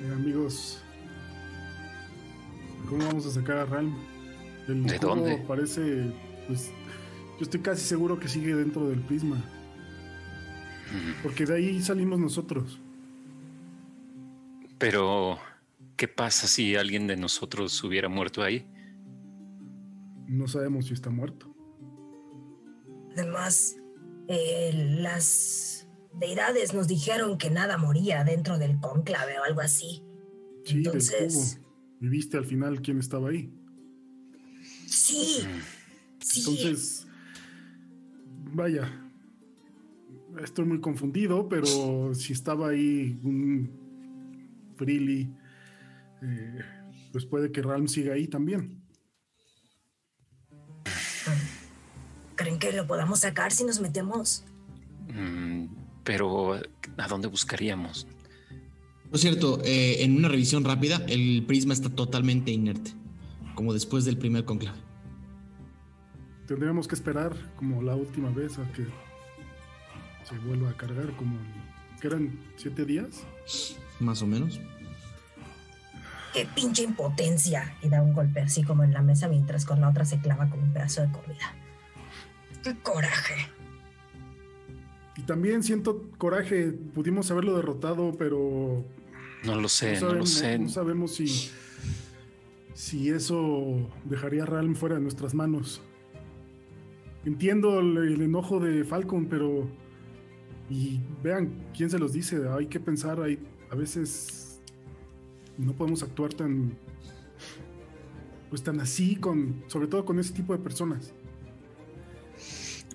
Eh, 0.04 0.12
amigos, 0.12 0.80
¿cómo 2.90 3.06
vamos 3.06 3.26
a 3.26 3.32
sacar 3.32 3.56
a 3.56 3.66
Ralm? 3.66 3.96
El 4.68 4.84
¿De 4.84 5.00
dónde? 5.00 5.38
Parece, 5.48 6.12
pues, 6.46 6.72
yo 7.40 7.44
estoy 7.44 7.62
casi 7.62 7.86
seguro 7.86 8.20
que 8.20 8.28
sigue 8.28 8.54
dentro 8.54 8.90
del 8.90 9.00
prisma. 9.00 9.42
Porque 11.22 11.46
de 11.46 11.56
ahí 11.56 11.82
salimos 11.82 12.20
nosotros. 12.20 12.80
Pero, 14.78 15.40
¿qué 15.96 16.08
pasa 16.08 16.48
si 16.48 16.76
alguien 16.76 17.08
de 17.08 17.16
nosotros 17.16 17.84
hubiera 17.84 18.10
muerto 18.10 18.44
ahí? 18.44 18.66
No 20.28 20.48
sabemos 20.48 20.88
si 20.88 20.94
está 20.94 21.10
muerto. 21.10 21.56
Además, 23.14 23.78
eh, 24.28 24.72
las 25.00 25.88
deidades 26.20 26.74
nos 26.74 26.88
dijeron 26.88 27.38
que 27.38 27.50
nada 27.50 27.78
moría 27.78 28.24
dentro 28.24 28.58
del 28.58 28.80
cónclave 28.80 29.40
o 29.40 29.44
algo 29.44 29.62
así. 29.62 30.04
Sí, 30.66 30.78
Entonces, 30.78 31.12
del 31.12 31.64
cubo. 31.64 31.74
¿Y 32.02 32.08
viste 32.10 32.38
al 32.38 32.46
final 32.46 32.82
quién 32.82 33.00
estaba 33.00 33.30
ahí? 33.30 33.54
sí, 34.88 35.46
sí. 36.20 36.40
Entonces, 36.40 37.08
vaya, 38.54 39.03
estoy 40.42 40.66
muy 40.66 40.80
confundido, 40.80 41.48
pero 41.48 41.68
si 42.14 42.34
estaba 42.34 42.70
ahí 42.70 43.20
un 43.24 43.70
Freely, 44.76 45.30
eh, 46.22 46.60
pues 47.12 47.26
puede 47.26 47.52
que 47.52 47.62
Ralm 47.62 47.88
siga 47.88 48.14
ahí 48.14 48.28
también. 48.28 48.82
¿Creen 52.36 52.60
que 52.60 52.72
lo 52.72 52.88
podamos 52.88 53.20
sacar 53.20 53.52
si 53.52 53.64
nos 53.64 53.80
metemos? 53.80 54.44
Mm, 55.14 55.66
pero, 56.04 56.56
¿a 56.98 57.08
dónde 57.08 57.28
buscaríamos? 57.28 58.08
Por 59.10 59.20
cierto, 59.20 59.62
eh, 59.64 60.04
en 60.04 60.18
una 60.18 60.28
revisión 60.28 60.64
rápida, 60.64 61.06
el 61.08 61.46
prisma 61.46 61.74
está 61.74 61.90
totalmente 61.90 62.52
inerte, 62.52 62.92
como 63.54 63.74
después 63.74 64.06
del 64.06 64.18
primer 64.18 64.44
conclave. 64.44 64.80
Tendríamos 66.48 66.88
que 66.88 66.96
esperar 66.96 67.36
como 67.56 67.84
la 67.84 67.96
última 67.96 68.32
vez 68.32 68.58
a 68.58 68.70
que 68.72 68.88
se 70.28 70.38
vuelva 70.40 70.70
a 70.70 70.78
cargar, 70.78 71.12
como 71.16 71.38
que 72.00 72.08
eran 72.08 72.38
siete 72.56 72.86
días. 72.86 73.24
Más 74.00 74.22
o 74.22 74.28
menos. 74.28 74.60
¡Qué 76.34 76.48
pinche 76.56 76.84
impotencia! 76.84 77.76
Y 77.84 77.90
da 77.90 78.02
un 78.02 78.14
golpe 78.14 78.42
así 78.42 78.64
como 78.64 78.84
en 78.84 78.92
la 78.94 79.02
mesa 79.02 79.28
mientras 79.28 79.66
con 79.66 79.82
la 79.82 79.90
otra 79.90 80.04
se 80.04 80.20
clava 80.20 80.50
con 80.50 80.62
un 80.64 80.74
pedazo 80.74 81.02
de 81.02 81.12
comida. 81.12 81.54
¡Qué 82.64 82.76
coraje! 82.82 83.36
Y 85.16 85.22
también 85.24 85.62
siento 85.62 86.10
coraje, 86.18 86.72
pudimos 86.72 87.30
haberlo 87.30 87.56
derrotado, 87.56 88.14
pero 88.18 88.84
No 89.44 89.56
lo 89.62 89.70
sé, 89.70 90.00
no, 90.02 90.14
lo 90.14 90.26
sabemos, 90.26 90.30
sé. 90.32 90.58
no 90.60 90.70
sabemos 90.70 91.16
si, 91.16 91.52
si 92.74 93.10
eso 93.10 93.92
dejaría 94.06 94.44
a 94.44 94.46
Ralm 94.48 94.76
fuera 94.76 94.96
de 94.96 95.02
nuestras 95.02 95.36
manos. 95.36 95.82
Entiendo 97.26 97.80
el, 97.80 97.96
el 97.98 98.22
enojo 98.22 98.60
de 98.60 98.84
Falcon, 98.84 99.28
pero. 99.28 99.68
Y 100.70 101.00
vean 101.22 101.54
quién 101.76 101.90
se 101.90 102.00
los 102.00 102.14
dice. 102.14 102.48
Hay 102.50 102.68
que 102.68 102.80
pensar, 102.80 103.22
hay, 103.22 103.40
a 103.70 103.76
veces 103.76 104.62
no 105.58 105.74
podemos 105.74 106.04
actuar 106.04 106.34
tan. 106.34 106.78
Pues 108.50 108.64
tan 108.64 108.80
así, 108.80 109.16
con, 109.16 109.64
sobre 109.68 109.88
todo 109.88 110.06
con 110.06 110.20
ese 110.20 110.34
tipo 110.34 110.54
de 110.54 110.60
personas. 110.60 111.12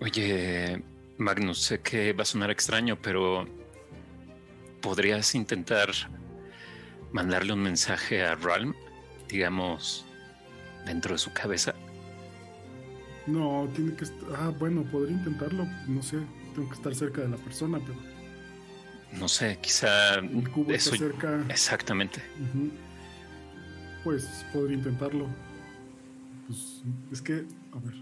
Oye, 0.00 0.80
Magnus, 1.16 1.58
sé 1.58 1.80
que 1.80 2.12
va 2.12 2.22
a 2.22 2.24
sonar 2.24 2.50
extraño, 2.52 2.96
pero 3.02 3.44
¿podrías 4.80 5.34
intentar 5.34 5.90
mandarle 7.10 7.52
un 7.52 7.62
mensaje 7.62 8.22
a 8.22 8.36
Ralm, 8.36 8.74
digamos, 9.28 10.06
dentro 10.86 11.14
de 11.14 11.18
su 11.18 11.32
cabeza? 11.32 11.74
No, 13.26 13.68
tiene 13.74 13.94
que 13.94 14.04
estar. 14.04 14.28
Ah, 14.36 14.52
bueno, 14.56 14.84
podría 14.84 15.16
intentarlo. 15.16 15.66
No 15.88 16.02
sé, 16.02 16.18
tengo 16.58 16.70
que 16.70 16.76
estar 16.76 16.94
cerca 16.94 17.20
de 17.22 17.28
la 17.28 17.36
persona, 17.36 17.78
pero. 17.78 17.98
No 19.18 19.28
sé, 19.28 19.58
quizá 19.60 20.16
El 20.16 20.50
cubo 20.50 20.72
eso. 20.72 20.92
está 20.92 21.06
cerca. 21.06 21.40
Exactamente. 21.48 22.20
Pues 24.02 24.44
podría 24.52 24.76
intentarlo. 24.76 25.28
Pues 26.48 26.82
es 27.12 27.22
que, 27.22 27.44
a 27.72 27.78
ver. 27.78 27.94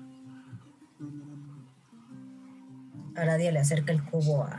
Aradia 3.15 3.53
le 3.53 3.59
acerca 3.59 3.93
el 3.93 4.03
cubo 4.05 4.45
a 4.45 4.59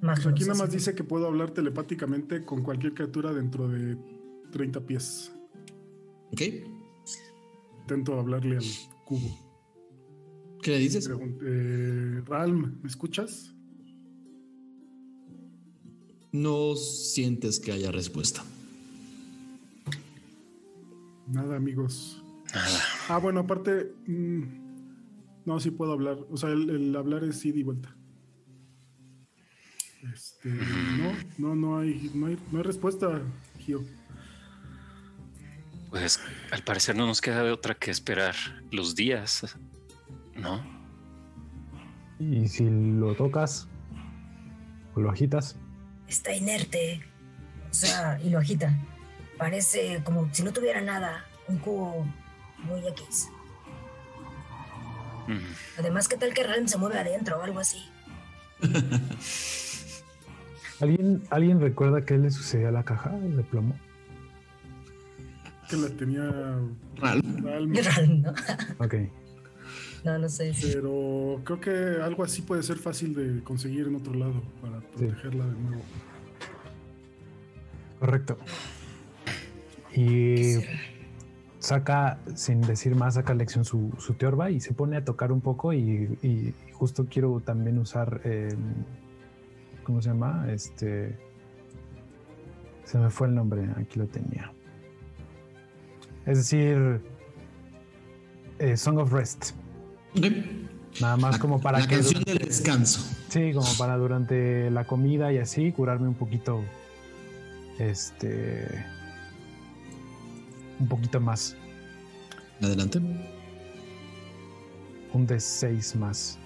Magnus. 0.00 0.24
Pues 0.24 0.26
aquí 0.26 0.44
nada 0.44 0.54
más 0.54 0.70
dice 0.72 0.94
que 0.94 1.04
puedo 1.04 1.26
hablar 1.26 1.50
telepáticamente 1.50 2.44
con 2.46 2.62
cualquier 2.62 2.94
criatura 2.94 3.34
dentro 3.34 3.68
de 3.68 3.98
30 4.52 4.80
pies. 4.80 5.32
¿Ok? 6.32 6.40
Intento 7.82 8.18
hablarle 8.18 8.56
al 8.56 8.64
cubo. 9.04 9.47
¿Qué 10.68 10.74
le 10.74 10.80
dices? 10.80 11.08
Pregun- 11.08 11.38
eh, 11.40 12.22
Ralm, 12.26 12.78
¿me 12.82 12.88
escuchas? 12.88 13.54
No 16.30 16.76
sientes 16.76 17.58
que 17.58 17.72
haya 17.72 17.90
respuesta. 17.90 18.44
Nada, 21.26 21.56
amigos. 21.56 22.22
Nada. 22.54 22.80
Ah, 23.08 23.16
bueno, 23.16 23.40
aparte. 23.40 23.94
mm, 24.06 24.42
no, 25.46 25.58
sí 25.58 25.70
puedo 25.70 25.92
hablar. 25.92 26.18
O 26.30 26.36
sea, 26.36 26.50
el, 26.50 26.68
el 26.68 26.94
hablar 26.96 27.24
es 27.24 27.42
ida 27.46 27.56
y 27.60 27.62
vuelta. 27.62 27.96
Este, 30.12 30.50
no, 30.50 31.14
no, 31.38 31.56
no 31.56 31.78
hay, 31.78 32.10
no 32.12 32.26
hay, 32.26 32.38
no 32.52 32.58
hay 32.58 32.64
respuesta, 32.64 33.22
Gio. 33.58 33.82
Pues 35.88 36.20
al 36.50 36.62
parecer 36.62 36.94
no 36.94 37.06
nos 37.06 37.22
queda 37.22 37.42
de 37.42 37.52
otra 37.52 37.74
que 37.74 37.90
esperar 37.90 38.34
los 38.70 38.94
días, 38.94 39.56
¿no? 40.38 40.62
Y 42.18 42.48
si 42.48 42.68
lo 42.68 43.14
tocas 43.14 43.68
o 44.94 45.00
lo 45.00 45.10
agitas, 45.10 45.56
Está 46.08 46.34
inerte. 46.34 47.02
O 47.70 47.74
sea, 47.74 48.18
y 48.24 48.30
lo 48.30 48.38
agita. 48.38 48.74
Parece 49.36 50.00
como 50.04 50.28
si 50.32 50.42
no 50.42 50.52
tuviera 50.52 50.80
nada. 50.80 51.24
Un 51.46 51.58
cubo 51.58 52.06
muy 52.64 52.86
X. 52.88 53.28
Mm, 55.26 55.38
Además, 55.78 56.08
¿qué 56.08 56.16
tal 56.16 56.32
que 56.32 56.42
Ralm 56.42 56.66
se 56.66 56.78
mueve 56.78 56.98
adentro 56.98 57.38
o 57.38 57.42
algo 57.42 57.60
así? 57.60 57.84
¿alguien, 60.80 61.22
¿alguien 61.30 61.60
recuerda 61.60 62.04
qué 62.04 62.16
le 62.16 62.30
sucedió 62.30 62.68
a 62.68 62.72
la 62.72 62.82
caja 62.82 63.10
de 63.10 63.42
plomo? 63.44 63.76
Que 65.68 65.76
la 65.76 65.88
tenía 65.90 66.22
Ralm. 66.96 67.36
Ralm, 67.44 67.74
Ralm, 67.74 68.22
¿no? 68.22 68.32
Ok. 68.78 68.94
No, 70.04 70.18
no 70.18 70.28
sé. 70.28 70.52
pero 70.62 71.40
creo 71.44 71.60
que 71.60 72.02
algo 72.02 72.24
así 72.24 72.42
puede 72.42 72.62
ser 72.62 72.78
fácil 72.78 73.14
de 73.14 73.42
conseguir 73.42 73.88
en 73.88 73.96
otro 73.96 74.14
lado 74.14 74.42
para 74.60 74.80
protegerla 74.80 75.46
de 75.46 75.52
nuevo. 75.52 75.82
Correcto. 77.98 78.38
Y 79.94 80.56
saca, 81.58 82.18
sin 82.34 82.60
decir 82.60 82.94
más, 82.94 83.14
saca 83.14 83.34
lección 83.34 83.64
su, 83.64 83.92
su 83.98 84.14
teorba 84.14 84.50
y 84.50 84.60
se 84.60 84.72
pone 84.72 84.96
a 84.96 85.04
tocar 85.04 85.32
un 85.32 85.40
poco 85.40 85.72
y, 85.72 86.16
y 86.22 86.54
justo 86.72 87.06
quiero 87.10 87.40
también 87.40 87.78
usar, 87.78 88.20
eh, 88.24 88.54
¿cómo 89.84 90.00
se 90.00 90.10
llama? 90.10 90.46
Este... 90.50 91.18
Se 92.84 92.96
me 92.96 93.10
fue 93.10 93.26
el 93.26 93.34
nombre, 93.34 93.68
aquí 93.76 93.98
lo 93.98 94.06
tenía. 94.06 94.50
Es 96.24 96.38
decir, 96.38 97.02
eh, 98.58 98.76
Song 98.78 98.96
of 98.96 99.12
Rest. 99.12 99.52
Nada 101.00 101.16
más 101.16 101.38
como 101.38 101.60
para 101.60 101.80
la 101.80 101.86
que... 101.86 101.96
canción 101.96 102.24
del 102.24 102.38
descanso. 102.38 103.00
Sí, 103.28 103.52
como 103.52 103.72
para 103.76 103.96
durante 103.96 104.70
la 104.70 104.86
comida 104.86 105.32
y 105.32 105.38
así 105.38 105.72
curarme 105.72 106.08
un 106.08 106.14
poquito. 106.14 106.64
Este. 107.78 108.84
Un 110.80 110.88
poquito 110.88 111.20
más. 111.20 111.56
Adelante. 112.60 113.00
Un 115.12 115.26
de 115.26 115.38
6 115.38 115.96
más. 115.96 116.38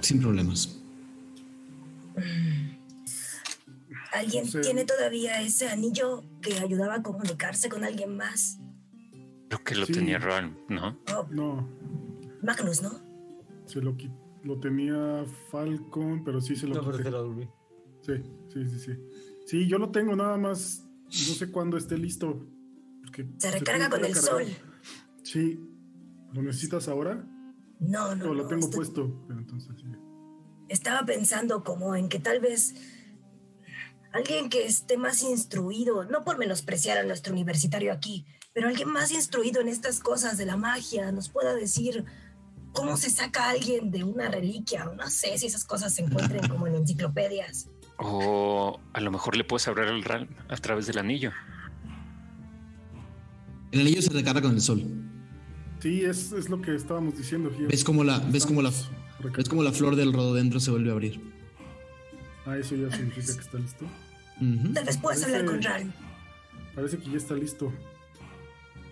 Sin 0.00 0.20
problemas. 0.20 0.76
¿Alguien 4.12 4.44
No 4.44 4.50
sé. 4.50 4.60
tiene 4.60 4.84
todavía 4.84 5.40
ese 5.42 5.68
anillo 5.68 6.24
que 6.42 6.58
ayudaba 6.58 6.96
a 6.96 7.02
comunicarse 7.02 7.68
con 7.68 7.84
alguien 7.84 8.16
más? 8.16 8.58
Creo 9.48 9.64
que 9.64 9.74
lo 9.74 9.86
Sí. 9.86 9.92
tenía 9.94 10.18
Ralm, 10.18 10.56
¿no? 10.68 10.98
Oh, 11.16 11.26
No, 11.30 11.68
Magnus, 12.42 12.82
¿no? 12.82 12.90
se 13.66 13.80
lo, 13.82 13.94
lo 14.44 14.60
tenía 14.60 15.24
Falcon, 15.50 16.22
pero 16.24 16.40
sí 16.40 16.56
se 16.56 16.66
lo 16.66 16.76
No, 16.76 16.90
pero 16.90 17.34
quité. 17.34 17.50
Sí, 18.00 18.22
sí, 18.52 18.66
sí, 18.66 18.78
sí. 18.78 18.92
Sí, 19.46 19.68
yo 19.68 19.78
lo 19.78 19.90
tengo 19.90 20.14
nada 20.16 20.36
más. 20.38 20.84
No 21.04 21.10
sé 21.34 21.50
cuándo 21.50 21.76
esté 21.76 21.96
listo. 21.98 22.46
porque 23.02 23.26
Se 23.38 23.50
recarga 23.50 23.88
con 23.90 24.04
el 24.04 24.14
sol. 24.14 24.44
Sí. 25.22 25.58
¿Lo 26.32 26.42
necesitas 26.42 26.88
ahora? 26.88 27.24
No, 27.80 28.14
no, 28.14 28.26
No, 28.26 28.34
lo 28.34 28.42
no, 28.42 28.48
tengo 28.48 28.66
estoy- 28.66 28.76
puesto. 28.76 29.24
Pero 29.26 29.40
entonces 29.40 29.74
sí. 29.76 29.86
Estaba 30.68 31.04
pensando 31.06 31.64
como 31.64 31.94
en 31.96 32.08
que 32.10 32.18
tal 32.18 32.40
vez 32.40 32.74
alguien 34.12 34.48
que 34.50 34.66
esté 34.66 34.96
más 34.98 35.22
instruido, 35.22 36.04
no 36.04 36.24
por 36.24 36.38
menospreciar 36.38 36.98
a 36.98 37.02
nuestro 37.04 37.32
universitario 37.32 37.92
aquí, 37.92 38.26
pero 38.52 38.68
alguien 38.68 38.88
más 38.88 39.12
instruido 39.12 39.60
en 39.60 39.68
estas 39.68 40.00
cosas 40.00 40.36
de 40.38 40.46
la 40.46 40.56
magia 40.56 41.12
nos 41.12 41.28
pueda 41.28 41.54
decir 41.54 42.04
cómo 42.72 42.96
se 42.96 43.10
saca 43.10 43.44
a 43.44 43.50
alguien 43.50 43.90
de 43.90 44.04
una 44.04 44.28
reliquia, 44.28 44.88
o 44.88 44.94
no 44.94 45.08
sé 45.10 45.38
si 45.38 45.46
esas 45.46 45.64
cosas 45.64 45.94
se 45.94 46.02
encuentren 46.02 46.48
como 46.48 46.66
en 46.66 46.76
enciclopedias. 46.76 47.68
O 48.00 48.78
a 48.92 49.00
lo 49.00 49.10
mejor 49.10 49.36
le 49.36 49.42
puedes 49.42 49.66
hablar 49.66 49.88
al 49.88 50.04
Ralm 50.04 50.28
a 50.48 50.56
través 50.58 50.86
del 50.86 50.98
anillo. 50.98 51.32
El 53.72 53.80
anillo 53.80 54.00
se 54.00 54.10
recarga 54.10 54.40
con 54.40 54.52
el 54.52 54.60
sol. 54.60 54.84
Sí, 55.80 56.04
es, 56.04 56.30
es 56.30 56.48
lo 56.48 56.62
que 56.62 56.76
estábamos 56.76 57.18
diciendo, 57.18 57.50
Gio. 57.50 57.66
¿Ves 57.66 57.82
cómo 57.82 58.04
la, 58.04 58.20
ves 58.20 58.46
cómo 58.46 58.62
la, 58.62 58.70
ves 58.70 59.52
la 59.52 59.72
flor 59.72 59.96
del 59.96 60.12
rododendro 60.12 60.60
se 60.60 60.70
vuelve 60.70 60.90
a 60.90 60.92
abrir? 60.92 61.20
Ah, 62.46 62.56
eso 62.56 62.76
ya 62.76 62.88
significa 62.90 63.34
que 63.34 63.40
está 63.40 63.58
listo. 63.58 63.84
Tal 64.74 64.84
vez 64.84 64.96
puedas 64.96 65.22
hablar 65.24 65.44
con 65.44 65.60
Ral. 65.60 65.92
Parece 66.74 66.98
que 66.98 67.10
ya 67.10 67.16
está 67.16 67.34
listo. 67.34 67.72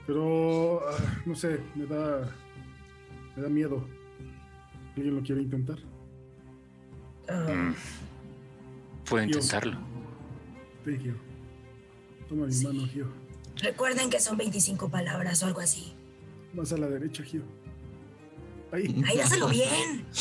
Pero 0.07 0.81
ah, 0.89 0.97
no 1.25 1.35
sé, 1.35 1.61
me 1.75 1.87
da. 1.87 2.33
Me 3.37 3.43
da 3.43 3.49
miedo. 3.49 3.87
¿Alguien 4.97 5.17
lo 5.17 5.23
quiere 5.23 5.43
intentar? 5.43 5.79
Mm. 7.29 7.75
Puedo 9.05 9.25
intentarlo. 9.25 9.79
Sí, 10.85 10.97
Gio. 10.99 11.15
Toma 12.29 12.47
mi 12.47 12.53
Sí. 12.53 12.67
mano, 12.67 12.87
Gio. 12.87 13.07
recuerden 13.57 14.11
que 14.11 14.21
son 14.21 14.37
25 14.37 14.89
palabras 14.89 15.43
o 15.43 15.47
algo 15.47 15.61
así. 15.61 15.93
Más 16.55 16.73
a 16.73 16.77
la 16.79 16.87
derecha, 16.89 17.23
Gio. 17.25 17.43
Ahí. 18.73 19.03
¡Ay, 19.07 19.19
hazlo 19.21 19.49
bien! 19.49 20.07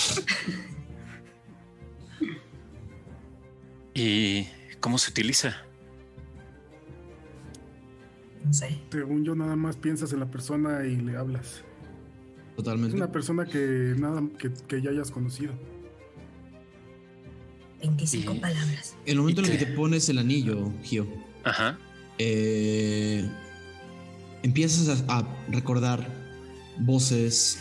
¿Y 3.93 4.45
cómo 4.79 4.97
se 4.97 5.11
utiliza? 5.11 5.64
No 8.45 8.53
sé. 8.53 8.77
Según 8.91 9.23
yo, 9.26 9.35
nada 9.35 9.55
más 9.55 9.76
piensas 9.76 10.13
en 10.13 10.19
la 10.19 10.30
persona 10.30 10.85
y 10.85 10.95
le 10.97 11.17
hablas. 11.17 11.63
Es 12.51 12.55
Totalmente. 12.55 12.95
una 12.95 13.11
persona 13.11 13.45
que 13.45 13.95
nada 13.97 14.23
que, 14.39 14.51
que 14.67 14.81
ya 14.81 14.91
hayas 14.91 15.11
conocido. 15.11 15.53
25 17.81 18.34
Y- 18.35 18.39
palabras. 18.39 18.95
El 19.05 19.17
momento 19.19 19.41
en 19.41 19.47
¿Y 19.47 19.51
el 19.51 19.57
que 19.59 19.65
te 19.65 19.72
pones 19.73 20.07
el 20.09 20.17
anillo, 20.19 20.72
Gio, 20.84 21.07
Ajá. 21.43 21.77
eh, 22.17 23.30
empiezas 24.43 25.03
a, 25.07 25.17
a 25.19 25.27
recordar 25.49 26.07
voces, 26.80 27.59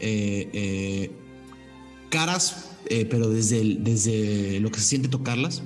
eh, 0.00 0.48
eh, 0.52 1.10
caras, 2.08 2.76
eh, 2.86 3.04
pero 3.06 3.28
desde, 3.28 3.60
el- 3.60 3.84
desde 3.84 4.60
lo 4.60 4.70
que 4.70 4.78
se 4.80 4.86
siente 4.86 5.08
tocarlas, 5.08 5.62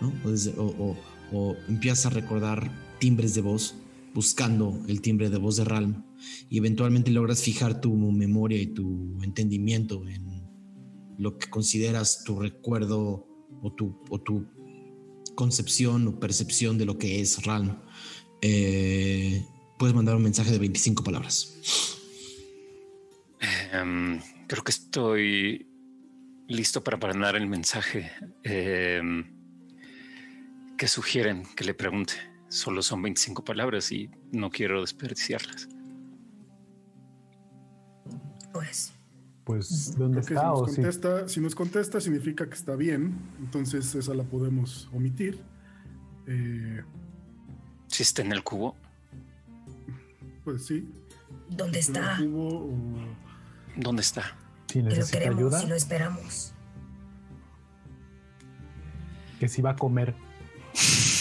¿no? 0.00 0.12
O, 0.24 0.30
desde- 0.30 0.54
o- 0.56 0.66
o- 0.78 0.96
o 1.32 1.56
empiezas 1.68 2.06
a 2.06 2.10
recordar 2.10 2.70
timbres 3.00 3.34
de 3.34 3.40
voz, 3.40 3.74
buscando 4.14 4.82
el 4.88 5.00
timbre 5.00 5.30
de 5.30 5.38
voz 5.38 5.56
de 5.56 5.64
Ralm, 5.64 6.04
y 6.48 6.58
eventualmente 6.58 7.10
logras 7.10 7.42
fijar 7.42 7.80
tu 7.80 7.94
memoria 7.94 8.60
y 8.60 8.66
tu 8.66 9.18
entendimiento 9.22 10.06
en 10.08 10.42
lo 11.18 11.38
que 11.38 11.48
consideras 11.48 12.24
tu 12.24 12.38
recuerdo 12.38 13.26
o 13.62 13.72
tu, 13.72 14.02
o 14.10 14.20
tu 14.20 14.46
concepción 15.34 16.08
o 16.08 16.20
percepción 16.20 16.78
de 16.78 16.84
lo 16.84 16.98
que 16.98 17.20
es 17.20 17.44
Ralm. 17.44 17.78
Eh, 18.40 19.46
puedes 19.78 19.94
mandar 19.94 20.16
un 20.16 20.22
mensaje 20.22 20.50
de 20.50 20.58
25 20.58 21.04
palabras. 21.04 21.98
Em, 23.72 24.20
creo 24.46 24.62
que 24.62 24.70
estoy 24.70 25.66
listo 26.48 26.82
para 26.84 26.96
mandar 26.96 27.36
el 27.36 27.46
mensaje. 27.46 28.10
Em, 28.42 29.24
¿Qué 30.76 30.88
sugieren 30.88 31.44
que 31.56 31.64
le 31.64 31.74
pregunte? 31.74 32.31
Solo 32.52 32.82
son 32.82 33.00
25 33.00 33.42
palabras 33.46 33.90
y 33.92 34.10
no 34.30 34.50
quiero 34.50 34.82
desperdiciarlas. 34.82 35.68
Pues, 38.52 38.92
Pues, 39.44 39.96
¿dónde 39.96 40.16
Porque 40.20 40.28
si 40.28 40.34
está? 40.34 40.46
nos, 40.48 40.60
O 40.60 40.66
sí. 40.68 40.74
contesta, 40.76 41.28
si 41.28 41.40
nos 41.40 41.54
contesta, 41.54 42.00
significa 42.02 42.46
que 42.46 42.54
está 42.54 42.76
bien. 42.76 43.18
Entonces, 43.40 43.94
esa 43.94 44.12
la 44.12 44.22
podemos 44.22 44.88
omitir. 44.92 45.40
Eh, 46.26 46.82
Si 47.88 48.02
está 48.02 48.20
en 48.20 48.32
el 48.32 48.44
cubo, 48.44 48.76
pues 50.44 50.66
sí. 50.66 50.86
¿dónde 51.48 51.82
Si 51.82 51.90
está? 51.90 52.18
o- 52.34 52.70
¿dónde 53.76 54.02
está? 54.02 54.36
Si 54.68 54.74
Que 54.74 54.82
lo 54.82 54.88
necesita 54.90 55.18
queremos 55.20 55.38
ayuda, 55.38 55.64
y 55.64 55.66
lo 55.68 55.74
esperamos. 55.74 56.52
que 59.40 59.48
si 59.48 59.62
va 59.62 59.70
a 59.70 59.76
comer. 59.76 60.14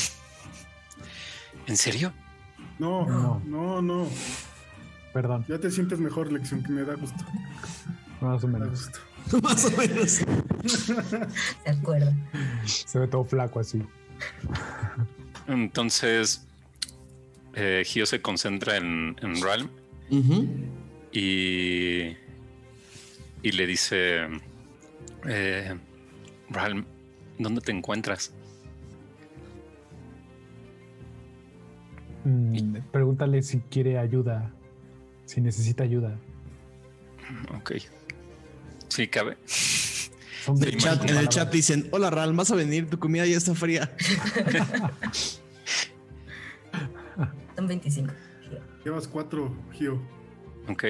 ¿En 1.71 1.77
serio? 1.77 2.11
No, 2.79 3.05
No. 3.05 3.41
no, 3.45 3.81
no. 3.81 4.07
Perdón, 5.13 5.45
Ya 5.47 5.57
te 5.57 5.71
sientes 5.71 5.99
mejor, 5.99 6.29
lección, 6.29 6.61
que 6.63 6.69
me 6.73 6.83
da 6.83 6.95
gusto. 6.95 7.23
más 8.19 8.43
o 8.43 8.47
Me 8.49 8.59
da 8.59 8.65
menos. 8.65 8.91
gusto. 8.91 8.99
Más 9.41 9.63
o 9.65 9.71
menos. 9.77 10.19
¿De 11.65 11.71
acuerdo? 11.71 12.11
Se 12.65 12.99
ve 12.99 13.07
todo 13.07 13.23
flaco 13.23 13.61
así. 13.61 13.81
Entonces, 15.47 16.45
eh, 17.53 17.83
Gio 17.85 18.05
se 18.05 18.21
concentra 18.21 18.75
en, 18.75 19.15
en 19.21 19.41
Ralm 19.41 19.69
Ujú. 20.09 20.49
y, 21.13 22.17
y 23.43 23.51
le 23.53 23.65
dice, 23.65 24.27
eh, 25.25 25.77
Ralm, 26.49 26.83
¿dónde 27.39 27.61
te 27.61 27.71
encuentras? 27.71 28.33
Mm, 32.23 32.77
pregúntale 32.91 33.41
si 33.41 33.59
quiere 33.59 33.97
ayuda, 33.97 34.51
si 35.25 35.41
necesita 35.41 35.83
ayuda. 35.83 36.17
Ok. 37.55 37.73
Sí, 38.89 39.07
cabe. 39.07 39.37
En 40.47 40.63
el 40.63 40.77
chat, 40.77 40.95
en 40.95 41.01
el 41.01 41.07
palabras. 41.07 41.29
chat 41.29 41.51
dicen, 41.51 41.87
hola 41.91 42.09
Ral, 42.09 42.33
vas 42.33 42.51
a 42.51 42.55
venir, 42.55 42.89
tu 42.89 42.97
comida 42.99 43.25
ya 43.25 43.37
está 43.37 43.53
fría. 43.55 43.95
Son 47.55 47.67
25. 47.67 48.11
Llevas 48.83 49.07
cuatro, 49.07 49.55
Gio. 49.73 50.01
Ok. 50.67 50.83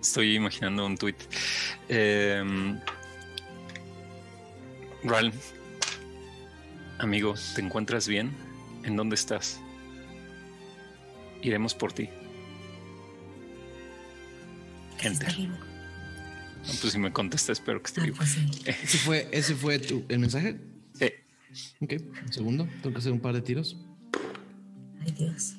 Estoy 0.00 0.36
imaginando 0.36 0.86
un 0.86 0.96
tweet. 0.96 1.16
Eh, 1.88 2.42
Ralm, 5.04 5.32
amigo, 6.98 7.34
¿te 7.54 7.60
encuentras 7.60 8.08
bien? 8.08 8.32
¿En 8.84 8.96
dónde 8.96 9.14
estás? 9.16 9.60
Iremos 11.42 11.74
por 11.74 11.92
ti. 11.92 12.08
Enter. 15.02 15.38
No, 15.38 15.56
Pues 16.80 16.92
si 16.92 16.98
me 16.98 17.12
contesta, 17.12 17.52
espero 17.52 17.80
que 17.80 17.86
esté 17.88 18.00
Ah, 18.00 18.04
vivo. 18.04 18.16
pues 18.16 18.30
sí. 18.30 18.46
¿Ese 18.66 18.98
fue, 18.98 19.28
ese 19.32 19.54
fue 19.54 19.78
tu- 19.78 20.04
el 20.08 20.18
mensaje? 20.18 20.58
Sí. 20.94 21.06
Ok, 21.80 21.94
un 22.26 22.32
segundo. 22.32 22.68
Tengo 22.82 22.92
que 22.94 22.98
hacer 22.98 23.12
un 23.12 23.20
par 23.20 23.34
de 23.34 23.40
tiros. 23.42 23.76
Ay, 25.04 25.12
Dios. 25.12 25.54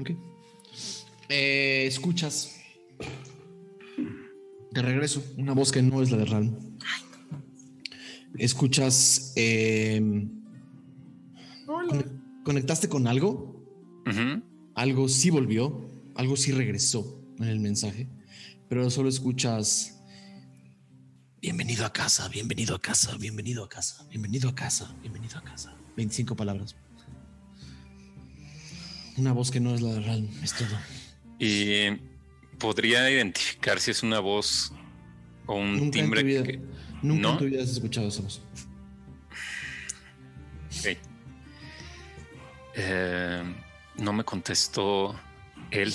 Ok. 0.00 0.10
Eh, 1.28 1.84
escuchas. 1.86 2.60
De 4.70 4.82
regreso, 4.82 5.24
una 5.38 5.54
voz 5.54 5.72
que 5.72 5.80
no 5.82 6.02
es 6.02 6.10
la 6.10 6.18
de 6.18 6.24
Ralm. 6.26 6.54
Escuchas. 8.38 9.32
eh, 9.36 10.00
con- 11.66 12.22
¿Conectaste 12.44 12.88
con 12.88 13.06
algo? 13.06 13.54
Algo 14.74 15.08
sí 15.08 15.30
volvió, 15.30 15.90
algo 16.14 16.36
sí 16.36 16.52
regresó 16.52 17.20
en 17.38 17.44
el 17.48 17.58
mensaje, 17.58 18.08
pero 18.68 18.88
solo 18.90 19.08
escuchas. 19.08 19.92
Bienvenido 21.40 21.84
a 21.84 21.92
casa, 21.92 22.28
bienvenido 22.28 22.74
a 22.76 22.80
casa, 22.80 23.16
bienvenido 23.18 23.64
a 23.64 23.68
casa, 23.68 24.06
bienvenido 24.10 24.48
a 24.48 24.54
casa, 24.54 24.94
bienvenido 25.00 25.38
a 25.38 25.42
casa. 25.42 25.76
25 25.96 26.36
palabras. 26.36 26.76
Una 29.16 29.32
voz 29.32 29.50
que 29.50 29.60
no 29.60 29.74
es 29.74 29.80
la 29.80 29.94
de 29.94 30.00
Ralm, 30.00 30.28
es 30.42 30.52
todo. 30.54 30.68
Y 31.38 31.98
podría 32.58 33.10
identificar 33.10 33.80
si 33.80 33.90
es 33.90 34.02
una 34.02 34.20
voz 34.20 34.72
o 35.46 35.54
un 35.54 35.72
Nunca 35.78 35.84
en 35.84 35.90
timbre 35.90 36.20
tu 36.20 36.26
vida, 36.26 36.42
que. 36.42 36.60
Nunca 37.06 37.22
¿No? 37.22 37.32
en 37.32 37.38
tu 37.38 37.44
vida 37.46 37.62
has 37.62 37.70
escuchado 37.70 38.08
esa 38.08 38.22
voz. 38.22 38.40
Ok. 40.78 40.96
Eh, 42.74 43.42
no 43.96 44.12
me 44.12 44.24
contestó 44.24 45.14
él. 45.70 45.92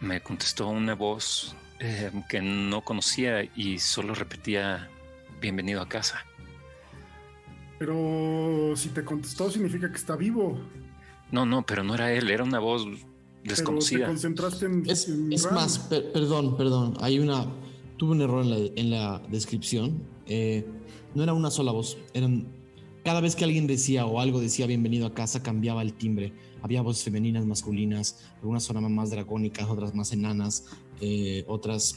Me 0.00 0.20
contestó 0.22 0.68
una 0.68 0.94
voz 0.94 1.56
eh, 1.80 2.10
que 2.28 2.40
no 2.40 2.82
conocía 2.82 3.42
y 3.56 3.78
solo 3.78 4.14
repetía 4.14 4.88
bienvenido 5.40 5.80
a 5.80 5.88
casa. 5.88 6.24
Pero 7.78 8.72
si 8.76 8.90
te 8.90 9.04
contestó 9.04 9.50
significa 9.50 9.90
que 9.90 9.96
está 9.96 10.14
vivo. 10.16 10.60
No, 11.32 11.44
no, 11.44 11.64
pero 11.66 11.82
no 11.82 11.94
era 11.94 12.12
él, 12.12 12.30
era 12.30 12.44
una 12.44 12.60
voz 12.60 12.84
Pero 12.84 12.96
te 13.42 13.48
desconocida. 13.50 14.06
concentraste 14.06 14.66
en. 14.66 14.88
Es, 14.88 15.08
en 15.08 15.32
es 15.32 15.44
Ram. 15.44 15.54
más, 15.54 15.78
per- 15.80 16.12
perdón, 16.12 16.56
perdón. 16.56 16.94
Hay 17.00 17.18
una. 17.18 17.46
Tuve 17.96 18.12
un 18.12 18.22
error 18.22 18.42
en 18.44 18.50
la, 18.50 18.56
en 18.76 18.90
la 18.90 19.22
descripción. 19.30 20.02
Eh, 20.26 20.66
no 21.14 21.22
era 21.22 21.32
una 21.32 21.50
sola 21.50 21.72
voz. 21.72 21.98
Eran. 22.12 22.46
Cada 23.04 23.20
vez 23.20 23.36
que 23.36 23.44
alguien 23.44 23.66
decía 23.66 24.06
o 24.06 24.18
algo 24.18 24.40
decía 24.40 24.66
bienvenido 24.66 25.06
a 25.06 25.14
casa, 25.14 25.42
cambiaba 25.42 25.82
el 25.82 25.92
timbre. 25.92 26.32
Había 26.62 26.80
voces 26.80 27.04
femeninas, 27.04 27.44
masculinas. 27.44 28.24
Algunas 28.36 28.64
sonaban 28.64 28.94
más 28.94 29.10
dracónicas, 29.10 29.68
otras 29.68 29.94
más 29.94 30.12
enanas, 30.12 30.64
eh, 31.00 31.44
otras. 31.46 31.96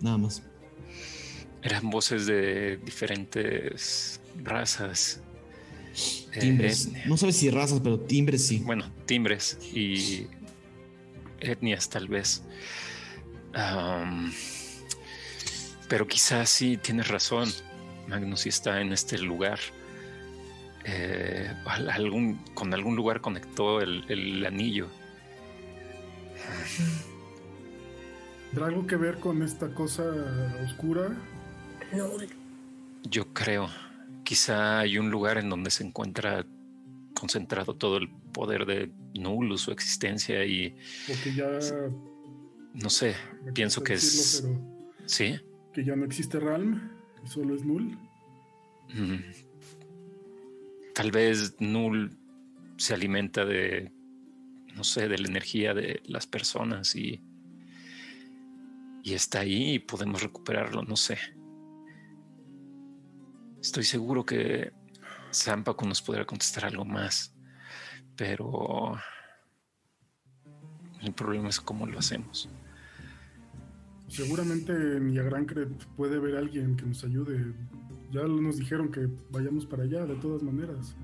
Nada 0.00 0.18
más. 0.18 0.42
Eran 1.62 1.88
voces 1.90 2.26
de 2.26 2.78
diferentes 2.78 4.20
razas. 4.42 5.20
eh, 6.34 6.38
Timbres. 6.40 6.86
etnias. 6.86 7.06
No 7.06 7.16
sabes 7.16 7.36
si 7.36 7.50
razas, 7.50 7.80
pero 7.80 7.98
timbres 8.00 8.46
sí. 8.46 8.58
bueno, 8.58 8.84
timbres 9.06 9.58
y 9.74 10.26
etnias 11.40 11.88
tal 11.88 12.08
vez. 12.08 12.42
Am, 13.54 14.32
pero 15.88 16.06
quizás 16.06 16.48
sí 16.50 16.76
tienes 16.76 17.08
razón. 17.08 17.48
Magnus 18.08 18.40
sí 18.40 18.48
está 18.48 18.80
en 18.80 18.92
este 18.92 19.18
lugar. 19.18 19.58
Eh, 20.84 21.52
algún, 21.66 22.36
con 22.54 22.72
algún 22.72 22.96
lugar 22.96 23.20
conectó 23.20 23.80
el, 23.80 24.04
el 24.08 24.44
anillo. 24.46 24.88
¿Tendrá 28.50 28.66
algo 28.68 28.86
que 28.86 28.96
ver 28.96 29.18
con 29.18 29.42
esta 29.42 29.74
cosa 29.74 30.04
oscura? 30.64 31.10
No, 31.92 32.08
Yo 33.02 33.32
creo. 33.32 33.68
Quizá 34.24 34.80
hay 34.80 34.98
un 34.98 35.10
lugar 35.10 35.38
en 35.38 35.50
donde 35.50 35.70
se 35.70 35.84
encuentra 35.84 36.46
concentrado 37.18 37.74
todo 37.74 37.96
el 37.98 38.08
poder 38.08 38.64
de 38.64 38.90
Null, 39.14 39.58
su 39.58 39.70
existencia 39.72 40.44
y 40.44 40.76
Porque 41.06 41.34
ya. 41.34 41.48
no 42.74 42.90
sé, 42.90 43.16
pienso 43.54 43.82
que 43.82 43.94
es... 43.94 44.46
Sí. 45.06 45.38
Que 45.78 45.84
ya 45.84 45.94
no 45.94 46.06
existe 46.06 46.40
Realm, 46.40 46.90
solo 47.24 47.54
es 47.54 47.64
Null. 47.64 47.96
Tal 50.92 51.12
vez 51.12 51.54
Null 51.60 52.18
se 52.76 52.94
alimenta 52.94 53.44
de, 53.44 53.92
no 54.74 54.82
sé, 54.82 55.06
de 55.06 55.18
la 55.18 55.28
energía 55.28 55.74
de 55.74 56.02
las 56.06 56.26
personas 56.26 56.96
y, 56.96 57.22
y 59.04 59.14
está 59.14 59.38
ahí 59.38 59.74
y 59.74 59.78
podemos 59.78 60.20
recuperarlo, 60.20 60.82
no 60.82 60.96
sé. 60.96 61.16
Estoy 63.62 63.84
seguro 63.84 64.26
que 64.26 64.72
Zampaco 65.32 65.86
nos 65.86 66.02
podrá 66.02 66.24
contestar 66.24 66.64
algo 66.64 66.84
más, 66.84 67.32
pero 68.16 68.98
el 71.02 71.12
problema 71.12 71.50
es 71.50 71.60
cómo 71.60 71.86
lo 71.86 72.00
hacemos. 72.00 72.48
Seguramente 74.08 74.72
en 74.72 75.12
Yagrancret 75.12 75.68
puede 75.96 76.16
haber 76.16 76.36
alguien 76.36 76.76
que 76.76 76.86
nos 76.86 77.04
ayude. 77.04 77.52
Ya 78.10 78.22
nos 78.22 78.56
dijeron 78.56 78.90
que 78.90 79.06
vayamos 79.30 79.66
para 79.66 79.82
allá, 79.84 80.06
de 80.06 80.14
todas 80.16 80.42
maneras. 80.42 80.96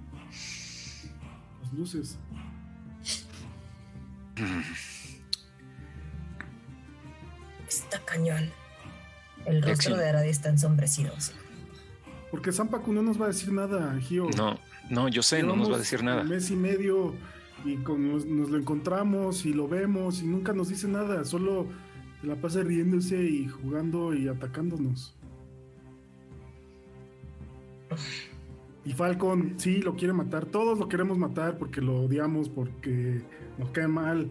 Las 1.63 1.73
luces. 1.75 2.19
está 7.69 8.01
cañón. 8.05 8.51
El 9.47 9.63
rostro 9.63 9.97
de 9.97 10.09
Aradi 10.09 10.31
está 10.31 10.49
ensombrecido. 10.49 11.13
Porque 12.31 12.53
Zampacu 12.53 12.93
no 12.93 13.03
nos 13.03 13.21
va 13.21 13.27
a 13.27 13.29
decir 13.29 13.53
nada, 13.53 13.97
Gio. 14.01 14.29
No, 14.37 14.59
no, 14.91 15.09
yo 15.09 15.23
sé, 15.23 15.43
no 15.43 15.55
nos 15.55 15.71
va 15.71 15.77
a 15.77 15.79
decir 15.79 16.03
nada. 16.03 16.23
Un 16.23 16.29
mes 16.31 16.51
y 16.51 16.57
medio 16.57 17.15
y 17.65 17.77
con- 17.77 18.11
nos, 18.11 18.25
nos 18.25 18.51
lo 18.51 18.59
encontramos 18.59 19.45
y 19.47 19.53
lo 19.53 19.69
vemos 19.69 20.21
y 20.23 20.27
nunca 20.27 20.53
nos 20.53 20.69
dice 20.69 20.89
nada. 20.89 21.25
Solo 21.25 21.67
la 22.25 22.37
pasa 22.37 22.63
riéndose 22.63 23.23
y 23.23 23.49
jugando 23.49 24.15
y 24.15 24.29
atacándonos. 24.29 25.17
Y 28.85 28.93
Falcon, 28.93 29.55
sí, 29.57 29.81
lo 29.81 29.95
quiere 29.95 30.13
matar. 30.13 30.47
Todos 30.47 30.79
lo 30.79 30.89
queremos 30.89 31.17
matar 31.17 31.57
porque 31.57 31.81
lo 31.81 32.03
odiamos, 32.03 32.49
porque 32.49 33.23
nos 33.59 33.71
cae 33.71 33.89
mal. 33.89 34.29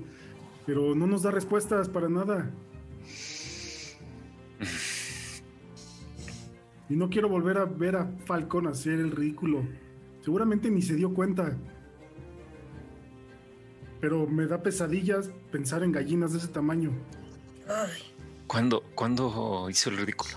Pero 0.65 0.95
no 0.95 1.07
nos 1.07 1.23
da 1.23 1.31
respuestas 1.31 1.89
para 1.89 2.07
nada. 2.07 2.51
Y 6.89 6.95
no 6.95 7.09
quiero 7.09 7.29
volver 7.29 7.57
a 7.57 7.65
ver 7.65 7.95
a 7.95 8.05
Falcon 8.25 8.67
hacer 8.67 8.99
el 8.99 9.11
ridículo. 9.11 9.63
Seguramente 10.21 10.69
ni 10.69 10.81
se 10.81 10.95
dio 10.95 11.13
cuenta. 11.13 11.57
Pero 13.99 14.27
me 14.27 14.45
da 14.45 14.61
pesadillas 14.61 15.31
pensar 15.51 15.81
en 15.83 15.91
gallinas 15.91 16.33
de 16.33 16.39
ese 16.39 16.49
tamaño. 16.49 16.91
Ay, 17.67 17.91
¿Cuándo, 18.47 18.83
¿Cuándo 18.95 19.67
hizo 19.69 19.89
el 19.89 19.97
ridículo? 19.97 20.35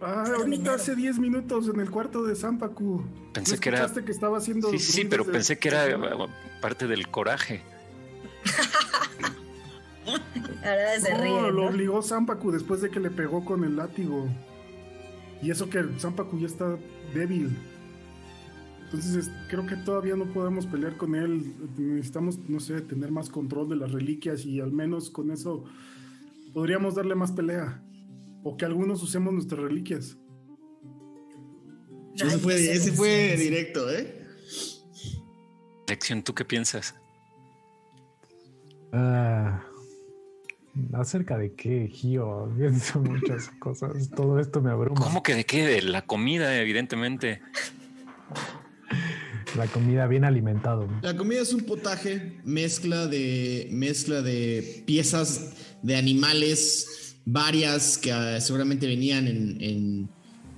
Ah, 0.00 0.24
ahorita 0.36 0.74
hace 0.74 0.94
10 0.94 1.18
minutos 1.18 1.66
en 1.68 1.80
el 1.80 1.90
cuarto 1.90 2.22
de 2.24 2.36
Zampacu. 2.36 3.02
Pensé 3.32 3.54
¿No 3.54 3.60
que 3.60 3.68
era- 3.70 3.90
que 3.92 4.12
estaba 4.12 4.38
haciendo. 4.38 4.70
Sí, 4.70 4.78
sí, 4.78 5.04
pero 5.06 5.24
de- 5.24 5.32
pensé 5.32 5.58
que 5.58 5.68
era 5.68 5.86
eh, 5.88 5.96
parte 6.60 6.86
del 6.86 7.08
coraje. 7.08 7.62
Aradi 10.62 11.00
se 11.00 11.12
No, 11.14 11.20
ríe. 11.22 11.30
lo 11.30 11.52
¿no? 11.52 11.66
obligó 11.68 12.02
Zampacu 12.02 12.50
después 12.52 12.82
de 12.82 12.90
que 12.90 13.00
le 13.00 13.10
pegó 13.10 13.44
con 13.44 13.64
el 13.64 13.76
látigo. 13.76 14.28
Y 15.42 15.50
eso 15.50 15.68
que 15.70 15.82
Zampacu 15.98 16.38
ya 16.38 16.46
está 16.46 16.76
débil. 17.14 17.56
Entonces 18.94 19.26
es- 19.26 19.30
creo 19.48 19.66
que 19.66 19.74
todavía 19.74 20.14
no 20.14 20.32
podemos 20.32 20.66
pelear 20.66 20.96
con 20.96 21.16
él. 21.16 21.52
Necesitamos, 21.76 22.38
no 22.48 22.60
sé, 22.60 22.80
tener 22.80 23.10
más 23.10 23.28
control 23.28 23.68
de 23.68 23.74
las 23.74 23.90
reliquias 23.90 24.44
y 24.46 24.60
al 24.60 24.70
menos 24.70 25.10
con 25.10 25.32
eso 25.32 25.64
podríamos 26.52 26.94
darle 26.94 27.16
más 27.16 27.32
pelea. 27.32 27.82
O 28.44 28.56
que 28.56 28.64
algunos 28.64 29.02
usemos 29.02 29.32
nuestras 29.34 29.60
reliquias. 29.60 30.16
Ese 32.14 32.38
fue, 32.38 32.54
ese 32.70 33.36
directo, 33.36 33.90
¿eh? 33.90 34.24
Lección, 35.88 36.22
¿tú 36.22 36.32
qué 36.32 36.44
piensas? 36.44 36.94
Ah, 38.92 39.60
¿Acerca 40.92 41.36
de 41.36 41.52
qué, 41.54 41.88
Gio? 41.88 42.48
Pienso 42.56 43.00
muchas 43.00 43.48
cosas. 43.58 44.08
Todo 44.10 44.38
esto 44.38 44.60
me 44.62 44.70
abruma. 44.70 45.00
¿Cómo 45.00 45.24
que 45.24 45.34
de 45.34 45.44
qué? 45.44 45.66
De 45.66 45.82
la 45.82 46.02
comida, 46.06 46.56
evidentemente. 46.60 47.42
La 49.56 49.68
comida 49.68 50.06
bien 50.08 50.24
alimentado. 50.24 50.88
La 51.02 51.16
comida 51.16 51.40
es 51.40 51.52
un 51.52 51.60
potaje, 51.60 52.40
mezcla 52.44 53.06
de, 53.06 53.68
mezcla 53.70 54.20
de 54.20 54.82
piezas 54.84 55.52
de 55.82 55.96
animales, 55.96 57.16
varias 57.24 57.96
que 57.96 58.12
ah, 58.12 58.40
seguramente 58.40 58.86
venían 58.86 59.28
en, 59.28 60.08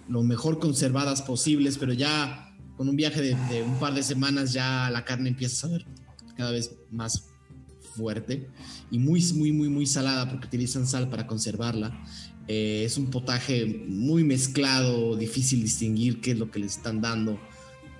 lo 0.08 0.22
mejor 0.22 0.58
conservadas 0.58 1.20
posibles, 1.20 1.76
pero 1.78 1.92
ya 1.92 2.54
con 2.76 2.88
un 2.88 2.96
viaje 2.96 3.20
de, 3.20 3.62
un 3.62 3.78
par 3.78 3.92
de 3.92 4.02
semanas 4.02 4.52
ya 4.52 4.88
la 4.90 5.04
carne 5.04 5.28
empieza 5.28 5.56
a 5.56 5.68
saber 5.68 5.86
cada 6.36 6.52
vez 6.52 6.76
más 6.90 7.28
fuerte 7.96 8.48
y 8.90 8.98
muy, 8.98 9.22
muy, 9.34 9.52
muy, 9.52 9.68
muy 9.68 9.86
salada 9.86 10.28
porque 10.30 10.46
utilizan 10.46 10.86
sal 10.86 11.10
para 11.10 11.26
conservarla. 11.26 12.02
Eh, 12.48 12.84
es 12.84 12.96
un 12.96 13.10
potaje 13.10 13.66
muy 13.88 14.22
mezclado, 14.22 15.16
difícil 15.16 15.62
distinguir 15.62 16.20
qué 16.20 16.30
es 16.30 16.38
lo 16.38 16.50
que 16.50 16.60
le 16.60 16.66
están 16.66 17.00
dando. 17.00 17.38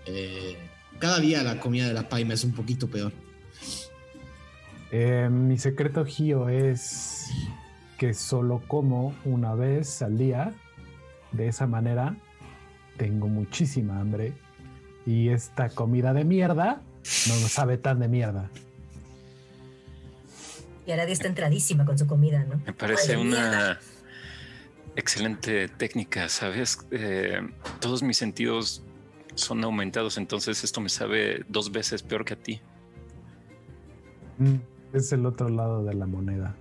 Eh, 0.06 0.56
cada 0.98 1.20
día 1.20 1.42
la 1.42 1.60
comida 1.60 1.86
de 1.86 1.94
la 1.94 2.08
paima 2.08 2.34
es 2.34 2.44
un 2.44 2.52
poquito 2.52 2.88
peor. 2.88 3.12
Eh, 4.90 5.28
mi 5.30 5.58
secreto, 5.58 6.04
Gio, 6.04 6.48
es 6.48 7.26
que 7.98 8.14
solo 8.14 8.62
como 8.66 9.14
una 9.24 9.54
vez 9.54 10.02
al 10.02 10.18
día. 10.18 10.54
De 11.32 11.48
esa 11.48 11.66
manera 11.66 12.16
tengo 12.96 13.28
muchísima 13.28 14.00
hambre. 14.00 14.32
Y 15.04 15.28
esta 15.28 15.68
comida 15.68 16.12
de 16.12 16.24
mierda 16.24 16.82
no 17.28 17.34
sabe 17.48 17.78
tan 17.78 18.00
de 18.00 18.08
mierda. 18.08 18.50
Y 20.86 20.92
Aradi 20.92 21.12
está 21.12 21.26
entradísima 21.26 21.84
con 21.84 21.98
su 21.98 22.06
comida, 22.06 22.44
¿no? 22.44 22.60
Me 22.64 22.72
parece 22.72 23.16
Ay, 23.16 23.20
una 23.20 23.78
excelente 24.94 25.68
técnica, 25.68 26.28
¿sabes? 26.28 26.78
Eh, 26.90 27.40
todos 27.80 28.02
mis 28.02 28.16
sentidos 28.16 28.82
son 29.36 29.62
aumentados, 29.62 30.18
entonces 30.18 30.64
esto 30.64 30.80
me 30.80 30.88
sabe 30.88 31.44
dos 31.48 31.70
veces 31.70 32.02
peor 32.02 32.24
que 32.24 32.34
a 32.34 32.36
ti. 32.36 32.60
Mm, 34.38 34.56
Es 34.92 35.12
el 35.12 35.24
otro 35.26 35.48
lado 35.48 35.84
de 35.84 35.94
la 35.94 36.06
moneda. 36.06 36.56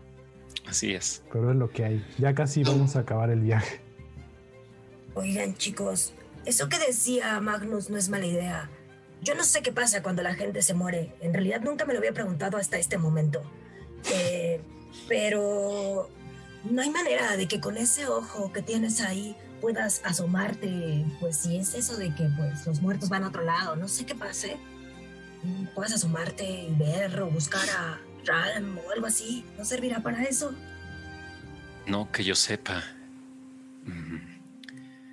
Así 0.68 0.94
es. 0.94 1.24
Pero 1.32 1.52
es 1.52 1.58
lo 1.58 1.70
que 1.70 1.86
hay. 1.86 2.06
Ya 2.18 2.34
casi 2.34 2.64
vamos 2.64 2.96
a 2.96 3.00
acabar 3.00 3.30
el 3.30 3.40
viaje. 3.42 3.82
Oigan, 5.14 5.56
chicos, 5.56 6.14
eso 6.46 6.68
que 6.70 6.78
decía 6.80 7.40
Magnus 7.40 7.90
no 7.90 7.98
es 7.98 8.10
mala 8.10 8.26
idea. 8.26 8.70
Yo 9.22 9.36
no 9.36 9.44
sé 9.44 9.62
qué 9.62 9.72
pasa 9.72 10.04
cuando 10.04 10.22
la 10.22 10.36
gente 10.36 10.62
se 10.62 10.74
muere. 10.74 11.16
En 11.22 11.34
realidad 11.34 11.62
nunca 11.62 11.86
me 11.86 11.94
lo 11.94 12.00
había 12.00 12.14
preguntado 12.14 12.58
hasta 12.58 12.78
este 12.78 12.98
momento. 12.98 13.42
Eh, 14.14 14.62
pero 15.08 16.10
no 16.70 16.82
hay 16.82 16.90
manera 16.90 17.38
de 17.38 17.48
que 17.48 17.60
con 17.60 17.78
ese 17.78 18.08
ojo 18.08 18.52
que 18.52 18.62
tienes 18.62 19.02
ahí 19.02 19.36
puedas 19.66 20.00
asomarte. 20.04 21.04
Pues 21.20 21.38
si 21.38 21.58
es 21.58 21.74
eso 21.74 21.98
de 21.98 22.14
que 22.14 22.30
pues, 22.38 22.68
los 22.68 22.84
muertos 22.84 23.10
van 23.10 23.24
a 23.24 23.30
otro 23.30 23.44
lado, 23.44 23.76
no 23.76 23.88
sé 23.88 24.06
qué 24.06 24.14
pase. 24.14 24.58
Puedas 25.74 25.92
asomarte 25.94 26.44
y 26.46 26.76
ver 26.76 27.20
o 27.20 27.32
buscar 27.32 27.68
a 27.70 28.00
Ralm 28.28 28.78
o 28.78 28.92
algo 28.92 29.08
así. 29.08 29.44
¿No 29.58 29.66
servirá 29.66 30.04
para 30.04 30.22
eso? 30.22 30.54
No 31.88 32.12
que 32.12 32.24
yo 32.24 32.36
sepa. 32.36 32.84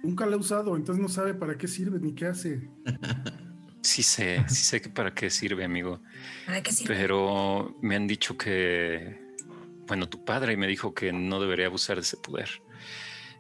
Nunca 0.03 0.27
la 0.27 0.37
he 0.37 0.39
usado, 0.39 0.77
entonces 0.77 1.01
no 1.01 1.09
sabe 1.09 1.33
para 1.33 1.57
qué 1.57 1.66
sirve 1.66 1.99
ni 1.99 2.12
qué 2.12 2.27
hace. 2.27 2.69
Sí 3.85 4.05
sé, 4.05 4.45
sí 4.47 4.65
sé 4.65 4.81
que 4.81 4.89
para 4.89 5.12
qué 5.12 5.29
sirve, 5.29 5.65
amigo. 5.65 6.01
¿Para 6.47 6.62
qué 6.62 6.70
sirve? 6.70 6.95
Pero 6.95 7.77
me 7.83 7.97
han 7.97 8.07
dicho 8.07 8.39
que, 8.39 9.19
bueno, 9.89 10.09
tu 10.09 10.24
padre 10.24 10.57
me 10.57 10.69
dijo 10.69 10.95
que 10.95 11.12
no 11.12 11.41
debería 11.41 11.66
abusar 11.66 11.97
de 11.97 12.03
ese 12.03 12.16
poder. 12.16 12.62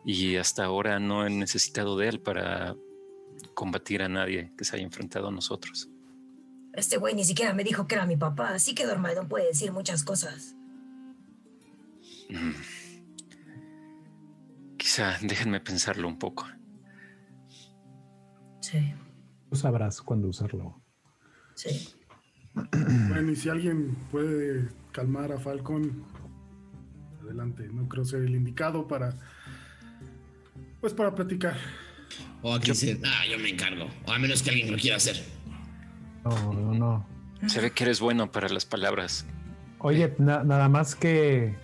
Y 0.04 0.36
hasta 0.36 0.64
ahora 0.64 0.98
no 0.98 1.26
he 1.26 1.30
necesitado 1.30 1.96
de 1.96 2.08
él 2.08 2.20
para 2.20 2.76
combatir 3.54 4.02
a 4.02 4.08
nadie 4.08 4.52
que 4.56 4.64
se 4.64 4.76
haya 4.76 4.84
enfrentado 4.84 5.28
a 5.28 5.30
nosotros. 5.32 5.88
Este 6.72 6.96
güey 6.96 7.14
ni 7.14 7.24
siquiera 7.24 7.52
me 7.52 7.64
dijo 7.64 7.86
que 7.86 7.94
era 7.94 8.06
mi 8.06 8.16
papá, 8.16 8.54
así 8.54 8.74
que 8.74 8.86
Dormaidon 8.86 9.28
puede 9.28 9.46
decir 9.46 9.72
muchas 9.72 10.02
cosas. 10.02 10.54
Mm. 12.30 12.52
Quizá 14.76 15.18
déjenme 15.20 15.60
pensarlo 15.60 16.08
un 16.08 16.18
poco. 16.18 16.46
Sí, 18.60 18.94
Tú 19.50 19.56
sabrás 19.56 20.00
cuándo 20.00 20.28
usarlo. 20.28 20.80
sí. 21.54 21.88
Bueno, 22.54 23.30
y 23.30 23.36
si 23.36 23.48
alguien 23.48 23.94
puede 24.10 24.68
calmar 24.92 25.32
a 25.32 25.38
Falcon, 25.38 26.04
adelante. 27.22 27.66
No 27.72 27.88
creo 27.88 28.04
ser 28.04 28.22
el 28.22 28.34
indicado 28.34 28.86
para. 28.86 29.14
Pues 30.82 30.92
para 30.92 31.14
platicar. 31.14 31.56
O 32.42 32.52
aquí 32.52 32.72
dice, 32.72 33.00
ah, 33.06 33.22
yo 33.30 33.38
me 33.38 33.48
encargo. 33.48 33.88
O 34.04 34.12
a 34.12 34.18
menos 34.18 34.42
que 34.42 34.50
alguien 34.50 34.70
lo 34.70 34.76
quiera 34.76 34.96
hacer. 34.98 35.24
No, 36.24 36.52
no, 36.52 36.74
no. 36.74 37.48
Se 37.48 37.60
ve 37.60 37.70
que 37.70 37.84
eres 37.84 38.00
bueno 38.00 38.30
para 38.30 38.48
las 38.50 38.66
palabras. 38.66 39.24
Oye, 39.78 40.12
na- 40.18 40.44
nada 40.44 40.68
más 40.68 40.94
que. 40.94 41.54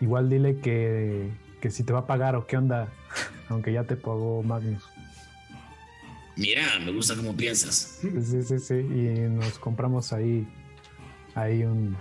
Igual 0.00 0.30
dile 0.30 0.60
que, 0.60 1.30
que 1.60 1.70
si 1.70 1.82
te 1.82 1.92
va 1.92 2.00
a 2.00 2.06
pagar 2.06 2.36
o 2.36 2.46
qué 2.46 2.56
onda. 2.56 2.88
Aunque 3.48 3.72
ya 3.72 3.84
te 3.84 3.96
pagó 3.96 4.42
Magnus. 4.42 4.82
Mira, 6.36 6.78
me 6.84 6.92
gusta 6.92 7.16
cómo 7.16 7.36
piensas. 7.36 7.98
Sí, 8.00 8.08
sí, 8.22 8.42
sí, 8.42 8.58
sí. 8.58 8.74
Y 8.74 9.28
nos 9.28 9.58
compramos 9.58 10.12
ahí. 10.12 10.46
Ahí 11.34 11.62
un, 11.64 11.96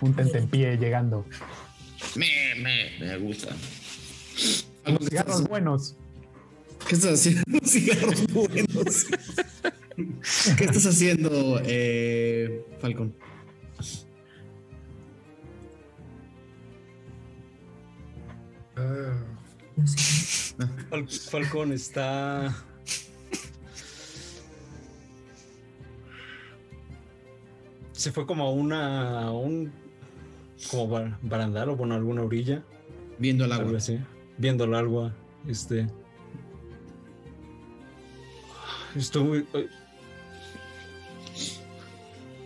un 0.00 0.14
tentempié 0.14 0.76
llegando. 0.76 1.26
Me, 2.16 2.54
me, 2.56 2.98
me 3.00 3.16
gusta. 3.18 3.48
Unos 4.86 5.04
cigarros 5.08 5.48
buenos. 5.48 5.96
¿Qué 6.88 6.94
estás 6.96 7.12
haciendo? 7.14 7.42
Cigarros 7.64 8.26
buenos. 8.32 9.06
¿Qué 10.58 10.64
estás 10.64 10.86
haciendo, 10.86 11.60
eh, 11.64 12.64
Falcon? 12.80 13.14
Ah, 18.76 19.14
Fal- 20.90 21.08
Falcón 21.30 21.72
está. 21.72 22.54
Se 27.92 28.12
fue 28.12 28.26
como 28.26 28.44
a 28.44 28.50
una. 28.52 29.20
a 29.26 29.30
un. 29.32 29.72
como 30.70 30.88
bar- 30.88 31.18
barandal 31.22 31.70
o 31.70 31.76
bueno, 31.76 31.94
alguna 31.94 32.22
orilla. 32.22 32.64
Viendo 33.18 33.44
el 33.44 33.52
agua. 33.52 33.64
Algo 33.66 33.76
así. 33.76 33.98
Viendo 34.38 34.64
el 34.64 34.74
agua. 34.74 35.14
Este. 35.48 35.86
Estoy. 38.96 39.46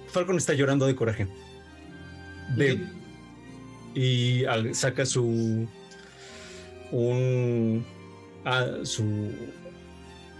Falcon 0.08 0.36
está 0.36 0.54
llorando 0.54 0.86
de 0.86 0.94
coraje. 0.94 1.26
De- 2.56 2.80
y 3.94 4.44
al- 4.44 4.74
saca 4.74 5.04
su. 5.06 5.66
Un. 6.90 7.84
ah, 8.44 8.66
su. 8.82 9.30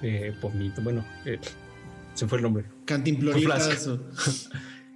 Eh, 0.02 0.32
pomito. 0.40 0.80
Bueno, 0.82 1.04
eh, 1.24 1.38
se 2.14 2.26
fue 2.26 2.38
el 2.38 2.42
nombre. 2.44 2.64
Cantimploritas. 2.84 3.88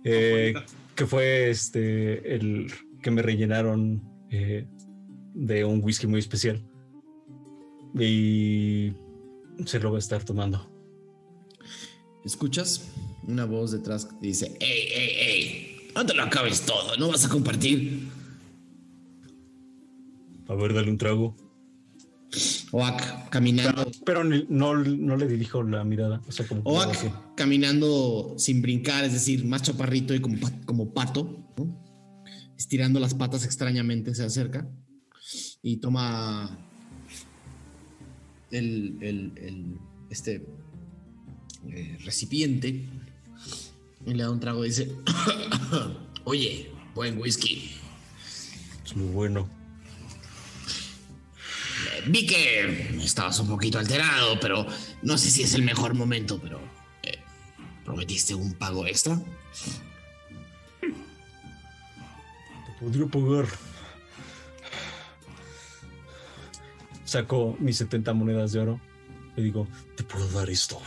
Eh, 0.05 0.53
que 0.97 1.07
fue 1.07 1.49
este 1.49 2.35
el 2.35 2.73
que 3.05 3.13
me 3.13 3.23
rellenaron 3.23 4.03
eh, 4.31 4.67
de 5.35 5.65
un 5.65 5.83
whisky 5.83 6.07
muy 6.07 6.21
especial 6.21 6.63
y 7.99 8.93
se 9.67 9.79
lo 9.81 9.91
va 9.91 9.97
a 9.97 10.01
estar 10.01 10.25
tomando. 10.25 10.69
¿Escuchas? 12.25 12.89
Una 13.27 13.45
voz 13.45 13.73
detrás 13.73 14.05
que 14.05 14.15
dice: 14.21 14.57
¡Ey, 14.61 14.89
ey, 14.95 15.11
ey! 15.21 15.91
No 15.95 16.07
te 16.07 16.15
lo 16.15 16.23
acabes 16.23 16.63
todo, 16.63 16.97
no 16.97 17.09
vas 17.09 17.25
a 17.25 17.29
compartir. 17.29 18.09
A 20.49 20.55
ver, 20.55 20.75
dale 20.75 20.91
un 20.91 20.99
trago. 20.99 21.37
Oak 22.71 23.29
caminando. 23.29 23.91
Pero 24.07 24.25
no, 24.25 24.75
no 24.75 25.17
le 25.17 25.27
dirijo 25.27 25.63
la 25.63 25.85
mirada. 25.85 26.23
O 26.27 26.33
sea, 26.33 26.47
como 26.47 26.63
Oak 26.65 26.97
caminando 27.37 28.35
sin 28.39 28.63
brincar, 28.63 29.05
es 29.05 29.13
decir, 29.13 29.45
más 29.45 29.63
chaparrito 29.63 30.15
y 30.15 30.21
como, 30.21 30.39
como 30.65 30.93
pato, 30.95 31.53
¿no? 31.57 31.83
estirando 32.57 33.01
las 33.01 33.15
patas 33.15 33.45
extrañamente, 33.45 34.15
se 34.15 34.25
acerca 34.25 34.69
y 35.63 35.77
toma 35.77 36.59
el, 38.51 38.97
el- 39.01 39.33
el- 39.37 39.79
este 40.11 40.45
eh, 41.69 41.99
recipiente 42.05 42.69
y 44.05 44.15
le 44.15 44.23
da 44.23 44.31
un 44.31 44.41
trago 44.41 44.65
y 44.65 44.69
dice, 44.69 44.93
Oye, 46.25 46.71
buen 46.95 47.19
whisky. 47.19 47.71
Es 48.85 48.95
muy 48.97 49.09
bueno. 49.09 49.49
Eh, 51.97 52.03
Vi 52.09 52.27
que 52.27 52.99
estabas 53.03 53.39
un 53.41 53.49
poquito 53.49 53.79
alterado, 53.79 54.39
pero 54.41 54.67
no 55.03 55.17
sé 55.19 55.31
si 55.31 55.43
es 55.43 55.55
el 55.55 55.63
mejor 55.63 55.95
momento, 55.95 56.39
pero... 56.41 56.61
eh, 57.05 57.19
¿Prometiste 57.85 58.35
un 58.35 58.55
pago 58.55 58.87
extra? 58.87 59.21
Te 60.81 62.73
podría 62.81 63.07
pagar. 63.07 63.47
Saco 67.13 67.57
mis 67.61 67.77
70 67.77 68.15
monedas 68.15 68.53
de 68.53 68.61
oro. 68.61 68.81
Le 69.37 69.43
digo, 69.43 69.69
te 69.97 70.03
puedo 70.03 70.27
dar 70.29 70.49
esto. 70.49 70.81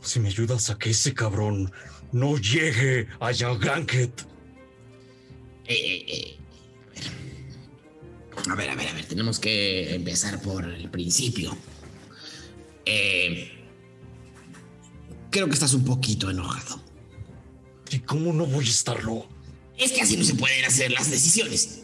Si 0.00 0.18
me 0.18 0.28
ayudas 0.28 0.70
a 0.70 0.78
que 0.78 0.90
ese 0.90 1.14
cabrón 1.14 1.72
no 2.10 2.36
llegue 2.36 3.06
a 3.20 3.30
Granket. 3.32 4.22
Eh, 5.66 5.74
eh, 5.74 6.04
eh. 6.08 6.36
A 8.50 8.54
ver, 8.56 8.70
a 8.70 8.74
ver, 8.74 8.88
a 8.88 8.92
ver, 8.92 9.04
tenemos 9.06 9.38
que 9.38 9.94
empezar 9.94 10.42
por 10.42 10.64
el 10.64 10.90
principio. 10.90 11.56
Eh, 12.84 13.52
creo 15.30 15.46
que 15.46 15.54
estás 15.54 15.74
un 15.74 15.84
poquito 15.84 16.28
enojado. 16.28 16.82
¿Y 17.90 18.00
cómo 18.00 18.32
no 18.32 18.46
voy 18.46 18.66
a 18.66 18.70
estarlo? 18.70 19.28
Es 19.78 19.92
que 19.92 20.02
así 20.02 20.16
no 20.16 20.24
se 20.24 20.34
pueden 20.34 20.64
hacer 20.64 20.90
las 20.90 21.08
decisiones. 21.08 21.83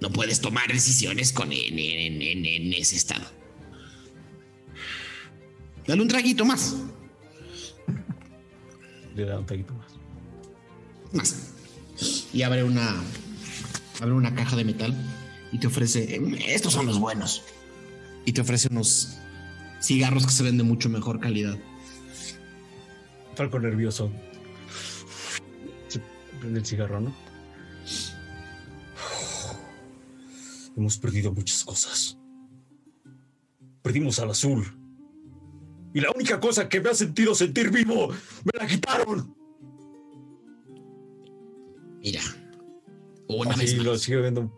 No 0.00 0.10
puedes 0.10 0.40
tomar 0.40 0.68
decisiones 0.72 1.32
con 1.32 1.52
en, 1.52 1.78
en- 1.78 2.22
en- 2.22 2.46
en 2.46 2.72
ese 2.72 2.96
estado. 2.96 3.24
dale 5.86 6.02
un 6.02 6.08
traguito 6.08 6.44
más, 6.44 6.76
Le 9.16 9.24
da 9.24 9.38
un 9.38 9.46
taquito 9.46 9.74
más. 9.74 9.86
más. 11.12 11.50
Y 12.32 12.42
abre 12.42 12.62
una, 12.64 12.94
abre 14.00 14.12
una 14.12 14.34
caja 14.34 14.56
de 14.56 14.64
metal 14.64 14.94
y 15.52 15.58
te 15.58 15.66
ofrece, 15.66 16.14
eh, 16.14 16.44
Estos 16.46 16.72
son 16.72 16.86
los 16.86 16.98
buenos. 17.00 17.42
y 18.24 18.32
te 18.32 18.40
ofrece 18.40 18.68
unos 18.70 19.16
cigarros 19.82 20.24
que 20.26 20.32
se 20.32 20.42
ven 20.44 20.56
de 20.58 20.62
mucho 20.62 20.88
mejor 20.88 21.18
calidad. 21.20 21.58
Falco 23.34 23.58
nervioso. 23.58 24.10
Se 25.88 26.00
prende 26.38 26.60
el 26.60 26.66
cigarro, 26.66 27.00
¿no? 27.00 27.12
Hemos 30.80 30.96
perdido 30.96 31.30
muchas 31.30 31.62
cosas. 31.62 32.16
Perdimos 33.82 34.18
al 34.18 34.30
azul. 34.30 34.64
Y 35.92 36.00
la 36.00 36.10
única 36.10 36.40
cosa 36.40 36.70
que 36.70 36.80
me 36.80 36.88
ha 36.88 36.94
sentido 36.94 37.34
sentir 37.34 37.70
vivo, 37.70 38.08
me 38.08 38.58
la 38.58 38.66
quitaron. 38.66 39.36
Mira, 42.02 42.22
una 43.28 43.50
Así 43.50 43.60
vez 43.60 43.76
más. 43.76 43.84
lo 43.84 43.98
sigo 43.98 44.22
viendo. 44.22 44.50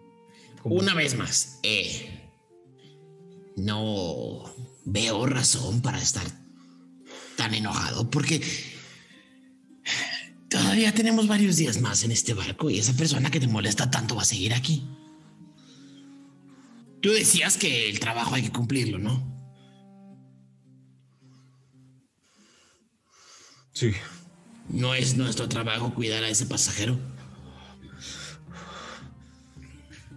como- 0.63 0.77
Una 0.77 0.95
vez 0.95 1.19
más, 1.19 1.59
eh, 1.65 2.31
no 3.57 4.45
veo 4.85 5.27
razón 5.27 5.81
para 5.83 6.01
estar 6.01 6.25
tan 7.37 7.53
enojado 7.53 8.09
porque 8.09 8.41
todavía 10.49 10.95
tenemos 10.95 11.27
varios 11.27 11.57
días 11.57 11.81
más 11.81 12.05
en 12.05 12.13
este 12.13 12.33
barco 12.33 12.71
y 12.71 12.79
esa 12.79 12.93
persona 12.93 13.29
que 13.29 13.41
te 13.41 13.49
molesta 13.49 13.91
tanto 13.91 14.15
va 14.15 14.23
a 14.23 14.25
seguir 14.25 14.55
aquí. 14.55 14.87
Tú 17.03 17.11
decías 17.11 17.59
que 17.59 17.91
el 17.91 17.99
trabajo 17.99 18.37
hay 18.37 18.43
que 18.43 18.53
cumplirlo, 18.53 18.99
¿no? 18.99 19.29
Sí. 23.73 23.93
No 24.69 24.95
es 24.95 25.17
nuestro 25.17 25.49
trabajo 25.49 25.93
cuidar 25.93 26.23
a 26.23 26.29
ese 26.29 26.47
pasajero. 26.47 26.97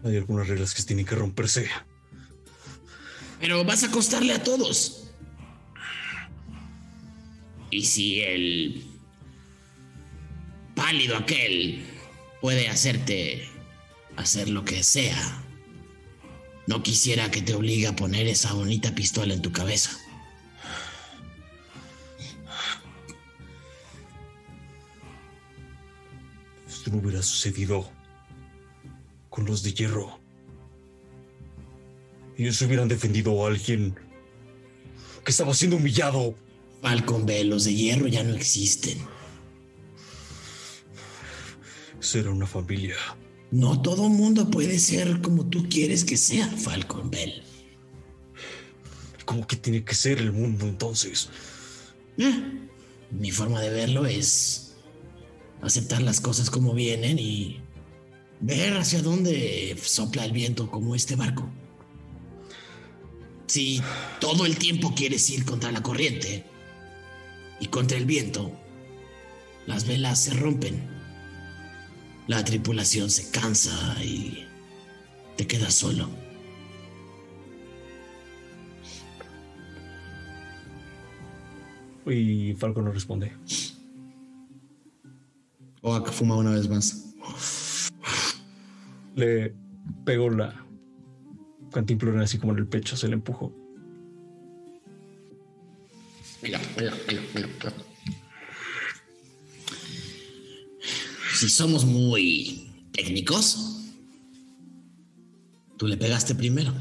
Hay 0.03 0.17
algunas 0.17 0.47
reglas 0.47 0.75
que 0.75 0.83
tienen 0.83 1.07
que 1.07 1.15
romperse. 1.15 1.67
Pero 3.39 3.63
vas 3.65 3.83
a 3.83 3.89
costarle 3.89 4.33
a 4.33 4.43
todos. 4.43 5.09
Y 7.71 7.83
si 7.85 8.21
el 8.21 8.85
pálido 10.75 11.17
aquel 11.17 11.83
puede 12.41 12.69
hacerte 12.69 13.49
hacer 14.15 14.49
lo 14.49 14.63
que 14.63 14.83
sea, 14.83 15.44
no 16.67 16.81
quisiera 16.81 17.29
que 17.29 17.41
te 17.41 17.53
obligue 17.53 17.87
a 17.87 17.95
poner 17.95 18.27
esa 18.27 18.53
bonita 18.53 18.93
pistola 18.95 19.33
en 19.33 19.41
tu 19.41 19.51
cabeza. 19.51 19.91
Esto 26.67 26.91
no 26.91 26.97
hubiera 26.97 27.21
sucedido 27.21 27.89
con 29.29 29.45
los 29.45 29.63
de 29.63 29.73
hierro. 29.73 30.19
Ellos 32.37 32.61
hubieran 32.61 32.87
defendido 32.87 33.43
a 33.43 33.47
alguien 33.47 33.95
que 35.23 35.31
estaba 35.31 35.53
siendo 35.53 35.77
humillado. 35.77 36.35
Falcon 36.81 37.25
B, 37.25 37.43
los 37.45 37.63
de 37.65 37.73
hierro 37.73 38.07
ya 38.07 38.23
no 38.23 38.35
existen. 38.35 38.99
Será 41.99 42.29
una 42.29 42.45
familia. 42.45 42.95
No 43.51 43.81
todo 43.81 44.09
mundo 44.09 44.49
puede 44.49 44.79
ser 44.79 45.21
como 45.21 45.45
tú 45.45 45.67
quieres 45.69 46.03
que 46.03 46.17
sea, 46.17 46.47
Falcon 46.47 47.09
Bell. 47.09 47.43
¿Cómo 49.25 49.47
que 49.47 49.55
tiene 49.55 49.83
que 49.83 49.95
ser 49.95 50.19
el 50.19 50.31
mundo 50.31 50.65
entonces? 50.65 51.29
Eh, 52.17 52.69
Mi 53.11 53.31
forma 53.31 53.61
de 53.61 53.69
verlo 53.69 54.05
es 54.05 54.75
aceptar 55.61 56.01
las 56.01 56.21
cosas 56.21 56.49
como 56.49 56.73
vienen 56.73 57.17
y 57.19 57.59
ver 58.39 58.77
hacia 58.77 59.01
dónde 59.01 59.75
sopla 59.81 60.25
el 60.25 60.31
viento 60.31 60.69
como 60.69 60.95
este 60.95 61.15
barco. 61.15 61.49
Si 63.47 63.81
todo 64.19 64.45
el 64.45 64.57
tiempo 64.57 64.93
quieres 64.95 65.29
ir 65.29 65.45
contra 65.45 65.71
la 65.71 65.81
corriente 65.83 66.43
y 67.59 67.67
contra 67.67 67.97
el 67.97 68.05
viento, 68.05 68.51
las 69.65 69.87
velas 69.87 70.23
se 70.23 70.33
rompen. 70.33 70.94
La 72.27 72.43
tripulación 72.43 73.09
se 73.09 73.29
cansa 73.29 74.03
y 74.03 74.47
te 75.37 75.45
quedas 75.45 75.75
solo. 75.75 76.09
Y 82.07 82.53
Falco 82.53 82.81
no 82.81 82.91
responde. 82.91 83.31
Oak 85.81 86.11
fuma 86.11 86.35
una 86.35 86.51
vez 86.51 86.67
más. 86.67 87.13
Le 89.15 89.53
pegó 90.03 90.29
la 90.29 90.65
cantimplora 91.71 92.23
así 92.23 92.37
como 92.37 92.53
en 92.53 92.59
el 92.59 92.67
pecho, 92.67 92.97
se 92.97 93.07
le 93.07 93.13
empujó. 93.13 93.53
Mira, 96.41 96.59
mira, 96.77 96.93
mira, 97.07 97.21
mira, 97.33 97.47
Si 101.35 101.49
somos 101.49 101.83
muy 101.83 102.71
técnicos, 102.93 103.81
tú 105.77 105.85
le 105.85 105.97
pegaste 105.97 106.33
primero. 106.33 106.73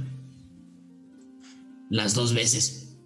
Las 1.91 2.15
dos 2.15 2.33
veces. 2.33 2.97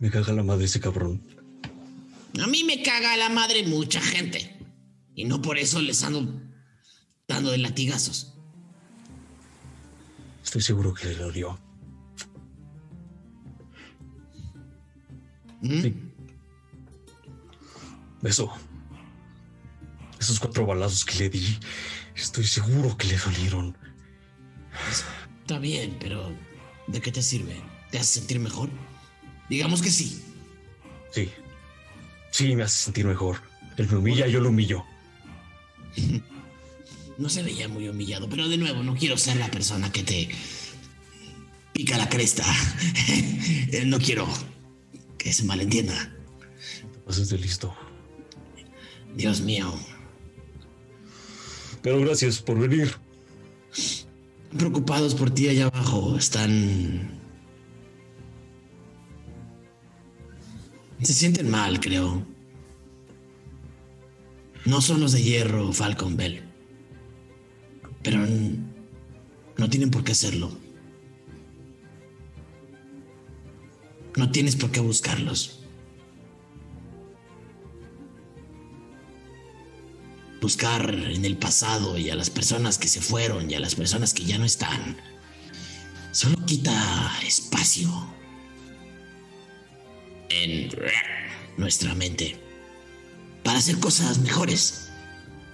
Me 0.00 0.10
caga 0.10 0.32
la 0.32 0.42
madre 0.42 0.64
ese 0.64 0.80
cabrón. 0.80 1.22
A 2.42 2.48
mí 2.48 2.64
me 2.64 2.82
caga 2.82 3.16
la 3.16 3.28
madre 3.28 3.64
mucha 3.64 4.00
gente. 4.00 4.58
Y 5.14 5.24
no 5.24 5.40
por 5.40 5.56
eso 5.56 5.80
les 5.80 6.02
ando 6.02 6.42
dando 7.28 7.52
de 7.52 7.58
latigazos. 7.58 8.34
Estoy 10.42 10.62
seguro 10.62 10.94
que 10.94 11.06
le 11.06 11.14
dolió. 11.14 11.58
Sí. 15.62 15.94
Eso. 18.24 18.52
Esos 20.22 20.38
cuatro 20.38 20.64
balazos 20.64 21.04
que 21.04 21.18
le 21.18 21.30
di, 21.30 21.58
estoy 22.14 22.46
seguro 22.46 22.96
que 22.96 23.08
le 23.08 23.16
dolieron. 23.18 23.76
Está 25.40 25.58
bien, 25.58 25.96
pero 25.98 26.32
¿de 26.86 27.00
qué 27.00 27.10
te 27.10 27.20
sirve? 27.20 27.60
¿Te 27.90 27.98
hace 27.98 28.20
sentir 28.20 28.38
mejor? 28.38 28.70
Digamos 29.50 29.82
que 29.82 29.90
sí. 29.90 30.22
Sí. 31.10 31.28
Sí, 32.30 32.54
me 32.54 32.62
hace 32.62 32.84
sentir 32.84 33.04
mejor. 33.04 33.40
Él 33.76 33.88
me 33.90 33.96
humilla, 33.96 34.28
yo 34.28 34.38
lo 34.38 34.50
humillo. 34.50 34.84
No 37.18 37.28
se 37.28 37.42
veía 37.42 37.68
muy 37.68 37.88
humillado, 37.88 38.26
pero 38.28 38.48
de 38.48 38.56
nuevo, 38.56 38.82
no 38.82 38.94
quiero 38.94 39.18
ser 39.18 39.36
la 39.36 39.50
persona 39.50 39.92
que 39.92 40.02
te 40.02 40.28
pica 41.72 41.98
la 41.98 42.08
cresta. 42.08 42.44
Eh, 43.72 43.84
no 43.86 43.98
quiero 43.98 44.28
que 45.18 45.32
se 45.32 45.44
malentienda. 45.44 45.94
Te 46.92 46.98
pases 47.00 47.28
de 47.28 47.38
listo. 47.38 47.74
Dios 49.14 49.40
mío. 49.40 49.74
Pero 51.82 52.00
gracias 52.00 52.40
por 52.40 52.58
venir. 52.58 52.92
Preocupados 54.56 55.14
por 55.14 55.30
ti 55.30 55.48
allá 55.48 55.66
abajo. 55.66 56.16
Están... 56.16 57.20
Se 61.02 61.12
sienten 61.12 61.50
mal, 61.50 61.80
creo. 61.80 62.24
No 64.64 64.80
son 64.80 65.00
los 65.00 65.12
de 65.12 65.22
hierro, 65.22 65.72
Falcon 65.72 66.16
Bell. 66.16 66.42
Pero 68.04 68.24
no 69.56 69.68
tienen 69.68 69.90
por 69.90 70.04
qué 70.04 70.12
hacerlo. 70.12 70.52
No 74.16 74.30
tienes 74.30 74.54
por 74.54 74.70
qué 74.70 74.78
buscarlos. 74.78 75.61
Buscar 80.42 80.92
en 80.92 81.24
el 81.24 81.36
pasado 81.36 81.96
y 81.96 82.10
a 82.10 82.16
las 82.16 82.28
personas 82.28 82.76
que 82.76 82.88
se 82.88 83.00
fueron 83.00 83.48
y 83.48 83.54
a 83.54 83.60
las 83.60 83.76
personas 83.76 84.12
que 84.12 84.24
ya 84.24 84.38
no 84.38 84.44
están. 84.44 84.96
Solo 86.10 86.44
quita 86.44 87.12
espacio 87.24 87.88
en 90.30 90.68
nuestra 91.56 91.94
mente 91.94 92.36
para 93.44 93.58
hacer 93.58 93.78
cosas 93.78 94.18
mejores 94.18 94.88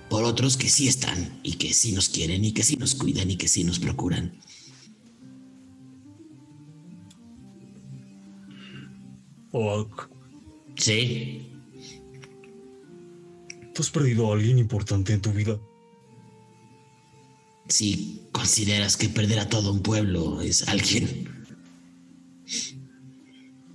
por 0.08 0.24
otros 0.24 0.56
que 0.56 0.70
sí 0.70 0.88
están 0.88 1.38
y 1.42 1.56
que 1.56 1.74
sí 1.74 1.92
nos 1.92 2.08
quieren 2.08 2.42
y 2.46 2.52
que 2.52 2.62
sí 2.62 2.76
nos 2.76 2.94
cuidan 2.94 3.30
y 3.30 3.36
que 3.36 3.46
sí 3.46 3.64
nos 3.64 3.78
procuran. 3.78 4.40
Sí, 10.76 11.57
¿tú 13.78 13.82
has 13.82 13.90
perdido 13.90 14.28
a 14.28 14.34
alguien 14.34 14.58
importante 14.58 15.12
en 15.12 15.20
tu 15.20 15.30
vida? 15.30 15.56
si 17.68 18.22
consideras 18.32 18.96
que 18.96 19.08
perder 19.08 19.38
a 19.38 19.48
todo 19.48 19.70
un 19.72 19.82
pueblo 19.82 20.40
es 20.40 20.66
alguien. 20.66 21.46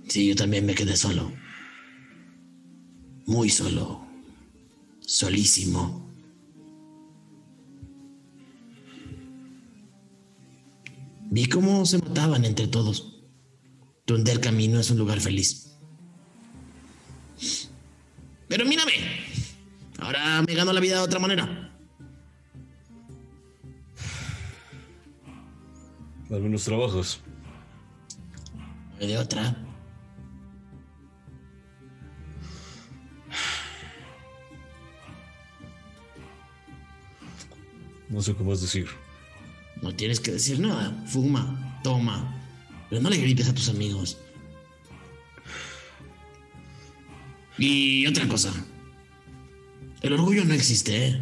Sí, 0.08 0.28
yo 0.28 0.36
también 0.36 0.66
me 0.66 0.74
quedé 0.74 0.96
solo. 0.96 1.32
Muy 3.24 3.48
solo. 3.48 4.04
Solísimo. 5.00 6.10
Vi 11.30 11.46
cómo 11.46 11.86
se 11.86 11.98
mataban 11.98 12.44
entre 12.44 12.66
todos. 12.66 13.22
Tunder 14.04 14.40
Camino 14.40 14.80
es 14.80 14.90
un 14.90 14.98
lugar 14.98 15.20
feliz. 15.20 15.73
Vida 20.84 20.96
de 20.98 21.02
otra 21.02 21.18
manera. 21.18 21.70
algunos 26.30 26.64
trabajos. 26.64 27.20
De 28.98 29.16
otra. 29.16 29.56
No 38.08 38.20
sé 38.20 38.34
qué 38.34 38.44
más 38.44 38.60
decir. 38.60 38.86
No 39.80 39.94
tienes 39.94 40.20
que 40.20 40.32
decir 40.32 40.60
nada. 40.60 40.92
Fuma, 41.06 41.80
toma. 41.82 42.34
Pero 42.90 43.00
no 43.00 43.10
le 43.10 43.16
grites 43.16 43.48
a 43.48 43.54
tus 43.54 43.68
amigos. 43.68 44.18
Y 47.58 48.06
otra 48.06 48.26
cosa. 48.28 48.52
El 50.04 50.12
orgullo 50.12 50.44
no 50.44 50.52
existe, 50.52 51.06
¿eh? 51.06 51.18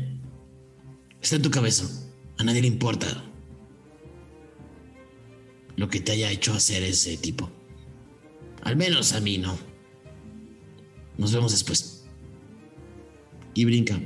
Está 1.21 1.37
en 1.37 1.43
tu 1.43 1.53
cabeza. 1.53 1.87
A 2.39 2.43
nadie 2.43 2.63
le 2.63 2.67
importa 2.67 3.07
lo 5.77 5.89
que 5.89 6.01
te 6.01 6.11
haya 6.11 6.33
hecho 6.33 6.53
hacer 6.53 6.83
ese 6.83 7.17
tipo. 7.17 7.49
Al 8.65 8.75
menos 8.75 9.13
a 9.13 9.21
mí 9.21 9.39
no. 9.39 9.57
Nos 11.17 11.33
vemos 11.33 11.53
después. 11.53 12.07
Y 13.55 13.67
brinca. 13.67 14.01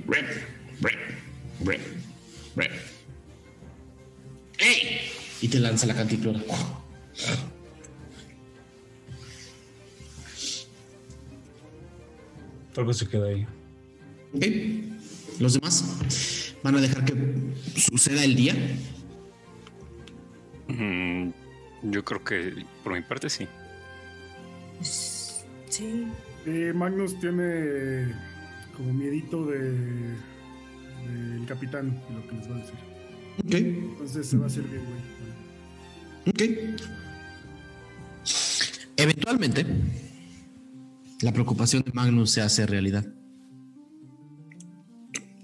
¡Ey! 4.58 5.00
Y 5.40 5.48
te 5.48 5.58
lanza 5.58 5.86
la 5.86 5.94
cantiflora. 5.94 6.42
Algo 12.76 12.92
se 12.92 13.08
queda 13.08 13.28
ahí. 13.28 13.46
Ok. 14.36 14.46
Los 15.40 15.54
demás 15.54 16.54
van 16.62 16.76
a 16.76 16.80
dejar 16.80 17.04
que 17.04 17.14
suceda 17.76 18.24
el 18.24 18.36
día. 18.36 18.54
Mm, 20.68 21.30
yo 21.82 22.04
creo 22.04 22.24
que 22.24 22.64
por 22.82 22.94
mi 22.94 23.02
parte 23.02 23.30
sí. 23.30 23.46
Sí. 24.80 26.06
Eh, 26.46 26.72
Magnus 26.74 27.18
tiene 27.18 28.14
como 28.76 28.92
miedito 28.92 29.46
de 29.46 30.16
del 31.06 31.46
capitán, 31.46 32.02
lo 32.12 32.28
que 32.28 32.36
les 32.36 32.50
va 32.50 32.56
a 32.56 32.58
decir. 32.58 32.74
Ok. 33.38 33.54
Entonces 33.54 34.26
se 34.26 34.36
va 34.36 34.44
a 34.44 34.46
hacer 34.46 34.64
bien, 34.64 34.82
güey. 34.84 35.06
Ok. 36.28 36.80
Eventualmente, 38.96 39.66
la 41.20 41.32
preocupación 41.32 41.82
de 41.82 41.92
Magnus 41.92 42.30
se 42.30 42.40
hace 42.40 42.66
realidad. 42.66 43.04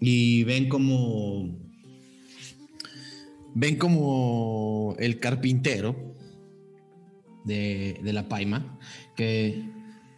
Y 0.05 0.43
ven 0.43 0.69
como. 0.69 1.57
Ven 3.55 3.77
como 3.77 4.97
el 4.99 5.21
carpintero 5.21 6.17
de, 7.45 8.01
de 8.03 8.13
la 8.13 8.29
Paima, 8.29 8.81
que 9.15 9.63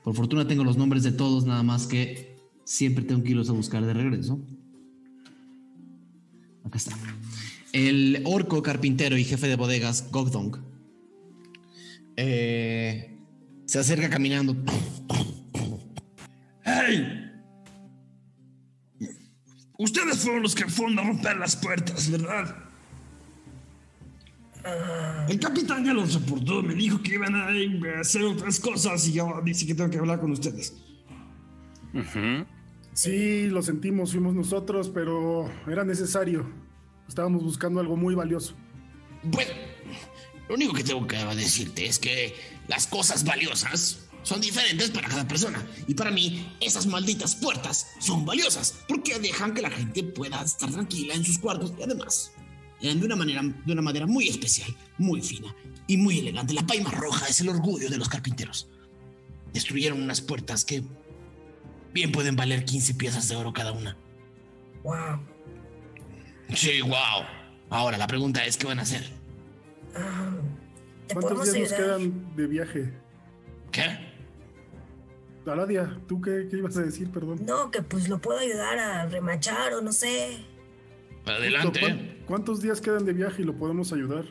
por 0.02 0.15
fortuna 0.15 0.47
tengo 0.47 0.65
los 0.65 0.78
nombres 0.78 1.02
de 1.02 1.12
todos, 1.12 1.44
nada 1.44 1.62
más 1.62 1.86
que 1.86 2.35
siempre 2.65 3.05
tengo 3.05 3.23
que 3.23 3.32
a 3.32 3.52
buscar 3.52 3.85
de 3.85 3.93
regreso. 3.93 4.40
Acá 6.65 6.78
está. 6.78 6.97
El 7.73 8.23
orco 8.24 8.62
carpintero 8.62 9.19
y 9.19 9.24
jefe 9.24 9.48
de 9.48 9.56
bodegas, 9.56 10.11
Gogdong, 10.11 10.65
eh, 12.16 13.19
se 13.66 13.78
acerca 13.78 14.09
caminando. 14.09 14.56
Ustedes 19.76 20.18
fueron 20.18 20.42
los 20.42 20.55
que 20.55 20.66
fueron 20.68 20.98
a 20.98 21.05
romper 21.05 21.36
las 21.36 21.56
puertas, 21.56 22.10
¿verdad? 22.10 22.56
El 25.28 25.38
capitán 25.40 25.84
ya 25.84 25.92
los 25.92 26.14
reportó, 26.14 26.62
me 26.62 26.74
dijo 26.74 27.02
que 27.02 27.14
iban 27.14 27.34
a 27.34 27.48
hacer 28.01 28.22
otras 28.22 28.59
cosas 28.60 29.06
y 29.09 29.12
yo 29.12 29.40
dice 29.44 29.66
que 29.66 29.74
tengo 29.74 29.90
que 29.90 29.98
hablar 29.98 30.20
con 30.20 30.32
ustedes. 30.32 30.74
Sí, 32.94 33.48
lo 33.48 33.62
sentimos, 33.62 34.12
fuimos 34.12 34.34
nosotros, 34.34 34.88
pero 34.88 35.51
era 35.66 35.84
necesario. 35.84 36.48
Estábamos 37.09 37.42
buscando 37.42 37.80
algo 37.80 37.96
muy 37.96 38.14
valioso. 38.14 38.55
Bueno, 39.24 39.51
lo 40.48 40.55
único 40.55 40.72
que 40.72 40.84
tengo 40.84 41.06
que 41.06 41.16
decirte 41.16 41.86
es 41.86 41.98
que 41.98 42.34
las 42.68 42.86
cosas 42.86 43.24
valiosas 43.24 44.03
son 44.24 44.40
diferentes 44.40 44.90
para 44.90 45.09
cada 45.09 45.28
persona. 45.28 45.64
Y 45.86 45.94
para 45.94 46.10
mí, 46.10 46.56
esas 46.60 46.86
malditas 46.86 47.36
puertas 47.36 47.92
son 48.01 48.24
valiosas 48.24 48.80
porque 48.88 49.18
dejan 49.20 49.55
que 49.55 49.62
la 49.62 49.70
gente 49.70 50.02
pueda 50.02 50.42
estar 50.42 50.70
tranquila 50.70 51.14
en 51.14 51.24
sus 51.24 51.38
cuartos 51.38 51.72
y 51.78 51.82
además, 51.82 52.32
de 52.80 52.92
una 52.92 53.16
manera, 53.16 53.42
de 53.42 53.72
una 53.72 53.82
manera 53.82 54.06
muy 54.06 54.28
especial, 54.28 54.74
muy 54.98 55.22
fina 55.22 55.55
y 55.86 55.96
muy 55.96 56.18
elegante. 56.18 56.55
La 56.55 56.66
paima 56.66 56.90
roja 56.90 57.26
es 57.28 57.40
el 57.40 57.51
orgullo 57.51 57.88
de 57.88 57.98
los 57.98 58.09
carpinteros. 58.09 58.68
Destruyeron 59.52 60.02
unas 60.02 60.20
puertas 60.20 60.64
que 60.64 60.82
bien 61.92 62.10
pueden 62.10 62.34
valer 62.34 62.64
15 62.64 62.94
piezas 62.94 63.28
de 63.28 63.36
oro 63.36 63.52
cada 63.52 63.72
una. 63.72 63.96
Wow. 64.82 65.20
Sí, 66.55 66.80
wow. 66.82 67.24
Ahora 67.70 67.96
la 67.98 68.06
pregunta 68.06 68.44
es, 68.44 68.56
¿qué 68.56 68.66
van 68.66 68.78
a 68.78 68.82
hacer? 68.82 69.09
¿Te 71.06 71.14
¿Cuántos 71.14 71.52
días 71.52 71.70
nos 71.70 71.78
quedan 71.78 72.36
de 72.36 72.46
viaje? 72.46 72.92
¿Qué? 73.70 74.13
Aladia, 75.52 75.98
¿tú 76.08 76.20
qué, 76.20 76.48
qué 76.50 76.56
ibas 76.58 76.76
a 76.76 76.82
decir, 76.82 77.10
perdón? 77.10 77.40
No, 77.44 77.70
que 77.70 77.82
pues 77.82 78.08
lo 78.08 78.18
puedo 78.18 78.38
ayudar 78.38 78.78
a 78.78 79.06
remachar 79.06 79.74
o 79.74 79.82
no 79.82 79.92
sé. 79.92 80.38
Adelante. 81.26 81.80
¿Cuán- 81.80 82.14
¿Cuántos 82.26 82.60
días 82.62 82.80
quedan 82.80 83.04
de 83.04 83.12
viaje 83.12 83.42
y 83.42 83.44
lo 83.44 83.54
podemos 83.54 83.92
ayudar? 83.92 84.24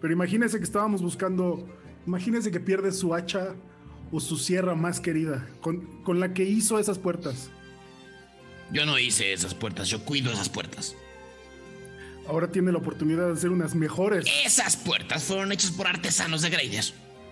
Pero 0.00 0.12
imagínese 0.12 0.58
que 0.58 0.64
estábamos 0.64 1.02
buscando. 1.02 1.66
Imagínese 2.06 2.50
que 2.50 2.60
pierde 2.60 2.92
su 2.92 3.14
hacha 3.14 3.54
o 4.12 4.20
su 4.20 4.36
sierra 4.36 4.74
más 4.74 5.00
querida, 5.00 5.46
con, 5.60 6.02
con 6.02 6.20
la 6.20 6.32
que 6.34 6.44
hizo 6.44 6.78
esas 6.78 6.98
puertas. 6.98 7.50
Yo 8.72 8.86
no 8.86 8.98
hice 8.98 9.32
esas 9.32 9.54
puertas, 9.54 9.88
yo 9.88 10.04
cuido 10.04 10.32
esas 10.32 10.48
puertas. 10.48 10.94
Ahora 12.28 12.50
tiene 12.50 12.72
la 12.72 12.78
oportunidad 12.78 13.26
de 13.28 13.32
hacer 13.32 13.50
unas 13.50 13.74
mejores. 13.76 14.26
Esas 14.44 14.76
puertas 14.76 15.22
fueron 15.24 15.52
hechas 15.52 15.70
por 15.70 15.86
artesanos 15.86 16.42
de 16.42 16.50
Greiner. 16.50 16.84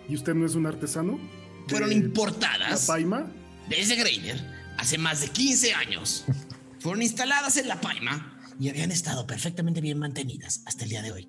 ¿Y 0.08 0.14
usted 0.14 0.34
no 0.34 0.46
es 0.46 0.54
un 0.54 0.66
artesano? 0.66 1.18
Fueron 1.68 1.90
¿De 1.90 1.94
importadas 1.96 2.88
¿La 2.88 2.94
Paima? 2.94 3.26
desde 3.68 3.96
Greiner 3.96 4.38
hace 4.78 4.98
más 4.98 5.20
de 5.20 5.28
15 5.28 5.74
años. 5.74 6.24
Fueron 6.80 7.02
instaladas 7.02 7.56
en 7.56 7.68
la 7.68 7.80
Paima 7.80 8.38
y 8.60 8.68
habían 8.68 8.90
estado 8.92 9.26
perfectamente 9.26 9.80
bien 9.80 9.98
mantenidas 9.98 10.62
hasta 10.66 10.84
el 10.84 10.90
día 10.90 11.02
de 11.02 11.12
hoy. 11.12 11.28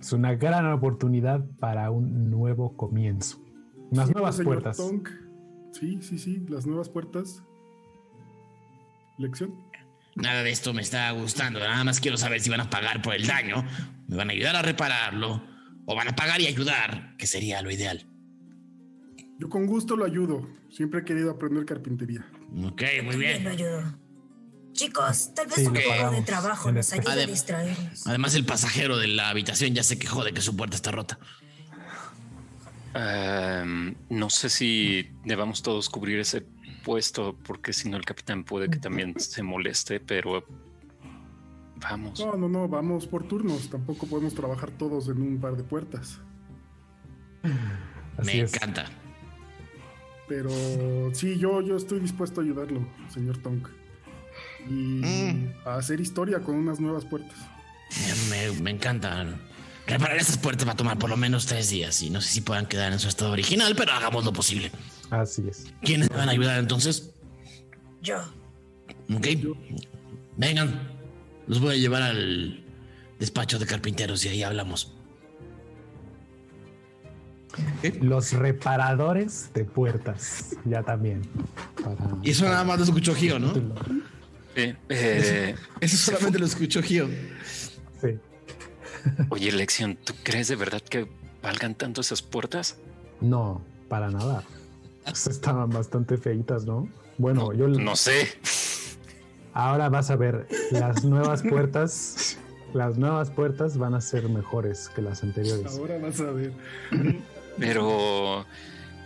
Es 0.00 0.12
una 0.12 0.34
gran 0.34 0.70
oportunidad 0.72 1.44
para 1.58 1.90
un 1.90 2.30
nuevo 2.30 2.76
comienzo. 2.76 3.42
Unas 3.90 4.06
Sí, 4.08 4.12
nuevas 4.14 4.40
puertas. 4.40 4.76
Tonk. 4.76 5.08
Sí, 5.72 5.98
sí, 6.02 6.18
sí, 6.18 6.44
las 6.48 6.66
nuevas 6.66 6.88
puertas. 6.88 7.42
Lección. 9.18 9.54
Nada 10.14 10.42
de 10.44 10.50
esto 10.50 10.72
me 10.72 10.82
está 10.82 11.10
gustando. 11.10 11.58
Nada 11.58 11.82
más 11.82 11.98
quiero 12.00 12.16
saber 12.16 12.40
si 12.40 12.50
van 12.50 12.60
a 12.60 12.70
pagar 12.70 13.02
por 13.02 13.14
el 13.14 13.26
daño, 13.26 13.64
me 14.06 14.16
van 14.16 14.30
a 14.30 14.32
ayudar 14.32 14.54
a 14.54 14.62
repararlo, 14.62 15.42
o 15.86 15.94
van 15.94 16.08
a 16.08 16.16
pagar 16.16 16.40
y 16.40 16.46
ayudar, 16.46 17.14
que 17.18 17.26
sería 17.26 17.60
lo 17.62 17.70
ideal. 17.70 18.06
Yo 19.38 19.48
con 19.48 19.66
gusto 19.66 19.96
lo 19.96 20.04
ayudo. 20.04 20.48
Siempre 20.70 21.00
he 21.00 21.04
querido 21.04 21.30
aprender 21.30 21.64
carpintería. 21.64 22.24
Ok, 22.64 22.82
muy 23.04 23.16
Bien, 23.16 23.42
bien. 23.42 23.44
lo 23.44 23.50
ayudo. 23.50 23.98
Chicos, 24.72 25.32
tal 25.34 25.46
vez 25.46 25.54
Sí, 25.56 25.66
un 25.66 25.74
poco 25.74 25.78
de 25.80 25.88
pagamos, 25.88 26.24
trabajo 26.24 26.68
en 26.68 26.74
nos 26.76 26.92
efecto. 26.92 27.10
ayude 27.10 27.22
a 27.22 27.26
Adem- 27.26 27.30
distraernos. 27.30 28.06
Además, 28.06 28.34
el 28.34 28.44
pasajero 28.44 28.96
de 28.96 29.06
la 29.08 29.28
habitación 29.28 29.72
ya 29.74 29.82
se 29.84 29.98
quejó 29.98 30.24
de 30.24 30.32
que 30.32 30.40
su 30.40 30.56
puerta 30.56 30.74
está 30.76 30.90
rota. 30.90 31.18
Ehm, 32.94 33.94
no 34.08 34.30
sé 34.30 34.48
si 34.48 35.10
debamos 35.24 35.62
todos 35.62 35.88
cubrir 35.90 36.18
ese 36.20 36.42
puesto, 36.84 37.36
porque 37.44 37.72
si 37.72 37.88
no 37.88 37.96
el 37.96 38.04
capitán 38.04 38.44
puede 38.44 38.68
que 38.70 38.78
también 38.78 39.18
se 39.18 39.42
moleste, 39.42 40.00
pero 40.00 40.44
vamos. 41.76 42.20
No, 42.20 42.36
no, 42.36 42.48
no, 42.48 42.68
vamos 42.68 43.06
por 43.06 43.24
turnos. 43.24 43.68
Tampoco 43.70 44.06
podemos 44.06 44.34
trabajar 44.34 44.70
todos 44.70 45.08
en 45.08 45.20
un 45.22 45.38
par 45.40 45.56
de 45.56 45.62
puertas. 45.62 46.20
Me 48.22 48.40
encanta. 48.40 48.86
Pero 50.28 50.50
sí, 51.12 51.38
yo, 51.38 51.60
yo 51.60 51.76
estoy 51.76 52.00
dispuesto 52.00 52.40
a 52.40 52.44
ayudarlo, 52.44 52.86
señor 53.12 53.38
Tonk. 53.38 53.68
Y 54.68 55.02
a 55.66 55.76
hacer 55.76 56.00
historia 56.00 56.40
con 56.40 56.54
unas 56.54 56.80
nuevas 56.80 57.04
puertas. 57.04 57.36
Me, 58.30 58.50
me 58.62 58.70
encanta. 58.70 59.26
Reparar 59.86 60.16
estas 60.16 60.38
puertas 60.38 60.66
va 60.66 60.72
a 60.72 60.76
tomar 60.76 60.98
por 60.98 61.10
lo 61.10 61.16
menos 61.18 61.44
tres 61.44 61.68
días 61.68 62.00
y 62.02 62.08
no 62.08 62.22
sé 62.22 62.30
si 62.30 62.40
puedan 62.40 62.64
quedar 62.66 62.92
en 62.92 62.98
su 62.98 63.08
estado 63.08 63.32
original, 63.32 63.74
pero 63.76 63.92
hagamos 63.92 64.24
lo 64.24 64.32
posible. 64.32 64.72
Así 65.10 65.46
es. 65.46 65.74
¿Quiénes 65.82 66.10
me 66.10 66.16
van 66.16 66.30
a 66.30 66.32
ayudar 66.32 66.58
entonces? 66.58 67.10
Yo. 68.00 68.16
Ok. 69.14 69.26
Vengan. 70.38 70.93
Los 71.46 71.60
voy 71.60 71.74
a 71.74 71.78
llevar 71.78 72.02
al 72.02 72.64
despacho 73.18 73.58
de 73.58 73.66
carpinteros 73.66 74.24
y 74.24 74.28
ahí 74.28 74.42
hablamos. 74.42 74.92
Los 78.00 78.32
reparadores 78.32 79.50
de 79.54 79.64
puertas. 79.64 80.56
Ya 80.64 80.82
también. 80.82 81.22
Para- 81.82 81.96
Y 82.22 82.30
eso 82.30 82.44
nada 82.46 82.64
más 82.64 82.78
lo 82.78 82.84
escuchó 82.84 83.14
Gio, 83.14 83.38
¿no? 83.38 83.52
Eh, 84.56 84.74
eh, 84.88 85.54
Eso 85.80 85.96
solamente 85.96 86.38
lo 86.38 86.46
escuchó 86.46 86.82
Gio. 86.82 87.08
Sí. 88.00 88.18
Oye, 89.28 89.52
Lexion, 89.52 89.96
¿tú 89.96 90.14
crees 90.22 90.48
de 90.48 90.56
verdad 90.56 90.80
que 90.80 91.08
valgan 91.42 91.74
tanto 91.74 92.00
esas 92.00 92.22
puertas? 92.22 92.78
No, 93.20 93.62
para 93.88 94.10
nada. 94.10 94.42
Estaban 95.06 95.70
bastante 95.70 96.16
feitas, 96.16 96.64
¿no? 96.64 96.88
Bueno, 97.18 97.52
yo 97.52 97.68
No 97.68 97.94
sé. 97.94 98.28
Ahora 99.54 99.88
vas 99.88 100.10
a 100.10 100.16
ver 100.16 100.46
las 100.70 101.04
nuevas 101.04 101.42
puertas. 101.42 102.38
Las 102.74 102.98
nuevas 102.98 103.30
puertas 103.30 103.78
van 103.78 103.94
a 103.94 104.00
ser 104.00 104.28
mejores 104.28 104.90
que 104.94 105.00
las 105.00 105.22
anteriores. 105.22 105.78
Ahora 105.78 105.96
vas 105.98 106.20
a 106.20 106.32
ver. 106.32 106.52
Pero, 107.58 108.44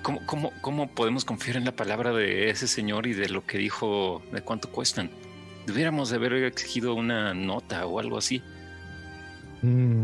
¿cómo, 0.03 0.21
cómo, 0.25 0.53
¿cómo 0.63 0.89
podemos 0.89 1.27
confiar 1.27 1.59
en 1.59 1.67
la 1.67 1.77
palabra 1.77 2.15
de 2.15 2.49
ese 2.49 2.67
señor 2.67 3.07
y 3.07 3.13
de 3.13 3.29
lo 3.29 3.45
que 3.45 3.59
dijo 3.59 4.23
de 4.33 4.41
cuánto 4.41 4.71
cuestan? 4.71 5.11
Debiéramos 5.67 6.09
de 6.09 6.17
haber 6.17 6.33
exigido 6.33 6.95
una 6.95 7.35
nota 7.35 7.85
o 7.85 7.99
algo 8.01 8.17
así. 8.17 8.43
Mm, 9.61 10.03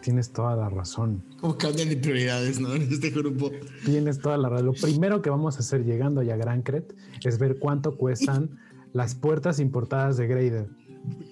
tienes 0.00 0.32
toda 0.32 0.56
la 0.56 0.70
razón. 0.70 1.22
Como 1.40 1.58
cambian 1.58 1.90
de 1.90 1.96
prioridades, 1.96 2.60
¿no? 2.60 2.74
En 2.74 2.82
este 2.90 3.10
grupo. 3.10 3.50
Tienes 3.84 4.20
toda 4.20 4.38
la 4.38 4.48
razón. 4.48 4.66
Lo 4.66 4.72
primero 4.72 5.20
que 5.20 5.28
vamos 5.28 5.56
a 5.56 5.58
hacer 5.58 5.84
llegando 5.84 6.22
allá 6.22 6.34
a 6.34 6.36
Grancret 6.38 6.94
es 7.24 7.38
ver 7.38 7.58
cuánto 7.58 7.96
cuestan 7.96 8.58
las 8.92 9.14
puertas 9.14 9.58
importadas 9.58 10.16
de 10.16 10.26
Grader. 10.26 10.68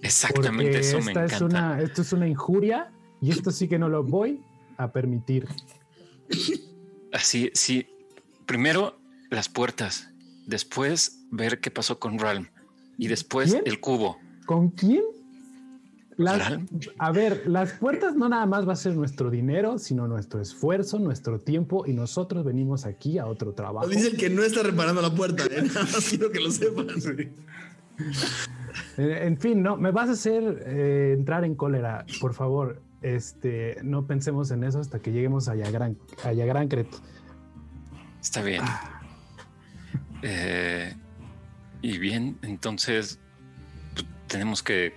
Exactamente, 0.02 0.64
Porque 0.72 0.78
eso 0.80 0.96
me 1.00 1.12
es 1.12 1.16
encanta. 1.16 1.44
una, 1.44 1.80
esto 1.80 2.02
es 2.02 2.12
una 2.12 2.26
injuria 2.26 2.90
y 3.20 3.30
esto 3.30 3.50
sí 3.50 3.68
que 3.68 3.78
no 3.78 3.88
lo 3.88 4.02
voy 4.02 4.42
a 4.76 4.92
permitir. 4.92 5.46
Así, 7.12 7.50
sí. 7.54 7.86
Primero 8.46 8.98
las 9.30 9.48
puertas, 9.48 10.10
después 10.46 11.24
ver 11.30 11.60
qué 11.60 11.70
pasó 11.70 11.98
con 11.98 12.18
Ralm 12.18 12.48
y 12.98 13.08
después 13.08 13.52
¿Quién? 13.52 13.62
el 13.66 13.80
cubo. 13.80 14.18
¿Con 14.46 14.70
quién? 14.70 15.04
Las, 16.20 16.58
a 16.98 17.12
ver, 17.12 17.44
las 17.46 17.72
puertas 17.72 18.14
no 18.14 18.28
nada 18.28 18.44
más 18.44 18.68
va 18.68 18.74
a 18.74 18.76
ser 18.76 18.94
nuestro 18.94 19.30
dinero, 19.30 19.78
sino 19.78 20.06
nuestro 20.06 20.42
esfuerzo, 20.42 20.98
nuestro 20.98 21.38
tiempo 21.40 21.86
y 21.86 21.94
nosotros 21.94 22.44
venimos 22.44 22.84
aquí 22.84 23.16
a 23.18 23.24
otro 23.24 23.54
trabajo. 23.54 23.88
Dice 23.88 24.08
el 24.08 24.16
que 24.18 24.28
no 24.28 24.42
está 24.42 24.62
reparando 24.62 25.00
la 25.00 25.14
puerta, 25.14 25.44
¿eh? 25.44 25.62
Nada 25.66 25.82
más 25.84 26.06
quiero 26.10 26.30
que 26.30 26.40
lo 26.40 26.50
sepan. 26.50 26.88
Eh, 28.98 29.20
En 29.22 29.38
fin, 29.38 29.62
no, 29.62 29.78
me 29.78 29.92
vas 29.92 30.10
a 30.10 30.12
hacer 30.12 30.62
eh, 30.66 31.14
entrar 31.16 31.42
en 31.44 31.54
cólera, 31.54 32.04
por 32.20 32.34
favor. 32.34 32.82
Este, 33.00 33.78
no 33.82 34.06
pensemos 34.06 34.50
en 34.50 34.62
eso 34.62 34.78
hasta 34.78 34.98
que 34.98 35.12
lleguemos 35.12 35.48
a 35.48 35.54
Yagran, 35.54 35.96
a 36.22 36.34
Yagrancret. 36.34 36.88
Está 38.20 38.42
bien. 38.42 38.62
Eh, 40.20 40.94
y 41.80 41.96
bien, 41.96 42.36
entonces 42.42 43.18
pues, 43.94 44.06
tenemos 44.26 44.62
que 44.62 44.92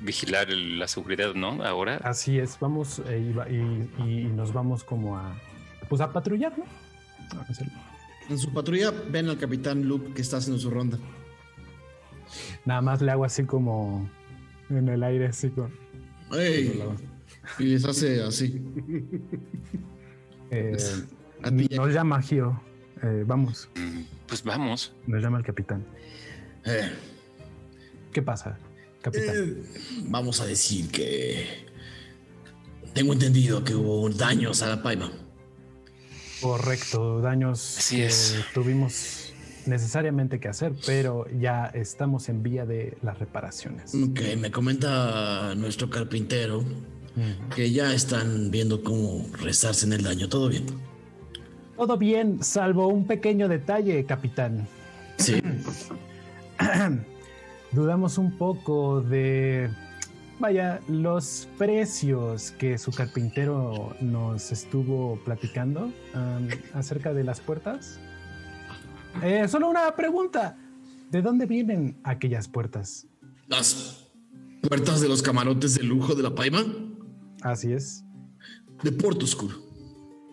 vigilar 0.00 0.50
el- 0.50 0.78
la 0.78 0.88
seguridad, 0.88 1.34
¿no? 1.34 1.62
Ahora. 1.64 1.96
Así 2.04 2.38
es, 2.38 2.58
vamos 2.60 3.00
eh, 3.08 3.28
y, 3.30 3.32
va- 3.32 3.48
y- 3.50 3.90
y 3.98 4.24
nos 4.24 4.52
vamos 4.52 4.84
como 4.84 5.16
a, 5.18 5.34
pues 5.88 6.00
a 6.00 6.12
patrullar, 6.12 6.52
¿no? 6.58 6.64
A 7.40 7.46
En 8.28 8.38
su 8.38 8.52
patrulla 8.52 8.92
ven 9.10 9.28
al 9.28 9.38
capitán 9.38 9.84
Luke 9.88 10.12
que 10.14 10.22
está 10.22 10.36
haciendo 10.38 10.58
su 10.60 10.70
ronda. 10.70 10.98
Nada 12.64 12.80
más 12.82 13.00
le 13.02 13.10
hago 13.12 13.24
así 13.24 13.44
como 13.44 14.08
en 14.70 14.88
el 14.88 15.02
aire, 15.02 15.26
así 15.26 15.50
con. 15.50 15.72
¡Ey! 16.32 16.82
Y 17.60 17.64
les 17.64 17.84
hace 17.84 18.22
así. 18.22 18.60
Eh, 20.50 20.76
A 21.42 21.50
ti, 21.50 21.68
nos 21.74 21.92
llama 21.92 22.22
Gio. 22.22 22.60
Eh, 23.02 23.24
vamos, 23.26 23.68
Pues 24.28 24.44
vamos. 24.44 24.94
nos 25.06 25.20
llama 25.20 25.38
el 25.38 25.44
capitán. 25.44 25.84
Eh, 26.64 26.88
¿Qué 28.12 28.22
pasa, 28.22 28.56
capitán? 29.10 29.34
eh, 29.36 29.62
vamos 30.08 30.40
a 30.40 30.46
decir 30.46 30.88
que 30.90 31.46
tengo 32.92 33.12
entendido 33.12 33.62
que 33.64 33.74
hubo 33.74 34.08
daños 34.10 34.62
a 34.62 34.68
la 34.68 34.82
paima. 34.82 35.12
Correcto, 36.40 37.20
daños 37.20 37.78
Así 37.78 37.96
que 37.96 38.06
es. 38.06 38.36
tuvimos 38.52 39.32
necesariamente 39.66 40.38
que 40.38 40.48
hacer, 40.48 40.72
pero 40.84 41.26
ya 41.38 41.66
estamos 41.66 42.28
en 42.28 42.42
vía 42.42 42.66
de 42.66 42.96
las 43.02 43.18
reparaciones. 43.18 43.94
Ok, 43.94 44.20
me 44.38 44.50
comenta 44.50 45.54
nuestro 45.56 45.88
carpintero 45.90 46.64
que 47.54 47.72
ya 47.72 47.94
están 47.94 48.50
viendo 48.50 48.82
cómo 48.82 49.26
resarcen 49.40 49.92
el 49.94 50.02
daño. 50.02 50.28
¿Todo 50.28 50.48
bien? 50.50 50.66
Todo 51.76 51.96
bien, 51.96 52.42
salvo 52.44 52.88
un 52.88 53.06
pequeño 53.06 53.48
detalle, 53.48 54.04
capitán. 54.04 54.68
Sí. 55.18 55.42
Dudamos 57.76 58.16
un 58.16 58.38
poco 58.38 59.02
de, 59.02 59.68
vaya, 60.38 60.80
los 60.88 61.46
precios 61.58 62.52
que 62.52 62.78
su 62.78 62.90
carpintero 62.90 63.94
nos 64.00 64.50
estuvo 64.50 65.22
platicando 65.26 65.92
am, 66.14 66.48
acerca 66.72 67.12
de 67.12 67.22
las 67.22 67.40
puertas. 67.40 68.00
Eh, 69.22 69.46
solo 69.46 69.68
una 69.68 69.94
pregunta. 69.94 70.56
¿De 71.10 71.20
dónde 71.20 71.44
vienen 71.44 71.98
aquellas 72.02 72.48
puertas? 72.48 73.08
Las 73.46 74.08
puertas 74.62 75.02
de 75.02 75.08
los 75.08 75.22
camarotes 75.22 75.74
de 75.74 75.82
lujo 75.82 76.14
de 76.14 76.22
la 76.22 76.34
paima 76.34 76.64
Así 77.42 77.74
es. 77.74 78.02
de 78.82 78.90
Porto 78.90 79.26
Oscuro. 79.26 79.56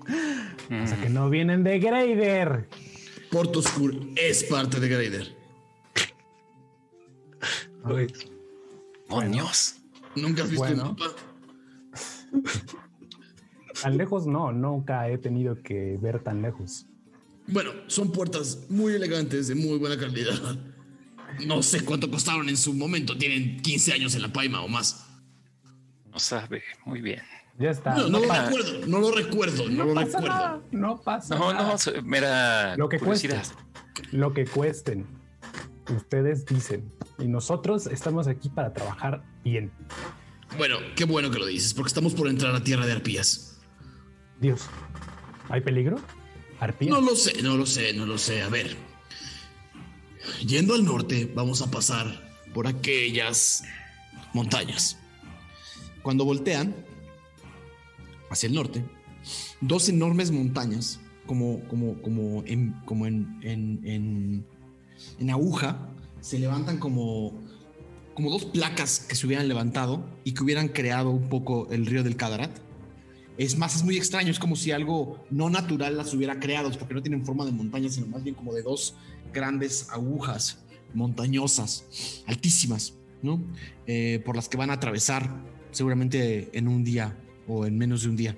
O 0.06 0.88
sea 0.88 0.98
que 1.02 1.10
no 1.10 1.30
vienen 1.30 1.66
de 1.66 1.78
Grader. 1.78 2.70
Porto 3.30 3.60
Oscuro 3.60 4.00
es 4.16 4.46
parte 4.46 4.80
de 4.80 4.88
Grader. 4.88 5.43
¡Moños! 9.10 9.76
¿Nunca 10.16 10.44
has 10.44 10.50
visto 10.50 10.66
Bueno. 10.66 10.84
un 10.84 10.90
mapa? 10.90 11.06
Tan 13.82 13.98
lejos 13.98 14.26
no, 14.28 14.52
nunca 14.52 15.10
he 15.10 15.18
tenido 15.18 15.62
que 15.62 15.98
ver 16.02 16.20
tan 16.24 16.42
lejos. 16.42 16.86
Bueno, 17.48 17.72
son 17.88 18.12
puertas 18.12 18.60
muy 18.70 18.94
elegantes, 18.94 19.48
de 19.50 19.56
muy 19.56 19.78
buena 19.78 19.98
calidad. 19.98 20.34
No 21.46 21.62
sé 21.64 21.84
cuánto 21.84 22.10
costaron 22.10 22.48
en 22.48 22.56
su 22.56 22.74
momento. 22.74 23.18
Tienen 23.18 23.60
15 23.62 23.94
años 23.94 24.16
en 24.16 24.22
la 24.22 24.32
paima 24.32 24.62
o 24.62 24.68
más. 24.68 25.06
No 26.12 26.20
sabe. 26.20 26.64
Muy 26.86 27.02
bien. 27.02 27.22
Ya 27.60 27.72
está. 27.72 27.96
No, 27.96 28.08
no 28.08 28.20
lo 28.20 28.32
recuerdo, 28.34 28.88
no 28.88 29.00
lo 29.00 29.12
recuerdo, 29.12 29.70
no, 29.70 29.86
No 29.86 29.86
lo 29.86 29.94
pasa 29.96 30.06
recuerdo. 30.20 30.28
nada, 30.30 30.62
no 30.72 31.02
pasa 31.02 31.36
No, 31.36 31.54
nada. 31.54 31.68
no, 31.72 31.78
so- 31.78 32.02
mera 32.04 32.78
Lo 32.78 32.88
que 32.88 33.00
curiosidad. 33.00 33.44
cueste. 33.44 34.16
Lo 34.18 34.34
que 34.34 34.46
cuesten. 34.46 35.06
Ustedes 35.96 36.46
dicen. 36.46 36.90
Y 37.20 37.28
nosotros 37.28 37.88
estamos 37.88 38.28
aquí 38.28 38.50
para 38.50 38.74
trabajar 38.74 39.24
bien. 39.44 39.72
Bueno, 40.58 40.78
qué 40.96 41.06
bueno 41.06 41.32
que 41.32 41.40
lo 41.40 41.46
dices, 41.46 41.74
porque 41.74 41.88
estamos 41.88 42.14
por 42.14 42.28
entrar 42.28 42.54
a 42.56 42.64
tierra 42.64 42.86
de 42.86 42.94
arpías. 42.94 43.60
Dios. 44.40 44.68
¿Hay 45.50 45.62
peligro? 45.62 45.98
¿Arpías? 46.60 46.92
No 46.92 47.02
lo 47.02 47.16
sé, 47.16 47.42
no 47.42 47.58
lo 47.58 47.66
sé, 47.66 47.94
no 47.94 48.06
lo 48.06 48.18
sé. 48.18 48.42
A 48.42 48.50
ver. 48.50 48.76
Yendo 50.46 50.74
al 50.74 50.86
norte, 50.86 51.32
vamos 51.34 51.62
a 51.62 51.70
pasar 51.70 52.32
por 52.54 52.68
aquellas 52.68 53.64
montañas. 54.34 54.98
Cuando 56.02 56.26
voltean 56.26 56.76
hacia 58.30 58.48
el 58.48 58.54
norte, 58.54 58.84
dos 59.62 59.90
enormes 59.90 60.32
montañas, 60.32 61.00
como, 61.26 61.62
como, 61.68 62.02
como, 62.02 62.44
en, 62.46 62.74
como 62.86 63.06
en, 63.06 63.40
en, 63.42 63.80
en, 63.86 64.46
en 65.20 65.30
aguja, 65.30 65.90
se 66.24 66.40
levantan 66.40 66.78
como, 66.78 67.34
como 68.14 68.30
dos 68.32 68.46
placas 68.46 69.02
que 69.02 69.14
se 69.14 69.28
hubieran 69.28 69.50
levantado 69.50 70.06
y 70.24 70.34
que 70.34 70.42
hubieran 70.42 70.70
creado 70.70 71.10
un 71.10 71.28
poco 71.28 71.68
el 71.70 71.86
río 71.86 72.02
del 72.02 72.16
Cadarat. 72.16 72.60
Es 73.38 73.58
más, 73.58 73.76
es 73.76 73.84
muy 73.84 73.98
extraño, 73.98 74.32
es 74.32 74.40
como 74.40 74.56
si 74.56 74.72
algo 74.72 75.22
no 75.30 75.50
natural 75.50 75.98
las 75.98 76.14
hubiera 76.14 76.40
creado, 76.40 76.72
porque 76.80 76.94
no 76.94 77.02
tienen 77.02 77.26
forma 77.26 77.46
de 77.46 77.52
montaña, 77.52 77.90
sino 77.90 78.08
más 78.08 78.24
bien 78.24 78.36
como 78.36 78.54
de 78.54 78.62
dos 78.62 78.96
grandes 79.34 79.90
agujas 79.90 80.64
montañosas, 80.94 82.24
altísimas, 82.26 82.94
¿no? 83.22 83.44
Eh, 83.86 84.22
por 84.24 84.38
las 84.38 84.48
que 84.48 84.56
van 84.56 84.70
a 84.70 84.74
atravesar 84.74 85.30
seguramente 85.72 86.58
en 86.58 86.70
un 86.70 86.86
día 86.86 87.18
o 87.50 87.66
en 87.66 87.78
menos 87.78 88.04
de 88.04 88.10
un 88.10 88.16
día. 88.16 88.38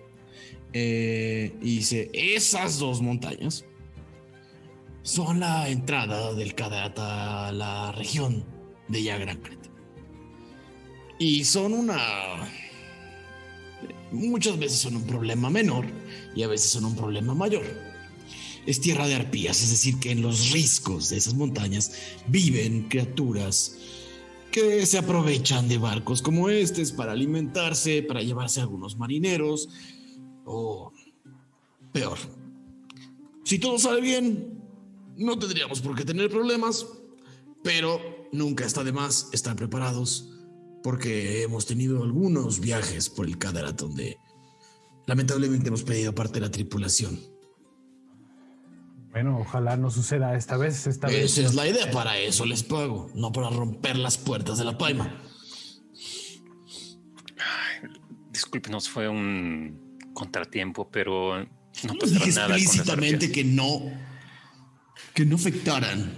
Eh, 0.73 1.55
y 1.61 1.75
dice, 1.75 2.09
esas 2.13 2.79
dos 2.79 2.99
montañas 3.01 3.63
son 5.05 5.39
la 5.39 5.69
entrada 5.69 6.33
del 6.33 6.55
Cadarat 6.55 6.97
a 6.97 7.51
la 7.51 7.91
región 7.91 8.43
de 8.87 9.03
Yagrancret. 9.03 9.59
Y 11.19 11.43
son 11.45 11.73
una 11.73 11.95
muchas 14.11 14.57
veces 14.57 14.79
son 14.79 14.95
un 14.95 15.03
problema 15.03 15.51
menor 15.51 15.85
y 16.35 16.41
a 16.41 16.47
veces 16.47 16.71
son 16.71 16.85
un 16.85 16.95
problema 16.95 17.35
mayor. 17.35 17.63
Es 18.65 18.81
tierra 18.81 19.07
de 19.07 19.13
arpías, 19.13 19.61
es 19.61 19.69
decir, 19.69 19.99
que 19.99 20.09
en 20.09 20.23
los 20.23 20.51
riscos 20.51 21.09
de 21.09 21.17
esas 21.17 21.35
montañas 21.35 21.91
viven 22.27 22.89
criaturas 22.89 23.77
que 24.51 24.87
se 24.87 24.97
aprovechan 24.97 25.67
de 25.67 25.77
barcos 25.77 26.23
como 26.23 26.49
estos 26.49 26.91
para 26.91 27.11
alimentarse, 27.11 28.01
para 28.01 28.23
llevarse 28.23 28.59
a 28.59 28.63
algunos 28.63 28.97
marineros 28.97 29.69
o 30.45 30.91
peor. 31.93 32.17
Si 33.43 33.59
todo 33.59 33.77
sale 33.77 34.01
bien, 34.01 34.54
no 35.17 35.37
tendríamos 35.39 35.81
por 35.81 35.95
qué 35.95 36.05
tener 36.05 36.29
problemas, 36.29 36.85
pero 37.63 38.27
nunca 38.31 38.65
está 38.65 38.83
de 38.83 38.91
más 38.91 39.29
estar 39.33 39.55
preparados 39.55 40.31
porque 40.83 41.41
hemos 41.41 41.65
tenido 41.65 42.03
algunos 42.03 42.59
viajes 42.59 43.09
por 43.09 43.25
el 43.25 43.37
Cadarat 43.37 43.79
donde 43.79 44.17
lamentablemente 45.07 45.69
hemos 45.69 45.83
perdido 45.83 46.13
parte 46.13 46.35
de 46.35 46.41
la 46.41 46.51
tripulación. 46.51 47.19
Bueno, 49.11 49.39
ojalá 49.39 49.77
no 49.77 49.89
suceda 49.89 50.35
esta 50.35 50.57
vez. 50.57 50.87
Esta 50.87 51.07
vez 51.07 51.37
Esa 51.37 51.47
es 51.47 51.55
la 51.55 51.67
idea, 51.67 51.89
para 51.89 52.19
eso 52.19 52.45
les 52.45 52.63
pago, 52.63 53.09
no 53.15 53.31
para 53.31 53.49
romper 53.49 53.95
las 53.95 54.17
puertas 54.17 54.57
de 54.57 54.65
la 54.65 54.77
paima. 54.77 55.21
Discúlpenos, 58.29 58.89
fue 58.89 59.07
un 59.07 59.97
contratiempo, 60.13 60.91
pero 60.91 61.39
no 61.39 61.93
pasará 61.99 62.25
dije 62.25 62.31
nada 62.33 62.57
explícitamente 62.57 63.31
que 63.31 63.43
no, 63.45 63.83
que 65.15 65.25
no 65.25 65.35
afectaran 65.37 66.11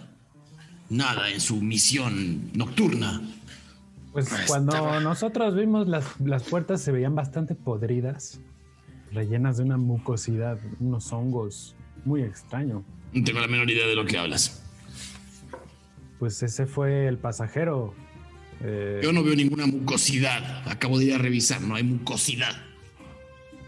nada 0.90 1.30
en 1.32 1.40
su 1.40 1.62
misión 1.62 2.52
nocturna. 2.54 3.22
Pues 4.12 4.28
cuando 4.48 5.00
nosotros 5.00 5.56
vimos 5.56 5.88
las, 5.88 6.06
las 6.20 6.44
puertas 6.44 6.82
se 6.82 6.92
veían 6.92 7.14
bastante 7.14 7.54
podridas, 7.56 8.40
rellenas 9.12 9.58
de 9.58 9.64
una 9.64 9.78
mucosidad, 9.78 10.58
unos 10.80 11.14
hongos, 11.14 11.76
muy 12.04 12.24
extraño. 12.24 12.84
No 13.14 13.24
tengo 13.24 13.40
la 13.40 13.48
menor 13.48 13.70
idea 13.70 13.86
de 13.88 13.96
lo 13.96 14.06
que 14.06 14.18
hablas. 14.18 14.64
Pues 16.20 16.42
ese 16.42 16.66
fue 16.66 17.08
el 17.08 17.20
pasajero. 17.20 17.94
eh, 18.62 19.00
Yo 19.04 19.14
no 19.14 19.24
veo 19.24 19.36
ninguna 19.36 19.68
mucosidad. 19.68 20.68
Acabo 20.68 20.98
de 20.98 21.06
ir 21.06 21.14
a 21.14 21.18
revisar, 21.20 21.62
no 21.62 21.76
hay 21.76 21.84
mucosidad. 21.84 22.56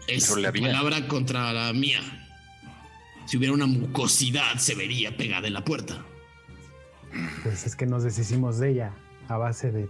Es 0.08 0.36
la 0.36 0.52
palabra 0.52 1.06
contra 1.06 1.52
la 1.52 1.72
mía. 1.72 2.00
Si 3.30 3.36
hubiera 3.36 3.54
una 3.54 3.66
mucosidad, 3.66 4.56
se 4.56 4.74
vería 4.74 5.16
pegada 5.16 5.46
en 5.46 5.52
la 5.52 5.64
puerta. 5.64 6.04
Pues 7.44 7.64
es 7.64 7.76
que 7.76 7.86
nos 7.86 8.02
deshicimos 8.02 8.58
de 8.58 8.70
ella 8.72 8.92
a 9.28 9.36
base 9.36 9.70
de 9.70 9.88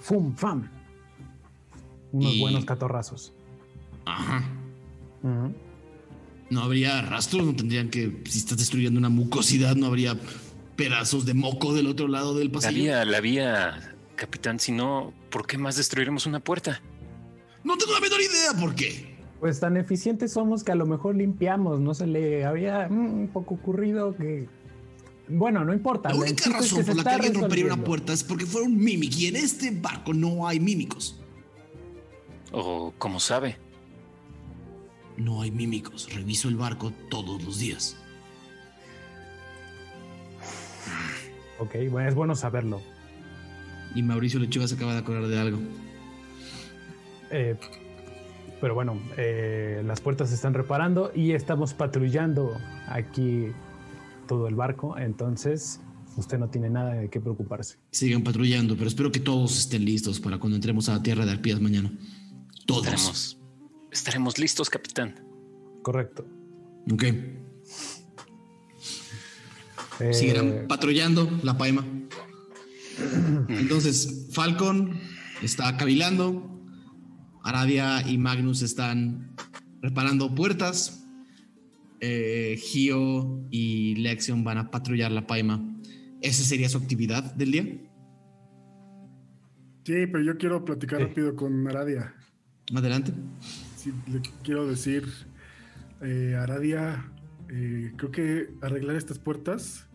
fum 0.00 0.34
fam. 0.34 0.66
Unos 2.12 2.32
Y- 2.32 2.40
buenos 2.40 2.64
catorrazos. 2.64 3.34
Ajá. 4.06 4.42
No 6.48 6.62
habría 6.62 7.02
rastros, 7.02 7.44
no 7.44 7.54
tendrían 7.54 7.90
que. 7.90 8.22
Si 8.24 8.38
estás 8.38 8.56
destruyendo 8.56 8.98
una 8.98 9.10
mucosidad, 9.10 9.76
no 9.76 9.84
habría 9.84 10.18
pedazos 10.76 11.26
de 11.26 11.34
moco 11.34 11.74
del 11.74 11.88
otro 11.88 12.08
lado 12.08 12.34
del 12.38 12.46
La 12.48 12.52
pasillo. 12.54 12.84
vía, 12.84 13.04
la 13.04 13.20
vía, 13.20 13.94
capitán, 14.14 14.58
si 14.60 14.72
no, 14.72 15.12
¿por 15.30 15.46
qué 15.46 15.58
más 15.58 15.76
destruiremos 15.76 16.24
una 16.24 16.40
puerta? 16.40 16.80
No 17.64 17.76
tengo 17.76 17.92
la 17.92 18.00
menor 18.00 18.20
idea 18.22 18.54
por 18.58 18.74
qué. 18.74 19.14
Pues 19.40 19.60
tan 19.60 19.76
eficientes 19.76 20.32
somos 20.32 20.64
que 20.64 20.72
a 20.72 20.74
lo 20.74 20.86
mejor 20.86 21.14
limpiamos. 21.14 21.80
No 21.80 21.94
se 21.94 22.06
le 22.06 22.44
había 22.44 22.88
mm, 22.88 23.20
un 23.20 23.28
poco 23.28 23.54
ocurrido 23.54 24.16
que. 24.16 24.48
Bueno, 25.28 25.64
no 25.64 25.74
importa. 25.74 26.10
La 26.10 26.14
el 26.14 26.20
única 26.22 26.44
chiste 26.44 26.50
es 26.50 26.56
razón 26.56 26.84
se 26.84 26.84
por 26.86 26.96
la 26.96 27.02
que 27.02 27.08
está 27.08 27.14
alguien 27.14 27.42
rompería 27.42 27.64
una 27.66 27.84
puerta 27.84 28.12
es 28.12 28.24
porque 28.24 28.46
fuera 28.46 28.66
un 28.66 28.76
mímico 28.76 29.16
y 29.18 29.26
en 29.26 29.36
este 29.36 29.70
barco 29.70 30.14
no 30.14 30.46
hay 30.46 30.60
mímicos. 30.60 31.20
¿O 32.52 32.94
cómo 32.96 33.20
sabe? 33.20 33.56
No 35.16 35.42
hay 35.42 35.50
mímicos. 35.50 36.08
Reviso 36.14 36.48
el 36.48 36.56
barco 36.56 36.92
todos 37.10 37.42
los 37.42 37.58
días. 37.58 37.96
Ok, 41.58 41.74
bueno, 41.90 42.08
es 42.08 42.14
bueno 42.14 42.34
saberlo. 42.34 42.80
Y 43.94 44.02
Mauricio 44.02 44.38
Lechuga 44.38 44.68
se 44.68 44.74
acaba 44.74 44.92
de 44.92 44.98
acordar 44.98 45.26
de 45.26 45.38
algo. 45.38 45.58
Eh, 47.30 47.56
pero 48.66 48.74
bueno, 48.74 49.00
eh, 49.16 49.80
las 49.86 50.00
puertas 50.00 50.30
se 50.30 50.34
están 50.34 50.52
reparando 50.52 51.12
y 51.14 51.30
estamos 51.30 51.72
patrullando 51.72 52.60
aquí 52.88 53.46
todo 54.26 54.48
el 54.48 54.56
barco. 54.56 54.98
Entonces, 54.98 55.78
usted 56.16 56.36
no 56.36 56.48
tiene 56.48 56.68
nada 56.68 56.94
de 56.94 57.08
qué 57.08 57.20
preocuparse. 57.20 57.76
Sigan 57.92 58.24
patrullando, 58.24 58.74
pero 58.74 58.88
espero 58.88 59.12
que 59.12 59.20
todos 59.20 59.56
estén 59.56 59.84
listos 59.84 60.18
para 60.18 60.38
cuando 60.38 60.56
entremos 60.56 60.88
a 60.88 60.94
la 60.94 61.02
tierra 61.04 61.24
de 61.24 61.30
Arpías 61.30 61.60
mañana. 61.60 61.92
Todos. 62.66 62.86
Estaremos, 62.86 63.38
estaremos 63.92 64.38
listos, 64.40 64.68
capitán. 64.68 65.14
Correcto. 65.82 66.26
Ok. 66.92 67.04
Eh, 67.04 67.38
Seguirán 70.10 70.64
patrullando 70.66 71.30
la 71.44 71.56
paima. 71.56 71.86
Entonces, 73.48 74.26
Falcon 74.32 74.98
está 75.40 75.76
cavilando. 75.76 76.55
Aradia 77.46 78.02
y 78.08 78.18
Magnus 78.18 78.62
están 78.62 79.30
reparando 79.80 80.34
puertas. 80.34 81.06
Eh, 82.00 82.56
Gio 82.58 83.46
y 83.50 83.94
Lexion 83.94 84.42
van 84.42 84.58
a 84.58 84.70
patrullar 84.70 85.12
la 85.12 85.28
paima. 85.28 85.64
¿Esa 86.20 86.42
sería 86.42 86.68
su 86.68 86.78
actividad 86.78 87.34
del 87.36 87.52
día? 87.52 87.62
Sí, 89.84 90.06
pero 90.08 90.22
yo 90.22 90.36
quiero 90.36 90.64
platicar 90.64 91.00
rápido 91.00 91.36
con 91.36 91.68
Aradia. 91.68 92.12
Adelante. 92.74 93.12
Sí, 93.76 93.92
le 94.08 94.20
quiero 94.42 94.66
decir, 94.66 95.04
eh, 96.02 96.34
Aradia, 96.36 97.12
eh, 97.48 97.92
creo 97.96 98.10
que 98.10 98.48
arreglar 98.60 98.96
estas 98.96 99.20
puertas 99.20 99.86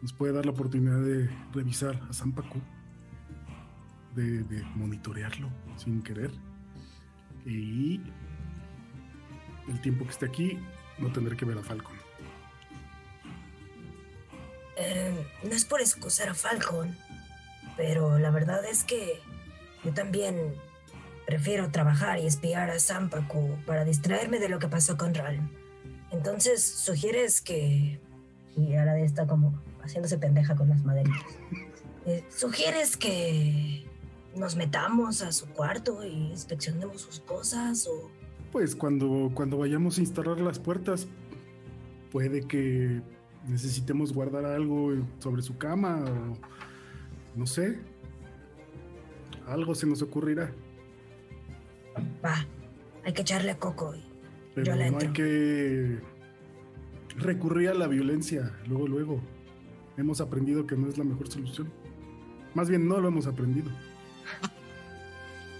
nos 0.00 0.12
puede 0.12 0.32
dar 0.32 0.46
la 0.46 0.52
oportunidad 0.52 1.00
de 1.00 1.28
revisar 1.52 2.00
a 2.08 2.12
Zampacu, 2.12 2.60
de, 4.16 4.64
monitorearlo 4.74 5.48
sin 5.76 6.02
querer. 6.02 6.30
Y 7.44 8.00
el 9.68 9.80
tiempo 9.80 10.04
que 10.04 10.10
esté 10.10 10.26
aquí, 10.26 10.58
no 10.98 11.12
tendré 11.12 11.36
que 11.36 11.44
ver 11.44 11.58
a 11.58 11.62
Falcon. 11.62 11.94
Eh, 14.78 15.26
no 15.44 15.50
es 15.50 15.64
por 15.64 15.80
excusar 15.80 16.28
a 16.28 16.34
Falcon, 16.34 16.96
pero 17.76 18.18
la 18.18 18.30
verdad 18.30 18.64
es 18.64 18.84
que 18.84 19.20
yo 19.84 19.92
también 19.92 20.54
prefiero 21.26 21.70
trabajar 21.70 22.18
y 22.18 22.26
espiar 22.26 22.70
a 22.70 22.78
Zampaku 22.78 23.56
para 23.66 23.84
distraerme 23.84 24.38
de 24.38 24.48
lo 24.48 24.58
que 24.58 24.68
pasó 24.68 24.96
con 24.96 25.14
Ralm. 25.14 25.50
Entonces, 26.10 26.62
sugieres 26.62 27.40
que... 27.40 28.00
Y 28.56 28.74
ahora 28.74 28.98
está 29.00 29.26
como 29.26 29.60
haciéndose 29.82 30.18
pendeja 30.18 30.54
con 30.56 30.68
las 30.68 30.82
maderitas. 30.82 31.26
Eh, 32.06 32.24
¿Sugieres 32.30 32.96
que 32.96 33.86
nos 34.36 34.56
metamos 34.56 35.22
a 35.22 35.32
su 35.32 35.46
cuarto 35.46 36.04
y 36.04 36.30
inspeccionemos 36.30 37.02
sus 37.02 37.20
cosas 37.20 37.86
o... 37.86 38.10
Pues 38.52 38.74
cuando, 38.74 39.30
cuando 39.34 39.58
vayamos 39.58 39.98
a 39.98 40.00
instalar 40.00 40.40
las 40.40 40.58
puertas, 40.58 41.06
puede 42.10 42.42
que 42.42 43.02
necesitemos 43.46 44.12
guardar 44.12 44.44
algo 44.44 44.94
sobre 45.18 45.42
su 45.42 45.58
cama 45.58 46.04
o 46.04 47.38
no 47.38 47.46
sé. 47.46 47.78
Algo 49.46 49.74
se 49.74 49.86
nos 49.86 50.02
ocurrirá. 50.02 50.50
Va, 52.24 52.46
hay 53.04 53.12
que 53.12 53.22
echarle 53.22 53.50
a 53.50 53.58
Coco 53.58 53.94
y 53.94 54.04
Pero 54.54 54.72
yo 54.72 54.76
le 54.76 54.90
no 54.90 54.98
hay 54.98 55.08
que 55.08 55.98
recurrir 57.16 57.70
a 57.70 57.74
la 57.74 57.86
violencia 57.86 58.54
luego, 58.66 58.88
luego. 58.88 59.20
Hemos 59.96 60.20
aprendido 60.20 60.66
que 60.66 60.76
no 60.76 60.88
es 60.88 60.98
la 60.98 61.04
mejor 61.04 61.28
solución. 61.28 61.70
Más 62.54 62.68
bien 62.68 62.88
no 62.88 63.00
lo 63.00 63.08
hemos 63.08 63.26
aprendido. 63.26 63.70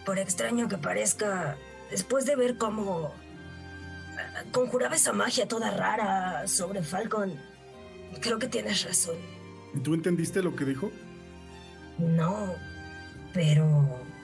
Por 0.04 0.18
extraño 0.18 0.68
que 0.68 0.78
parezca, 0.78 1.56
después 1.90 2.26
de 2.26 2.36
ver 2.36 2.56
cómo 2.58 3.12
eh, 4.12 4.48
conjuraba 4.52 4.94
esa 4.94 5.12
magia 5.12 5.48
toda 5.48 5.70
rara 5.70 6.46
sobre 6.46 6.82
Falcon, 6.82 7.34
creo 8.20 8.38
que 8.38 8.48
tienes 8.48 8.84
razón. 8.84 9.16
¿Tú 9.82 9.94
entendiste 9.94 10.42
lo 10.42 10.54
que 10.54 10.64
dijo? 10.64 10.90
No, 11.98 12.54
pero 13.32 13.66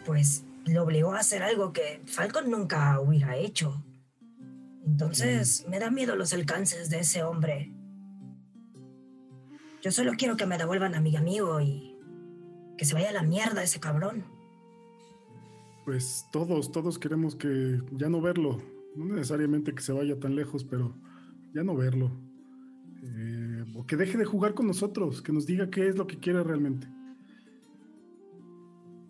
pues 0.04 0.44
lo 0.66 0.84
obligó 0.84 1.14
a 1.14 1.20
hacer 1.20 1.42
algo 1.42 1.72
que 1.72 2.00
Falcon 2.06 2.50
nunca 2.50 3.00
hubiera 3.00 3.36
hecho. 3.36 3.82
Entonces 4.86 5.66
me 5.68 5.78
da 5.78 5.90
miedo 5.90 6.16
los 6.16 6.32
alcances 6.32 6.90
de 6.90 7.00
ese 7.00 7.22
hombre. 7.22 7.72
Yo 9.82 9.90
solo 9.90 10.12
quiero 10.16 10.36
que 10.36 10.46
me 10.46 10.58
devuelvan 10.58 10.94
a 10.94 11.00
mi 11.00 11.16
amigo 11.16 11.60
y 11.60 11.98
que 12.76 12.84
se 12.84 12.94
vaya 12.94 13.10
a 13.10 13.12
la 13.12 13.22
mierda 13.22 13.62
ese 13.62 13.80
cabrón. 13.80 14.24
Pues 15.84 16.26
todos, 16.32 16.70
todos 16.70 16.98
queremos 16.98 17.34
que 17.34 17.80
ya 17.92 18.08
no 18.08 18.20
verlo. 18.20 18.62
No 18.94 19.06
necesariamente 19.06 19.74
que 19.74 19.82
se 19.82 19.92
vaya 19.92 20.18
tan 20.18 20.36
lejos, 20.36 20.64
pero 20.64 20.94
ya 21.54 21.64
no 21.64 21.74
verlo. 21.74 22.10
Eh, 23.02 23.64
o 23.74 23.86
que 23.86 23.96
deje 23.96 24.16
de 24.16 24.24
jugar 24.24 24.54
con 24.54 24.66
nosotros, 24.66 25.22
que 25.22 25.32
nos 25.32 25.46
diga 25.46 25.70
qué 25.70 25.88
es 25.88 25.96
lo 25.96 26.06
que 26.06 26.18
quiere 26.18 26.42
realmente. 26.44 26.86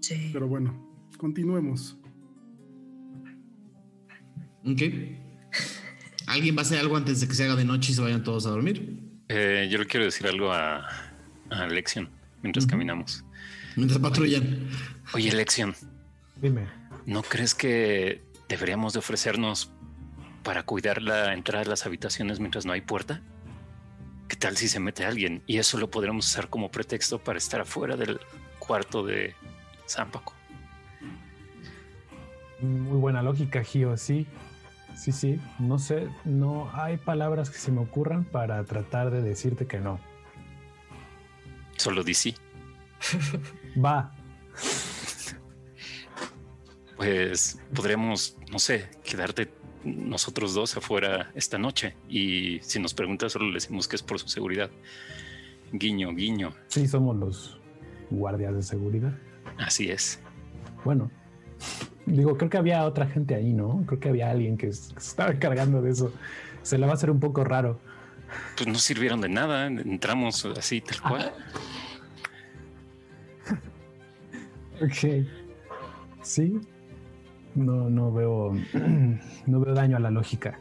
Sí. 0.00 0.30
Pero 0.32 0.48
bueno, 0.48 0.74
continuemos. 1.18 1.98
Ok. 4.64 4.82
¿Alguien 6.26 6.56
va 6.56 6.60
a 6.60 6.62
hacer 6.62 6.78
algo 6.78 6.96
antes 6.96 7.20
de 7.20 7.28
que 7.28 7.34
se 7.34 7.44
haga 7.44 7.56
de 7.56 7.64
noche 7.64 7.92
y 7.92 7.94
se 7.94 8.00
vayan 8.00 8.22
todos 8.22 8.46
a 8.46 8.50
dormir? 8.50 9.00
Eh, 9.28 9.68
yo 9.70 9.78
le 9.78 9.86
quiero 9.86 10.06
decir 10.06 10.26
algo 10.26 10.52
a, 10.52 10.86
a 11.50 11.66
Lexion 11.66 12.08
mientras 12.42 12.66
caminamos. 12.66 13.24
Mientras 13.76 13.98
patrullan. 13.98 14.68
Oye, 15.14 15.32
Lexion, 15.32 15.74
Dime. 16.42 16.66
¿no 17.06 17.22
crees 17.22 17.54
que 17.54 18.22
deberíamos 18.48 18.92
de 18.92 18.98
ofrecernos 18.98 19.70
para 20.42 20.64
cuidar 20.64 21.00
la 21.00 21.32
entrada 21.34 21.64
de 21.64 21.70
las 21.70 21.86
habitaciones 21.86 22.40
mientras 22.40 22.66
no 22.66 22.72
hay 22.72 22.80
puerta? 22.80 23.22
¿Qué 24.28 24.36
tal 24.36 24.56
si 24.56 24.68
se 24.68 24.80
mete 24.80 25.04
alguien? 25.04 25.42
Y 25.46 25.58
eso 25.58 25.78
lo 25.78 25.90
podremos 25.90 26.26
usar 26.26 26.48
como 26.48 26.70
pretexto 26.70 27.18
para 27.18 27.38
estar 27.38 27.60
afuera 27.60 27.96
del 27.96 28.20
cuarto 28.58 29.04
de 29.04 29.34
Zampaco. 29.88 30.34
Muy 32.60 32.98
buena 32.98 33.22
lógica, 33.22 33.62
Gio, 33.62 33.96
sí. 33.96 34.26
Sí, 34.96 35.12
sí. 35.12 35.40
No 35.58 35.78
sé, 35.78 36.08
no 36.24 36.70
hay 36.74 36.96
palabras 36.96 37.50
que 37.50 37.58
se 37.58 37.72
me 37.72 37.80
ocurran 37.80 38.24
para 38.24 38.62
tratar 38.64 39.10
de 39.10 39.22
decirte 39.22 39.66
que 39.66 39.80
no. 39.80 40.00
Solo 41.76 42.04
DC. 42.04 42.34
Va. 43.84 44.12
Pues 47.02 47.58
podríamos, 47.74 48.36
no 48.50 48.60
sé, 48.60 48.88
quedarte 49.02 49.52
nosotros 49.84 50.54
dos 50.54 50.76
afuera 50.76 51.32
esta 51.34 51.58
noche. 51.58 51.96
Y 52.08 52.60
si 52.60 52.78
nos 52.78 52.94
pregunta, 52.94 53.28
solo 53.28 53.46
le 53.46 53.54
decimos 53.54 53.88
que 53.88 53.96
es 53.96 54.02
por 54.02 54.20
su 54.20 54.28
seguridad. 54.28 54.70
Guiño, 55.72 56.14
guiño. 56.14 56.52
Sí, 56.68 56.86
somos 56.86 57.16
los 57.16 57.58
guardias 58.10 58.54
de 58.54 58.62
seguridad. 58.62 59.18
Así 59.58 59.90
es. 59.90 60.20
Bueno, 60.84 61.10
digo, 62.06 62.36
creo 62.36 62.50
que 62.50 62.58
había 62.58 62.84
otra 62.84 63.08
gente 63.08 63.34
ahí, 63.34 63.52
¿no? 63.52 63.82
Creo 63.86 63.98
que 63.98 64.08
había 64.08 64.30
alguien 64.30 64.56
que 64.56 64.72
se 64.72 64.94
estaba 64.96 65.32
encargando 65.32 65.82
de 65.82 65.90
eso. 65.90 66.12
Se 66.62 66.78
le 66.78 66.86
va 66.86 66.92
a 66.92 66.94
hacer 66.94 67.10
un 67.10 67.18
poco 67.18 67.42
raro. 67.42 67.80
Pues 68.56 68.68
no 68.68 68.76
sirvieron 68.76 69.20
de 69.20 69.28
nada. 69.28 69.66
Entramos 69.66 70.44
así, 70.44 70.80
tal 70.80 71.00
cual. 71.00 71.32
Ok. 74.80 75.24
Sí. 76.22 76.58
No, 77.54 77.90
no 77.90 78.12
veo. 78.12 78.54
No 79.46 79.60
veo 79.60 79.74
daño 79.74 79.96
a 79.96 80.00
la 80.00 80.10
lógica. 80.10 80.58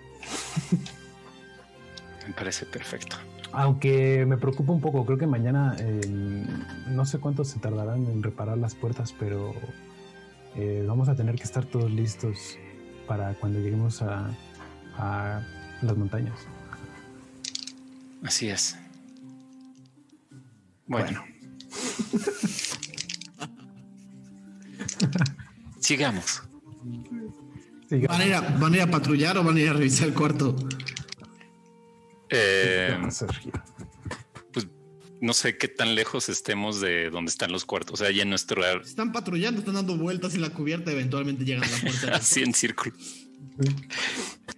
Me 2.28 2.34
parece 2.34 2.66
perfecto. 2.66 3.18
Aunque 3.54 4.26
me 4.26 4.38
preocupa 4.38 4.72
un 4.72 4.80
poco, 4.80 5.06
creo 5.06 5.18
que 5.18 5.28
mañana 5.28 5.76
eh, 5.78 6.46
no 6.88 7.06
sé 7.06 7.20
cuánto 7.20 7.44
se 7.44 7.60
tardarán 7.60 8.06
en 8.06 8.24
reparar 8.24 8.58
las 8.58 8.76
puertas, 8.76 9.14
pero 9.20 9.54
eh, 10.56 10.86
vamos 10.88 11.10
a 11.10 11.16
tener 11.16 11.36
que 11.36 11.44
estar 11.44 11.66
todos 11.66 11.92
listos 11.92 12.58
para 13.08 13.34
cuando 13.34 13.60
lleguemos 13.60 14.02
a, 14.02 14.30
a 14.98 15.46
las 15.82 15.98
montañas. 15.98 16.48
Así 18.24 18.50
es. 18.50 18.78
Bueno. 20.88 21.22
Sigamos. 25.80 26.44
¿Van 26.84 28.22
a, 28.22 28.26
ir 28.26 28.34
a, 28.34 28.42
¿Van 28.42 28.74
a 28.74 28.76
ir 28.78 28.82
a 28.82 28.88
patrullar 28.90 29.38
o 29.38 29.44
van 29.44 29.58
a 29.58 29.60
ir 29.60 29.70
a 29.70 29.74
revisar 29.74 30.08
el 30.08 30.14
cuarto? 30.14 30.56
Eh, 32.30 32.98
pues 34.54 34.68
no 35.20 35.34
sé 35.34 35.58
qué 35.58 35.68
tan 35.68 35.94
lejos 35.96 36.30
estemos 36.30 36.80
de 36.80 37.10
donde 37.10 37.30
están 37.30 37.52
los 37.52 37.66
cuartos. 37.66 38.00
O 38.00 38.04
sea, 38.04 38.12
ya 38.12 38.24
en 38.24 38.30
nuestro 38.30 38.64
Están 38.82 39.12
patrullando, 39.12 39.60
están 39.60 39.76
dando 39.76 39.98
vueltas 39.98 40.34
en 40.36 40.42
la 40.42 40.52
cubierta, 40.52 40.92
eventualmente 40.92 41.44
llegan 41.44 41.66
a 41.66 41.68
la 41.68 41.82
puerta. 41.82 42.12
así 42.16 42.42
en 42.42 42.54
círculo. 42.54 42.96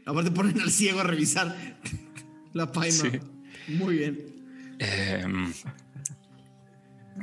Aparte 0.06 0.32
ponen 0.32 0.61
al 0.61 0.69
ciego 0.69 1.00
a 1.00 1.03
revisar 1.03 1.56
la 2.53 2.72
paima. 2.72 2.92
Sí. 2.92 3.19
Muy 3.69 3.98
bien. 3.98 4.19
Em, 4.77 5.52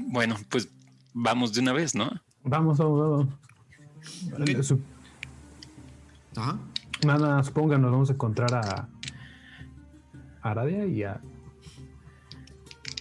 bueno, 0.08 0.36
pues 0.48 0.68
vamos 1.12 1.52
de 1.52 1.60
una 1.60 1.72
vez, 1.72 1.94
¿no? 1.94 2.10
Vamos, 2.42 2.78
vamos, 2.78 3.28
vamos. 4.38 4.66
Su- 4.66 4.80
Ajá. 6.40 6.58
Nada, 7.04 7.42
que 7.42 7.78
nos 7.78 7.90
vamos 7.90 8.10
a 8.10 8.12
encontrar 8.12 8.54
a, 8.54 8.88
Aradia 10.42 10.86
y 10.86 11.02
a. 11.02 11.20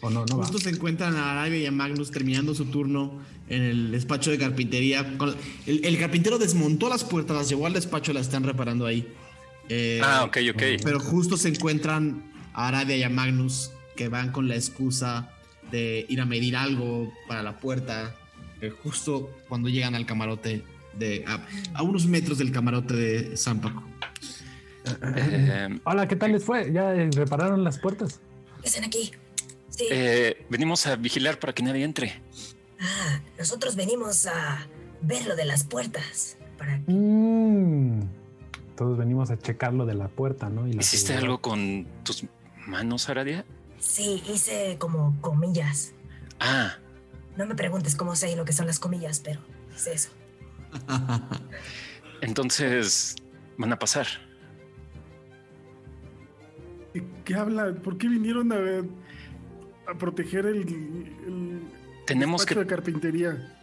O 0.02 0.10
no, 0.10 0.26
no 0.26 0.38
va. 0.38 0.46
Justo 0.46 0.60
se 0.60 0.70
encuentran 0.70 1.16
a 1.16 1.32
Arabia 1.32 1.60
y 1.60 1.66
a 1.66 1.72
Magnus 1.72 2.12
terminando 2.12 2.56
su 2.56 2.66
turno 2.66 3.20
en 3.50 3.64
el 3.64 3.92
despacho 3.92 4.32
de 4.32 4.38
carpintería. 4.38 5.06
El, 5.66 5.84
el 5.86 5.98
carpintero 6.00 6.38
desmontó 6.38 6.90
las 6.90 7.04
puertas, 7.04 7.36
las 7.36 7.50
llevó 7.50 7.66
al 7.66 7.74
despacho, 7.74 8.14
las 8.14 8.28
están 8.28 8.44
reparando 8.44 8.86
ahí. 8.86 9.08
Eh, 9.68 10.02
Ah, 10.04 10.24
ok, 10.26 10.38
ok. 10.54 10.64
Pero 10.84 11.00
justo 11.00 11.38
se 11.38 11.50
encuentran 11.50 12.32
a 12.54 12.68
Arabia 12.68 12.98
y 12.98 13.04
a 13.04 13.10
Magnus 13.10 13.72
que 13.96 14.08
van 14.08 14.32
con 14.32 14.48
la 14.48 14.56
excusa 14.56 15.30
de 15.72 16.06
ir 16.10 16.22
a 16.22 16.26
medir 16.26 16.56
algo 16.56 17.12
para 17.28 17.44
la 17.44 17.58
puerta. 17.60 18.16
eh, 18.62 18.70
justo 18.70 19.30
cuando 19.48 19.70
llegan 19.70 19.96
al 19.96 20.06
camarote 20.06 20.64
de 21.00 21.24
a, 21.28 21.40
a 21.74 21.82
unos 21.84 22.06
metros 22.06 22.38
del 22.38 22.52
camarote 22.52 22.94
de 22.94 23.38
San 23.38 23.60
Paco. 23.62 23.84
Hola, 25.84 26.08
¿qué 26.08 26.16
tal 26.16 26.32
les 26.32 26.44
fue? 26.44 26.72
¿Ya 26.72 26.94
eh, 26.96 27.10
repararon 27.16 27.64
las 27.64 27.78
puertas? 27.80 28.20
Están 28.64 28.84
aquí. 28.86 29.12
Sí. 29.70 29.86
eh, 29.92 30.46
venimos 30.50 30.86
a 30.88 30.96
vigilar 30.96 31.40
para 31.40 31.54
que 31.54 31.64
nadie 31.64 31.84
entre. 31.84 32.22
Ah, 32.80 33.22
nosotros 33.38 33.76
venimos 33.76 34.26
a 34.26 34.68
ver 35.02 35.26
lo 35.26 35.36
de 35.36 35.46
las 35.46 35.64
puertas. 35.64 36.38
Para 36.58 36.78
Mm. 36.88 38.02
Todos 38.76 38.98
venimos 38.98 39.30
a 39.30 39.38
checar 39.38 39.74
lo 39.74 39.86
de 39.86 39.94
la 39.94 40.08
puerta, 40.08 40.50
¿no? 40.50 40.68
Y 40.68 40.74
la 40.74 40.82
¿Hiciste 40.82 41.08
seguridad. 41.08 41.24
algo 41.26 41.42
con 41.42 41.86
tus 42.04 42.24
manos, 42.66 43.10
Aradia? 43.10 43.46
Sí, 43.80 44.24
hice 44.34 44.78
como 44.80 45.20
comillas. 45.22 45.94
Ah, 46.40 46.76
No 47.38 47.46
me 47.46 47.56
preguntes 47.56 47.96
cómo 47.96 48.16
sé 48.18 48.36
lo 48.36 48.44
que 48.46 48.52
son 48.54 48.68
las 48.68 48.80
comillas, 48.80 49.22
pero 49.24 49.40
es 49.76 49.88
eso. 49.88 50.10
entonces 52.22 53.16
van 53.58 53.74
a 53.74 53.80
pasar. 53.80 54.08
¿De 56.94 57.04
¿Qué 57.24 57.36
habla? 57.36 57.74
¿Por 57.84 57.98
qué 57.98 58.08
vinieron 58.08 58.52
a, 58.52 59.92
a 59.92 59.98
proteger 59.98 60.46
el, 60.46 60.58
el 61.28 61.62
Tenemos 62.06 62.46
que- 62.46 62.56
de 62.56 62.66
carpintería? 62.66 63.56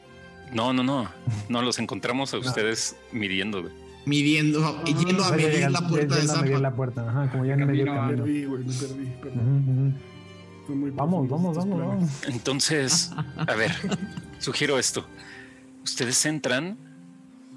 No, 0.52 0.72
no, 0.72 0.84
no. 0.84 1.10
No 1.48 1.60
los 1.62 1.78
encontramos 1.80 2.32
a 2.34 2.38
ustedes 2.38 2.94
midiendo. 3.10 3.62
güey. 3.62 3.74
Midiendo, 4.06 4.80
y 4.86 4.94
yendo 4.94 5.24
a 5.24 5.32
medir 5.32 5.68
la 5.68 5.80
puerta 5.80 6.14
de 6.14 6.20
yendo 6.20 6.32
a 6.32 6.36
San 6.36 6.42
medir 6.44 6.52
Paco. 6.54 6.62
la 6.62 6.74
puerta, 6.76 7.10
ajá, 7.10 7.30
como 7.32 7.44
ya 7.44 7.54
en 7.54 7.66
medio 7.66 7.86
Me 7.86 7.90
camino. 7.92 8.16
perdí, 8.22 8.44
güey, 8.44 8.62
me 8.64 8.72
perdí. 8.72 9.02
ujú. 9.02 9.92
Son 10.68 10.78
muy 10.78 10.90
Vamos, 10.92 11.28
vamos, 11.28 11.56
vamos. 11.56 12.08
Entonces, 12.28 13.10
a 13.36 13.54
ver, 13.56 13.72
sugiero 14.38 14.78
esto. 14.78 15.04
Ustedes 15.82 16.24
entran 16.26 16.78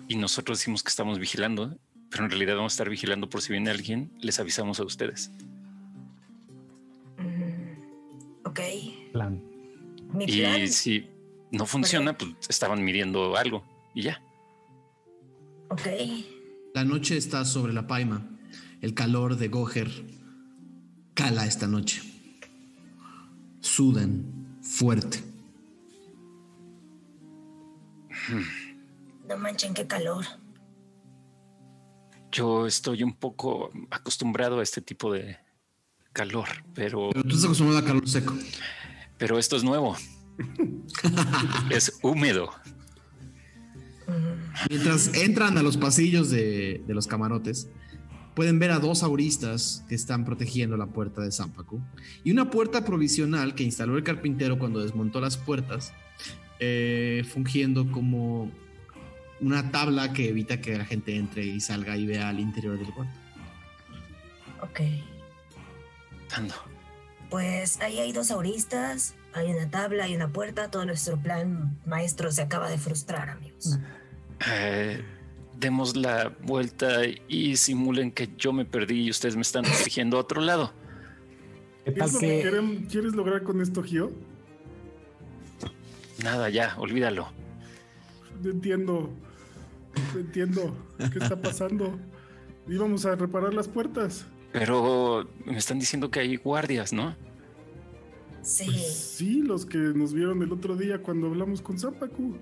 y 0.10 0.16
nosotros 0.16 0.58
decimos 0.58 0.82
que 0.82 0.90
estamos 0.90 1.20
vigilando, 1.20 1.78
pero 2.10 2.26
en 2.26 2.32
realidad 2.32 2.56
vamos 2.56 2.74
a 2.74 2.76
estar 2.76 2.90
vigilando 2.90 3.30
por 3.30 3.42
si 3.42 3.54
viene 3.54 3.70
alguien, 3.70 4.12
les 4.20 4.40
avisamos 4.40 4.80
a 4.80 4.84
ustedes. 4.84 5.32
Ok. 8.44 8.60
Plan. 9.14 9.42
Mi 10.12 10.26
plan. 10.26 10.62
Y 10.62 10.68
si 10.68 11.08
no 11.52 11.68
funciona, 11.68 12.18
pues 12.18 12.32
estaban 12.50 12.84
midiendo 12.84 13.38
algo 13.38 13.64
y 13.94 14.02
ya. 14.02 14.22
Ok. 15.70 15.88
La 16.74 16.84
noche 16.84 17.16
está 17.16 17.46
sobre 17.46 17.72
la 17.72 17.86
paima. 17.86 18.28
El 18.82 18.96
calor 18.96 19.38
de 19.38 19.48
Goher 19.48 19.92
cala 21.14 21.46
esta 21.46 21.68
noche. 21.68 22.02
Sudan 23.62 24.58
fuerte. 24.64 25.20
No 29.30 29.38
manchen, 29.38 29.76
qué 29.76 29.86
calor. 29.86 30.26
Yo 32.32 32.66
estoy 32.66 33.04
un 33.04 33.14
poco 33.14 33.70
acostumbrado 33.92 34.60
a 34.60 34.64
este 34.64 34.82
tipo 34.82 35.14
de 35.14 35.38
calor, 36.14 36.48
pero, 36.74 37.12
Pero 37.12 37.24
tú 37.24 37.30
estás 37.30 37.46
acostumbrado 37.46 37.80
a 37.80 37.86
calor 37.86 38.10
seco. 38.10 38.34
pero 39.20 39.38
esto 39.38 39.56
es 39.56 39.64
nuevo. 39.64 39.96
es 41.70 42.00
húmedo. 42.02 42.50
Mientras 44.68 45.14
entran 45.14 45.60
a 45.60 45.62
los 45.62 45.78
pasillos 45.78 46.32
de, 46.32 46.84
de 46.88 46.94
los 46.96 47.06
camarotes, 47.06 47.70
pueden 48.34 48.58
ver 48.58 48.72
a 48.72 48.80
dos 48.80 49.04
auristas 49.04 49.86
que 49.88 49.94
están 49.94 50.26
protegiendo 50.26 50.76
la 50.76 50.88
puerta 50.88 51.22
de 51.22 51.32
Zampacu 51.32 51.80
y 52.24 52.32
una 52.32 52.50
puerta 52.50 52.84
provisional 52.84 53.54
que 53.54 53.64
instaló 53.64 53.96
el 53.96 54.04
carpintero 54.04 54.58
cuando 54.58 54.82
desmontó 54.82 55.22
las 55.22 55.38
puertas, 55.38 55.94
eh, 56.60 57.24
fungiendo 57.32 57.92
como 57.92 58.52
una 59.42 59.72
tabla 59.72 60.14
que 60.14 60.30
evita 60.30 60.62
que 60.62 60.78
la 60.78 60.86
gente 60.86 61.16
entre 61.16 61.46
y 61.46 61.60
salga 61.60 61.96
y 61.98 62.06
vea 62.06 62.30
al 62.30 62.40
interior 62.40 62.78
del 62.78 62.94
cuarto. 62.94 63.14
Ok. 64.62 64.82
Ando. 66.36 66.56
Pues 67.30 67.80
ahí 67.82 68.00
hay 68.00 68.12
dos 68.12 68.32
auristas, 68.32 69.16
hay 69.34 69.52
una 69.52 69.70
tabla, 69.70 70.06
hay 70.06 70.16
una 70.16 70.30
puerta. 70.30 70.70
Todo 70.72 70.86
nuestro 70.86 71.18
plan 71.18 71.78
maestro 71.86 72.32
se 72.32 72.42
acaba 72.42 72.70
de 72.70 72.78
frustrar, 72.78 73.30
amigos. 73.30 73.78
Eh, 74.48 75.04
demos 75.58 75.96
la 75.96 76.34
vuelta 76.44 77.02
y 77.28 77.56
simulen 77.58 78.12
que 78.12 78.30
yo 78.38 78.54
me 78.54 78.66
perdí 78.66 79.04
y 79.04 79.10
ustedes 79.10 79.36
me 79.36 79.42
están 79.42 79.64
dirigiendo 79.64 80.18
a 80.18 80.22
otro 80.22 80.42
lado. 80.42 80.74
¿Qué 81.86 81.94
¿Qué 81.94 82.00
es 82.00 82.06
tal 82.06 82.14
lo 82.14 82.20
que 82.20 82.88
quieres 82.90 83.14
lograr 83.14 83.44
con 83.44 83.62
esto, 83.62 83.84
Gio? 83.84 84.12
Nada, 86.24 86.50
ya, 86.50 86.76
olvídalo. 86.78 87.32
No 88.44 88.52
entiendo. 88.52 89.10
No 90.14 90.20
entiendo. 90.20 90.76
¿Qué 90.98 91.20
está 91.20 91.42
pasando? 91.42 92.00
Íbamos 92.68 93.06
a 93.06 93.16
reparar 93.16 93.54
las 93.54 93.68
puertas. 93.68 94.26
Pero 94.52 95.30
me 95.46 95.58
están 95.58 95.80
diciendo 95.80 96.10
que 96.10 96.20
hay 96.20 96.36
guardias, 96.36 96.94
¿no? 96.94 97.16
Sí. 98.42 98.66
Pues 98.66 99.14
sí, 99.18 99.42
los 99.42 99.66
que 99.66 99.78
nos 99.78 100.14
vieron 100.14 100.42
el 100.42 100.52
otro 100.52 100.76
día 100.76 101.02
cuando 101.02 101.28
hablamos 101.28 101.62
con 101.62 101.78
Zapacu. 101.78 102.38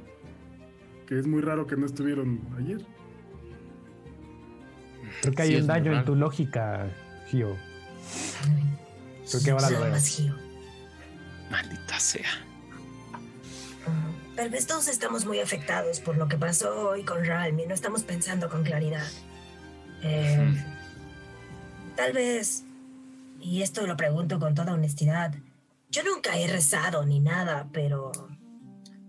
Que 1.05 1.19
es 1.19 1.27
muy 1.27 1.41
raro 1.41 1.67
que 1.67 1.75
no 1.75 1.85
estuvieron 1.85 2.41
ayer. 2.57 2.85
Creo 5.21 5.33
que 5.33 5.41
hay 5.41 5.49
Sí, 5.49 5.55
un 5.55 5.67
daño 5.67 5.97
en 5.97 6.05
tu 6.05 6.15
lógica, 6.15 6.89
Gio. 7.29 7.55
Creo 9.29 9.43
que 9.43 9.51
ahora 9.51 9.69
lo 9.69 9.79
veo. 9.81 9.93
Maldita 11.49 11.99
sea. 11.99 12.29
Tal 14.37 14.49
vez 14.49 14.67
todos 14.67 14.87
estamos 14.87 15.25
muy 15.25 15.41
afectados 15.41 15.99
por 15.99 16.15
lo 16.15 16.29
que 16.29 16.37
pasó 16.37 16.91
hoy 16.91 17.03
con 17.03 17.25
Ralm 17.25 17.59
y 17.59 17.65
no 17.65 17.73
estamos 17.73 18.03
pensando 18.03 18.49
con 18.49 18.63
claridad. 18.63 19.07
Eh, 20.03 20.55
Tal 21.97 22.13
vez, 22.13 22.63
y 23.41 23.63
esto 23.63 23.87
lo 23.87 23.97
pregunto 23.97 24.39
con 24.39 24.53
toda 24.53 24.75
honestidad, 24.75 25.33
yo 25.89 26.03
nunca 26.03 26.37
he 26.37 26.45
rezado 26.45 27.03
ni 27.03 27.19
nada, 27.19 27.69
pero 27.73 28.11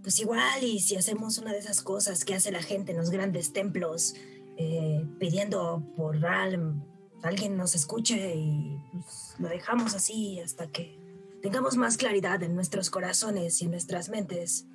pues 0.02 0.18
igual 0.20 0.64
y 0.64 0.80
si 0.80 0.96
hacemos 0.96 1.36
una 1.36 1.52
de 1.52 1.58
esas 1.58 1.82
cosas 1.82 2.24
que 2.24 2.34
hace 2.34 2.50
la 2.50 2.62
gente 2.62 2.92
en 2.92 2.96
los 2.96 3.10
grandes 3.10 3.52
templos, 3.52 4.14
eh, 4.56 5.04
pidiendo 5.20 5.82
por 5.98 6.18
Ralm, 6.18 6.82
alguien 7.22 7.58
nos 7.58 7.74
escuche 7.74 8.34
y 8.34 8.80
pues, 8.90 9.34
lo 9.38 9.48
dejamos 9.48 9.94
así 9.94 10.40
hasta 10.40 10.68
que 10.68 10.98
tengamos 11.42 11.76
más 11.76 11.98
claridad 11.98 12.42
en 12.42 12.54
nuestros 12.54 12.88
corazones 12.88 13.60
y 13.60 13.66
en 13.66 13.72
nuestras 13.72 14.08
mentes 14.08 14.66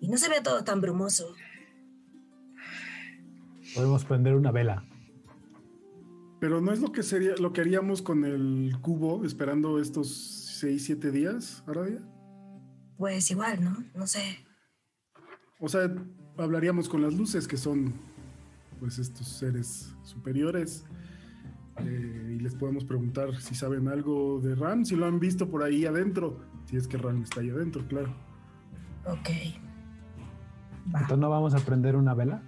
y 0.00 0.08
no 0.08 0.16
se 0.16 0.28
vea 0.28 0.42
todo 0.42 0.64
tan 0.64 0.80
brumoso. 0.80 1.34
Podemos 3.74 4.04
prender 4.04 4.34
una 4.34 4.52
vela. 4.52 4.84
Pero 6.40 6.60
no 6.60 6.72
es 6.72 6.80
lo 6.80 6.92
que 6.92 7.02
sería, 7.02 7.34
lo 7.36 7.52
que 7.52 7.62
haríamos 7.62 8.02
con 8.02 8.24
el 8.24 8.76
cubo 8.82 9.24
esperando 9.24 9.80
estos 9.80 10.58
6, 10.60 10.84
7 10.84 11.10
días, 11.10 11.64
Aradia. 11.66 12.02
Pues 12.98 13.30
igual, 13.30 13.64
¿no? 13.64 13.82
No 13.94 14.06
sé. 14.06 14.44
O 15.58 15.68
sea, 15.68 15.90
hablaríamos 16.36 16.88
con 16.88 17.02
las 17.02 17.14
luces 17.14 17.48
que 17.48 17.56
son 17.56 17.94
pues 18.78 18.98
estos 18.98 19.26
seres 19.26 19.94
superiores 20.02 20.84
eh, 21.78 22.36
y 22.36 22.40
les 22.40 22.54
podemos 22.54 22.84
preguntar 22.84 23.34
si 23.40 23.54
saben 23.54 23.88
algo 23.88 24.40
de 24.40 24.54
Ram, 24.54 24.84
si 24.84 24.96
lo 24.96 25.06
han 25.06 25.18
visto 25.18 25.48
por 25.48 25.62
ahí 25.62 25.86
adentro, 25.86 26.40
si 26.66 26.76
es 26.76 26.86
que 26.86 26.98
Ram 26.98 27.22
está 27.22 27.40
ahí 27.40 27.50
adentro, 27.50 27.86
claro. 27.88 28.14
Ok. 29.06 29.30
Entonces 30.86 31.18
no 31.18 31.30
vamos 31.30 31.54
a 31.54 31.58
prender 31.60 31.96
una 31.96 32.14
vela. 32.14 32.42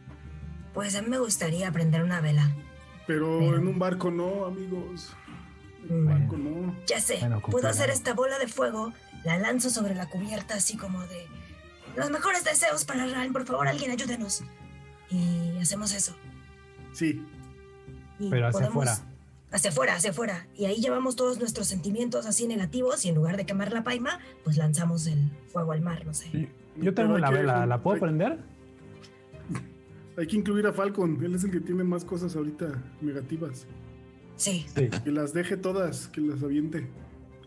Pues 0.74 0.94
a 0.96 1.02
mí 1.02 1.08
me 1.08 1.18
gustaría 1.18 1.70
prender 1.72 2.02
una 2.02 2.20
vela. 2.20 2.50
Pero 3.06 3.38
Pero- 3.38 3.56
en 3.56 3.66
un 3.68 3.78
barco 3.78 4.10
no, 4.10 4.44
amigos. 4.46 5.14
En 5.88 5.94
un 5.94 6.02
Mm. 6.04 6.06
barco 6.08 6.36
no. 6.36 6.76
Ya 6.86 7.00
sé, 7.00 7.18
Bueno, 7.20 7.40
puedo 7.40 7.68
hacer 7.68 7.90
esta 7.90 8.12
bola 8.14 8.38
de 8.38 8.48
fuego, 8.48 8.92
la 9.24 9.38
lanzo 9.38 9.70
sobre 9.70 9.94
la 9.94 10.08
cubierta 10.08 10.54
así 10.54 10.76
como 10.76 11.00
de... 11.02 11.26
Los 11.96 12.10
mejores 12.10 12.44
deseos 12.44 12.84
para 12.84 13.06
Ryan, 13.06 13.32
por 13.32 13.46
favor, 13.46 13.68
alguien 13.68 13.90
ayúdenos. 13.90 14.42
Y 15.10 15.56
hacemos 15.58 15.92
eso. 15.94 16.14
Sí, 16.92 17.24
Y 18.18 18.30
Pero 18.30 18.48
hacia 18.48 18.60
podemos- 18.68 18.88
afuera. 18.88 19.12
Hacia 19.52 19.70
afuera, 19.70 19.94
hacia 19.94 20.10
afuera. 20.10 20.46
Y 20.56 20.64
ahí 20.66 20.80
llevamos 20.80 21.14
todos 21.16 21.38
nuestros 21.38 21.68
sentimientos 21.68 22.26
así 22.26 22.46
negativos 22.48 23.04
y 23.04 23.10
en 23.10 23.14
lugar 23.14 23.36
de 23.36 23.46
quemar 23.46 23.72
la 23.72 23.84
paima, 23.84 24.18
pues 24.42 24.56
lanzamos 24.56 25.06
el 25.06 25.30
fuego 25.52 25.72
al 25.72 25.80
mar, 25.82 26.04
no 26.04 26.12
sé. 26.12 26.50
Yo 26.80 26.94
tengo 26.94 27.14
que- 27.16 27.20
vela, 27.34 27.66
¿la 27.66 27.82
puedo 27.82 27.94
hay- 27.94 28.00
prender? 28.00 28.38
hay 30.16 30.26
que 30.26 30.36
incluir 30.36 30.66
a 30.66 30.72
Falcon. 30.72 31.18
Él 31.24 31.34
es 31.34 31.44
el 31.44 31.50
que 31.50 31.60
tiene 31.60 31.84
más 31.84 32.04
cosas 32.04 32.36
ahorita 32.36 32.82
negativas. 33.00 33.66
Sí, 34.36 34.66
Sí. 34.74 34.88
Que 35.04 35.10
las 35.12 35.32
deje 35.32 35.56
todas, 35.56 36.08
que 36.08 36.20
las 36.20 36.42
aviente. 36.42 36.86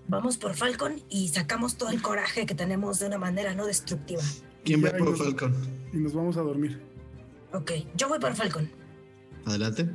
vamos 0.08 0.38
por 0.38 0.56
Falcon 0.56 0.96
y 1.10 1.28
sacamos 1.28 1.78
todo 1.78 1.90
el 1.92 2.02
coraje 2.02 2.48
que 2.48 2.56
tenemos 2.56 2.98
de 3.00 3.06
una 3.08 3.20
manera 3.20 3.54
no 3.54 3.68
destructiva. 3.68 4.22
¿Quién 4.66 4.84
va 4.84 4.90
por 4.92 5.12
nos- 5.12 5.20
Falcon? 5.20 5.54
Y 5.94 5.98
nos 5.98 6.14
vamos 6.14 6.36
a 6.38 6.42
dormir. 6.42 6.82
Ok, 7.54 7.72
yo 7.96 8.10
voy 8.10 8.20
por 8.20 8.34
Falcon. 8.36 8.70
Adelante. 9.46 9.88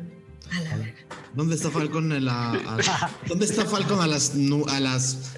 A 0.53 0.61
la 0.63 0.77
verga. 0.77 0.95
¿Dónde 1.35 1.55
está 1.57 1.71
Falcon 1.71 2.13
en 2.13 2.25
la, 2.27 2.53
a- 2.53 3.11
¿Dónde 3.29 3.45
está 3.45 3.65
Falcon 3.65 4.01
a 4.01 4.07
las 4.07 4.35
nu- 4.37 4.67
a 4.69 4.79
las 4.79 5.35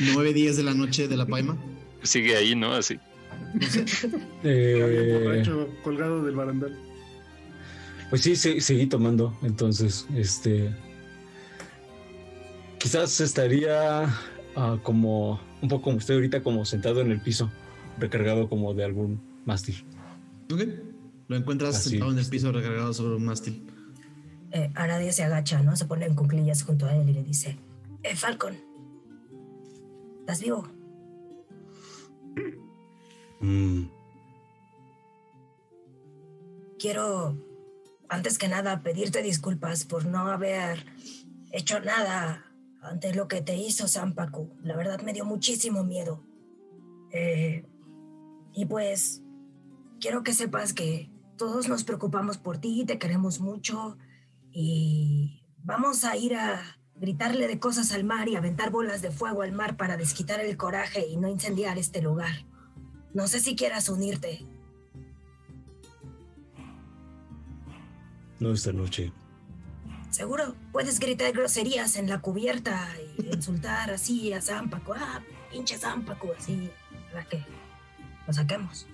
9, 0.00 0.32
10 0.32 0.56
de 0.56 0.62
la 0.62 0.72
noche 0.74 1.06
de 1.08 1.16
la 1.16 1.26
Paima? 1.26 1.56
Sigue 2.02 2.34
ahí, 2.36 2.54
¿no? 2.56 2.72
Así. 2.72 2.98
Eh, 4.44 5.20
Borracho, 5.24 5.68
colgado 5.82 6.22
del 6.22 6.36
barandal. 6.36 6.76
Pues 8.10 8.22
sí, 8.22 8.36
sí, 8.36 8.60
seguí 8.60 8.86
tomando. 8.86 9.36
Entonces, 9.42 10.06
este. 10.14 10.74
Quizás 12.78 13.20
estaría 13.20 14.04
ah, 14.56 14.78
como 14.82 15.40
un 15.60 15.68
poco 15.68 15.82
como 15.82 15.98
estoy 15.98 16.16
ahorita, 16.16 16.42
como 16.42 16.64
sentado 16.64 17.00
en 17.00 17.10
el 17.10 17.20
piso, 17.20 17.50
recargado 17.98 18.48
como 18.48 18.74
de 18.74 18.84
algún 18.84 19.20
mástil. 19.44 19.84
Ok. 20.52 20.62
Lo 21.28 21.36
encuentras 21.36 21.76
Así, 21.76 21.90
sentado 21.90 22.12
en 22.12 22.18
el 22.18 22.26
piso 22.26 22.52
recargado 22.52 22.94
sobre 22.94 23.16
un 23.16 23.24
mástil. 23.24 23.66
Eh, 24.52 24.70
Aradia 24.74 25.12
se 25.12 25.24
agacha, 25.24 25.62
¿no? 25.62 25.76
Se 25.76 25.84
pone 25.84 26.06
en 26.06 26.14
cuclillas 26.14 26.62
junto 26.62 26.86
a 26.86 26.94
él 26.94 27.08
y 27.10 27.12
le 27.12 27.22
dice, 27.22 27.58
eh, 28.02 28.16
Falcon, 28.16 28.56
¿estás 30.20 30.40
vivo? 30.40 30.66
Mm, 33.40 33.84
Quiero, 36.78 37.36
antes 38.08 38.38
que 38.38 38.46
nada, 38.46 38.82
pedirte 38.82 39.20
disculpas 39.20 39.84
por 39.84 40.06
no 40.06 40.28
haber 40.28 40.86
hecho 41.50 41.80
nada 41.80 42.44
ante 42.80 43.12
lo 43.14 43.26
que 43.26 43.42
te 43.42 43.56
hizo 43.56 43.88
Sampaku. 43.88 44.56
La 44.62 44.76
verdad 44.76 45.00
me 45.02 45.12
dio 45.12 45.24
muchísimo 45.24 45.82
miedo. 45.82 46.22
Eh, 47.10 47.66
y 48.52 48.66
pues, 48.66 49.22
quiero 50.00 50.22
que 50.22 50.32
sepas 50.32 50.72
que 50.72 51.10
todos 51.36 51.68
nos 51.68 51.82
preocupamos 51.82 52.38
por 52.38 52.58
ti, 52.58 52.84
te 52.86 52.98
queremos 52.98 53.40
mucho 53.40 53.98
y 54.52 55.42
vamos 55.58 56.04
a 56.04 56.16
ir 56.16 56.36
a 56.36 56.78
gritarle 56.94 57.48
de 57.48 57.58
cosas 57.58 57.92
al 57.92 58.04
mar 58.04 58.28
y 58.28 58.36
aventar 58.36 58.70
bolas 58.70 59.02
de 59.02 59.10
fuego 59.10 59.42
al 59.42 59.52
mar 59.52 59.76
para 59.76 59.96
desquitar 59.96 60.40
el 60.40 60.56
coraje 60.56 61.06
y 61.08 61.16
no 61.16 61.28
incendiar 61.28 61.76
este 61.76 62.02
lugar. 62.02 62.47
No 63.18 63.26
sé 63.26 63.40
si 63.40 63.56
quieras 63.56 63.88
unirte. 63.88 64.46
no 68.38 68.52
esta 68.52 68.72
noche. 68.72 69.10
Seguro 70.10 70.54
puedes 70.70 71.00
gritar 71.00 71.32
groserías 71.32 71.96
en 71.96 72.08
la 72.08 72.20
cubierta 72.20 72.88
y 73.18 73.34
insultar 73.34 73.90
así 73.90 74.32
a 74.32 74.40
Zampaco. 74.40 74.94
Ah, 74.96 75.20
pinche 75.50 75.76
Zampaco, 75.76 76.32
así, 76.38 76.70
para 77.10 77.24
que 77.24 77.44
lo 78.24 78.32
saquemos. 78.32 78.86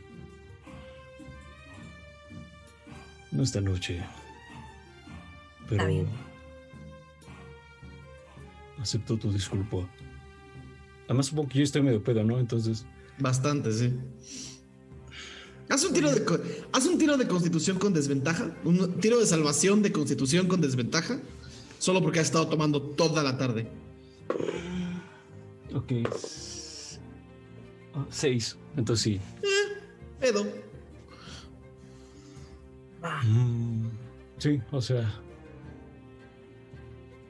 No 3.30 3.42
esta 3.42 3.60
noche. 3.60 4.02
Pero. 5.68 5.82
Está 5.82 5.84
bien. 5.84 6.08
Acepto 8.80 9.18
tu 9.18 9.30
disculpa. 9.30 9.86
Además, 11.08 11.26
supongo 11.26 11.50
que 11.50 11.58
yo 11.58 11.64
estoy 11.64 11.82
medio 11.82 12.02
pedo, 12.02 12.24
¿no? 12.24 12.38
Entonces. 12.38 12.86
Bastante, 13.18 13.72
sí. 13.72 13.92
Haz 15.68 15.84
un 15.84 15.94
tiro 15.94 16.10
de 16.10 16.24
haz 16.72 16.86
un 16.86 16.98
tiro 16.98 17.16
de 17.16 17.26
constitución 17.26 17.78
con 17.78 17.94
desventaja, 17.94 18.54
un 18.64 19.00
tiro 19.00 19.18
de 19.18 19.26
salvación 19.26 19.82
de 19.82 19.92
constitución 19.92 20.46
con 20.46 20.60
desventaja, 20.60 21.20
solo 21.78 22.02
porque 22.02 22.20
has 22.20 22.26
estado 22.26 22.48
tomando 22.48 22.82
toda 22.82 23.22
la 23.22 23.38
tarde. 23.38 23.68
Ok. 25.74 25.92
Ah, 27.94 28.06
seis. 28.10 28.56
Entonces 28.76 29.02
sí. 29.02 29.20
Pedo. 30.20 30.46
Va. 33.02 33.22
Mm, 33.22 33.90
sí, 34.38 34.60
o 34.70 34.80
sea. 34.80 35.20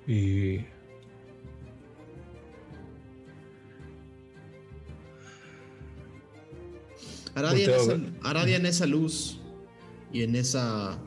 Y. 0.07 0.74
Aradia 7.35 7.65
en, 7.65 7.71
esa, 7.81 7.95
ver. 7.95 8.13
Aradia 8.23 8.57
en 8.57 8.67
esa 8.67 8.87
luz 8.87 9.39
y 10.13 10.23
en 10.23 10.37
esa 10.37 10.99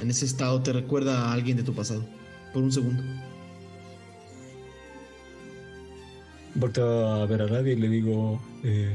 en 0.00 0.10
ese 0.10 0.26
estado 0.26 0.62
te 0.62 0.72
recuerda 0.72 1.28
a 1.28 1.32
alguien 1.32 1.56
de 1.56 1.62
tu 1.62 1.74
pasado 1.74 2.04
por 2.52 2.62
un 2.62 2.72
segundo. 2.72 3.02
Volteo 6.54 7.06
a 7.14 7.26
ver 7.26 7.42
a 7.42 7.46
nadie 7.46 7.74
y 7.74 7.76
le 7.76 7.88
digo. 7.88 8.40
eh, 8.64 8.94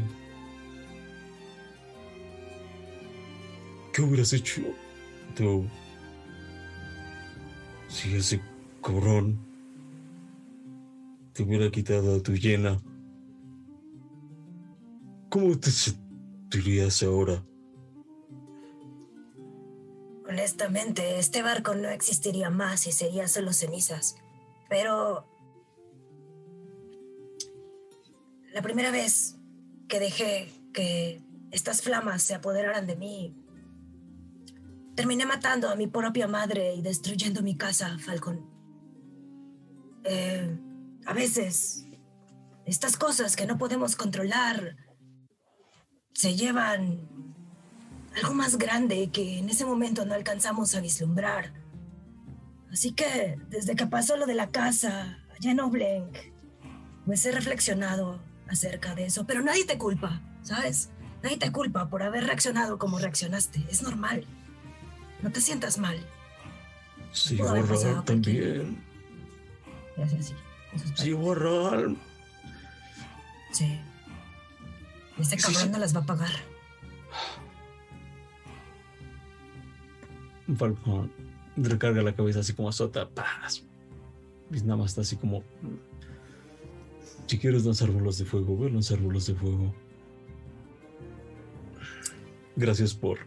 ¿Qué 3.93 4.01
hubieras 4.01 4.31
hecho 4.33 4.61
tú? 5.35 5.65
Si 7.87 8.13
ese 8.15 8.41
cabrón 8.81 9.37
te 11.33 11.43
hubiera 11.43 11.69
quitado 11.69 12.15
a 12.15 12.23
tu 12.23 12.33
llena. 12.33 12.79
¿Cómo 15.29 15.57
te 15.57 15.69
sentirías 16.51 17.01
ahora? 17.01 17.43
Honestamente, 20.27 21.17
este 21.17 21.41
barco 21.41 21.75
no 21.75 21.89
existiría 21.89 22.49
más 22.49 22.87
y 22.87 22.91
sería 22.91 23.27
solo 23.27 23.53
cenizas. 23.53 24.15
Pero... 24.69 25.27
La 28.53 28.61
primera 28.61 28.91
vez 28.91 29.37
que 29.87 29.99
dejé 30.01 30.51
que 30.73 31.21
estas 31.51 31.81
flamas 31.81 32.21
se 32.21 32.35
apoderaran 32.35 32.85
de 32.85 32.97
mí, 32.97 33.33
terminé 34.95 35.25
matando 35.25 35.69
a 35.69 35.75
mi 35.75 35.87
propia 35.87 36.27
madre 36.27 36.75
y 36.75 36.81
destruyendo 36.81 37.41
mi 37.41 37.55
casa, 37.55 37.97
Falcon. 37.97 38.45
Eh, 40.03 40.59
a 41.05 41.13
veces, 41.13 41.85
estas 42.65 42.97
cosas 42.97 43.37
que 43.37 43.45
no 43.45 43.57
podemos 43.57 43.95
controlar 43.95 44.75
se 46.13 46.35
llevan 46.35 46.99
algo 48.15 48.33
más 48.33 48.57
grande 48.57 49.09
que 49.11 49.39
en 49.39 49.49
ese 49.49 49.65
momento 49.65 50.05
no 50.05 50.13
alcanzamos 50.13 50.75
a 50.75 50.81
vislumbrar. 50.81 51.53
Así 52.71 52.91
que 52.91 53.37
desde 53.49 53.75
que 53.75 53.87
pasó 53.87 54.17
lo 54.17 54.25
de 54.25 54.35
la 54.35 54.47
casa 54.47 55.19
allá 55.37 55.51
en 55.51 55.59
Oblenk, 55.59 56.17
pues 57.05 57.25
he 57.25 57.31
reflexionado 57.31 58.21
acerca 58.47 58.95
de 58.95 59.05
eso, 59.05 59.25
pero 59.25 59.41
nadie 59.41 59.65
te 59.65 59.77
culpa, 59.77 60.21
¿sabes? 60.43 60.89
Nadie 61.23 61.37
te 61.37 61.51
culpa 61.51 61.89
por 61.89 62.03
haber 62.03 62.25
reaccionado 62.25 62.77
como 62.77 62.99
reaccionaste, 62.99 63.65
es 63.69 63.81
normal. 63.81 64.25
No 65.21 65.31
te 65.31 65.41
sientas 65.41 65.77
mal. 65.77 65.99
Sí, 67.11 67.37
borrar 67.37 68.03
también. 68.05 68.83
Así, 70.03 70.15
así. 70.15 70.33
Eso 70.73 70.85
es 70.85 70.99
Sí, 70.99 71.13
borrar. 71.13 71.89
Sí. 73.51 73.79
Este 75.21 75.37
cabrón 75.37 75.63
sí. 75.63 75.69
no 75.69 75.77
las 75.77 75.95
va 75.95 76.01
a 76.01 76.05
pagar. 76.05 76.31
Falcon 80.57 81.11
recarga 81.55 82.01
la 82.01 82.15
cabeza 82.15 82.39
así 82.39 82.53
como 82.53 82.69
azota. 82.69 83.09
Paz. 83.09 83.63
Y 84.51 84.61
nada 84.61 84.77
más 84.77 84.91
está 84.91 85.01
así 85.01 85.15
como. 85.15 85.43
Si 87.27 87.37
quieres 87.37 87.63
lanzar 87.63 87.89
bolas 87.91 88.17
de 88.17 88.25
fuego, 88.25 88.55
voy 88.55 88.69
a 88.69 88.73
lanzar 88.73 88.99
bolas 88.99 89.25
de 89.27 89.35
fuego. 89.35 89.73
Gracias 92.57 92.93
por 92.93 93.19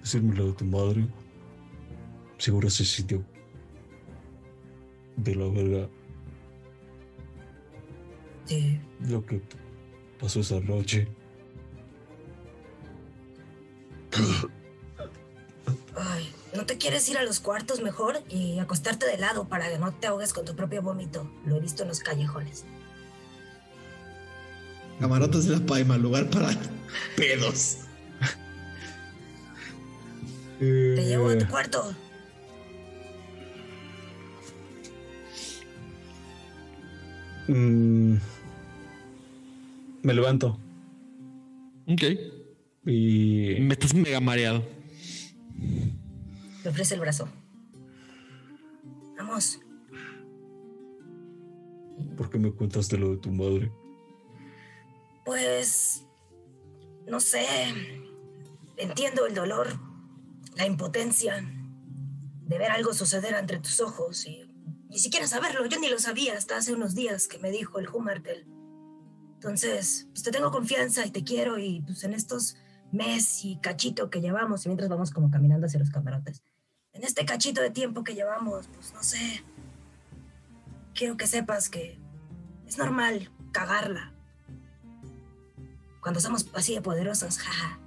decirme 0.00 0.34
lo 0.34 0.46
de 0.46 0.52
tu 0.52 0.64
madre. 0.64 1.06
Seguro 2.38 2.68
ese 2.68 2.84
sitio 2.84 3.24
de 5.16 5.34
la 5.34 5.46
verga 5.48 5.88
Lo 9.08 9.24
que 9.24 9.40
pasó 10.20 10.40
esa 10.40 10.60
noche. 10.60 11.08
Ay, 15.96 16.30
¿no 16.54 16.64
te 16.66 16.78
quieres 16.78 17.08
ir 17.08 17.18
a 17.18 17.22
los 17.24 17.40
cuartos 17.40 17.80
mejor 17.80 18.20
y 18.28 18.58
acostarte 18.58 19.06
de 19.06 19.18
lado 19.18 19.46
para 19.48 19.68
que 19.70 19.78
no 19.78 19.92
te 19.92 20.06
ahogues 20.06 20.32
con 20.32 20.44
tu 20.44 20.54
propio 20.56 20.82
vómito? 20.82 21.30
Lo 21.46 21.56
he 21.56 21.60
visto 21.60 21.82
en 21.82 21.88
los 21.88 22.00
callejones. 22.00 22.64
Camarotes 25.00 25.46
de 25.46 25.56
la 25.58 25.66
Paima, 25.66 25.96
lugar 25.98 26.28
para 26.30 26.50
pedos. 27.16 27.78
Te 30.58 31.04
llevo 31.04 31.30
Eh. 31.30 31.34
a 31.34 31.38
tu 31.38 31.48
cuarto. 31.48 31.92
Mm, 37.48 38.16
me 40.02 40.14
levanto. 40.14 40.58
Ok. 41.86 42.02
Y. 42.86 43.56
Me 43.60 43.74
estás 43.74 43.94
mega 43.94 44.20
mareado. 44.20 44.64
Le 46.64 46.70
ofrece 46.70 46.94
el 46.94 47.00
brazo. 47.00 47.28
Vamos. 49.16 49.60
¿Por 52.16 52.30
qué 52.30 52.38
me 52.38 52.54
contaste 52.54 52.98
lo 52.98 53.10
de 53.10 53.16
tu 53.18 53.30
madre? 53.30 53.72
Pues... 55.24 56.04
No 57.06 57.20
sé. 57.20 57.46
Entiendo 58.76 59.26
el 59.26 59.34
dolor, 59.34 59.68
la 60.56 60.66
impotencia 60.66 61.44
de 62.46 62.58
ver 62.58 62.70
algo 62.70 62.92
suceder 62.94 63.34
entre 63.34 63.58
tus 63.58 63.80
ojos 63.80 64.26
y 64.26 64.48
ni 64.88 64.98
siquiera 64.98 65.26
saberlo. 65.26 65.66
Yo 65.66 65.78
ni 65.78 65.88
lo 65.88 65.98
sabía 65.98 66.36
hasta 66.36 66.56
hace 66.56 66.74
unos 66.74 66.94
días 66.94 67.28
que 67.28 67.38
me 67.38 67.50
dijo 67.50 67.78
el 67.78 67.88
Humartel. 67.88 68.46
Entonces, 69.42 70.06
pues 70.12 70.22
te 70.22 70.30
tengo 70.30 70.52
confianza 70.52 71.04
y 71.04 71.10
te 71.10 71.24
quiero 71.24 71.58
y 71.58 71.80
pues 71.80 72.04
en 72.04 72.14
estos 72.14 72.54
mes 72.92 73.44
y 73.44 73.56
cachito 73.56 74.08
que 74.08 74.20
llevamos 74.20 74.64
y 74.64 74.68
mientras 74.68 74.88
vamos 74.88 75.10
como 75.10 75.32
caminando 75.32 75.66
hacia 75.66 75.80
los 75.80 75.90
camarotes. 75.90 76.44
En 76.92 77.02
este 77.02 77.24
cachito 77.24 77.60
de 77.60 77.70
tiempo 77.70 78.04
que 78.04 78.14
llevamos, 78.14 78.68
pues 78.68 78.94
no 78.94 79.02
sé. 79.02 79.42
Quiero 80.94 81.16
que 81.16 81.26
sepas 81.26 81.68
que 81.68 81.98
es 82.68 82.78
normal 82.78 83.32
cagarla. 83.50 84.12
Cuando 86.00 86.20
somos 86.20 86.46
así 86.54 86.76
de 86.76 86.80
poderosos, 86.80 87.38
jaja. 87.38 87.80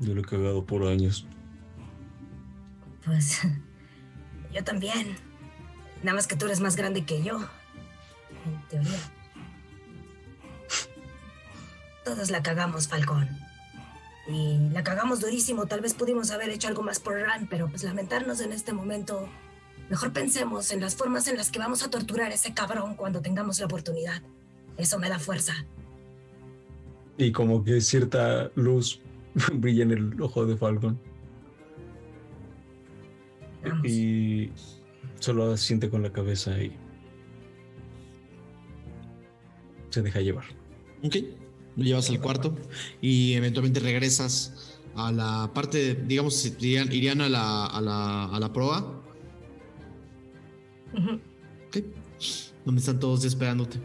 Yo 0.00 0.12
lo 0.12 0.22
he 0.22 0.24
cagado 0.24 0.66
por 0.66 0.88
años. 0.88 1.24
Pues 3.04 3.42
yo 4.52 4.64
también. 4.64 5.16
Nada 6.02 6.16
más 6.16 6.26
que 6.26 6.34
tú 6.34 6.46
eres 6.46 6.58
más 6.58 6.74
grande 6.74 7.04
que 7.04 7.22
yo. 7.22 7.38
En 8.44 8.68
teoría. 8.68 9.21
Todos 12.04 12.30
la 12.30 12.42
cagamos, 12.42 12.88
Falcón. 12.88 13.28
Y 14.28 14.58
la 14.70 14.82
cagamos 14.84 15.20
durísimo. 15.20 15.66
Tal 15.66 15.80
vez 15.80 15.94
pudimos 15.94 16.30
haber 16.30 16.50
hecho 16.50 16.68
algo 16.68 16.82
más 16.82 17.00
por 17.00 17.14
Ran, 17.14 17.46
pero 17.48 17.68
pues 17.68 17.82
lamentarnos 17.84 18.40
en 18.40 18.52
este 18.52 18.72
momento. 18.72 19.28
Mejor 19.90 20.12
pensemos 20.12 20.70
en 20.70 20.80
las 20.80 20.94
formas 20.94 21.26
en 21.28 21.36
las 21.36 21.50
que 21.50 21.58
vamos 21.58 21.82
a 21.82 21.90
torturar 21.90 22.30
a 22.30 22.34
ese 22.34 22.54
cabrón 22.54 22.94
cuando 22.94 23.20
tengamos 23.20 23.58
la 23.58 23.66
oportunidad. 23.66 24.22
Eso 24.76 24.98
me 24.98 25.08
da 25.08 25.18
fuerza. 25.18 25.54
Y 27.18 27.30
como 27.32 27.62
que 27.62 27.80
cierta 27.80 28.50
luz 28.54 29.00
brilla 29.52 29.82
en 29.82 29.90
el 29.90 30.22
ojo 30.22 30.46
de 30.46 30.56
Falcon. 30.56 30.98
Y 33.84 34.50
solo 35.20 35.52
asiente 35.52 35.88
con 35.88 36.02
la 36.02 36.12
cabeza 36.12 36.58
y 36.60 36.76
se 39.90 40.02
deja 40.02 40.20
llevar. 40.20 40.44
Ok. 41.04 41.16
Lo 41.76 41.84
llevas 41.84 42.10
al 42.10 42.20
cuarto 42.20 42.54
y 43.00 43.32
eventualmente 43.34 43.80
regresas 43.80 44.78
a 44.94 45.10
la 45.10 45.50
parte, 45.54 45.94
digamos, 45.94 46.44
irían, 46.44 46.92
irían 46.92 47.20
a, 47.22 47.28
la, 47.28 47.66
a, 47.66 47.80
la, 47.80 48.24
a 48.24 48.40
la 48.40 48.52
proa. 48.52 49.02
Ujú. 50.92 51.20
Donde 52.64 52.80
están 52.80 53.00
todos 53.00 53.24
esperándote. 53.24 53.80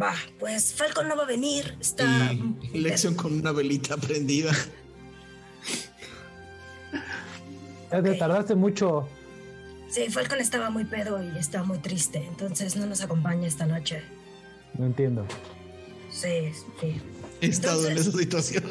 Va, 0.00 0.14
pues 0.38 0.74
Falcon 0.74 1.08
no 1.08 1.16
va 1.16 1.22
a 1.22 1.26
venir. 1.26 1.76
Está. 1.80 2.32
Y 2.72 2.78
Lexion 2.78 3.14
con 3.14 3.32
una 3.32 3.52
velita 3.52 3.96
prendida. 3.96 4.52
Ya 7.90 8.02
te 8.02 8.14
tardaste 8.16 8.54
mucho. 8.54 9.08
Sí, 9.88 10.10
Falcon 10.10 10.40
estaba 10.40 10.68
muy 10.68 10.84
pedo 10.84 11.22
y 11.22 11.38
está 11.38 11.62
muy 11.62 11.78
triste, 11.78 12.22
entonces 12.22 12.76
no 12.76 12.84
nos 12.84 13.00
acompaña 13.00 13.48
esta 13.48 13.64
noche. 13.64 14.02
No 14.76 14.84
entiendo. 14.84 15.26
Sí, 16.10 16.52
sí. 16.80 17.00
He 17.40 17.46
estado 17.46 17.88
en 17.88 17.96
esa 17.96 18.12
situación. 18.12 18.64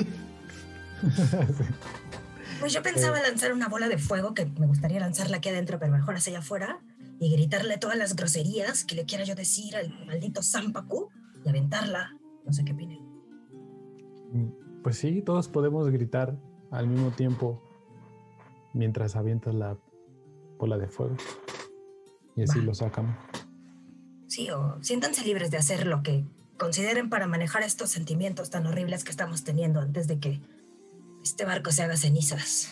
Pues 2.60 2.74
yo 2.74 2.82
pensaba 2.82 3.22
lanzar 3.22 3.54
una 3.54 3.68
bola 3.68 3.88
de 3.88 4.00
fuego 4.00 4.34
que 4.34 4.48
me 4.48 4.66
gustaría 4.66 5.00
lanzarla 5.00 5.38
aquí 5.38 5.50
adentro, 5.50 5.78
pero 5.78 5.92
mejor 5.92 6.16
hacia 6.16 6.32
allá 6.32 6.40
afuera, 6.40 6.80
y 7.20 7.32
gritarle 7.32 7.78
todas 7.78 7.98
las 7.98 8.16
groserías 8.16 8.84
que 8.84 8.96
le 8.96 9.06
quiera 9.06 9.24
yo 9.24 9.36
decir 9.36 9.76
al 9.76 9.94
maldito 10.06 10.42
Zampacu 10.42 11.10
y 11.46 11.50
aventarla. 11.50 12.18
No 12.46 12.54
sé 12.54 12.66
qué 12.66 12.74
opinen. 12.74 13.00
Pues 14.84 14.98
sí, 14.98 15.22
todos 15.22 15.48
podemos 15.48 15.90
gritar 15.90 16.38
al 16.72 16.88
mismo 16.88 17.12
tiempo 17.12 17.62
mientras 18.74 19.16
avientas 19.16 19.54
la 19.54 19.78
bola 20.58 20.78
de 20.78 20.88
fuego. 20.88 21.16
Y 22.36 22.44
así 22.44 22.62
lo 22.62 22.74
sacamos. 22.74 23.16
Sí, 24.28 24.50
o 24.50 24.78
siéntanse 24.82 25.24
libres 25.24 25.52
de 25.52 25.58
hacer 25.58 25.88
lo 25.88 26.04
que 26.04 26.26
consideren 26.58 27.10
para 27.10 27.28
manejar 27.28 27.64
estos 27.64 27.90
sentimientos 27.90 28.50
tan 28.50 28.66
horribles 28.66 29.04
que 29.04 29.12
estamos 29.12 29.44
teniendo 29.44 29.80
antes 29.80 30.08
de 30.08 30.20
que 30.20 30.42
este 31.24 31.46
barco 31.46 31.72
se 31.72 31.84
haga 31.84 31.98
cenizas. 31.98 32.70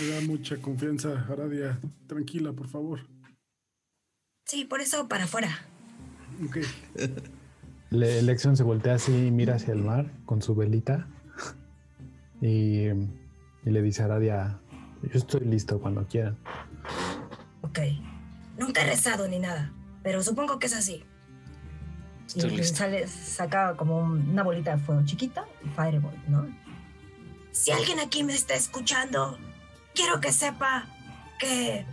Me 0.00 0.06
da 0.08 0.20
mucha 0.22 0.56
confianza, 0.56 1.26
Aradia. 1.30 1.78
Tranquila, 2.06 2.52
por 2.52 2.68
favor. 2.68 3.00
Sí, 4.46 4.64
por 4.64 4.80
eso 4.80 5.08
para 5.08 5.24
afuera. 5.24 5.58
Ok. 6.46 6.58
Le 7.90 8.22
Lexion 8.22 8.56
se 8.56 8.62
voltea 8.62 8.94
así 8.94 9.26
y 9.26 9.30
mira 9.30 9.56
hacia 9.56 9.74
el 9.74 9.82
mar 9.82 10.10
con 10.24 10.42
su 10.42 10.54
velita. 10.54 11.08
Y, 12.42 12.86
y 12.86 13.70
le 13.70 13.82
dice 13.82 14.00
a 14.00 14.06
Aradia, 14.06 14.58
yo 15.02 15.10
estoy 15.12 15.40
listo 15.40 15.78
cuando 15.78 16.06
quieran. 16.06 16.38
Ok. 17.60 17.80
Nunca 18.58 18.80
he 18.80 18.86
rezado 18.86 19.28
ni 19.28 19.38
nada, 19.38 19.74
pero 20.02 20.22
supongo 20.22 20.58
que 20.58 20.66
es 20.66 20.74
así. 20.74 21.04
Estoy 22.26 22.52
y 22.54 22.56
listo. 22.58 22.76
sale, 22.78 23.06
saca 23.08 23.74
como 23.76 23.98
un- 23.98 24.28
una 24.30 24.42
bolita 24.42 24.76
de 24.76 24.82
fuego 24.82 25.02
chiquita, 25.04 25.44
Fireball, 25.74 26.14
¿no? 26.28 26.46
Si 27.50 27.72
alguien 27.72 27.98
aquí 27.98 28.22
me 28.22 28.34
está 28.34 28.54
escuchando, 28.54 29.36
quiero 29.94 30.20
que 30.20 30.32
sepa 30.32 30.86
que 31.38 31.84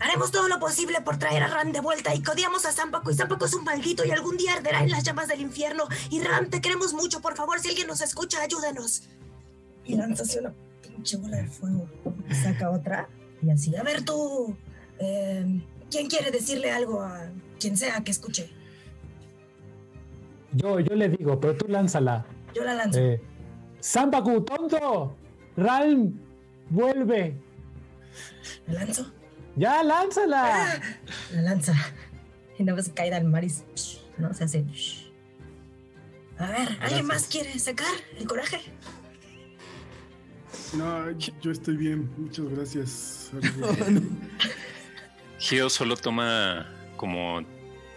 Haremos 0.00 0.32
todo 0.32 0.48
lo 0.48 0.58
posible 0.58 1.00
por 1.00 1.16
traer 1.16 1.44
a 1.44 1.46
Ram 1.46 1.70
de 1.70 1.78
vuelta 1.78 2.12
y 2.12 2.20
codiamos 2.24 2.66
a 2.66 2.72
Zampaco 2.72 3.12
y 3.12 3.14
Zampaco 3.14 3.44
es 3.44 3.54
un 3.54 3.62
maldito 3.62 4.04
y 4.04 4.10
algún 4.10 4.36
día 4.36 4.54
arderá 4.54 4.82
en 4.82 4.90
las 4.90 5.04
llamas 5.04 5.28
del 5.28 5.40
infierno. 5.40 5.84
Y 6.10 6.20
Ram, 6.20 6.50
te 6.50 6.60
queremos 6.60 6.92
mucho, 6.92 7.20
por 7.20 7.36
favor, 7.36 7.60
si 7.60 7.68
alguien 7.68 7.86
nos 7.86 8.00
escucha, 8.00 8.42
ayúdanos. 8.42 9.04
Y 9.84 9.94
lanza 9.94 10.24
así 10.24 10.38
una 10.40 10.52
pinche 10.82 11.18
bola 11.18 11.36
de 11.36 11.46
fuego. 11.46 11.88
Y 12.28 12.34
saca 12.34 12.70
otra 12.70 13.08
y 13.42 13.50
así. 13.50 13.76
A 13.76 13.84
ver 13.84 14.04
tú, 14.04 14.56
eh, 14.98 15.60
¿quién 15.92 16.08
quiere 16.08 16.30
decirle 16.30 16.72
algo 16.72 17.02
a 17.02 17.30
quien 17.60 17.76
sea 17.76 18.02
que 18.02 18.10
escuche? 18.10 18.50
Yo, 20.54 20.80
yo 20.80 20.94
le 20.96 21.08
digo, 21.10 21.38
pero 21.38 21.56
tú 21.56 21.66
lánzala. 21.68 22.24
Yo 22.54 22.64
la 22.64 22.74
lanzo. 22.74 22.98
Eh, 22.98 23.20
tonto. 24.46 25.16
Ralm, 25.56 26.18
vuelve. 26.70 27.36
¿La 28.66 28.84
lanzo? 28.84 29.12
Ya, 29.56 29.82
lánzala. 29.82 30.80
La 31.34 31.42
lanza. 31.42 31.74
Y 32.58 32.64
nada 32.64 32.76
más 32.76 32.88
cae 32.90 33.12
al 33.14 33.24
mar 33.24 33.44
y 33.44 33.52
no 34.18 34.32
se 34.34 34.44
hace. 34.44 34.64
A 36.38 36.50
ver, 36.50 36.78
¿alguien 36.80 37.06
más 37.06 37.26
quiere 37.26 37.58
sacar 37.58 37.94
el 38.18 38.26
coraje? 38.26 38.60
No, 40.74 41.10
yo 41.10 41.50
estoy 41.50 41.76
bien. 41.76 42.10
Muchas 42.16 42.46
gracias. 42.46 43.30
Gio 45.42 45.68
solo 45.68 45.96
toma 45.96 46.66
como 46.96 47.42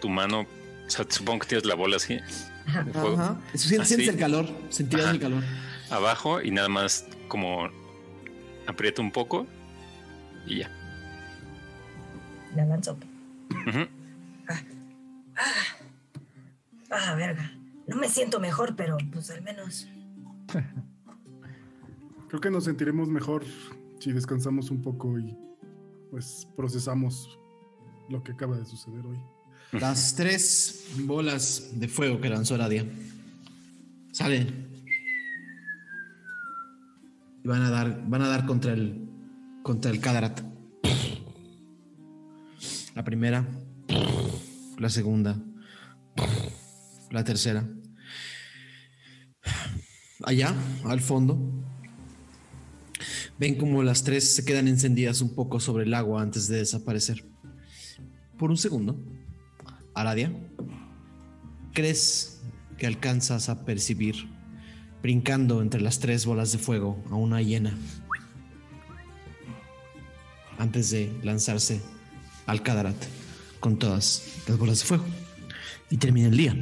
tu 0.01 0.09
mano. 0.09 0.41
O 0.88 0.90
sea, 0.90 1.06
supongo 1.07 1.41
que 1.41 1.48
tienes 1.49 1.65
la 1.65 1.75
bola 1.75 1.98
así. 1.98 2.15
de 2.15 2.91
fuego. 2.91 3.14
Ajá. 3.22 3.40
Eso, 3.53 3.67
sientes, 3.69 3.82
Así. 3.91 3.95
sientes 3.95 4.15
el 4.15 4.19
calor, 4.19 4.49
sentirás 4.69 5.11
el 5.11 5.19
calor. 5.19 5.43
Abajo 5.91 6.41
y 6.41 6.49
nada 6.49 6.69
más 6.69 7.06
como 7.27 7.69
aprieta 8.65 9.03
un 9.03 9.11
poco 9.11 9.45
y 10.48 10.59
ya. 10.61 10.72
La 12.56 12.65
lanzo. 12.65 12.98
Ujú. 13.67 13.88
Ah, 16.90 17.14
verga. 17.15 17.51
No 17.88 17.98
me 17.98 18.09
siento 18.09 18.40
mejor, 18.40 18.75
pero 18.75 18.98
pues 19.11 19.30
al 19.30 19.43
menos. 19.43 19.88
Creo 22.27 22.41
que 22.41 22.49
nos 22.49 22.64
sentiremos 22.64 23.07
mejor 23.09 23.43
si 23.99 24.11
descansamos 24.14 24.72
un 24.72 24.82
poco 24.82 25.19
y 25.19 25.38
pues 26.16 26.48
procesamos 26.56 27.38
lo 28.08 28.24
que 28.24 28.32
acaba 28.32 28.56
de 28.56 28.64
suceder 28.64 29.06
hoy. 29.06 29.19
Las 29.74 30.16
tres 30.16 30.88
bolas 31.00 31.72
de 31.74 31.90
fuego 31.90 32.22
que 32.22 32.30
lanzó 32.30 32.56
Aradia 32.56 32.85
salen 34.14 34.69
y 37.44 37.48
van 37.50 37.64
a 37.64 37.69
dar, 37.69 38.02
van 38.08 38.22
a 38.22 38.30
dar 38.30 38.45
contra 38.45 38.72
el 38.72 39.10
contra 39.61 39.92
el. 39.92 40.00
La 42.94 43.03
primera, 43.03 43.45
la 44.77 44.90
segunda, 44.90 45.38
la 47.11 47.26
tercera. 47.26 47.68
Allá, 50.24 50.56
al 50.85 51.02
fondo, 51.02 51.38
ven 53.38 53.55
como 53.55 53.83
las 53.83 54.03
tres 54.03 54.33
se 54.33 54.45
quedan 54.45 54.67
encendidas 54.67 55.22
un 55.22 55.35
poco 55.35 55.59
sobre 55.59 55.83
el 55.83 55.93
agua 55.93 56.22
antes 56.22 56.47
de 56.47 56.57
desaparecer. 56.57 57.25
Por 58.38 58.51
un 58.51 58.57
segundo, 58.57 58.99
Aradia, 59.93 60.31
¿crees 61.73 62.41
que 62.77 62.88
alcanzas 62.88 63.49
a 63.49 63.65
percibir, 63.65 64.30
brincando 65.01 65.61
entre 65.61 65.81
las 65.81 65.99
tres 65.99 66.25
bolas 66.25 66.51
de 66.51 66.57
fuego, 66.57 67.01
a 67.09 67.15
una 67.15 67.41
hiena? 67.41 67.77
Antes 70.57 70.89
de 70.89 71.11
lanzarse 71.23 71.81
al 72.45 72.61
Kadarat 72.61 72.95
con 73.59 73.77
todas 73.77 74.22
las 74.47 74.57
bolas 74.57 74.80
de 74.80 74.85
fuego. 74.85 75.05
Y 75.89 75.97
termina 75.97 76.27
el 76.27 76.38
día. 76.38 76.55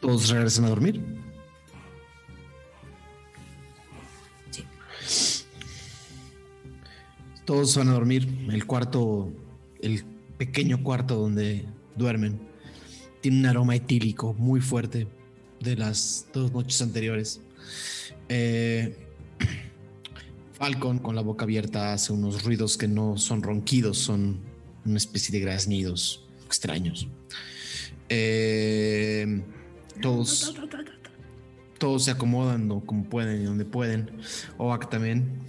Todos 0.00 0.28
regresan 0.28 0.66
a 0.66 0.68
dormir. 0.68 1.02
Todos 7.44 7.76
van 7.76 7.88
a 7.88 7.92
dormir. 7.92 8.26
El 8.50 8.66
cuarto, 8.66 9.30
el 9.80 10.04
pequeño 10.38 10.82
cuarto 10.82 11.16
donde 11.16 11.66
duermen, 11.96 12.40
tiene 13.20 13.40
un 13.40 13.46
aroma 13.46 13.76
etílico 13.76 14.34
muy 14.34 14.60
fuerte 14.60 15.06
de 15.60 15.76
las 15.76 16.26
dos 16.32 16.52
noches 16.52 16.80
anteriores. 16.80 17.40
Eh, 18.28 18.96
Falcon, 20.52 20.98
con 20.98 21.14
la 21.14 21.22
boca 21.22 21.44
abierta, 21.44 21.92
hace 21.92 22.12
unos 22.12 22.44
ruidos 22.44 22.78
que 22.78 22.88
no 22.88 23.18
son 23.18 23.42
ronquidos, 23.42 23.98
son 23.98 24.40
una 24.86 24.96
especie 24.96 25.32
de 25.32 25.40
graznidos 25.40 26.24
extraños. 26.46 27.08
Eh, 28.08 29.42
todos, 30.00 30.54
todos 31.78 32.04
se 32.04 32.10
acomodan 32.10 32.80
como 32.80 33.04
pueden 33.04 33.42
y 33.42 33.44
donde 33.44 33.64
pueden. 33.64 34.10
Oak 34.58 34.88
también 34.88 35.40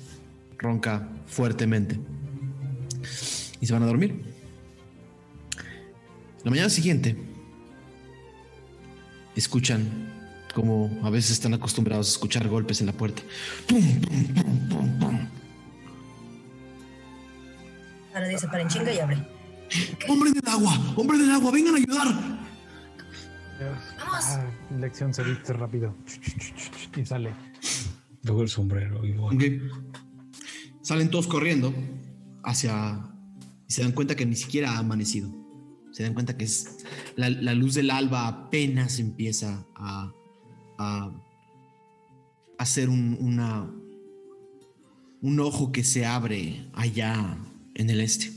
ronca 0.58 1.08
fuertemente. 1.26 2.00
Y 3.60 3.66
se 3.66 3.74
van 3.74 3.84
a 3.84 3.88
dormir. 3.88 4.34
La 6.44 6.52
mañana 6.52 6.70
siguiente, 6.70 7.16
escuchan 9.36 10.14
como 10.54 10.90
a 11.04 11.10
veces 11.10 11.32
están 11.32 11.54
acostumbrados 11.54 12.08
a 12.08 12.12
escuchar 12.12 12.48
golpes 12.48 12.80
en 12.82 12.88
la 12.88 12.94
puerta. 12.94 13.22
Pum, 13.68 14.02
pum, 14.02 14.34
pum, 14.34 14.70
pum, 14.70 15.00
pum. 15.00 15.20
Ahora 18.14 18.28
dice 18.28 18.48
para 18.48 18.62
en 18.62 18.70
chinga 18.70 18.94
y 18.94 19.00
abre. 19.00 19.18
¡Hombre 20.08 20.32
del 20.32 20.48
agua! 20.48 20.94
¡Hombre 20.96 21.18
del 21.18 21.32
agua! 21.32 21.52
¡Vengan 21.52 21.74
a 21.74 21.78
ayudar! 21.78 22.36
Ah, 24.00 24.46
lección 24.80 25.14
se 25.14 25.24
viste 25.24 25.54
rápido. 25.54 25.96
Y 26.96 27.06
sale. 27.06 27.34
Luego 28.24 28.42
el 28.42 28.50
sombrero. 28.50 29.06
igual. 29.06 29.36
Ok. 29.36 29.44
Salen 30.86 31.10
todos 31.10 31.26
corriendo 31.26 31.74
hacia. 32.44 33.12
Y 33.68 33.74
se 33.74 33.82
dan 33.82 33.92
cuenta 33.92 34.16
que 34.16 34.28
ni 34.28 34.36
siquiera 34.36 34.74
ha 34.74 34.78
amanecido. 34.78 35.34
Se 35.92 36.04
dan 36.04 36.14
cuenta 36.14 36.38
que 36.38 36.46
es. 36.46 36.86
La, 37.16 37.28
la 37.28 37.56
luz 37.56 37.74
del 37.74 37.90
alba 37.90 38.28
apenas 38.28 39.00
empieza 39.00 39.66
a. 39.76 40.14
a 40.78 41.12
hacer 42.60 42.90
un, 42.90 43.18
una. 43.20 43.68
Un 45.22 45.40
ojo 45.40 45.72
que 45.72 45.84
se 45.84 46.06
abre 46.06 46.70
allá 46.74 47.36
en 47.74 47.90
el 47.90 48.00
este. 48.00 48.32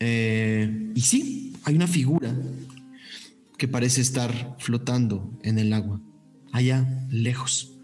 Eh, 0.00 0.90
y 0.92 1.00
sí, 1.02 1.52
hay 1.62 1.76
una 1.76 1.86
figura 1.86 2.34
que 3.58 3.68
parece 3.68 4.00
estar 4.00 4.56
flotando 4.58 5.38
en 5.44 5.60
el 5.60 5.72
agua, 5.72 6.00
allá 6.50 7.06
lejos. 7.10 7.78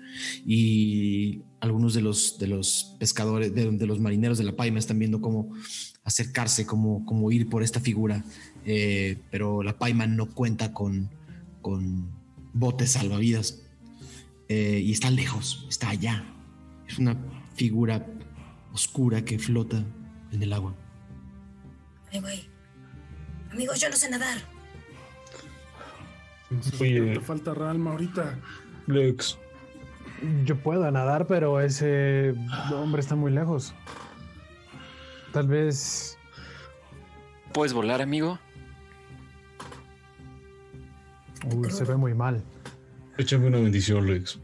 Y 0.45 1.45
algunos 1.61 1.95
de 1.95 2.01
los, 2.01 2.39
de 2.39 2.47
los 2.47 2.97
pescadores, 2.99 3.55
de, 3.55 3.71
de 3.71 3.87
los 3.87 4.01
marineros 4.01 4.39
de 4.39 4.45
la 4.45 4.57
paima 4.57 4.79
están 4.79 4.99
viendo 4.99 5.21
cómo 5.21 5.53
acercarse, 6.05 6.67
cómo, 6.67 7.05
cómo 7.05 7.31
ir 7.31 7.49
por 7.49 7.63
esta 7.63 7.81
figura. 7.81 8.25
Eh, 8.65 9.19
pero 9.31 9.63
la 9.63 9.79
paima 9.79 10.07
no 10.07 10.27
cuenta 10.27 10.73
con, 10.73 11.11
con 11.61 12.11
botes 12.53 12.93
salvavidas. 12.93 13.63
Eh, 14.49 14.81
y 14.85 14.93
está 14.93 15.11
lejos, 15.11 15.67
está 15.69 15.91
allá. 15.91 16.25
Es 16.89 16.99
una 16.99 17.17
figura 17.55 18.07
oscura 18.73 19.25
que 19.25 19.39
flota 19.39 19.85
en 20.33 20.43
el 20.43 20.53
agua. 20.53 20.75
Ay, 22.11 22.21
güey. 22.21 22.49
Amigos, 23.53 23.81
yo 23.81 23.89
no 23.89 23.97
sé 23.97 24.11
nadar. 24.11 24.39
Oye, 26.81 27.15
Te 27.15 27.21
falta 27.21 27.55
Ralma 27.55 27.93
ahorita. 27.93 28.39
Lex. 28.87 29.39
Yo 30.45 30.57
puedo 30.57 30.91
nadar, 30.91 31.27
pero 31.27 31.61
ese 31.61 32.35
hombre 32.75 33.01
está 33.01 33.17
muy 33.17 33.31
lejos. 33.33 33.75
Tal 35.33 35.47
vez. 35.49 36.19
¿Puedes 37.53 37.73
volar, 37.73 38.03
amigo? 38.03 38.39
Uy, 41.55 41.71
se 41.71 41.85
ve 41.85 41.97
muy 41.97 42.15
mal. 42.15 42.43
Échame 43.17 43.47
una 43.47 43.59
bendición, 43.59 44.07
Lex. 44.07 44.39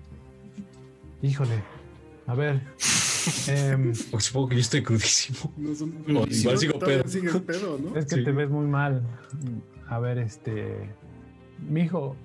Híjole. 1.22 1.62
A 2.26 2.34
ver. 2.34 2.62
em, 3.48 3.92
Porque 4.10 4.24
supongo 4.24 4.48
que 4.48 4.54
yo 4.56 4.60
estoy 4.60 4.82
crudísimo. 4.82 5.52
No 5.56 5.74
son- 5.74 5.94
O 6.16 6.26
igual 6.26 6.58
sigo 6.58 6.78
pedo. 6.78 7.06
sigue 7.06 7.30
pedo, 7.40 7.78
¿no? 7.78 7.96
es 7.96 8.06
que 8.06 8.16
Sí. 8.16 8.24
te 8.24 8.32
ves 8.32 8.48
muy 8.50 8.66
mal. 8.66 9.02
A 9.88 9.98
ver, 9.98 10.18
este. 10.18 10.90
Mijo. 11.58 12.16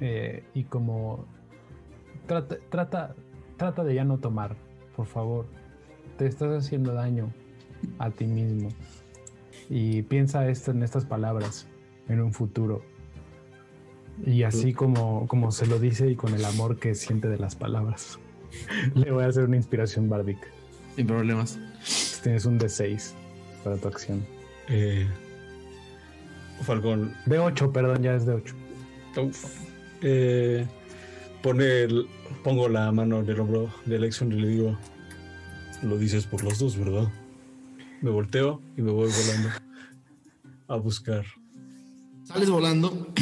eh, 0.00 0.44
y 0.54 0.64
como. 0.64 1.26
Trata, 2.26 2.56
trata, 2.70 3.14
trata 3.56 3.84
de 3.84 3.94
ya 3.94 4.04
no 4.04 4.18
tomar, 4.18 4.56
por 4.96 5.06
favor. 5.06 5.46
Te 6.18 6.26
estás 6.26 6.64
haciendo 6.64 6.94
daño 6.94 7.32
a 7.98 8.10
ti 8.10 8.26
mismo. 8.26 8.68
Y 9.68 10.02
piensa 10.02 10.48
esto 10.48 10.70
en 10.70 10.82
estas 10.82 11.04
palabras 11.04 11.66
en 12.08 12.20
un 12.20 12.32
futuro. 12.32 12.82
Y 14.24 14.42
así 14.42 14.72
como, 14.72 15.26
como 15.26 15.50
se 15.52 15.66
lo 15.66 15.78
dice 15.78 16.10
y 16.10 16.16
con 16.16 16.34
el 16.34 16.44
amor 16.44 16.78
que 16.78 16.94
siente 16.94 17.28
de 17.28 17.38
las 17.38 17.56
palabras. 17.56 18.18
Le 18.94 19.10
voy 19.10 19.24
a 19.24 19.28
hacer 19.28 19.44
una 19.44 19.56
inspiración 19.56 20.08
bárdica. 20.08 20.46
Sin 20.94 21.06
problemas. 21.06 21.58
Tienes 22.22 22.44
un 22.44 22.58
D6 22.58 23.12
para 23.64 23.76
tu 23.76 23.88
acción. 23.88 24.24
Eh, 24.68 25.06
Falcón. 26.62 27.14
D8, 27.26 27.72
perdón, 27.72 28.02
ya 28.02 28.14
es 28.14 28.26
D8. 28.26 28.54
Eh, 30.02 30.66
pone 31.42 31.82
el- 31.82 32.06
pongo 32.44 32.68
la 32.68 32.90
mano 32.92 33.20
en 33.20 33.28
el 33.28 33.40
hombro 33.40 33.70
de 33.86 33.98
Lexion 33.98 34.32
y 34.32 34.40
le 34.40 34.48
digo, 34.48 34.78
lo 35.82 35.98
dices 35.98 36.26
por 36.26 36.42
los 36.44 36.58
dos, 36.58 36.76
¿verdad? 36.76 37.08
Me 38.00 38.10
volteo 38.10 38.60
y 38.76 38.82
me 38.82 38.90
voy 38.90 39.10
volando 39.10 39.48
a 40.68 40.76
buscar. 40.76 41.24
Sales 42.24 42.50
volando 42.50 43.12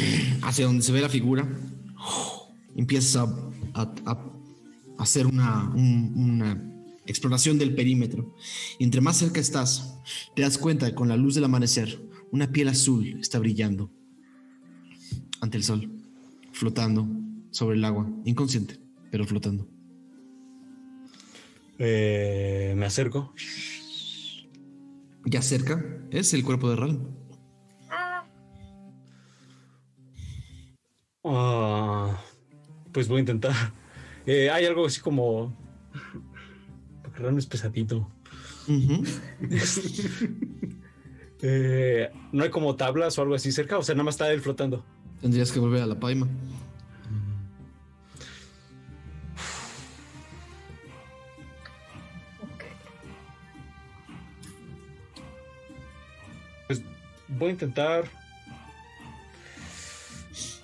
hacia 0.43 0.65
donde 0.65 0.83
se 0.83 0.91
ve 0.91 1.01
la 1.01 1.09
figura. 1.09 1.47
Empiezas 2.75 3.15
a, 3.17 3.23
a- 3.73 3.93
a 4.05 4.31
hacer 4.97 5.25
una, 5.27 5.69
un- 5.75 6.13
una 6.15 6.67
exploración 7.05 7.57
del 7.57 7.75
perímetro. 7.75 8.35
Y 8.79 8.83
entre 8.83 9.01
más 9.01 9.17
cerca 9.17 9.39
estás, 9.39 9.97
te 10.35 10.43
das 10.43 10.57
cuenta 10.57 10.87
que 10.87 10.95
con 10.95 11.09
la 11.09 11.17
luz 11.17 11.35
del 11.35 11.43
amanecer, 11.43 11.99
una 12.31 12.51
piel 12.51 12.69
azul 12.69 13.17
está 13.19 13.39
brillando 13.39 13.91
ante 15.41 15.57
el 15.57 15.63
sol, 15.63 15.91
flotando 16.53 17.07
sobre 17.51 17.77
el 17.77 17.85
agua, 17.85 18.09
inconsciente, 18.25 18.79
pero 19.11 19.25
flotando. 19.25 19.67
Eh, 21.77 22.73
me 22.75 22.85
acerco. 22.85 23.33
Ya 25.25 25.41
cerca 25.41 25.83
es 26.11 26.33
el 26.33 26.43
cuerpo 26.43 26.69
de 26.69 26.75
Ral. 26.75 26.99
Ah, 31.23 32.19
pues 32.91 33.07
voy 33.07 33.17
a 33.17 33.19
intentar. 33.19 33.53
Eh, 34.25 34.49
hay 34.49 34.65
algo 34.65 34.85
así 34.85 35.01
como. 35.01 35.55
Porque 37.03 37.19
realmente 37.19 37.41
es 37.41 37.47
pesadito. 37.47 38.09
Eh, 41.43 42.11
no 42.31 42.43
hay 42.43 42.51
como 42.51 42.75
tablas 42.75 43.17
o 43.17 43.23
algo 43.23 43.33
así 43.33 43.51
cerca, 43.51 43.79
o 43.79 43.81
sea, 43.81 43.95
nada 43.95 44.03
más 44.03 44.13
está 44.13 44.31
él 44.31 44.41
flotando. 44.41 44.85
Tendrías 45.21 45.51
que 45.51 45.59
volver 45.59 45.81
a 45.81 45.87
la 45.87 45.99
paima. 45.99 46.27
Voy 57.41 57.49
a 57.49 57.53
intentar. 57.53 58.05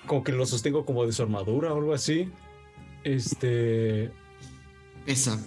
Como 0.05 0.23
que 0.23 0.31
lo 0.31 0.45
sostengo 0.45 0.85
como 0.85 1.05
de 1.05 1.11
su 1.11 1.23
armadura 1.23 1.73
o 1.73 1.77
algo 1.77 1.93
así. 1.93 2.31
Este. 3.03 4.11
Esa. 5.05 5.37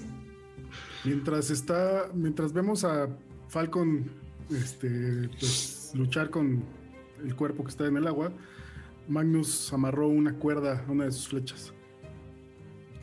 Mientras 1.05 1.51
está, 1.51 2.11
mientras 2.13 2.53
vemos 2.53 2.85
a 2.85 3.09
Falcon 3.49 4.11
este, 4.51 5.31
pues, 5.39 5.93
luchar 5.95 6.29
con 6.29 6.63
el 7.25 7.35
cuerpo 7.35 7.65
que 7.65 7.71
está 7.71 7.87
en 7.87 7.97
el 7.97 8.07
agua, 8.07 8.33
Magnus 9.09 9.73
amarró 9.73 10.09
una 10.09 10.35
cuerda 10.35 10.85
a 10.87 10.91
una 10.91 11.05
de 11.07 11.13
sus 11.13 11.29
flechas. 11.29 11.73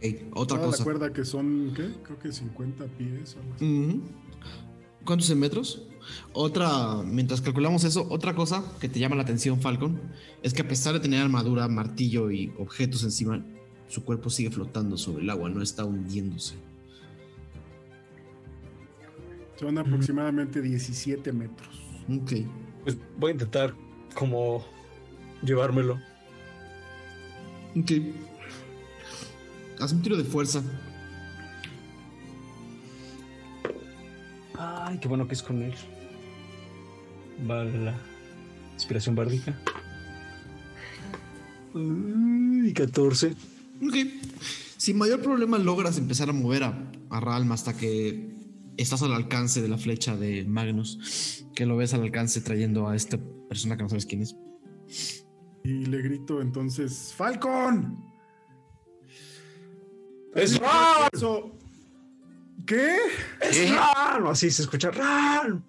Ey, 0.01 0.29
otra 0.33 0.57
Toda 0.57 0.69
cosa. 0.69 0.79
la 0.79 0.83
cuerda 0.83 1.13
que 1.13 1.25
son, 1.25 1.73
¿qué? 1.75 1.91
Creo 2.03 2.19
que 2.19 2.31
50 2.31 2.85
pies 2.85 3.35
o 3.35 3.39
algo 3.39 3.53
así. 3.55 4.01
¿Cuántos 5.07 5.29
en 5.29 5.39
metros? 5.39 5.81
Otra, 6.33 7.01
mientras 7.01 7.39
calculamos 7.39 7.85
eso, 7.85 8.05
otra 8.09 8.35
cosa 8.35 8.61
que 8.81 8.89
te 8.89 8.99
llama 8.99 9.15
la 9.15 9.21
atención, 9.21 9.61
Falcon, 9.61 10.01
es 10.43 10.53
que 10.53 10.63
a 10.63 10.67
pesar 10.67 10.93
de 10.95 10.99
tener 10.99 11.21
armadura, 11.21 11.65
martillo 11.69 12.29
y 12.29 12.53
objetos 12.59 13.03
encima, 13.03 13.41
su 13.87 14.03
cuerpo 14.03 14.29
sigue 14.29 14.51
flotando 14.51 14.97
sobre 14.97 15.23
el 15.23 15.29
agua, 15.29 15.49
no 15.49 15.61
está 15.61 15.85
hundiéndose. 15.85 16.55
Son 19.57 19.77
aproximadamente 19.77 20.61
17 20.61 21.31
metros. 21.31 21.81
Ok. 22.09 22.45
Pues 22.83 22.97
voy 23.17 23.29
a 23.29 23.31
intentar 23.31 23.73
como 24.13 24.65
llevármelo. 25.41 26.01
Ok. 27.77 27.91
Haz 29.79 29.93
un 29.93 30.01
tiro 30.01 30.17
de 30.17 30.25
fuerza. 30.25 30.61
Ay, 34.57 34.97
qué 34.99 35.07
bueno 35.07 35.27
que 35.27 35.33
es 35.33 35.43
con 35.43 35.61
él. 35.61 35.73
Va 37.49 37.63
la 37.63 37.95
inspiración 38.73 39.15
bárdica. 39.15 39.57
Uy, 41.73 42.73
14. 42.73 43.33
Ok. 43.85 43.95
Sin 44.77 44.97
mayor 44.97 45.21
problema 45.21 45.57
logras 45.57 45.97
empezar 45.97 46.29
a 46.29 46.33
mover 46.33 46.63
a, 46.63 46.91
a 47.09 47.19
Ralm 47.19 47.51
hasta 47.51 47.75
que 47.75 48.35
estás 48.77 49.01
al 49.03 49.13
alcance 49.13 49.61
de 49.61 49.67
la 49.67 49.77
flecha 49.77 50.15
de 50.15 50.45
Magnus, 50.45 51.45
que 51.55 51.65
lo 51.65 51.77
ves 51.77 51.93
al 51.93 52.01
alcance 52.03 52.41
trayendo 52.41 52.87
a 52.87 52.95
esta 52.95 53.17
persona 53.49 53.75
que 53.77 53.83
no 53.83 53.89
sabes 53.89 54.05
quién 54.05 54.21
es. 54.21 54.35
Y 55.63 55.85
le 55.85 56.01
grito 56.01 56.41
entonces, 56.41 57.13
¡Falcon! 57.15 58.03
¡Es! 60.35 60.59
Eso- 61.13 61.57
¿Qué? 62.67 62.95
¡Es 63.41 63.71
Ralm! 63.71 64.27
Así 64.27 64.51
se 64.51 64.61
escucha 64.61 64.91
¡Ralm! 64.91 65.61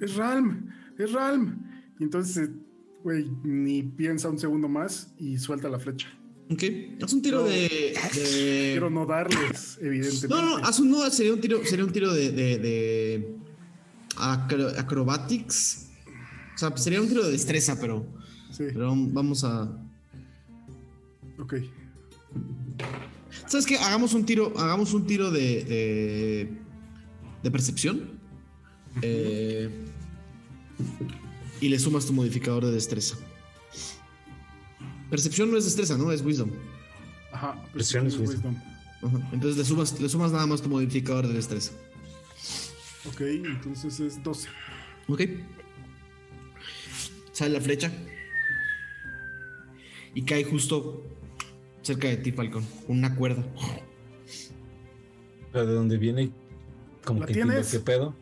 Es 0.00 0.14
Ralm, 0.14 0.68
es 0.98 1.12
Ralm. 1.12 1.58
Y 1.98 2.04
entonces, 2.04 2.50
güey, 3.02 3.30
ni 3.42 3.82
piensa 3.82 4.28
un 4.28 4.38
segundo 4.38 4.68
más 4.68 5.12
y 5.18 5.38
suelta 5.38 5.68
la 5.68 5.78
flecha. 5.80 6.08
Ok. 6.50 6.62
Haz 7.02 7.12
un 7.12 7.22
tiro 7.22 7.40
No, 7.42 7.44
de, 7.46 7.94
de- 8.14 8.70
Quiero 8.72 8.90
no 8.90 9.06
darles, 9.06 9.78
evidentemente. 9.80 10.28
No, 10.28 10.42
no, 10.42 10.56
haz 10.66 10.80
un, 10.80 10.90
no, 10.90 11.08
sería 11.10 11.32
un 11.32 11.40
tiro, 11.40 11.64
sería 11.64 11.84
un 11.84 11.92
tiro 11.92 12.12
de, 12.12 12.30
de, 12.32 12.58
de 12.58 13.36
acro- 14.16 14.76
acrobatics. 14.78 15.88
O 16.54 16.58
sea, 16.58 16.76
sería 16.76 17.00
un 17.00 17.08
tiro 17.08 17.24
de 17.24 17.30
destreza, 17.32 17.78
pero, 17.80 18.04
pero 18.58 18.94
vamos 18.96 19.44
a. 19.44 19.70
Ok. 21.38 21.54
¿Sabes 23.46 23.66
qué? 23.66 23.76
Hagamos 23.78 24.14
un 24.14 24.24
tiro, 24.24 24.52
hagamos 24.58 24.92
un 24.92 25.06
tiro 25.06 25.30
de, 25.30 25.64
de, 25.64 26.58
de 27.42 27.50
percepción. 27.50 28.20
Eh, 29.02 29.70
y 31.60 31.68
le 31.68 31.78
sumas 31.78 32.06
tu 32.06 32.12
modificador 32.12 32.64
de 32.64 32.72
destreza. 32.72 33.16
Percepción 35.10 35.50
no 35.50 35.56
es 35.58 35.64
destreza, 35.64 35.96
¿no? 35.96 36.12
Es 36.12 36.22
wisdom. 36.22 36.50
Ajá, 37.32 37.62
Presión 37.72 38.06
es 38.06 38.16
wisdom. 38.18 38.56
Ajá, 39.02 39.28
Entonces 39.32 39.56
le 39.56 39.64
sumas, 39.64 40.00
le 40.00 40.08
sumas 40.08 40.32
nada 40.32 40.46
más 40.46 40.62
tu 40.62 40.68
modificador 40.68 41.26
de 41.26 41.34
destreza. 41.34 41.72
Ok, 43.06 43.20
entonces 43.20 43.98
es 44.00 44.22
12. 44.22 44.48
Ok. 45.08 45.22
Sale 47.32 47.54
la 47.54 47.60
flecha. 47.60 47.92
Y 50.14 50.22
cae 50.22 50.44
justo 50.44 51.04
cerca 51.82 52.08
de 52.08 52.16
ti, 52.18 52.32
Falcon. 52.32 52.64
Con 52.86 52.98
una 52.98 53.14
cuerda. 53.14 53.44
¿De 55.52 55.66
dónde 55.66 55.96
viene? 55.98 56.30
Como 57.04 57.20
¿La 57.20 57.26
que 57.26 57.32
entiendo 57.32 57.52
tienes? 57.54 57.70
qué 57.72 57.80
pedo. 57.80 58.14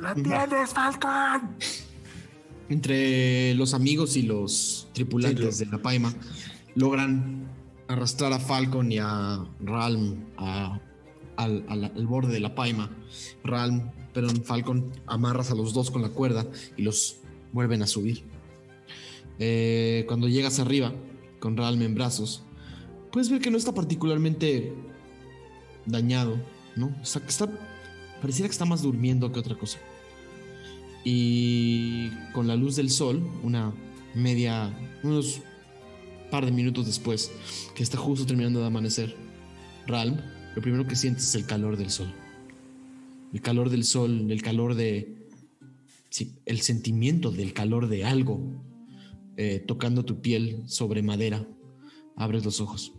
¡La 0.00 0.14
tienes, 0.14 0.70
Falcon! 0.70 1.56
Entre 2.68 3.54
los 3.54 3.74
amigos 3.74 4.16
y 4.16 4.22
los 4.22 4.88
tripulantes 4.92 5.58
de 5.58 5.66
la 5.66 5.78
Paima 5.78 6.12
logran 6.74 7.46
arrastrar 7.86 8.32
a 8.32 8.38
Falcon 8.38 8.90
y 8.90 8.98
a 8.98 9.44
Ralm 9.60 10.24
a- 10.38 10.80
al, 11.36 11.64
al- 11.68 11.84
al 11.84 12.06
borde 12.06 12.32
de 12.32 12.40
la 12.40 12.54
Paima. 12.54 12.90
Ralm, 13.44 13.90
pero 14.14 14.28
Falcon 14.30 14.90
amarras 15.06 15.50
a 15.50 15.54
los 15.54 15.74
dos 15.74 15.90
con 15.90 16.02
la 16.02 16.08
cuerda 16.08 16.46
y 16.76 16.82
los 16.82 17.18
vuelven 17.52 17.82
a 17.82 17.86
subir. 17.86 18.24
Eh, 19.38 20.04
cuando 20.08 20.28
llegas 20.28 20.58
arriba, 20.58 20.92
con 21.40 21.56
Ralm 21.56 21.82
en 21.82 21.94
brazos, 21.94 22.42
puedes 23.12 23.30
ver 23.30 23.40
que 23.40 23.50
no 23.50 23.58
está 23.58 23.72
particularmente 23.74 24.72
dañado, 25.86 26.36
¿no? 26.76 26.94
Está, 27.02 27.20
está- 27.20 27.50
pareciera 28.20 28.48
que 28.48 28.52
está 28.52 28.64
más 28.64 28.82
durmiendo 28.82 29.30
que 29.32 29.38
otra 29.40 29.56
cosa. 29.56 29.78
Y 31.04 32.10
con 32.32 32.46
la 32.46 32.56
luz 32.56 32.76
del 32.76 32.90
sol, 32.90 33.22
una 33.42 33.72
media, 34.14 34.72
unos 35.02 35.40
par 36.30 36.44
de 36.46 36.52
minutos 36.52 36.86
después, 36.86 37.30
que 37.74 37.82
está 37.82 37.98
justo 37.98 38.24
terminando 38.26 38.60
de 38.60 38.66
amanecer, 38.66 39.16
Ralm, 39.86 40.16
lo 40.54 40.62
primero 40.62 40.86
que 40.86 40.94
sientes 40.96 41.24
es 41.24 41.34
el 41.34 41.46
calor 41.46 41.76
del 41.76 41.90
sol. 41.90 42.12
El 43.32 43.40
calor 43.40 43.70
del 43.70 43.84
sol, 43.84 44.30
el 44.30 44.42
calor 44.42 44.74
de... 44.74 45.18
Sí, 46.10 46.34
el 46.44 46.60
sentimiento 46.60 47.30
del 47.30 47.54
calor 47.54 47.88
de 47.88 48.04
algo 48.04 48.40
eh, 49.38 49.64
tocando 49.66 50.04
tu 50.04 50.20
piel 50.20 50.62
sobre 50.66 51.02
madera. 51.02 51.46
Abres 52.16 52.44
los 52.44 52.60
ojos. 52.60 52.92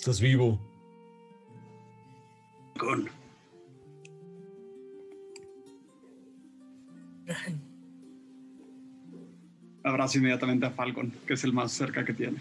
Estás 0.00 0.18
vivo. 0.18 0.58
Con. 2.78 3.06
Abrazo 9.82 10.18
inmediatamente 10.18 10.66
a 10.66 10.70
Falcon, 10.70 11.12
que 11.26 11.34
es 11.34 11.44
el 11.44 11.52
más 11.52 11.72
cerca 11.72 12.04
que 12.04 12.12
tiene. 12.12 12.38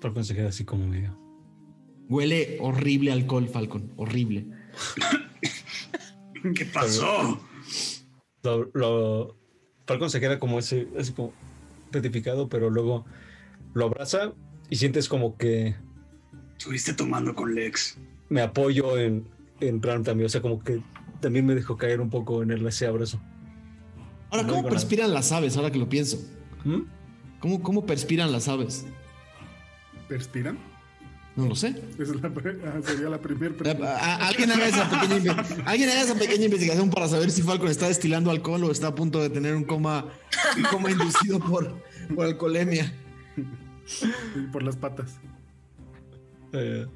Falcon 0.00 0.24
se 0.24 0.34
queda 0.34 0.48
así 0.48 0.64
como 0.64 0.86
medio. 0.86 1.16
Huele 2.08 2.58
horrible 2.60 3.12
alcohol, 3.12 3.48
Falcon. 3.48 3.92
Horrible. 3.96 4.46
¿Qué 6.54 6.64
pasó? 6.66 7.40
Lo, 8.42 8.70
lo- 8.72 9.36
Falcon 9.86 10.10
se 10.10 10.20
queda 10.20 10.38
como 10.38 10.58
ese, 10.58 10.86
así 10.98 11.12
como 11.12 11.32
petrificado, 11.90 12.48
pero 12.48 12.70
luego 12.70 13.04
lo 13.74 13.86
abraza 13.86 14.32
y 14.70 14.76
sientes 14.76 15.08
como 15.08 15.36
que 15.36 15.74
Estuviste 16.58 16.92
tomando 16.92 17.34
con 17.34 17.54
Lex. 17.54 17.96
me 18.28 18.40
apoyo 18.42 18.98
en, 18.98 19.26
en 19.60 19.82
Ram 19.82 20.02
también. 20.02 20.26
O 20.26 20.28
sea, 20.28 20.40
como 20.42 20.62
que 20.62 20.80
también 21.20 21.46
me 21.46 21.54
dejó 21.54 21.76
caer 21.76 22.00
un 22.00 22.10
poco 22.10 22.42
en 22.42 22.50
el, 22.50 22.66
ese 22.66 22.86
abrazo. 22.86 23.20
Ahora, 24.30 24.42
No 24.42 24.48
¿cómo 24.50 24.62
nada. 24.62 24.70
perspiran 24.70 25.14
las 25.14 25.32
aves? 25.32 25.56
Ahora 25.56 25.70
que 25.70 25.78
lo 25.78 25.88
pienso. 25.88 26.18
¿Mm? 26.64 26.80
¿Cómo, 27.40 27.62
¿Cómo 27.62 27.86
perspiran 27.86 28.30
las 28.32 28.48
aves? 28.48 28.84
¿Perspiran? 30.08 30.58
No 31.36 31.46
lo 31.46 31.54
sé. 31.54 31.68
Esa 31.98 32.02
es 32.14 32.20
la 32.20 32.28
ah, 32.28 32.80
sería 32.84 33.08
la 33.08 33.18
primera 33.20 33.54
A- 33.54 33.56
pregunta. 33.56 33.96
a- 33.96 34.26
alguien, 34.26 34.50
haga 34.50 34.66
esa 34.66 34.90
pequeña, 34.90 35.16
inve- 35.18 35.62
alguien 35.66 35.88
haga 35.90 36.02
esa 36.02 36.14
pequeña 36.16 36.44
investigación 36.46 36.90
para 36.90 37.06
saber 37.06 37.30
si 37.30 37.42
Falcon 37.42 37.68
está 37.68 37.86
destilando 37.86 38.32
alcohol 38.32 38.64
o 38.64 38.72
está 38.72 38.88
a 38.88 38.94
punto 38.96 39.20
de 39.22 39.30
tener 39.30 39.54
un 39.54 39.62
coma, 39.62 40.06
un 40.56 40.62
coma 40.64 40.90
inducido 40.90 41.38
por, 41.38 41.80
por 42.16 42.26
alcoholemia. 42.26 42.92
Y 44.36 44.40
por 44.52 44.62
las 44.62 44.76
patas. 44.76 45.16
Eh, 46.52 46.86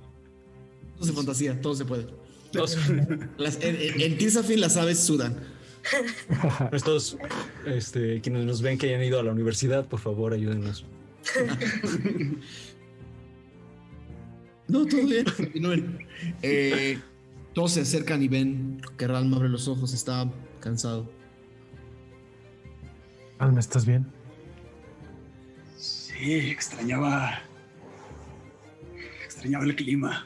Todo 0.97 1.07
se 1.07 1.13
fantasía, 1.13 1.61
todo 1.61 1.75
se 1.75 1.85
puede. 1.85 2.07
Las- 2.53 2.77
en, 3.63 3.77
en, 3.77 4.01
en 4.01 4.19
Tirsafin 4.19 4.61
las 4.61 4.77
aves 4.77 4.99
sudan. 4.99 5.37
Estos, 6.71 7.17
este, 7.67 8.21
quienes 8.21 8.45
nos 8.45 8.63
ven 8.63 8.79
que 8.79 8.89
hayan 8.89 9.03
ido 9.03 9.19
a 9.19 9.23
la 9.23 9.33
universidad, 9.33 9.87
por 9.89 9.99
favor, 10.01 10.33
ayúdenos. 10.33 10.85
No, 14.69 14.87
todo 14.87 15.07
bien. 15.07 15.25
Continúen. 15.37 16.07
Eh, 16.43 16.99
todos 17.55 17.73
se 17.73 17.81
acercan 17.81 18.23
y 18.23 18.29
ven 18.29 18.81
que 18.97 19.07
Ralm 19.07 19.33
abre 19.35 19.49
los 19.49 19.69
ojos, 19.69 19.93
está 19.93 20.31
cansado. 20.61 21.11
Alma, 23.39 23.61
¿estás 23.61 23.85
bien? 23.85 24.07
Sí, 26.23 26.35
extrañaba. 26.35 27.41
Extrañaba 29.25 29.65
el 29.65 29.75
clima. 29.75 30.25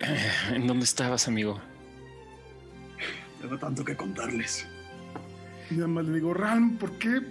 Eh, 0.00 0.30
¿En 0.50 0.66
dónde 0.66 0.84
estabas, 0.84 1.28
amigo? 1.28 1.58
Tengo 3.40 3.56
tanto 3.56 3.82
que 3.82 3.96
contarles. 3.96 4.66
Y 5.70 5.76
nada 5.76 5.88
más 5.88 6.04
le 6.04 6.16
digo, 6.16 6.34
Ram, 6.34 6.76
¿por 6.76 6.98
qué? 6.98 7.22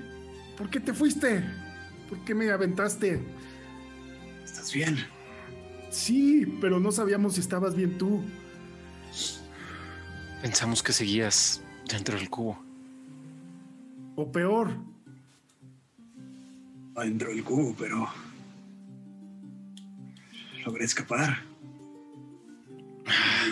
¿Por 0.58 0.72
qué 0.72 0.80
te 0.80 0.92
fuiste? 0.92 1.44
¿Por 2.10 2.18
qué 2.26 2.34
me 2.34 2.50
aventaste? 2.50 3.22
¿Estás 4.44 4.74
bien? 4.74 5.06
Sí, 5.92 6.48
pero 6.60 6.80
no 6.80 6.92
sabíamos 6.92 7.36
si 7.36 7.42
estabas 7.42 7.76
bien 7.76 7.96
tú. 8.00 8.24
Pensamos 10.42 10.82
que 10.82 10.94
seguías 10.94 11.62
dentro 11.88 12.18
del 12.18 12.32
cubo. 12.32 12.60
O 14.16 14.32
peor, 14.32 14.91
Adentro 16.96 17.30
del 17.30 17.44
cubo, 17.44 17.76
pero. 17.78 18.08
Logré 20.66 20.86
escapar. 20.86 21.42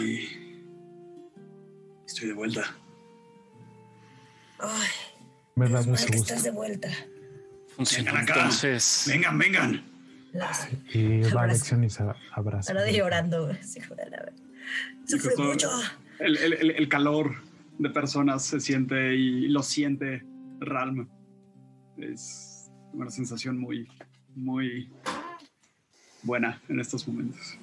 Y. 0.01 0.29
Estoy 2.05 2.27
de 2.29 2.33
vuelta. 2.33 2.63
Ay, 4.59 4.89
Me 5.55 5.69
da 5.69 5.81
mucho 5.83 5.91
gusto. 6.07 6.13
estás 6.15 6.43
de 6.43 6.51
vuelta. 6.51 6.89
Funcionó 7.75 8.11
Vengan 8.11 8.23
acá. 8.23 8.33
entonces. 8.41 9.05
Vengan, 9.07 9.37
vengan. 9.37 9.83
Las- 10.33 10.67
Y 10.93 11.21
va 11.21 11.27
a 11.27 11.43
Abrazo. 11.43 11.47
lección 11.47 11.83
y 11.83 11.89
se 11.89 12.03
abraza. 12.33 12.71
Ahora 12.73 12.83
de 12.83 12.93
llorando, 12.97 13.45
güey. 13.45 13.63
Sí, 13.63 13.79
fue 13.81 13.95
justo 15.17 15.43
mucho. 15.43 15.69
El, 16.19 16.37
el- 16.37 16.53
el- 16.53 16.71
el 16.71 16.89
calor 16.89 17.35
de 17.79 17.89
personas 17.89 18.43
se 18.43 18.59
siente 18.59 19.15
y 19.15 19.47
lo 19.47 19.63
siente 19.63 20.23
Ralm. 20.59 21.07
Es 21.97 22.48
una 22.93 23.09
sensación 23.09 23.57
muy, 23.57 23.87
muy 24.35 24.89
buena 26.23 26.61
en 26.69 26.79
estos 26.79 27.07
momentos. 27.07 27.57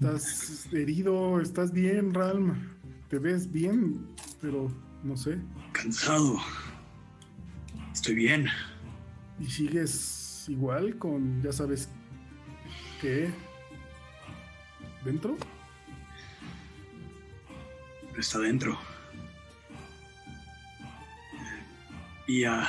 estás 0.00 0.68
herido, 0.72 1.40
estás 1.40 1.72
bien, 1.72 2.14
Ralm. 2.14 2.54
Te 3.08 3.18
ves 3.18 3.50
bien, 3.50 4.06
pero 4.40 4.70
no 5.02 5.16
sé. 5.16 5.38
Cansado. 5.72 6.38
Estoy 7.92 8.14
bien. 8.14 8.46
Y 9.40 9.46
sigues 9.46 10.46
igual 10.48 10.96
con, 10.96 11.42
ya 11.42 11.52
sabes, 11.52 11.88
¿qué? 13.00 13.30
¿Dentro? 15.04 15.36
está 18.20 18.38
dentro. 18.38 18.78
Y 22.30 22.44
a. 22.44 22.62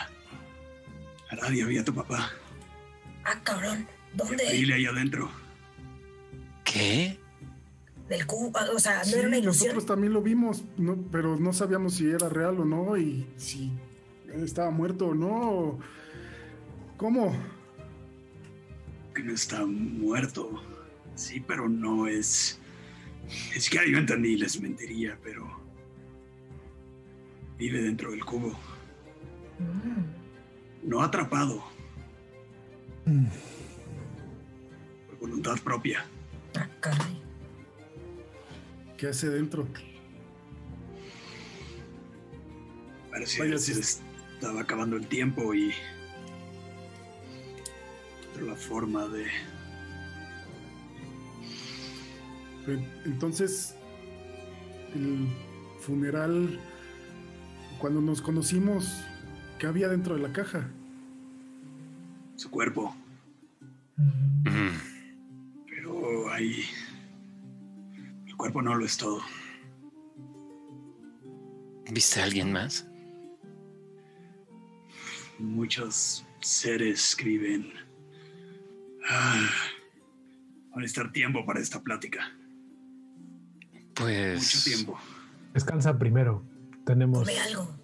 A 1.30 1.36
nadie 1.36 1.64
vi 1.66 1.78
a 1.78 1.86
tu 1.86 1.94
papá. 1.94 2.32
Ah, 3.24 3.40
cabrón. 3.44 3.88
¿Dónde? 4.16 4.44
Dile 4.52 4.74
ahí 4.74 4.86
adentro. 4.88 5.30
¿Qué? 6.64 7.20
Del 8.10 8.26
cubo. 8.26 8.52
O 8.76 8.80
sea, 8.80 9.00
no 9.00 9.06
Sí, 9.06 9.14
era 9.14 9.28
una 9.28 9.38
ilusión. 9.38 9.68
nosotros 9.68 9.86
también 9.86 10.14
lo 10.14 10.22
vimos, 10.24 10.64
no- 10.78 10.98
pero 11.12 11.38
no 11.38 11.54
sabíamos 11.54 11.94
si 11.94 12.10
era 12.10 12.28
real 12.28 12.60
o 12.60 12.66
no 12.66 12.98
y 12.98 13.26
si 13.38 13.72
estaba 14.34 14.72
muerto 14.72 15.08
o 15.10 15.14
no. 15.14 15.80
¿Cómo? 16.98 17.34
Que 19.14 19.22
no 19.24 19.34
está 19.34 19.64
muerto. 19.66 20.62
Sí, 21.16 21.40
pero 21.40 21.70
no 21.70 22.08
es. 22.08 22.60
Es 23.56 23.70
que 23.70 23.78
yo 23.92 23.98
entendí, 24.00 24.36
les 24.38 24.60
mentiría, 24.60 25.18
pero. 25.24 25.48
Vive 27.60 27.82
dentro 27.84 28.10
del 28.12 28.26
cubo. 28.26 28.58
Mm. 29.62 30.90
No 30.90 31.02
atrapado. 31.02 31.64
Por 35.08 35.20
voluntad 35.20 35.58
propia. 35.64 36.06
Ah, 36.56 36.68
caray. 36.80 37.22
¿Qué 38.98 39.08
hace 39.08 39.30
dentro? 39.30 39.68
Parecía 43.10 43.44
Vaya, 43.44 43.56
que 43.56 43.60
se 43.60 43.80
estaba 43.80 44.62
acabando 44.62 44.96
el 44.96 45.08
tiempo 45.08 45.54
y. 45.54 45.72
La 48.46 48.56
forma 48.56 49.08
de. 49.08 49.28
Entonces, 53.06 53.76
el 54.96 55.28
funeral, 55.80 56.60
cuando 57.80 58.02
nos 58.02 58.22
conocimos, 58.22 59.04
¿qué 59.62 59.68
había 59.68 59.88
dentro 59.90 60.16
de 60.16 60.22
la 60.22 60.34
caja? 60.34 60.68
su 62.36 62.50
cuerpo. 62.50 62.96
Mm, 63.96 64.70
Pero 65.70 66.32
ahí. 66.32 66.64
El 68.26 68.36
cuerpo 68.36 68.64
no 68.64 68.74
lo 68.74 68.84
es 68.84 68.98
todo. 68.98 69.22
¿Viste 71.92 72.20
a 72.20 72.24
alguien 72.24 72.52
más? 72.52 72.88
Muchos 75.38 76.26
seres 76.42 77.10
escriben. 77.10 77.72
Ah, 79.08 79.48
va 80.72 80.78
a 80.78 80.80
necesitar 80.80 81.12
tiempo 81.12 81.46
para 81.46 81.60
esta 81.60 81.80
plática. 81.84 82.32
Mucho 83.72 83.94
Pues. 83.98 84.64
tiempo. 84.64 84.98
Descansa 85.54 86.00
primero. 86.00 86.44
Tenemos, 86.88 87.20
Come 87.20 87.40
algo. 87.40 87.81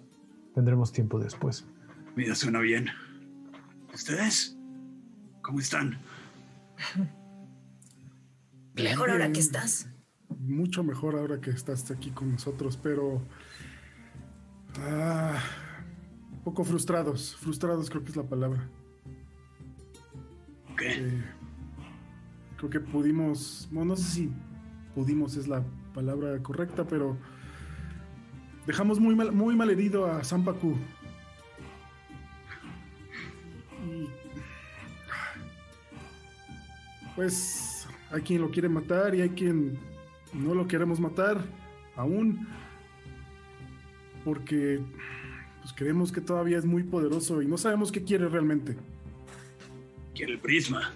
Tendremos 0.58 0.90
tiempo 0.90 1.20
después. 1.20 1.64
Mira, 2.16 2.34
suena 2.34 2.58
bien. 2.58 2.88
¿Ustedes? 3.94 4.58
¿Cómo 5.40 5.60
están? 5.60 6.00
Mejor 8.74 9.10
ahora 9.10 9.30
que 9.30 9.38
estás. 9.38 9.88
Mucho 10.40 10.82
mejor 10.82 11.14
ahora 11.14 11.40
que 11.40 11.50
estás 11.50 11.88
aquí 11.92 12.10
con 12.10 12.32
nosotros, 12.32 12.76
pero... 12.76 13.22
Ah, 14.80 15.38
un 16.32 16.42
poco 16.42 16.64
frustrados. 16.64 17.36
Frustrados 17.36 17.88
creo 17.88 18.02
que 18.02 18.10
es 18.10 18.16
la 18.16 18.28
palabra. 18.28 18.68
¿Qué? 20.76 20.90
Eh, 20.90 21.24
creo 22.56 22.68
que 22.68 22.80
pudimos, 22.80 23.68
bueno, 23.70 23.90
no 23.90 23.96
sé 23.96 24.10
si 24.10 24.32
pudimos 24.92 25.36
es 25.36 25.46
la 25.46 25.62
palabra 25.94 26.42
correcta, 26.42 26.84
pero 26.84 27.16
dejamos 28.68 29.00
muy 29.00 29.14
mal, 29.14 29.32
muy 29.32 29.56
mal 29.56 29.70
herido 29.70 30.04
a 30.04 30.22
Sampaku. 30.22 30.76
Y 33.82 34.08
pues 37.16 37.88
hay 38.10 38.20
quien 38.20 38.42
lo 38.42 38.50
quiere 38.50 38.68
matar 38.68 39.14
y 39.14 39.22
hay 39.22 39.30
quien 39.30 39.78
no 40.34 40.54
lo 40.54 40.68
queremos 40.68 41.00
matar 41.00 41.42
aún 41.96 42.46
porque 44.22 44.80
pues 45.62 45.72
creemos 45.72 46.12
que 46.12 46.20
todavía 46.20 46.58
es 46.58 46.66
muy 46.66 46.82
poderoso 46.82 47.40
y 47.40 47.46
no 47.46 47.56
sabemos 47.56 47.90
qué 47.90 48.04
quiere 48.04 48.28
realmente. 48.28 48.76
Quiere 50.14 50.34
el 50.34 50.40
prisma. 50.40 50.92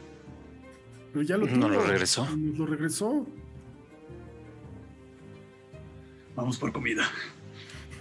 Pero 1.14 1.22
ya 1.22 1.38
lo 1.38 1.46
¿No 1.46 1.54
tuvo. 1.54 1.68
lo 1.68 1.86
regresó? 1.86 2.28
Nos 2.36 2.58
lo 2.58 2.66
regresó. 2.66 3.26
Vamos 6.36 6.58
por 6.58 6.70
comida. 6.70 7.04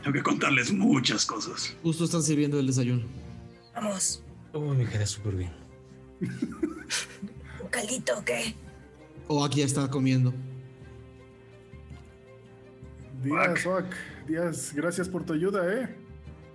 Tengo 0.02 0.14
que 0.14 0.24
contarles 0.24 0.72
muchas 0.72 1.26
cosas. 1.26 1.76
Justo 1.84 2.06
están 2.06 2.24
sirviendo 2.24 2.60
el 2.60 2.68
desayuno. 2.68 3.04
Vamos. 3.76 4.24
Uy, 4.54 4.78
me 4.78 4.86
queda 4.86 5.06
súper 5.06 5.36
bien. 5.36 5.52
¿Un 7.62 7.70
caldito 7.70 8.18
o 8.18 8.26
qué? 8.26 8.56
O 9.28 9.46
aquí 9.46 9.60
ya 9.60 9.66
está 9.66 9.88
comiendo. 9.90 10.34
Díaz, 13.24 13.66
Oak. 13.66 13.96
Díaz, 14.28 14.74
gracias 14.74 15.08
por 15.08 15.24
tu 15.24 15.34
ayuda, 15.34 15.74
¿eh? 15.74 15.96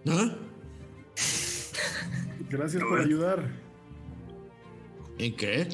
¿Ah? 0.09 0.37
Gracias 2.49 2.83
por 2.83 3.01
ayudar. 3.01 3.51
¿En 5.19 5.35
qué? 5.35 5.67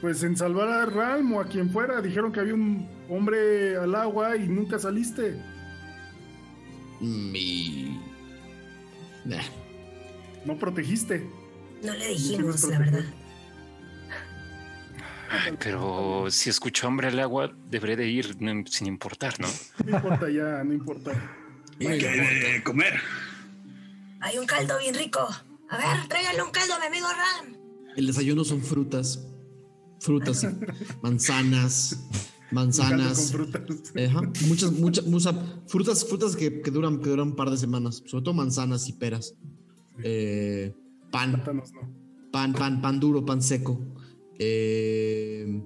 Pues 0.00 0.22
en 0.24 0.36
salvar 0.36 0.68
a 0.68 0.86
Ralm 0.86 1.32
o 1.34 1.40
a 1.40 1.46
quien 1.46 1.70
fuera. 1.70 2.00
Dijeron 2.00 2.32
que 2.32 2.40
había 2.40 2.54
un 2.54 2.88
hombre 3.08 3.76
al 3.76 3.94
agua 3.94 4.36
y 4.36 4.48
nunca 4.48 4.78
saliste. 4.78 5.40
Mi. 7.00 8.00
Nah. 9.24 9.42
No 10.44 10.58
protegiste. 10.58 11.26
No 11.82 11.92
le 11.92 12.06
¿Quién 12.06 12.16
dijimos, 12.16 12.64
la 12.64 12.78
verdad. 12.78 13.04
Ay, 15.30 15.56
pero 15.58 16.26
si 16.30 16.50
escucho 16.50 16.86
hambre 16.86 17.08
al 17.08 17.18
agua, 17.18 17.52
debería 17.68 17.96
de 17.96 18.06
ir 18.06 18.36
sin 18.68 18.86
importar, 18.86 19.40
¿no? 19.40 19.48
No 19.84 19.96
importa 19.96 20.30
ya, 20.30 20.62
no 20.62 20.72
importa. 20.72 21.12
Hay 21.80 21.98
que 21.98 22.62
comer. 22.64 23.00
Hay 24.20 24.38
un 24.38 24.46
caldo 24.46 24.78
bien 24.78 24.94
rico. 24.94 25.26
A 25.70 25.76
ver, 25.76 26.08
tráigale 26.08 26.42
un 26.42 26.50
caldo 26.50 26.74
a 26.74 26.78
mi 26.78 26.86
amigo 26.86 27.06
Ram. 27.08 27.56
El 27.96 28.06
desayuno 28.06 28.44
son 28.44 28.62
frutas. 28.62 29.26
Frutas 30.00 30.44
y 30.44 30.48
manzanas. 31.02 32.06
Manzanas. 32.50 33.32
Con 33.32 33.46
frutas. 33.46 33.92
Ajá, 33.96 34.22
muchas, 34.46 34.72
muchas, 34.72 35.06
muchas 35.06 35.34
frutas, 35.66 36.06
frutas 36.06 36.36
que, 36.36 36.60
que 36.60 36.70
duran, 36.70 37.00
que 37.00 37.10
duran 37.10 37.28
un 37.28 37.36
par 37.36 37.50
de 37.50 37.56
semanas. 37.56 38.02
Sobre 38.06 38.24
todo 38.24 38.34
manzanas 38.34 38.88
y 38.88 38.92
peras. 38.92 39.34
Eh, 40.02 40.74
pan. 41.10 41.32
Plátanos, 41.32 41.72
no. 41.72 42.04
Pan, 42.30 42.52
pan, 42.52 42.80
pan 42.80 43.00
duro, 43.00 43.24
pan 43.24 43.42
seco. 43.42 43.80
Eh, 44.38 45.62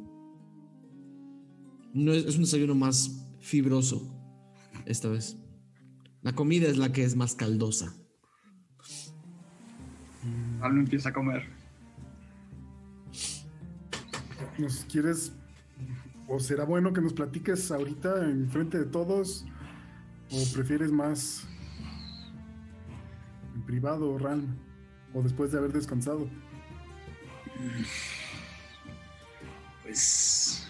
no 1.95 2.13
es, 2.13 2.27
es 2.27 2.37
un 2.37 2.43
desayuno 2.43 2.75
más 2.75 3.27
fibroso 3.41 4.15
esta 4.87 5.09
vez. 5.09 5.37
La 6.23 6.35
comida 6.35 6.69
es 6.69 6.77
la 6.77 6.93
que 6.93 7.05
es 7.05 7.17
más 7.17 7.35
caldosa. 7.35 7.95
Alma 10.61 10.81
empieza 10.81 11.11
a 11.11 11.13
comer. 11.13 11.45
¿Nos 14.59 14.85
quieres 14.85 15.33
o 16.29 16.39
será 16.39 16.65
bueno 16.65 16.93
que 16.93 17.01
nos 17.01 17.15
platiques 17.15 17.71
ahorita 17.71 18.25
en 18.25 18.49
frente 18.51 18.79
de 18.79 18.85
todos 18.85 19.47
o 20.31 20.55
prefieres 20.55 20.93
más 20.93 21.49
en 23.55 23.63
privado, 23.63 24.19
Ralm, 24.19 24.57
o 25.15 25.23
después 25.23 25.51
de 25.51 25.59
haber 25.59 25.73
descansado? 25.73 26.29
Pues. 29.83 30.69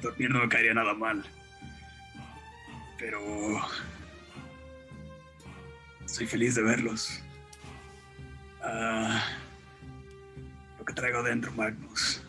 Dormir 0.00 0.30
no 0.30 0.38
me 0.38 0.48
caería 0.48 0.72
nada 0.72 0.94
mal. 0.94 1.24
Pero. 2.96 3.20
Estoy 6.04 6.26
feliz 6.26 6.54
de 6.54 6.62
verlos. 6.62 7.20
Ah, 8.62 9.24
lo 10.78 10.84
que 10.84 10.94
traigo 10.94 11.22
dentro, 11.22 11.52
Magnus, 11.52 12.22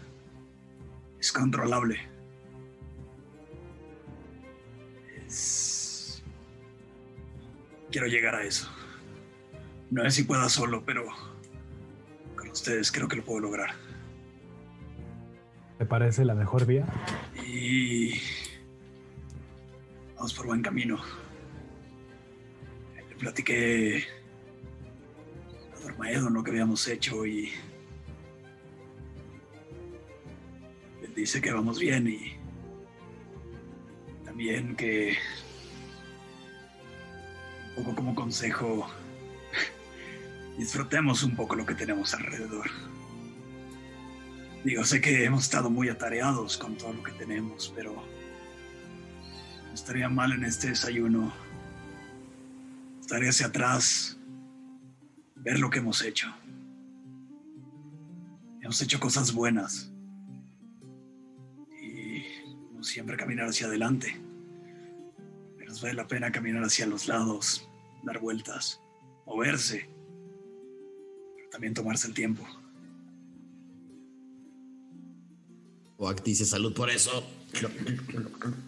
es 1.20 1.32
controlable. 1.32 2.00
Es- 5.28 6.24
Quiero 7.92 8.08
llegar 8.08 8.36
a 8.36 8.44
eso. 8.44 8.70
No 9.90 10.04
sé 10.04 10.12
si 10.12 10.24
pueda 10.24 10.48
solo, 10.50 10.84
pero 10.86 11.06
con 12.36 12.50
ustedes 12.50 12.92
creo 12.92 13.08
que 13.08 13.16
lo 13.16 13.24
puedo 13.26 13.40
lograr. 13.40 13.72
¿Te 15.80 15.86
parece 15.86 16.24
la 16.26 16.36
mejor 16.36 16.66
vía? 16.68 16.86
Y 17.48 18.14
vamos 20.16 20.34
por 20.36 20.46
buen 20.46 20.62
camino. 20.62 21.00
Le 23.10 23.16
platiqué 23.16 24.04
a 25.76 25.80
Dormaedon 25.82 26.34
lo 26.34 26.44
que 26.44 26.52
habíamos 26.52 26.88
hecho 26.88 27.26
y 27.26 27.50
dice 31.20 31.42
que 31.42 31.52
vamos 31.52 31.80
bien 31.80 32.08
y 32.08 32.38
también 34.24 34.76
que 34.76 35.18
un 37.76 37.84
poco 37.84 37.96
como 37.96 38.16
consejo 38.16 38.88
disfrutemos 40.58 41.24
un 41.24 41.36
poco 41.36 41.56
lo 41.56 41.66
que 41.66 41.76
tenemos 41.76 42.14
alrededor. 42.14 42.70
Digo, 44.64 44.84
sé 44.86 45.02
que 45.02 45.26
hemos 45.26 45.44
estado 45.44 45.70
muy 45.70 45.90
atareados 45.90 46.58
con 46.58 46.78
todo 46.78 46.94
lo 46.94 47.04
que 47.04 47.12
tenemos, 47.14 47.72
pero 47.76 48.02
estaría 49.74 50.08
mal 50.08 50.32
en 50.32 50.46
este 50.46 50.70
desayuno 50.70 51.34
estar 53.02 53.22
hacia 53.22 53.48
atrás, 53.48 54.18
ver 55.36 55.60
lo 55.60 55.70
que 55.70 55.80
hemos 55.80 56.02
hecho. 56.02 56.34
Hemos 58.62 58.82
hecho 58.82 59.00
cosas 59.00 59.34
buenas 59.34 59.92
siempre 62.90 63.18
caminar 63.18 63.48
hacia 63.48 63.68
adelante. 63.68 64.20
Pero 65.58 65.70
nos 65.70 65.82
vale 65.82 65.94
la 65.94 66.08
pena 66.08 66.32
caminar 66.32 66.64
hacia 66.64 66.86
los 66.86 67.08
lados, 67.08 67.70
dar 68.04 68.20
vueltas, 68.20 68.82
moverse, 69.26 69.90
pero 71.36 71.50
también 71.50 71.74
tomarse 71.74 72.08
el 72.08 72.14
tiempo. 72.14 72.44
Oak 75.98 76.24
dice 76.24 76.46
salud 76.46 76.74
por 76.74 76.90
eso. 76.90 77.24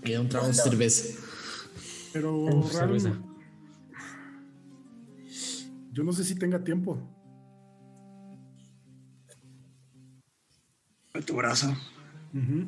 Queda 0.04 0.22
un 0.22 0.30
trago 0.30 0.48
de 0.48 0.54
cerveza. 0.54 1.18
Pero 2.14 2.64
cerveza. 2.70 3.14
Yo 5.94 6.04
no 6.04 6.14
sé 6.14 6.24
si 6.24 6.36
tenga 6.36 6.64
tiempo. 6.64 6.98
Tu 11.26 11.36
brazo. 11.36 11.68
Ujú. 12.34 12.66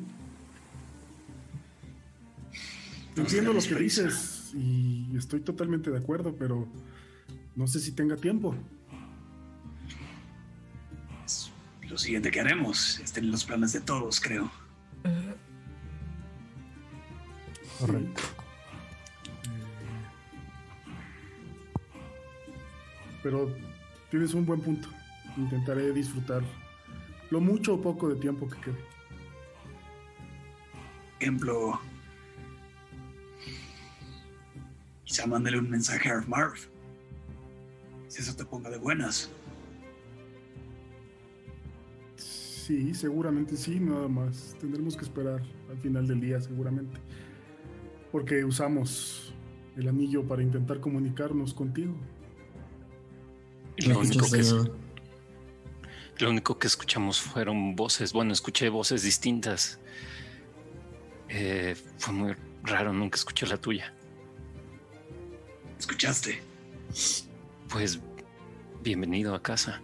Entiendo 3.16 3.52
lo 3.52 3.60
que 3.60 3.74
dices 3.76 4.52
y 4.54 5.16
estoy 5.16 5.40
totalmente 5.40 5.90
de 5.90 5.98
acuerdo, 5.98 6.34
pero 6.36 6.66
no 7.54 7.66
sé 7.66 7.80
si 7.80 7.92
tenga 7.92 8.16
tiempo. 8.16 8.54
Lo 11.88 11.98
siguiente 11.98 12.30
que 12.30 12.40
haremos 12.40 12.98
está 12.98 13.20
en 13.20 13.30
los 13.30 13.44
planes 13.44 13.72
de 13.72 13.80
todos, 13.80 14.20
creo. 14.20 14.50
Correcto. 17.78 18.22
Pero 23.22 23.54
tienes 24.10 24.34
un 24.34 24.44
buen 24.44 24.60
punto. 24.60 24.88
Intentaré 25.36 25.92
disfrutar 25.92 26.42
lo 27.30 27.40
mucho 27.40 27.74
o 27.74 27.80
poco 27.80 28.08
de 28.08 28.16
tiempo 28.16 28.48
que 28.48 28.60
quede. 28.60 28.94
ejemplo, 31.20 31.80
quizá 35.14 35.28
mándale 35.28 35.56
un 35.60 35.70
mensaje 35.70 36.10
a 36.10 36.20
Marv. 36.26 36.54
Si 38.08 38.20
eso 38.20 38.34
te 38.34 38.44
ponga 38.44 38.68
de 38.68 38.78
buenas. 38.78 39.30
Sí, 42.16 42.92
seguramente 42.94 43.56
sí, 43.56 43.78
nada 43.78 44.08
más. 44.08 44.56
Tendremos 44.60 44.96
que 44.96 45.04
esperar 45.04 45.40
al 45.70 45.78
final 45.78 46.08
del 46.08 46.20
día, 46.20 46.40
seguramente. 46.40 46.98
Porque 48.10 48.44
usamos 48.44 49.32
el 49.76 49.86
anillo 49.88 50.26
para 50.26 50.42
intentar 50.42 50.80
comunicarnos 50.80 51.54
contigo. 51.54 51.94
Lo 53.86 54.00
único, 54.00 54.28
que, 54.28 54.40
es- 54.40 54.52
lo 56.18 56.30
único 56.30 56.58
que 56.58 56.66
escuchamos 56.66 57.20
fueron 57.20 57.76
voces. 57.76 58.12
Bueno, 58.12 58.32
escuché 58.32 58.68
voces 58.68 59.04
distintas. 59.04 59.78
Eh, 61.28 61.76
fue 61.98 62.12
muy 62.12 62.34
raro, 62.64 62.92
nunca 62.92 63.14
escuché 63.14 63.46
la 63.46 63.58
tuya. 63.58 63.93
¿Escuchaste? 65.78 66.40
Pues 67.68 68.00
bienvenido 68.82 69.34
a 69.34 69.42
casa. 69.42 69.80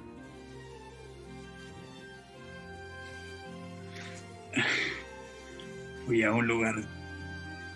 Fui 6.07 6.23
a 6.23 6.33
un 6.33 6.47
lugar 6.47 6.75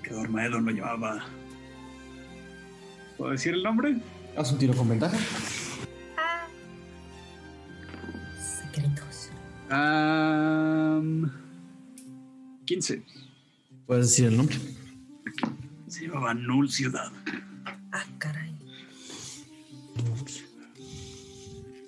que 0.03 0.11
Dormaedon 0.11 0.65
lo 0.65 0.71
llamaba. 0.73 1.25
¿Puedo 3.17 3.33
decir 3.33 3.55
el 3.55 3.63
nombre? 3.63 3.97
Haz 4.37 4.53
un 4.53 4.59
tiro 4.59 4.75
con 4.75 4.89
ventaja. 4.89 5.17
Am, 9.71 11.31
15. 12.65 13.03
Puedes 13.87 14.11
decir 14.11 14.27
el 14.27 14.37
nombre. 14.37 14.57
Se 15.89 16.07
llamaba 16.07 16.35
Null 16.35 16.71
Ciudad. 16.71 17.11
Ah, 17.97 18.05
caray. 18.19 18.53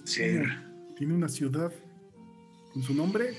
Ser. 0.05 0.47
Tiene 0.97 1.15
una 1.15 1.29
ciudad 1.29 1.73
con 2.73 2.81
su 2.81 2.95
nombre. 2.95 3.37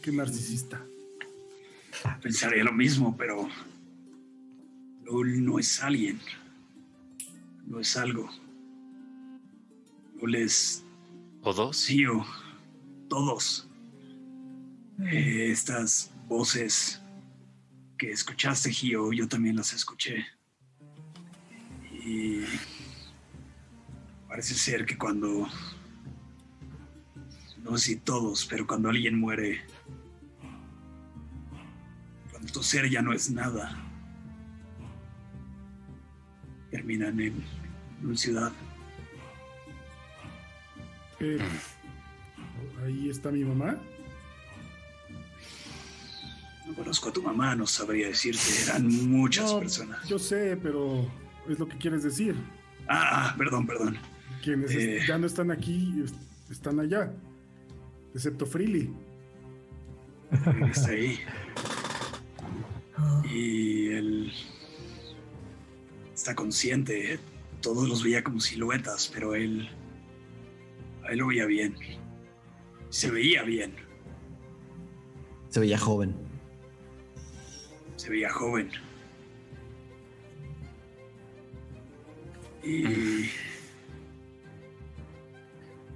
Qué 0.00 0.10
narcisista. 0.10 0.82
Pensaría 2.22 2.64
lo 2.64 2.72
mismo, 2.72 3.14
pero. 3.14 3.46
Null 5.04 5.44
no 5.44 5.58
es 5.58 5.82
alguien. 5.82 6.18
No 7.66 7.78
es 7.78 7.94
algo. 7.98 8.30
Null 10.18 10.34
es. 10.36 10.82
¿Todos? 11.42 11.76
Sí, 11.76 12.06
o 12.06 12.24
todos. 13.10 13.68
Eh, 14.98 15.50
estas 15.50 16.10
voces 16.26 17.01
escuchaste, 18.10 18.70
Gio, 18.70 19.12
yo 19.12 19.28
también 19.28 19.56
las 19.56 19.72
escuché. 19.72 20.26
Y 22.04 22.42
parece 24.28 24.54
ser 24.54 24.84
que 24.84 24.98
cuando, 24.98 25.48
no 27.58 27.78
sé 27.78 27.84
si 27.84 27.96
todos, 27.96 28.46
pero 28.46 28.66
cuando 28.66 28.88
alguien 28.88 29.18
muere, 29.18 29.60
cuando 32.30 32.52
tu 32.52 32.62
ser 32.62 32.90
ya 32.90 33.02
no 33.02 33.12
es 33.12 33.30
nada, 33.30 33.76
terminan 36.70 37.20
en 37.20 37.44
una 38.02 38.16
ciudad. 38.16 38.52
Eh, 41.20 41.38
ahí 42.84 43.10
está 43.10 43.30
mi 43.30 43.44
mamá. 43.44 43.78
No 46.72 46.78
conozco 46.78 47.10
a 47.10 47.12
tu 47.12 47.22
mamá, 47.22 47.54
no 47.54 47.66
sabría 47.66 48.06
decirte, 48.06 48.40
eran 48.64 48.86
muchas 49.10 49.52
No, 49.52 49.58
personas. 49.60 50.08
Yo 50.08 50.18
sé, 50.18 50.56
pero 50.62 51.06
es 51.46 51.58
lo 51.58 51.68
que 51.68 51.76
quieres 51.76 52.02
decir. 52.02 52.34
Ah, 52.88 53.28
ah, 53.30 53.34
perdón, 53.36 53.66
perdón. 53.66 53.98
Quienes 54.42 54.70
Eh. 54.74 55.00
ya 55.06 55.18
no 55.18 55.26
están 55.26 55.50
aquí, 55.50 55.92
es- 56.02 56.14
están 56.50 56.80
allá. 56.80 57.12
Excepto 58.14 58.46
Freely. 58.46 58.90
Está 60.70 60.90
ahí. 60.92 61.18
Y 63.30 63.88
él 63.88 64.32
está 66.14 66.34
consciente. 66.34 67.18
Todos 67.60 67.86
los 67.86 68.02
veía 68.02 68.24
como 68.24 68.40
siluetas, 68.40 69.10
pero 69.12 69.34
él. 69.34 69.68
A 71.06 71.12
él 71.12 71.18
lo 71.18 71.26
veía 71.26 71.44
bien. 71.44 71.74
Se 72.88 73.10
veía 73.10 73.42
bien. 73.42 73.74
Se 75.50 75.60
veía 75.60 75.76
joven. 75.78 76.14
Se 78.02 78.10
veía 78.10 78.32
joven. 78.32 78.68
Y. 82.64 82.82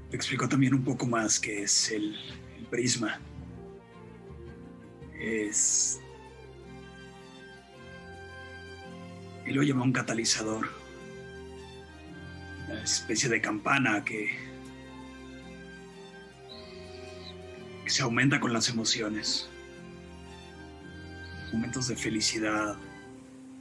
Te 0.09 0.15
explicó 0.17 0.49
también 0.49 0.75
un 0.75 0.85
poco 0.85 1.05
más 1.09 1.41
qué 1.41 1.65
es 1.65 1.91
el, 1.91 2.17
prisma. 2.70 3.18
Es. 5.18 6.01
Él 9.44 9.57
lo 9.57 9.65
llama 9.65 9.83
un 9.83 9.93
catalizador. 9.93 10.68
Una 12.68 12.85
especie 12.85 13.28
de 13.28 13.41
campana 13.41 14.05
que 14.05 14.31
se 17.86 18.02
aumenta 18.02 18.39
con 18.39 18.52
las 18.52 18.68
emociones. 18.68 19.51
Momentos 21.57 21.89
de 21.89 21.97
felicidad, 21.97 22.76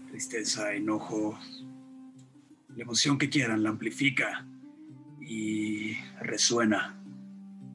tristeza, 0.09 0.73
enojo, 0.73 1.39
la 2.75 2.83
emoción 2.83 3.17
que 3.17 3.29
quieran, 3.29 3.63
la 3.63 3.69
amplifica 3.69 4.45
y 5.21 5.93
resuena 6.19 7.01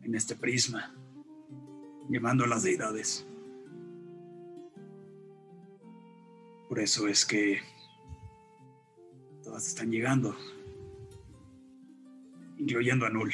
en 0.03 0.15
este 0.15 0.37
prisma, 0.37 0.95
llamando 2.11 2.45
a 2.45 2.49
las 2.49 2.65
deidades. 2.65 3.27
Por 6.69 6.81
eso 6.81 7.09
es 7.09 7.25
que 7.25 7.61
todas 9.43 9.67
están 9.67 9.91
llegando, 9.91 10.37
incluyendo 12.59 13.07
a 13.07 13.09
Null. 13.09 13.33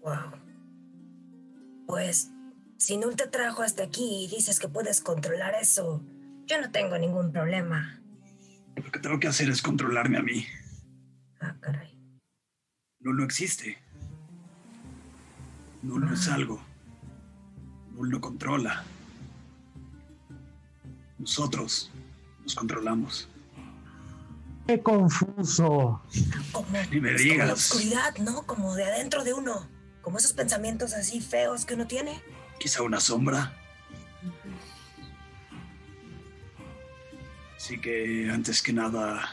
Wow. 0.00 0.40
Pues, 1.86 2.32
si 2.82 2.96
Null 2.96 3.14
te 3.14 3.28
trajo 3.28 3.62
hasta 3.62 3.84
aquí 3.84 4.24
y 4.24 4.28
dices 4.34 4.58
que 4.58 4.68
puedes 4.68 5.00
controlar 5.00 5.54
eso, 5.54 6.02
yo 6.46 6.60
no 6.60 6.72
tengo 6.72 6.98
ningún 6.98 7.30
problema. 7.30 8.00
Lo 8.74 8.90
que 8.90 8.98
tengo 8.98 9.20
que 9.20 9.28
hacer 9.28 9.48
es 9.50 9.62
controlarme 9.62 10.18
a 10.18 10.22
mí. 10.22 10.44
Ah, 11.40 11.54
caray. 11.60 11.96
Null 12.98 13.18
no 13.18 13.24
existe. 13.24 13.78
Null 15.82 16.04
no 16.06 16.12
es 16.12 16.28
algo. 16.28 16.60
Null 17.92 18.10
no 18.10 18.20
controla. 18.20 18.82
Nosotros 21.18 21.88
nos 22.42 22.54
controlamos. 22.56 23.28
¡Qué 24.66 24.82
confuso! 24.82 26.02
Como, 26.50 26.68
Ni 26.90 27.00
me 27.00 27.14
es 27.14 27.22
como 27.22 27.34
la 27.38 27.44
digas. 27.44 27.70
oscuridad, 27.72 28.16
¿no? 28.18 28.42
Como 28.44 28.74
de 28.74 28.84
adentro 28.86 29.22
de 29.22 29.34
uno. 29.34 29.68
Como 30.00 30.18
esos 30.18 30.32
pensamientos 30.32 30.94
así 30.94 31.20
feos 31.20 31.64
que 31.64 31.74
uno 31.74 31.86
tiene. 31.86 32.20
Quizá 32.62 32.80
una 32.84 33.00
sombra. 33.00 33.52
Así 37.56 37.76
que 37.80 38.30
antes 38.30 38.62
que 38.62 38.72
nada, 38.72 39.28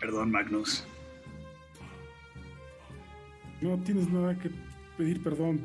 perdón 0.00 0.32
Magnus, 0.32 0.84
No 3.60 3.78
tienes 3.84 4.08
nada 4.08 4.36
que 4.36 4.50
pedir 4.98 5.22
perdón. 5.22 5.60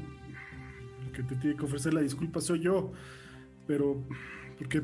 El 1.08 1.11
que 1.11 1.24
te 1.24 1.36
tiene 1.38 1.58
que 1.58 1.66
ofrecer 1.66 1.92
la 1.95 2.02
disculpa 2.02 2.40
soy 2.40 2.60
yo. 2.60 2.92
Pero 3.66 4.08
porque 4.60 4.84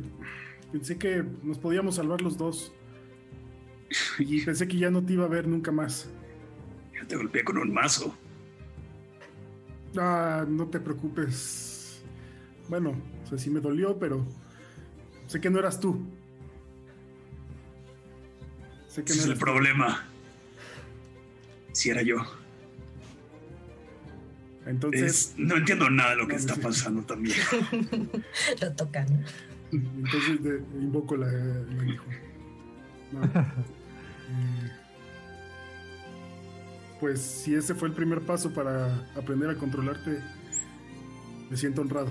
pensé 0.71 0.97
que 0.97 1.23
nos 1.43 1.59
podíamos 1.59 1.97
salvar 1.97 2.21
los 2.23 2.35
dos. 2.35 2.73
Y 4.17 4.41
pensé 4.41 4.67
que 4.67 4.77
ya 4.77 4.89
no 4.89 5.05
te 5.05 5.13
iba 5.13 5.25
a 5.25 5.27
ver 5.27 5.47
nunca 5.47 5.71
más. 5.71 6.09
yo 6.99 7.05
te 7.05 7.15
golpeé 7.15 7.43
con 7.43 7.59
un 7.59 7.71
mazo. 7.71 8.17
Ah, 9.97 10.45
no 10.47 10.67
te 10.67 10.79
preocupes. 10.79 12.01
Bueno, 12.69 12.95
o 13.23 13.27
sea, 13.27 13.37
sí 13.37 13.49
me 13.49 13.59
dolió, 13.59 13.97
pero 13.99 14.25
sé 15.27 15.39
que 15.41 15.49
no 15.49 15.59
eras 15.59 15.79
tú. 15.79 16.01
Sé 18.87 19.03
que 19.03 19.11
Ese 19.11 19.21
es 19.21 19.25
no 19.27 19.31
el 19.33 19.37
eras 19.37 19.39
tú. 19.39 19.45
problema. 19.45 20.03
Si 21.73 21.89
era 21.89 22.01
yo. 22.01 22.17
Entonces, 24.65 25.03
Es- 25.03 25.33
no 25.37 25.57
entiendo 25.57 25.89
nada 25.89 26.11
de 26.11 26.15
lo 26.17 26.27
que 26.27 26.33
No, 26.35 26.39
está 26.39 26.55
sí. 26.55 26.61
pasando 26.61 27.01
también. 27.03 27.35
Lo 28.61 28.71
tocan. 28.75 29.25
entonces 29.71 30.41
de- 30.43 30.63
invoco 30.79 31.17
la, 31.17 31.27
la 31.27 31.85
hijo. 31.85 32.05
No. 33.11 33.21
Pues 37.03 37.19
si 37.19 37.53
ese 37.53 37.75
fue 37.75 37.89
el 37.89 37.93
primer 37.93 38.21
paso 38.21 38.53
para 38.53 38.95
aprender 39.13 39.49
a 39.49 39.55
controlarte, 39.55 40.21
me 41.49 41.57
siento 41.57 41.81
honrado. 41.81 42.09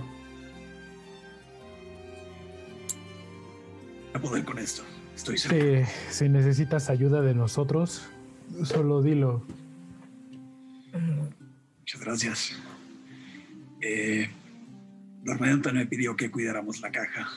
A 4.13 4.19
poder 4.19 4.45
con 4.45 4.59
esto. 4.59 4.83
Estoy 5.17 5.39
seguro. 5.39 5.87
Si, 5.87 6.15
si 6.15 6.29
necesitas 6.29 6.91
ayuda 6.91 7.23
de 7.23 7.35
nosotros, 7.35 8.07
solo 8.65 9.01
dilo. 9.01 9.47
Muchas 11.79 12.01
gracias. 12.03 12.61
Eh, 13.81 14.29
Normanton 15.25 15.75
me 15.75 15.87
pidió 15.87 16.15
que 16.17 16.31
cuidáramos 16.31 16.83
la 16.83 16.93
caja. 16.93 17.31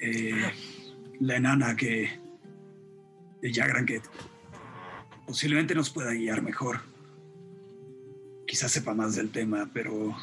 Eh, 0.00 0.52
la 1.18 1.38
enana 1.38 1.74
que. 1.74 2.08
de 3.42 3.52
Jagran 3.52 3.84
que 3.84 4.00
posiblemente 5.26 5.74
nos 5.74 5.90
pueda 5.90 6.12
guiar 6.12 6.42
mejor. 6.42 6.80
Quizás 8.46 8.72
sepa 8.72 8.94
más 8.94 9.16
del 9.16 9.30
tema, 9.30 9.70
pero 9.72 10.16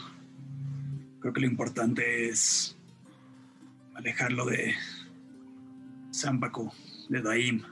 creo 1.20 1.34
que 1.34 1.42
lo 1.42 1.48
importante 1.48 2.30
es 2.30 2.76
alejarlo 3.96 4.46
de 4.46 4.76
Zampaco, 6.14 6.74
de 7.10 7.22
Daim. 7.22 7.64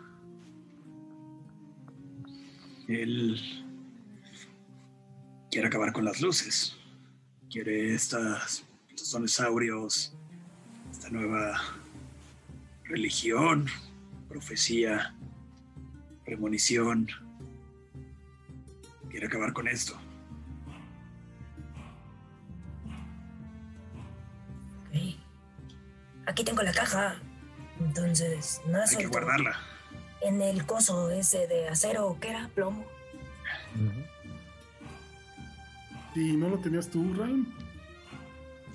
Él 2.87 3.39
quiere 5.51 5.67
acabar 5.67 5.93
con 5.93 6.05
las 6.05 6.21
luces. 6.21 6.75
Quiere 7.49 7.93
estas, 7.93 8.63
estos 8.89 9.13
dinosaurios, 9.13 10.13
esta 10.91 11.09
nueva 11.09 11.59
religión, 12.83 13.67
profecía, 14.27 15.15
premonición, 16.29 17.07
Quiere 19.09 19.25
acabar 19.25 19.51
con 19.51 19.67
esto. 19.67 19.95
Ok. 24.85 25.17
Aquí 26.27 26.43
tengo 26.43 26.61
la 26.61 26.71
caja. 26.71 27.15
Entonces, 27.79 28.61
nada 28.67 28.85
Hay 28.87 28.97
que 28.97 29.07
guardarla. 29.07 29.59
En 30.21 30.39
el 30.43 30.67
coso 30.67 31.09
ese 31.09 31.47
de 31.47 31.67
acero, 31.67 32.15
¿qué 32.21 32.29
era? 32.29 32.47
Plomo. 32.53 32.85
¿Y 36.13 36.37
no 36.37 36.49
lo 36.49 36.59
tenías 36.59 36.89
tú, 36.89 37.11
Ralm? 37.15 37.51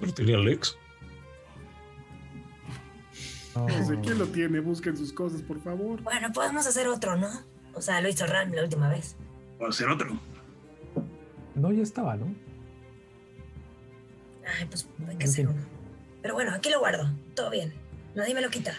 Lo 0.00 0.12
tenía 0.12 0.36
Alex. 0.38 0.76
No 3.56 3.86
sé 3.86 3.98
quién 4.00 4.18
lo 4.18 4.26
tiene. 4.26 4.60
Busquen 4.60 4.96
sus 4.96 5.12
cosas, 5.12 5.42
por 5.42 5.60
favor. 5.60 6.02
Bueno, 6.02 6.32
podemos 6.32 6.66
hacer 6.66 6.88
otro, 6.88 7.16
¿no? 7.16 7.28
O 7.74 7.80
sea, 7.80 8.00
lo 8.00 8.08
hizo 8.08 8.26
Ram 8.26 8.52
la 8.52 8.62
última 8.62 8.88
vez. 8.88 9.16
Puedo 9.58 9.70
hacer 9.70 9.88
otro. 9.88 10.18
No, 11.54 11.72
ya 11.72 11.82
estaba, 11.82 12.16
¿no? 12.16 12.34
Ay, 14.58 14.66
pues 14.66 14.88
hay 15.08 15.16
que 15.16 15.24
hacer 15.24 15.48
uno. 15.48 15.62
Pero 16.22 16.34
bueno, 16.34 16.52
aquí 16.52 16.70
lo 16.70 16.80
guardo. 16.80 17.10
Todo 17.34 17.50
bien. 17.50 17.72
Nadie 18.14 18.34
me 18.34 18.40
lo 18.40 18.50
quita. 18.50 18.74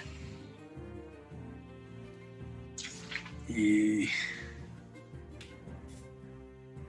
Y 3.47 4.07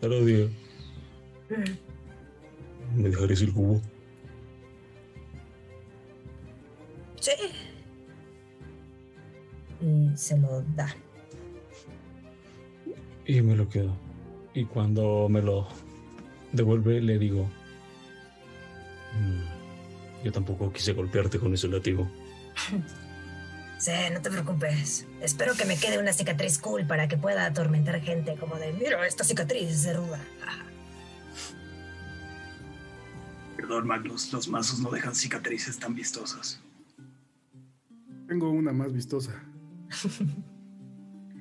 día 0.01 0.49
Mm, 1.49 3.01
me 3.03 3.09
dejaré 3.09 3.35
el 3.35 3.53
cubo. 3.53 3.81
Sí. 7.21 7.33
Y 9.81 10.17
se 10.17 10.39
lo 10.39 10.63
da. 10.75 10.95
Y 13.27 13.41
me 13.43 13.57
lo 13.57 13.69
quedo. 13.69 13.95
Y 14.55 14.65
cuando 14.65 15.29
me 15.29 15.43
lo 15.43 15.69
devuelve, 16.53 17.01
le 17.01 17.19
digo: 17.19 17.45
"Mm, 19.15 20.25
Yo 20.25 20.33
tampoco 20.33 20.73
quise 20.73 20.93
golpearte 20.93 21.39
con 21.39 21.53
ese 21.55 21.69
látigo. 21.69 22.09
Sí, 23.79 23.91
no 24.11 24.23
te 24.23 24.31
preocupes. 24.31 25.07
Espero 25.21 25.53
que 25.55 25.67
me 25.67 25.77
quede 25.77 25.99
una 25.99 26.15
cicatriz 26.15 26.59
cool 26.59 26.87
para 26.87 27.09
que 27.09 27.19
pueda 27.19 27.45
atormentar 27.45 28.01
gente 28.01 28.35
como 28.37 28.57
de, 28.57 28.73
mira, 28.73 29.07
esta 29.07 29.23
cicatriz 29.23 29.85
es 29.85 29.95
ruda. 29.95 30.19
perdón, 33.57 33.87
Magnus, 33.87 34.33
los 34.33 34.49
mazos 34.49 34.81
no 34.81 34.91
dejan 34.91 35.15
cicatrices 35.15 35.79
tan 35.79 35.95
vistosas. 35.95 36.61
Tengo 38.27 38.51
una 38.51 38.73
más 38.73 38.93
vistosa. 38.93 39.33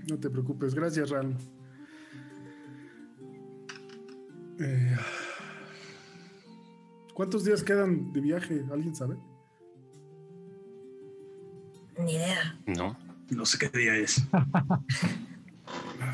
No 0.07 0.19
te 0.19 0.29
preocupes. 0.29 0.75
Gracias, 0.75 1.09
Ralm. 1.09 1.35
Eh, 4.59 4.95
¿Cuántos 7.15 7.43
días 7.43 7.63
quedan 7.63 8.13
de 8.13 8.21
viaje? 8.21 8.63
¿Alguien 8.71 8.95
sabe? 8.95 9.17
Ni 11.97 12.13
idea. 12.13 12.59
No. 12.67 12.95
No 13.31 13.45
sé 13.45 13.57
qué 13.57 13.77
día 13.77 13.95
es. 13.95 14.21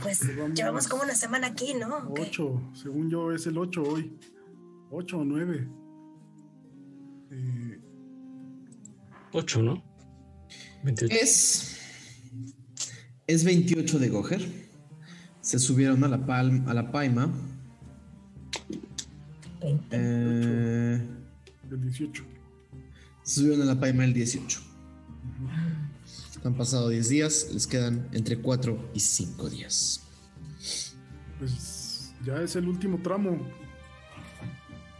Pues 0.01 0.21
llevamos 0.55 0.87
como 0.87 1.03
una 1.03 1.13
semana 1.13 1.47
aquí, 1.47 1.73
¿no? 1.73 2.11
Ocho. 2.17 2.61
Según 2.73 3.09
yo 3.09 3.33
es 3.33 3.45
el 3.45 3.57
8 3.57 3.83
hoy. 3.83 4.17
8 4.89 5.17
o 5.17 5.23
9. 5.25 5.67
8, 9.33 9.61
¿no? 9.61 9.83
28. 10.83 11.13
Es. 11.13 11.80
Es 13.31 13.45
28 13.45 13.97
de 13.97 14.09
Goher. 14.09 14.41
Se 15.39 15.57
subieron 15.57 16.03
a 16.03 16.09
la, 16.09 16.25
palm, 16.25 16.67
a 16.67 16.73
la 16.73 16.91
Paima. 16.91 17.31
Eh, 19.89 21.01
El 21.71 21.81
18. 21.81 22.25
se 23.23 23.33
subieron 23.33 23.61
a 23.61 23.65
la 23.73 23.79
Paima 23.79 24.03
el 24.03 24.13
18. 24.13 24.59
Han 26.43 26.55
pasado 26.55 26.89
10 26.89 27.07
días, 27.07 27.47
les 27.53 27.67
quedan 27.67 28.05
entre 28.11 28.37
4 28.37 28.91
y 28.93 28.99
5 28.99 29.49
días. 29.49 30.03
Pues 31.39 32.13
ya 32.25 32.41
es 32.41 32.57
el 32.57 32.67
último 32.67 32.99
tramo. 33.01 33.39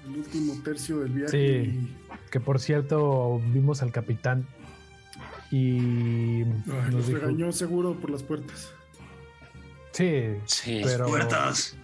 El 0.08 0.20
último 0.20 0.54
tercio 0.64 1.02
del 1.02 1.12
viaje. 1.12 1.66
Sí, 1.66 1.96
que 2.32 2.40
por 2.40 2.62
cierto 2.62 3.42
vimos 3.52 3.82
al 3.82 3.92
capitán 3.92 4.48
y 5.52 6.44
Ay, 6.44 6.46
nos 6.92 7.08
dijo, 7.08 7.20
regañó 7.20 7.52
seguro 7.52 7.96
por 8.00 8.10
las 8.10 8.24
puertas. 8.24 8.72
sí, 9.94 10.82
pero 10.84 11.06
Puertas. 11.08 11.76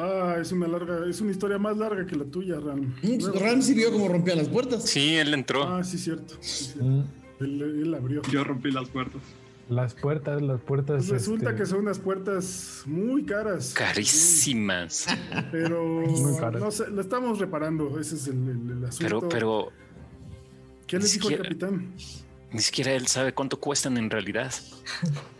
Ah, 0.00 0.36
es 0.40 0.52
una 0.52 0.68
larga, 0.68 1.06
es 1.08 1.20
una 1.20 1.32
historia 1.32 1.58
más 1.58 1.76
larga 1.76 2.06
que 2.06 2.14
la 2.16 2.24
tuya, 2.24 2.60
Ram. 2.60 2.94
Ram 3.34 3.60
sí 3.62 3.74
vio 3.74 3.90
cómo 3.92 4.06
rompía 4.08 4.36
las 4.36 4.48
puertas. 4.48 4.84
Sí, 4.84 5.16
él 5.16 5.34
entró. 5.34 5.64
Ah, 5.64 5.82
sí, 5.82 5.98
cierto. 5.98 6.36
sí, 6.40 6.66
cierto. 6.66 6.84
Mm, 6.84 7.04
Él, 7.40 7.62
él 7.82 7.94
abrió. 7.94 8.22
Yo 8.30 8.44
rompí 8.44 8.70
las 8.70 8.88
puertas. 8.88 9.20
las 9.68 9.94
puertas, 9.94 10.40
las 10.40 10.60
puertas. 10.60 10.98
Pues 10.98 11.10
resulta 11.10 11.50
este, 11.50 11.62
que 11.62 11.66
son 11.66 11.80
unas 11.80 11.98
puertas 11.98 12.82
muy 12.86 13.24
caras. 13.24 13.74
Carísimas. 13.74 15.06
Pero 15.50 15.82
Muy 15.84 16.38
caras. 16.38 16.62
no 16.62 16.70
sé, 16.70 16.88
la 16.92 17.00
estamos 17.02 17.40
reparando. 17.40 17.98
Ese 17.98 18.14
es 18.14 18.28
el, 18.28 18.36
el- 18.48 18.70
el 18.78 18.84
asunto. 18.84 18.98
Pero, 19.00 19.28
pero 19.28 19.68
¿Qué 20.86 20.98
les 21.00 21.12
dijo 21.12 21.28
el 21.28 21.34
siquiera- 21.38 21.42
capitán? 21.42 21.92
Ni 22.52 22.60
siquiera 22.60 22.92
él 22.92 23.06
sabe 23.06 23.32
cuánto 23.32 23.58
cuestan 23.58 23.96
en 23.96 24.10
realidad. 24.10 24.52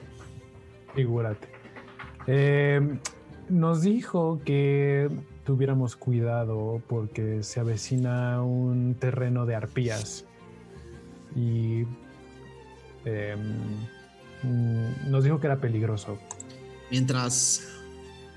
Figúrate. 0.95 1.49
Eh, 2.27 2.99
nos 3.49 3.83
dijo 3.83 4.41
que 4.45 5.09
tuviéramos 5.45 5.97
cuidado 5.97 6.83
porque 6.89 7.43
se 7.43 7.61
avecina 7.61 8.43
un 8.43 8.95
terreno 8.95 9.47
de 9.47 9.55
arpías. 9.55 10.25
Y 11.35 11.85
eh, 13.05 13.37
mm, 14.43 15.11
nos 15.11 15.25
dijo 15.25 15.41
que 15.41 15.47
era 15.47 15.61
peligroso. 15.61 16.19
Mientras 16.91 17.69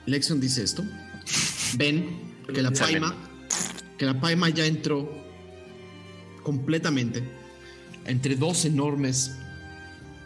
Lexion 0.05 0.39
dice 0.39 0.63
esto, 0.63 0.83
ven 1.77 2.33
que 2.53 2.61
la. 2.61 2.71
Paima, 2.71 3.15
que 3.97 4.05
la 4.05 4.19
Paima 4.19 4.49
ya 4.49 4.65
entró 4.65 5.09
completamente 6.43 7.40
entre 8.05 8.35
dos 8.35 8.65
enormes 8.65 9.35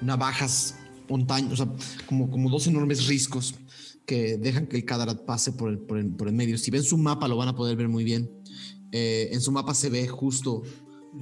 navajas 0.02 0.76
montañas, 1.10 1.54
o 1.54 1.56
sea, 1.56 1.72
como, 2.06 2.30
como 2.30 2.50
dos 2.50 2.68
enormes 2.68 3.08
riscos 3.08 3.56
que 4.06 4.38
dejan 4.38 4.68
que 4.68 4.78
el 4.78 4.86
Kadarat 4.86 5.26
pase 5.26 5.52
por 5.52 5.70
el, 5.70 5.80
por, 5.80 5.98
el, 5.98 6.08
por 6.08 6.28
el 6.28 6.34
medio. 6.34 6.58
Si 6.58 6.72
ven 6.72 6.84
su 6.84 6.98
mapa 6.98 7.28
lo 7.28 7.38
van 7.38 7.50
a 7.50 7.56
poder 7.56 7.76
ver 7.76 7.90
muy 7.90 8.04
bien. 8.04 8.30
Eh, 8.92 9.30
en 9.32 9.42
su 9.42 9.52
mapa 9.52 9.74
se 9.74 9.90
ve 9.90 10.08
justo 10.08 10.64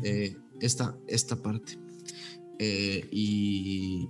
eh, 0.03 0.35
esta, 0.59 0.97
esta 1.07 1.41
parte. 1.41 1.77
Eh, 2.59 3.07
y 3.11 4.09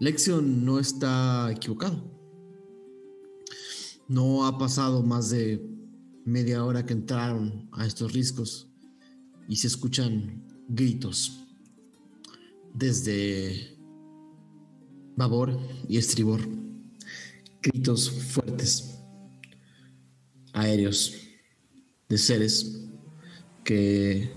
Lexion 0.00 0.64
no 0.64 0.78
está 0.78 1.50
equivocado. 1.52 2.10
No 4.08 4.46
ha 4.46 4.58
pasado 4.58 5.02
más 5.02 5.30
de 5.30 5.62
media 6.24 6.64
hora 6.64 6.84
que 6.84 6.92
entraron 6.92 7.68
a 7.72 7.86
estos 7.86 8.12
riscos 8.12 8.68
y 9.48 9.56
se 9.56 9.66
escuchan 9.66 10.51
gritos 10.72 11.44
desde 12.72 13.76
babor 15.16 15.58
y 15.88 15.98
estribor. 15.98 16.40
Gritos 17.62 18.10
fuertes, 18.10 18.98
aéreos, 20.52 21.14
de 22.08 22.18
seres 22.18 22.88
que 23.64 24.32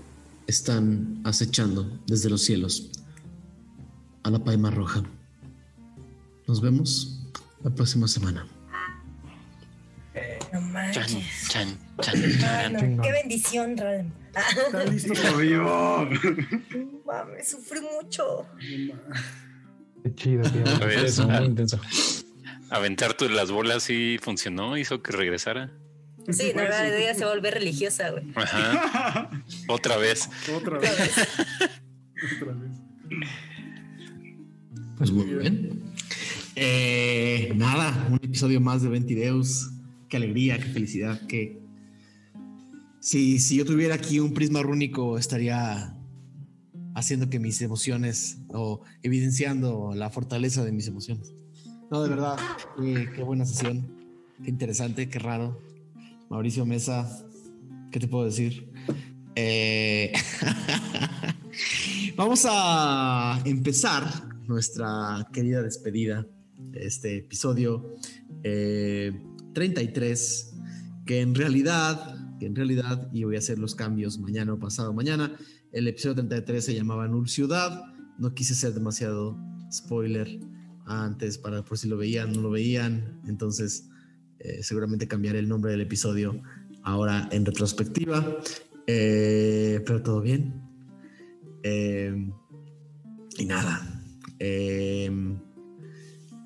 están 0.46 1.20
acechando 1.24 2.00
desde 2.06 2.30
los 2.30 2.42
cielos 2.42 2.90
a 4.22 4.30
la 4.30 4.42
Paima 4.44 4.70
Roja. 4.70 5.02
Nos 6.46 6.60
vemos 6.60 7.26
la 7.64 7.74
próxima 7.74 8.06
semana. 8.06 8.46
No 10.52 10.60
manches. 10.60 11.16
Chan, 11.48 11.76
chan, 12.00 12.38
chan, 12.38 12.72
no, 12.72 12.78
chan. 12.78 13.00
Qué 13.02 13.12
bendición, 13.12 13.76
Ram. 13.76 14.25
Está 14.36 14.84
listo 14.84 15.14
Lo 15.14 15.36
vivo. 15.38 16.08
Mames, 17.06 17.48
sufrí 17.50 17.80
mucho. 17.80 18.46
Qué 20.02 20.14
chido, 20.14 20.42
tío. 20.50 20.62
A 20.82 20.86
ver, 20.86 21.04
Eso, 21.06 21.22
a- 21.22 21.38
muy 21.40 21.46
intenso. 21.46 21.80
Aventar 22.70 23.14
tú 23.14 23.28
las 23.28 23.50
bolas 23.50 23.88
y 23.90 24.18
funcionó, 24.20 24.76
hizo 24.76 25.02
que 25.02 25.12
regresara. 25.12 25.72
Sí, 26.30 26.52
la 26.54 26.88
idea 26.88 27.14
se 27.14 27.24
volver 27.24 27.54
religiosa, 27.54 28.10
güey. 28.10 28.24
Ajá. 28.34 29.30
Otra 29.68 29.96
vez. 29.96 30.28
Otra 30.54 30.78
vez. 30.78 30.90
Otra 32.40 32.52
vez. 32.52 32.70
Pues 34.98 35.10
muy 35.12 35.26
bien. 35.26 35.82
Eh, 36.56 37.52
nada, 37.54 38.06
un 38.10 38.16
episodio 38.16 38.60
más 38.60 38.82
de 38.82 38.88
Ventideus. 38.88 39.70
Qué 40.08 40.16
alegría, 40.16 40.58
qué 40.58 40.64
felicidad, 40.64 41.20
qué. 41.28 41.60
Si, 43.06 43.38
si 43.38 43.54
yo 43.54 43.64
tuviera 43.64 43.94
aquí 43.94 44.18
un 44.18 44.34
prisma 44.34 44.62
rúnico, 44.62 45.16
estaría 45.16 45.96
haciendo 46.96 47.30
que 47.30 47.38
mis 47.38 47.62
emociones 47.62 48.38
o 48.48 48.80
evidenciando 49.00 49.92
la 49.94 50.10
fortaleza 50.10 50.64
de 50.64 50.72
mis 50.72 50.88
emociones. 50.88 51.32
No, 51.88 52.02
de 52.02 52.08
verdad, 52.08 52.36
eh, 52.82 53.06
qué 53.14 53.22
buena 53.22 53.46
sesión. 53.46 53.86
Qué 54.42 54.50
interesante, 54.50 55.08
qué 55.08 55.20
raro. 55.20 55.56
Mauricio 56.30 56.66
Mesa, 56.66 57.24
¿qué 57.92 58.00
te 58.00 58.08
puedo 58.08 58.24
decir? 58.24 58.72
Eh, 59.36 60.12
Vamos 62.16 62.44
a 62.50 63.40
empezar 63.44 64.02
nuestra 64.48 65.28
querida 65.32 65.62
despedida 65.62 66.26
de 66.58 66.84
este 66.84 67.18
episodio 67.18 67.94
eh, 68.42 69.12
33, 69.54 70.56
que 71.06 71.20
en 71.20 71.36
realidad, 71.36 72.25
que 72.38 72.46
en 72.46 72.54
realidad, 72.54 73.08
y 73.12 73.24
voy 73.24 73.36
a 73.36 73.38
hacer 73.38 73.58
los 73.58 73.74
cambios 73.74 74.18
mañana 74.18 74.52
o 74.52 74.58
pasado 74.58 74.92
mañana, 74.92 75.36
el 75.72 75.88
episodio 75.88 76.16
33 76.16 76.64
se 76.64 76.74
llamaba 76.74 77.08
Null 77.08 77.28
Ciudad, 77.28 77.82
no 78.18 78.34
quise 78.34 78.54
ser 78.54 78.72
demasiado 78.74 79.38
spoiler 79.70 80.38
antes 80.86 81.38
para 81.38 81.64
por 81.64 81.78
si 81.78 81.88
lo 81.88 81.96
veían, 81.96 82.32
no 82.32 82.40
lo 82.40 82.50
veían, 82.50 83.20
entonces 83.26 83.88
eh, 84.38 84.62
seguramente 84.62 85.08
cambiaré 85.08 85.38
el 85.38 85.48
nombre 85.48 85.72
del 85.72 85.80
episodio 85.80 86.40
ahora 86.82 87.28
en 87.32 87.44
retrospectiva, 87.44 88.38
Eh, 88.88 89.82
pero 89.84 90.00
todo 90.00 90.20
bien. 90.20 90.62
Eh, 91.64 92.30
y 93.36 93.44
nada, 93.44 93.82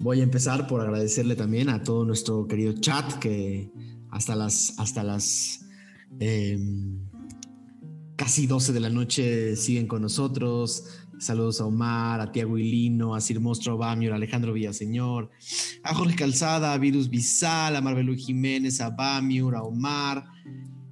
voy 0.01 0.21
a 0.21 0.23
empezar 0.23 0.67
por 0.67 0.81
agradecerle 0.81 1.37
también 1.37 1.69
a 1.69 1.83
todo 1.83 2.07
nuestro 2.07 2.47
querido 2.47 2.73
chat 2.81 3.19
que 3.19 3.71
hasta 4.11 4.35
las, 4.35 4.75
hasta 4.79 5.05
las 5.05 5.67
eh, 6.19 6.59
casi 8.17 8.47
12 8.47 8.73
de 8.73 8.81
la 8.81 8.91
noche 8.91 9.57
siguen 9.57 9.87
con 9.87 10.03
nosotros. 10.03 10.85
Saludos 11.19 11.61
a 11.61 11.67
Omar, 11.67 12.21
a 12.21 12.33
Tiago 12.33 12.57
Ilino, 12.57 13.15
a 13.15 13.21
Sir 13.21 13.41
Mostro 13.41 13.77
Bamior, 13.77 14.13
a 14.13 14.17
Alejandro 14.17 14.55
Villaseñor, 14.55 15.31
a 15.83 15.95
Jorge 15.95 16.17
Calzada, 16.17 16.73
a 16.73 16.79
Virus 16.79 17.11
Bizal, 17.11 17.77
a 17.77 17.81
Marvelu 17.83 18.15
Jiménez, 18.17 18.81
a 18.81 18.89
Bamiur, 18.89 19.55
a 19.55 19.63
Omar, 19.63 20.25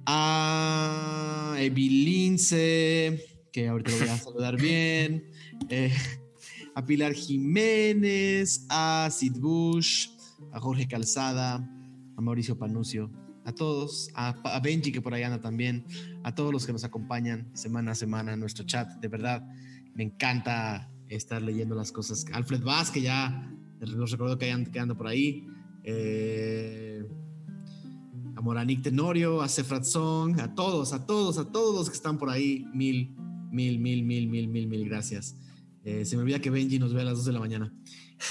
a 0.05 1.55
Evilince, 1.57 3.23
que 3.51 3.67
ahorita 3.67 3.91
lo 3.91 3.97
voy 3.97 4.07
a 4.07 4.17
saludar 4.19 4.61
bien, 4.61 5.31
eh, 5.69 5.93
a 6.75 6.85
Pilar 6.85 7.13
Jiménez, 7.13 8.65
a 8.69 9.09
Sid 9.11 9.39
Bush, 9.39 10.09
a 10.51 10.59
Jorge 10.59 10.87
Calzada, 10.87 11.55
a 12.15 12.21
Mauricio 12.21 12.57
Panucio, 12.57 13.11
a 13.49 13.55
todos, 13.55 14.09
a, 14.13 14.29
a 14.29 14.59
Benji 14.59 14.91
que 14.91 15.01
por 15.01 15.13
ahí 15.13 15.23
anda 15.23 15.41
también, 15.41 15.85
a 16.23 16.33
todos 16.33 16.53
los 16.53 16.65
que 16.65 16.71
nos 16.71 16.83
acompañan 16.83 17.49
semana 17.53 17.91
a 17.91 17.95
semana 17.95 18.33
en 18.33 18.39
nuestro 18.39 18.65
chat, 18.65 18.89
de 18.99 19.07
verdad, 19.07 19.47
me 19.93 20.03
encanta 20.03 20.89
estar 21.09 21.41
leyendo 21.41 21.75
las 21.75 21.91
cosas. 21.91 22.25
Alfred 22.31 22.63
Vaz, 22.63 22.91
que 22.91 23.01
ya 23.01 23.51
los 23.79 24.11
recuerdo 24.11 24.37
que 24.37 24.45
hayan 24.45 24.65
quedando 24.65 24.95
por 24.95 25.07
ahí. 25.07 25.47
Eh, 25.83 27.03
a 28.35 28.41
Moranik 28.41 28.81
Tenorio, 28.81 29.41
a 29.41 29.49
Sefrat 29.49 29.83
Song, 29.83 30.39
a 30.39 30.53
todos, 30.53 30.93
a 30.93 31.05
todos, 31.05 31.37
a 31.37 31.51
todos 31.51 31.75
los 31.75 31.89
que 31.89 31.95
están 31.95 32.17
por 32.17 32.29
ahí. 32.29 32.65
Mil, 32.73 33.15
mil, 33.51 33.79
mil, 33.79 34.03
mil, 34.03 34.27
mil, 34.27 34.47
mil, 34.47 34.67
mil 34.67 34.87
gracias. 34.87 35.35
Eh, 35.83 36.05
se 36.05 36.15
me 36.15 36.21
olvida 36.21 36.39
que 36.39 36.49
Benji 36.49 36.79
nos 36.79 36.93
ve 36.93 37.01
a 37.01 37.05
las 37.05 37.17
2 37.17 37.25
de 37.25 37.31
la 37.33 37.39
mañana. 37.39 37.73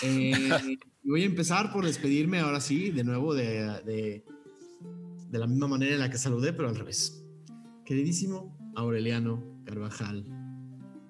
Eh, 0.02 0.32
voy 1.02 1.22
a 1.22 1.26
empezar 1.26 1.72
por 1.72 1.84
despedirme 1.84 2.38
ahora 2.38 2.60
sí, 2.60 2.90
de 2.90 3.04
nuevo, 3.04 3.34
de, 3.34 3.82
de, 3.84 4.24
de 5.30 5.38
la 5.38 5.46
misma 5.46 5.68
manera 5.68 5.94
en 5.94 6.00
la 6.00 6.10
que 6.10 6.18
saludé, 6.18 6.52
pero 6.52 6.68
al 6.68 6.76
revés. 6.76 7.24
Queridísimo 7.84 8.56
Aureliano 8.76 9.42
Carvajal. 9.64 10.24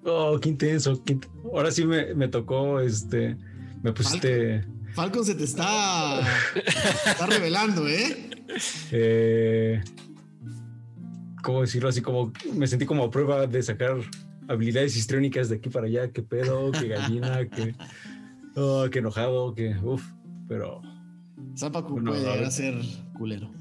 Oh, 0.03 0.39
qué 0.39 0.49
intenso. 0.49 1.03
qué 1.03 1.19
Ahora 1.53 1.71
sí 1.71 1.85
me, 1.85 2.13
me 2.15 2.27
tocó, 2.27 2.79
este, 2.79 3.37
me 3.81 3.93
pusiste... 3.93 4.65
Falcon 4.93 5.23
se 5.23 5.35
te 5.35 5.43
está, 5.43 6.19
está 7.05 7.27
revelando, 7.27 7.87
¿eh? 7.87 8.29
eh, 8.91 9.81
¿Cómo 11.43 11.61
decirlo? 11.61 11.89
Así 11.89 12.01
como 12.01 12.33
me 12.53 12.67
sentí 12.67 12.85
como 12.85 13.03
a 13.03 13.11
prueba 13.11 13.45
de 13.45 13.61
sacar 13.61 13.97
habilidades 14.47 14.97
histriónicas 14.97 15.49
de 15.49 15.57
aquí 15.57 15.69
para 15.69 15.85
allá. 15.85 16.11
Qué 16.11 16.23
pedo, 16.23 16.71
qué 16.71 16.87
gallina, 16.87 17.47
qué, 17.47 17.75
oh, 18.55 18.87
qué 18.91 18.99
enojado, 18.99 19.53
qué 19.53 19.77
uff. 19.81 20.03
Pero 20.47 20.81
Zapacu 21.55 21.93
Bueno, 21.93 22.11
puede 22.11 22.51
ser 22.51 22.75
culero. 23.17 23.51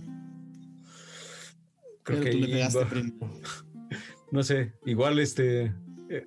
Creo 2.09 2.21
Pero 2.21 2.25
que 2.25 2.31
tú 2.31 2.39
le 2.39 2.49
pegaste 2.49 2.87
primero. 2.87 3.31
no 4.33 4.43
sé, 4.43 4.73
igual 4.87 5.19
este 5.19 5.75
eh, 6.09 6.27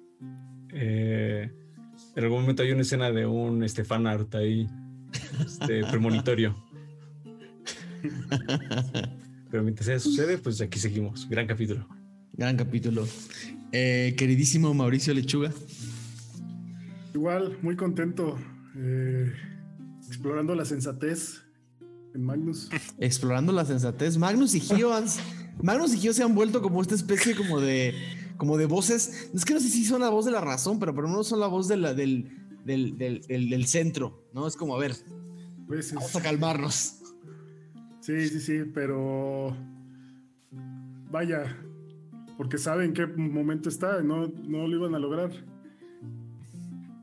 eh, 0.73 1.51
en 2.15 2.23
algún 2.23 2.41
momento 2.41 2.63
hay 2.63 2.71
una 2.71 2.81
escena 2.81 3.11
de 3.11 3.25
un 3.25 3.63
este 3.63 3.83
fan 3.83 4.05
art 4.05 4.33
ahí 4.35 4.67
este 5.39 5.83
premonitorio. 5.91 6.55
Pero 9.49 9.63
mientras 9.63 9.87
eso 9.89 10.09
sucede, 10.09 10.37
pues 10.37 10.61
aquí 10.61 10.79
seguimos. 10.79 11.27
Gran 11.29 11.45
capítulo. 11.45 11.87
Gran 12.33 12.57
capítulo. 12.57 13.07
Eh, 13.71 14.15
queridísimo 14.17 14.73
Mauricio 14.73 15.13
Lechuga. 15.13 15.51
Igual, 17.13 17.57
muy 17.61 17.75
contento. 17.75 18.37
eh, 18.77 19.31
explorando 20.07 20.55
la 20.55 20.65
sensatez 20.65 21.43
en 22.13 22.23
Magnus. 22.23 22.69
Explorando 22.97 23.51
la 23.51 23.65
sensatez. 23.65 24.17
Magnus 24.17 24.55
y 24.55 24.59
Gio 24.59 24.93
han, 24.93 25.05
Magnus 25.63 25.93
y 25.93 25.97
Gio 25.97 26.13
se 26.13 26.23
han 26.23 26.33
vuelto 26.35 26.61
como 26.61 26.81
esta 26.81 26.95
especie 26.95 27.35
como 27.35 27.59
de 27.59 27.93
como 28.37 28.57
de 28.57 28.65
voces. 28.65 29.29
Es 29.33 29.45
que 29.45 29.53
no 29.53 29.59
sé 29.59 29.69
si 29.69 29.85
son 29.85 30.01
la 30.01 30.09
voz 30.09 30.25
de 30.25 30.31
la 30.31 30.41
razón, 30.41 30.79
pero 30.79 30.93
por 30.95 31.03
lo 31.03 31.09
menos 31.09 31.27
son 31.27 31.39
la 31.39 31.47
voz 31.47 31.67
de 31.67 31.77
la- 31.77 31.93
del, 31.93 32.27
del, 32.65 32.97
del- 32.97 33.21
del- 33.27 33.65
centro, 33.67 34.25
¿no? 34.33 34.47
Es 34.47 34.55
como, 34.55 34.75
a 34.75 34.79
ver, 34.79 34.93
Veces. 35.67 35.93
vamos 35.93 36.15
a 36.15 36.21
calmarnos. 36.23 36.97
Sí, 37.99 38.27
sí, 38.29 38.39
sí, 38.39 38.61
pero 38.73 39.55
vaya, 41.11 41.55
porque 42.37 42.57
saben 42.57 42.93
qué 42.93 43.05
momento 43.05 43.69
está, 43.69 44.01
no, 44.01 44.27
no 44.27 44.67
lo 44.67 44.75
iban 44.77 44.95
a 44.95 44.99
lograr. 44.99 45.29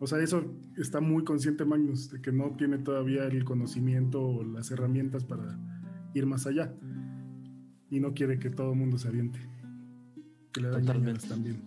O 0.01 0.07
sea, 0.09 0.19
eso 0.21 0.45
está 0.77 1.01
muy 1.01 1.23
consciente 1.25 1.65
Magnus, 1.65 2.11
de 2.11 2.21
que 2.21 2.33
no 2.33 2.51
tiene 2.57 2.79
todavía 2.79 3.25
el 3.27 3.45
conocimiento 3.45 4.21
o 4.21 4.43
las 4.45 4.71
herramientas 4.73 5.23
para 5.25 5.57
ir 6.15 6.27
más 6.27 6.47
allá. 6.49 6.75
Y 7.91 8.01
no 8.01 8.13
quiere 8.15 8.39
que 8.39 8.51
todo 8.51 8.73
el 8.73 8.79
mundo 8.79 8.99
se 8.99 9.09
aviente. 9.09 9.39
Que 10.53 10.61
le 10.61 10.69
da 10.71 10.81
ñañaras 10.81 11.25
también. 11.29 11.63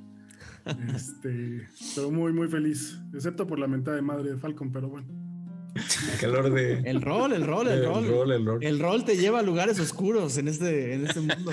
Este, 0.95 1.67
pero 1.95 2.11
muy, 2.11 2.33
muy 2.33 2.47
feliz. 2.47 2.99
Excepto 3.13 3.47
por 3.47 3.57
la 3.59 3.67
mentada 3.67 3.95
de 3.95 4.03
madre 4.03 4.31
de 4.31 4.37
Falcon, 4.37 4.71
pero 4.71 4.89
bueno. 4.89 5.07
El 6.13 6.19
calor 6.19 6.51
de. 6.53 6.79
El 6.79 7.01
rol, 7.01 7.33
el 7.33 7.45
rol, 7.45 7.67
el, 7.67 7.79
El 7.79 7.85
rol. 7.85 8.07
rol, 8.07 8.31
el 8.31 8.45
rol. 8.45 8.63
El 8.63 8.79
rol 8.79 9.03
te 9.05 9.17
lleva 9.17 9.39
a 9.39 9.41
lugares 9.41 9.79
oscuros 9.79 10.37
en 10.37 10.47
este, 10.49 10.93
en 10.93 11.07
este 11.07 11.19
mundo. 11.21 11.51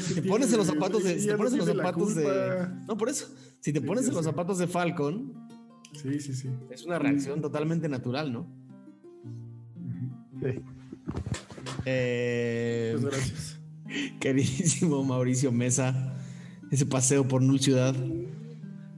Si 0.00 0.14
te 0.14 0.22
pones 0.22 0.52
en 0.52 0.58
los 0.58 0.66
zapatos 0.68 1.02
de, 1.02 1.18
si 1.18 1.26
te 1.26 1.36
pones 1.36 1.52
en 1.52 1.58
no 1.58 1.64
los 1.66 1.76
zapatos 1.76 2.14
de. 2.14 2.68
No, 2.86 2.96
por 2.96 3.08
eso. 3.08 3.26
Si 3.60 3.72
te 3.72 3.80
Sí, 3.80 3.86
pones 3.86 4.06
en 4.08 4.14
los 4.14 4.24
zapatos 4.24 4.58
de 4.58 4.66
Falcon, 4.68 5.34
Sí, 5.92 6.20
sí, 6.20 6.32
sí. 6.32 6.48
es 6.70 6.84
una 6.84 6.98
reacción 6.98 7.40
totalmente 7.42 7.88
natural, 7.88 8.32
¿no? 8.32 8.46
Eh, 11.84 12.96
Muchas 12.96 13.10
gracias. 13.10 13.60
Queridísimo 14.20 15.02
Mauricio 15.04 15.50
Mesa, 15.50 16.16
ese 16.70 16.86
paseo 16.86 17.26
por 17.26 17.42
Null 17.42 17.60
Ciudad. 17.60 17.94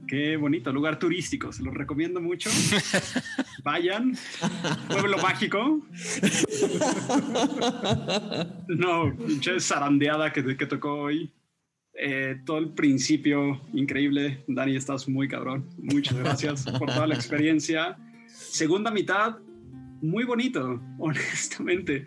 Qué 0.07 0.35
bonito, 0.35 0.73
lugar 0.73 0.99
turístico, 0.99 1.53
se 1.53 1.63
los 1.63 1.73
recomiendo 1.73 2.19
mucho. 2.19 2.49
Vayan, 3.63 4.17
pueblo 4.89 5.17
mágico. 5.19 5.79
No, 8.67 9.15
pinche 9.15 9.57
zarandeada 9.61 10.33
que, 10.33 10.57
que 10.57 10.65
tocó 10.65 11.03
hoy. 11.03 11.31
Eh, 11.93 12.41
todo 12.45 12.57
el 12.57 12.73
principio, 12.73 13.61
increíble. 13.73 14.43
Dani, 14.47 14.75
estás 14.75 15.07
muy 15.07 15.27
cabrón. 15.27 15.69
Muchas 15.77 16.17
gracias 16.17 16.65
por 16.77 16.91
toda 16.91 17.07
la 17.07 17.15
experiencia. 17.15 17.97
Segunda 18.27 18.91
mitad, 18.91 19.37
muy 20.01 20.25
bonito, 20.25 20.81
honestamente. 20.99 22.05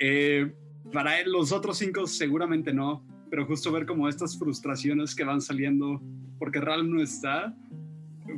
Eh, 0.00 0.52
para 0.92 1.20
él, 1.20 1.30
los 1.30 1.52
otros 1.52 1.78
cinco 1.78 2.06
seguramente 2.06 2.72
no, 2.72 3.06
pero 3.30 3.46
justo 3.46 3.70
ver 3.70 3.86
como 3.86 4.08
estas 4.08 4.38
frustraciones 4.38 5.14
que 5.14 5.24
van 5.24 5.40
saliendo 5.40 6.02
porque 6.38 6.60
Ralm 6.60 6.90
no 6.90 7.02
está, 7.02 7.54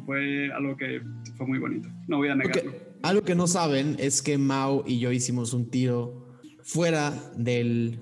fue 0.05 0.53
algo 0.53 0.77
que 0.77 1.01
fue 1.37 1.47
muy 1.47 1.59
bonito. 1.59 1.89
No 2.09 2.19
voy 2.19 2.29
a 2.29 2.35
negarlo. 2.35 2.73
Algo 3.03 3.23
que 3.23 3.35
no 3.35 3.47
saben 3.47 3.97
es 3.99 4.23
que 4.23 4.39
Mao 4.39 4.85
y 4.87 4.99
yo 4.99 5.13
hicimos 5.13 5.55
un 5.55 5.71
tiro 5.71 6.29
fuera 6.63 7.13
del, 7.37 8.01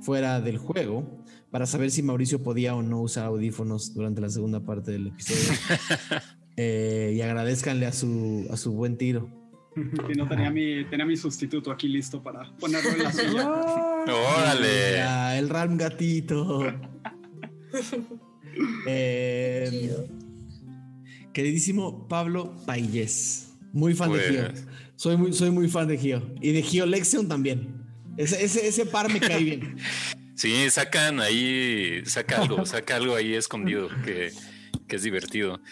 fuera 0.00 0.40
del 0.40 0.58
juego 0.58 1.24
para 1.50 1.66
saber 1.66 1.90
si 1.90 2.02
Mauricio 2.02 2.42
podía 2.42 2.74
o 2.74 2.82
no 2.82 3.00
usar 3.00 3.26
audífonos 3.26 3.94
durante 3.94 4.20
la 4.20 4.30
segunda 4.30 4.64
parte 4.64 4.92
del 4.92 5.08
episodio. 5.08 5.58
Eh, 6.58 7.12
y 7.14 7.20
agradezcanle 7.20 7.84
a 7.84 7.92
su, 7.92 8.46
a 8.50 8.56
su 8.56 8.72
buen 8.72 8.96
tiro. 8.96 9.28
Y 9.76 10.14
no 10.14 10.26
tenía 10.26 10.50
mi, 10.50 10.84
tenía 10.84 11.04
mi 11.04 11.16
sustituto 11.16 11.70
aquí 11.70 11.88
listo 11.88 12.22
para 12.22 12.50
ponerlo 12.58 12.90
en 12.90 13.02
la 13.02 13.12
silla. 13.12 13.50
Órale. 13.50 15.38
El 15.38 15.48
Ram 15.48 15.76
gatito. 15.76 16.64
Eh, 18.86 19.94
queridísimo 21.34 22.08
Pablo 22.08 22.56
Payés. 22.64 23.54
Muy 23.74 23.92
fan 23.92 24.10
de 24.12 24.20
Gio. 24.20 24.44
Soy 24.94 25.18
muy, 25.18 25.34
soy 25.34 25.50
muy 25.50 25.68
fan 25.68 25.86
de 25.86 25.98
Gio. 25.98 26.34
Y 26.40 26.52
de 26.52 26.62
Gio 26.62 26.86
Lexion 26.86 27.28
también. 27.28 27.84
Ese, 28.16 28.42
ese, 28.42 28.66
ese 28.66 28.86
par 28.86 29.12
me 29.12 29.20
cae 29.20 29.44
bien. 29.44 29.76
Sí, 30.36 30.68
sacan 30.68 31.20
ahí, 31.20 32.02
saca 32.04 32.42
algo, 32.42 32.66
saca 32.66 32.96
algo 32.96 33.14
ahí 33.14 33.32
escondido 33.32 33.88
que, 34.04 34.32
que 34.86 34.96
es 34.96 35.02
divertido. 35.02 35.62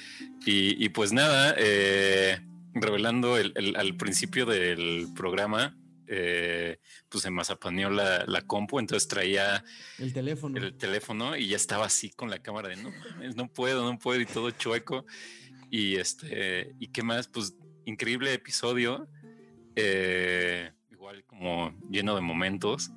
Y, 0.47 0.83
y 0.83 0.89
pues 0.89 1.13
nada, 1.13 1.55
eh, 1.59 2.39
revelando 2.75 3.37
el, 3.39 3.53
el- 3.57 3.77
al 3.77 3.97
principio 3.97 4.47
del 4.47 5.09
programa, 5.15 5.77
eh, 6.07 6.79
pues 7.09 7.23
se 7.23 7.31
mazapaneó 7.31 7.89
la, 7.91 8.25
la 8.27 8.43
compu, 8.43 8.79
entonces 8.79 9.09
traía 9.09 9.65
El 9.99 10.13
teléfono. 10.13 10.59
el 10.59 10.77
teléfono 10.77 11.37
y 11.37 11.49
ya 11.49 11.57
estaba 11.57 11.87
así 11.87 12.11
con 12.11 12.29
la 12.31 12.39
cámara 12.41 12.69
de 12.69 12.77
no 12.77 12.91
no 13.37 13.49
puedo, 13.53 13.91
no 13.91 13.99
puedo 13.99 14.21
y 14.21 14.27
todo 14.27 14.51
chueco. 14.51 15.07
Y 15.71 15.97
este, 15.97 16.73
¿y 16.79 16.89
qué 16.89 17.03
más? 17.03 17.29
Pues 17.29 17.55
increíble 17.87 18.33
episodio. 18.35 19.09
eh, 19.77 20.71
igual 20.91 21.25
como 21.25 21.75
lleno 21.91 22.15
de 22.15 22.21
momentos. 22.21 22.91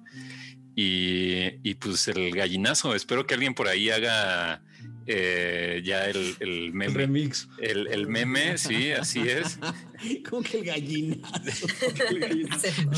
Y, 0.75 1.59
y, 1.67 1.73
pues 1.75 2.07
el 2.07 2.31
gallinazo. 2.35 2.93
Espero 2.93 3.25
que 3.25 3.33
alguien 3.33 3.55
por 3.55 3.67
ahí 3.67 3.89
haga 3.89 4.61
eh, 5.09 5.81
ya 5.85 6.05
el, 6.05 6.35
el 6.41 6.73
meme. 6.73 6.93
remix. 6.93 7.47
El, 7.59 7.87
el 7.87 8.07
meme, 8.07 8.57
sí, 8.57 8.91
así 8.91 9.21
es. 9.21 9.57
Como 10.29 10.43
que 10.43 10.59
el 10.59 10.65
gallinazo. 10.65 11.67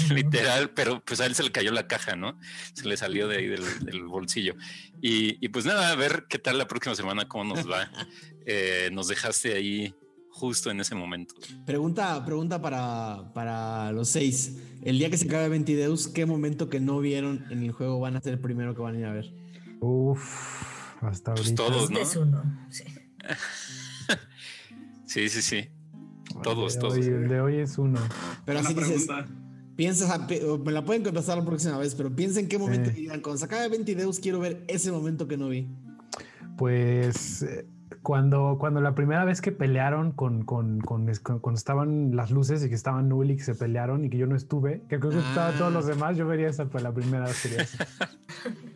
Literal, 0.13 0.71
pero 0.71 1.01
pues 1.05 1.19
a 1.21 1.27
él 1.27 1.35
se 1.35 1.43
le 1.43 1.51
cayó 1.51 1.71
la 1.71 1.87
caja, 1.87 2.15
¿no? 2.15 2.39
Se 2.73 2.87
le 2.87 2.97
salió 2.97 3.27
de 3.27 3.37
ahí 3.37 3.47
del, 3.47 3.63
del 3.85 4.03
bolsillo. 4.05 4.55
Y, 5.01 5.43
y, 5.43 5.49
pues 5.49 5.65
nada, 5.65 5.91
a 5.91 5.95
ver 5.95 6.25
qué 6.27 6.39
tal 6.39 6.57
la 6.57 6.67
próxima 6.67 6.95
semana, 6.95 7.27
cómo 7.27 7.55
nos 7.55 7.69
va. 7.69 7.89
Eh, 8.51 8.89
nos 8.91 9.07
dejaste 9.07 9.53
ahí 9.53 9.93
justo 10.31 10.71
en 10.71 10.79
ese 10.79 10.95
momento. 10.95 11.35
Pregunta, 11.67 12.25
pregunta 12.25 12.59
para, 12.59 13.31
para 13.35 13.91
los 13.91 14.09
seis. 14.09 14.57
El 14.81 14.97
día 14.97 15.11
que 15.11 15.17
se 15.17 15.27
acabe 15.27 15.49
Ventideus, 15.49 16.07
¿qué 16.07 16.25
momento 16.25 16.67
que 16.67 16.79
no 16.79 16.99
vieron 16.99 17.45
en 17.51 17.61
el 17.61 17.73
juego 17.73 17.99
van 17.99 18.15
a 18.15 18.21
ser 18.21 18.33
el 18.33 18.39
primero 18.39 18.73
que 18.73 18.81
van 18.81 18.95
a 18.95 18.99
ir 18.99 19.05
a 19.05 19.13
ver? 19.13 19.31
Uf, 19.81 20.78
hasta 21.01 21.33
Pues 21.33 21.45
ahorita. 21.47 21.63
todos, 21.63 21.91
¿no? 21.91 21.99
Es 21.99 22.15
uno. 22.15 22.43
Sí. 22.69 22.83
Sí, 25.05 25.29
sí, 25.29 25.41
sí. 25.41 25.69
Todos, 26.43 26.77
todos. 26.77 26.93
Hoy, 26.95 27.03
el 27.05 27.27
de 27.27 27.41
hoy 27.41 27.55
es 27.57 27.77
uno. 27.77 27.99
Pero 28.45 28.59
así 28.59 28.73
dices, 28.73 29.07
piensas, 29.75 30.19
me 30.63 30.71
la 30.71 30.85
pueden 30.85 31.03
contestar 31.03 31.37
la 31.37 31.45
próxima 31.45 31.77
vez, 31.77 31.95
pero 31.95 32.15
piensa 32.15 32.39
en 32.39 32.47
qué 32.47 32.57
momento 32.59 32.91
Sí. 32.91 32.97
digan, 33.01 33.21
cuando 33.21 33.39
se 33.39 33.45
acabe 33.45 33.67
Ventideus 33.69 34.19
quiero 34.19 34.39
ver 34.39 34.63
ese 34.67 34.91
momento 34.91 35.27
que 35.27 35.37
no 35.37 35.49
vi. 35.49 35.67
Pues 36.57 37.41
eh, 37.43 37.65
cuando, 38.03 38.57
cuando 38.59 38.81
la 38.81 38.93
primera 38.93 39.25
vez 39.25 39.41
que 39.41 39.51
pelearon 39.51 40.11
con, 40.11 40.43
con, 40.45 40.79
con- 40.81 41.07
cuando 41.39 41.57
estaban 41.57 42.15
las 42.15 42.29
luces 42.31 42.63
y 42.63 42.69
que 42.69 42.75
estaban 42.75 43.09
Null 43.09 43.31
y 43.31 43.37
que 43.37 43.43
se 43.43 43.55
pelearon 43.55 44.05
y 44.05 44.09
que 44.09 44.17
yo 44.17 44.27
no 44.27 44.35
estuve, 44.35 44.83
que 44.89 44.99
creo 44.99 45.11
que 45.11 45.19
estaban 45.19 45.57
todos 45.57 45.73
los 45.73 45.87
demás, 45.87 46.15
yo 46.17 46.27
vería 46.27 46.49
esa 46.49 46.65
pues, 46.65 46.83
la 46.83 46.93
primera 46.93 47.25
vez. 47.25 47.77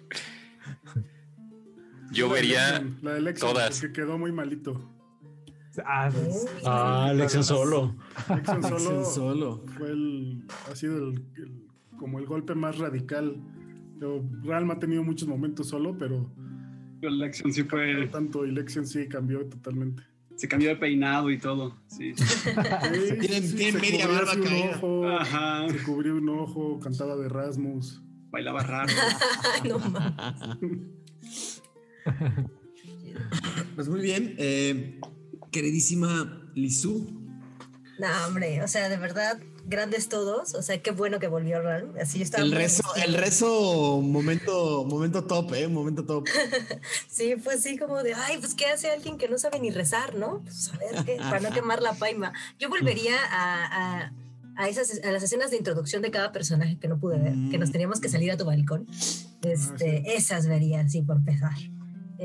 Yo 2.13 2.27
La 2.27 2.33
de 2.35 2.41
vería 2.41 2.69
Lexion, 2.79 2.97
la 3.01 3.13
de 3.13 3.21
Lexion, 3.21 3.51
todas. 3.53 3.79
porque 3.79 3.93
quedó 3.93 4.17
muy 4.17 4.31
malito. 4.31 4.89
Ah, 5.85 6.11
Ah, 6.65 7.13
Lexion 7.15 7.43
solo. 7.43 7.95
Lexion 8.29 8.61
solo, 8.63 8.75
Lexion 8.77 9.05
solo. 9.05 9.65
fue 9.77 9.89
el, 9.91 10.45
ha 10.71 10.75
sido 10.75 10.97
el, 11.09 11.13
el- 11.35 11.63
como 11.97 12.19
el 12.19 12.25
golpe 12.25 12.53
más 12.55 12.77
radical. 12.77 13.37
Pero 13.99 14.23
Realm 14.43 14.69
ha 14.71 14.79
tenido 14.79 15.03
muchos 15.03 15.27
momentos 15.27 15.67
solo, 15.69 15.97
pero 15.97 16.29
Pero 16.99 17.11
Lexion 17.13 17.51
sí 17.53 17.63
fue. 17.63 18.07
tanto 18.07 18.45
y 18.45 18.51
Lexion 18.51 18.85
sí 18.85 19.07
cambió 19.07 19.45
totalmente. 19.47 20.03
Se 20.35 20.47
cambió 20.47 20.69
de 20.69 20.75
peinado 20.77 21.29
y 21.31 21.37
todo. 21.39 21.77
Sí. 21.87 22.13
Sí, 22.15 23.15
Tienen- 23.19 23.43
sí, 23.43 23.55
tienen 23.55 23.73
se 23.73 23.79
media 23.79 24.07
barba 24.07 24.33
caída. 24.43 24.75
ojo, 24.77 25.07
Ajá. 25.07 25.69
Se 25.69 25.83
cubrió 25.83 26.15
un 26.15 26.27
ojo, 26.29 26.79
cantaba 26.79 27.15
de 27.15 27.29
Rasmus. 27.29 28.01
Bailaba 28.29 28.61
raro. 28.63 28.91
No 29.69 29.79
mames. 29.79 30.81
Pues 33.75 33.87
muy 33.87 34.01
bien, 34.01 34.35
eh, 34.37 34.99
queridísima 35.51 36.49
Lizu. 36.55 37.23
No, 37.99 38.07
hombre, 38.27 38.61
o 38.61 38.67
sea, 38.67 38.89
de 38.89 38.97
verdad, 38.97 39.39
grandes 39.65 40.09
todos. 40.09 40.55
O 40.55 40.61
sea, 40.61 40.81
qué 40.81 40.91
bueno 40.91 41.19
que 41.19 41.27
volvió 41.27 41.61
Ran. 41.61 41.93
Así 41.99 42.19
yo 42.19 42.23
estaba 42.23 42.43
El 42.43 42.51
rezo, 42.51 42.83
el 42.95 43.13
rezo, 43.13 44.01
momento, 44.01 44.85
momento 44.85 45.23
top, 45.25 45.53
eh, 45.53 45.67
momento 45.67 46.05
top. 46.05 46.27
Sí, 47.07 47.35
fue 47.35 47.55
así 47.55 47.77
como 47.77 48.01
de, 48.03 48.13
ay, 48.13 48.37
pues 48.39 48.55
¿qué 48.55 48.65
hace 48.65 48.91
alguien 48.91 49.17
que 49.17 49.29
no 49.29 49.37
sabe 49.37 49.59
ni 49.59 49.69
rezar, 49.69 50.15
no? 50.15 50.41
Pues 50.43 50.71
a 50.73 50.77
ver, 50.77 51.05
¿qué? 51.05 51.17
para 51.17 51.39
no 51.39 51.51
quemar 51.51 51.81
la 51.81 51.93
paima. 51.93 52.33
Yo 52.59 52.69
volvería 52.69 53.15
a, 53.31 54.05
a, 54.05 54.13
a 54.55 54.69
esas, 54.69 55.01
a 55.03 55.11
las 55.11 55.23
escenas 55.23 55.51
de 55.51 55.57
introducción 55.57 56.01
de 56.01 56.11
cada 56.11 56.31
personaje 56.31 56.77
que 56.79 56.87
no 56.87 56.99
pude 56.99 57.19
ver, 57.19 57.35
que 57.51 57.57
nos 57.57 57.71
teníamos 57.71 57.99
que 57.99 58.09
salir 58.09 58.31
a 58.31 58.37
tu 58.37 58.45
balcón. 58.45 58.87
Este, 59.43 60.15
Esas 60.15 60.47
vería, 60.47 60.87
sí, 60.87 61.01
por 61.01 61.17
empezar. 61.17 61.53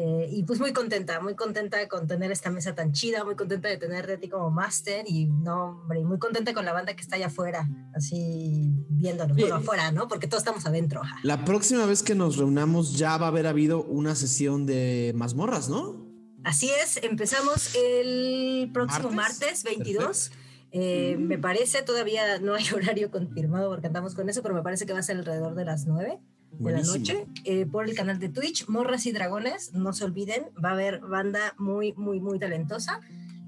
Eh, 0.00 0.28
y 0.30 0.44
pues 0.44 0.60
muy 0.60 0.72
contenta, 0.72 1.18
muy 1.18 1.34
contenta 1.34 1.88
con 1.88 2.06
tener 2.06 2.30
esta 2.30 2.50
mesa 2.50 2.72
tan 2.72 2.92
chida, 2.92 3.24
muy 3.24 3.34
contenta 3.34 3.68
de 3.68 3.78
tenerte 3.78 4.12
a 4.12 4.20
ti 4.20 4.28
como 4.28 4.48
máster 4.48 5.04
y 5.08 5.26
no, 5.26 5.80
hombre, 5.80 6.04
muy 6.04 6.20
contenta 6.20 6.54
con 6.54 6.64
la 6.64 6.72
banda 6.72 6.94
que 6.94 7.02
está 7.02 7.16
allá 7.16 7.26
afuera, 7.26 7.68
así 7.96 8.76
viéndonos, 8.90 9.36
bueno, 9.36 9.56
afuera, 9.56 9.90
¿no? 9.90 10.06
Porque 10.06 10.28
todos 10.28 10.42
estamos 10.42 10.64
adentro. 10.66 11.02
La 11.24 11.44
próxima 11.44 11.84
vez 11.84 12.04
que 12.04 12.14
nos 12.14 12.36
reunamos 12.36 12.96
ya 12.96 13.16
va 13.16 13.26
a 13.26 13.28
haber 13.30 13.48
habido 13.48 13.82
una 13.82 14.14
sesión 14.14 14.66
de 14.66 15.12
mazmorras, 15.16 15.68
¿no? 15.68 16.06
Así 16.44 16.70
es, 16.70 17.00
empezamos 17.02 17.74
el 17.74 18.70
próximo 18.72 19.10
¿Martes? 19.10 19.40
martes, 19.40 19.64
22. 19.64 20.30
Eh, 20.70 21.16
Me 21.18 21.38
parece, 21.38 21.82
todavía 21.82 22.38
no 22.38 22.54
hay 22.54 22.66
horario 22.72 23.10
confirmado 23.10 23.68
porque 23.68 23.88
andamos 23.88 24.14
con 24.14 24.28
eso, 24.28 24.42
pero 24.42 24.54
me 24.54 24.62
parece 24.62 24.86
que 24.86 24.92
va 24.92 25.00
a 25.00 25.02
ser 25.02 25.16
alrededor 25.16 25.56
de 25.56 25.64
las 25.64 25.86
9 25.86 26.20
de 26.52 26.72
la 26.72 26.80
Buenísimo. 26.82 26.96
noche 26.98 27.26
eh, 27.44 27.66
por 27.66 27.84
el 27.88 27.94
canal 27.94 28.18
de 28.18 28.28
Twitch, 28.28 28.66
Morras 28.68 29.06
y 29.06 29.12
Dragones. 29.12 29.72
No 29.74 29.92
se 29.92 30.04
olviden, 30.04 30.44
va 30.62 30.70
a 30.70 30.72
haber 30.72 31.00
banda 31.00 31.54
muy, 31.58 31.92
muy, 31.94 32.20
muy 32.20 32.38
talentosa. 32.38 33.00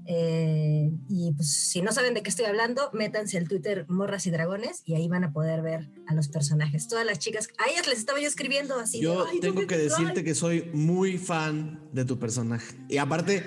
Eh, 0.07 0.91
y 1.09 1.31
pues 1.33 1.53
si 1.53 1.81
no 1.81 1.91
saben 1.91 2.13
de 2.13 2.23
qué 2.23 2.29
estoy 2.29 2.45
hablando, 2.45 2.89
métanse 2.91 3.37
al 3.37 3.47
Twitter 3.47 3.85
Morras 3.87 4.25
y 4.25 4.31
Dragones 4.31 4.81
y 4.85 4.95
ahí 4.95 5.07
van 5.07 5.23
a 5.23 5.31
poder 5.31 5.61
ver 5.61 5.89
a 6.07 6.15
los 6.15 6.27
personajes. 6.27 6.87
Todas 6.87 7.05
las 7.05 7.19
chicas, 7.19 7.49
a 7.63 7.69
ellas 7.69 7.87
les 7.87 7.99
estaba 7.99 8.19
yo 8.19 8.27
escribiendo 8.27 8.75
así. 8.79 8.97
de, 8.97 9.03
Yo 9.03 9.25
"Ay, 9.29 9.39
tengo 9.39 9.55
¿dónde 9.55 9.67
que 9.67 9.75
te 9.75 9.83
decirte 9.83 10.13
cae?". 10.15 10.23
que 10.23 10.35
soy 10.35 10.69
muy 10.73 11.17
fan 11.17 11.79
de 11.93 12.03
tu 12.05 12.17
personaje. 12.17 12.75
Y 12.89 12.97
aparte, 12.97 13.43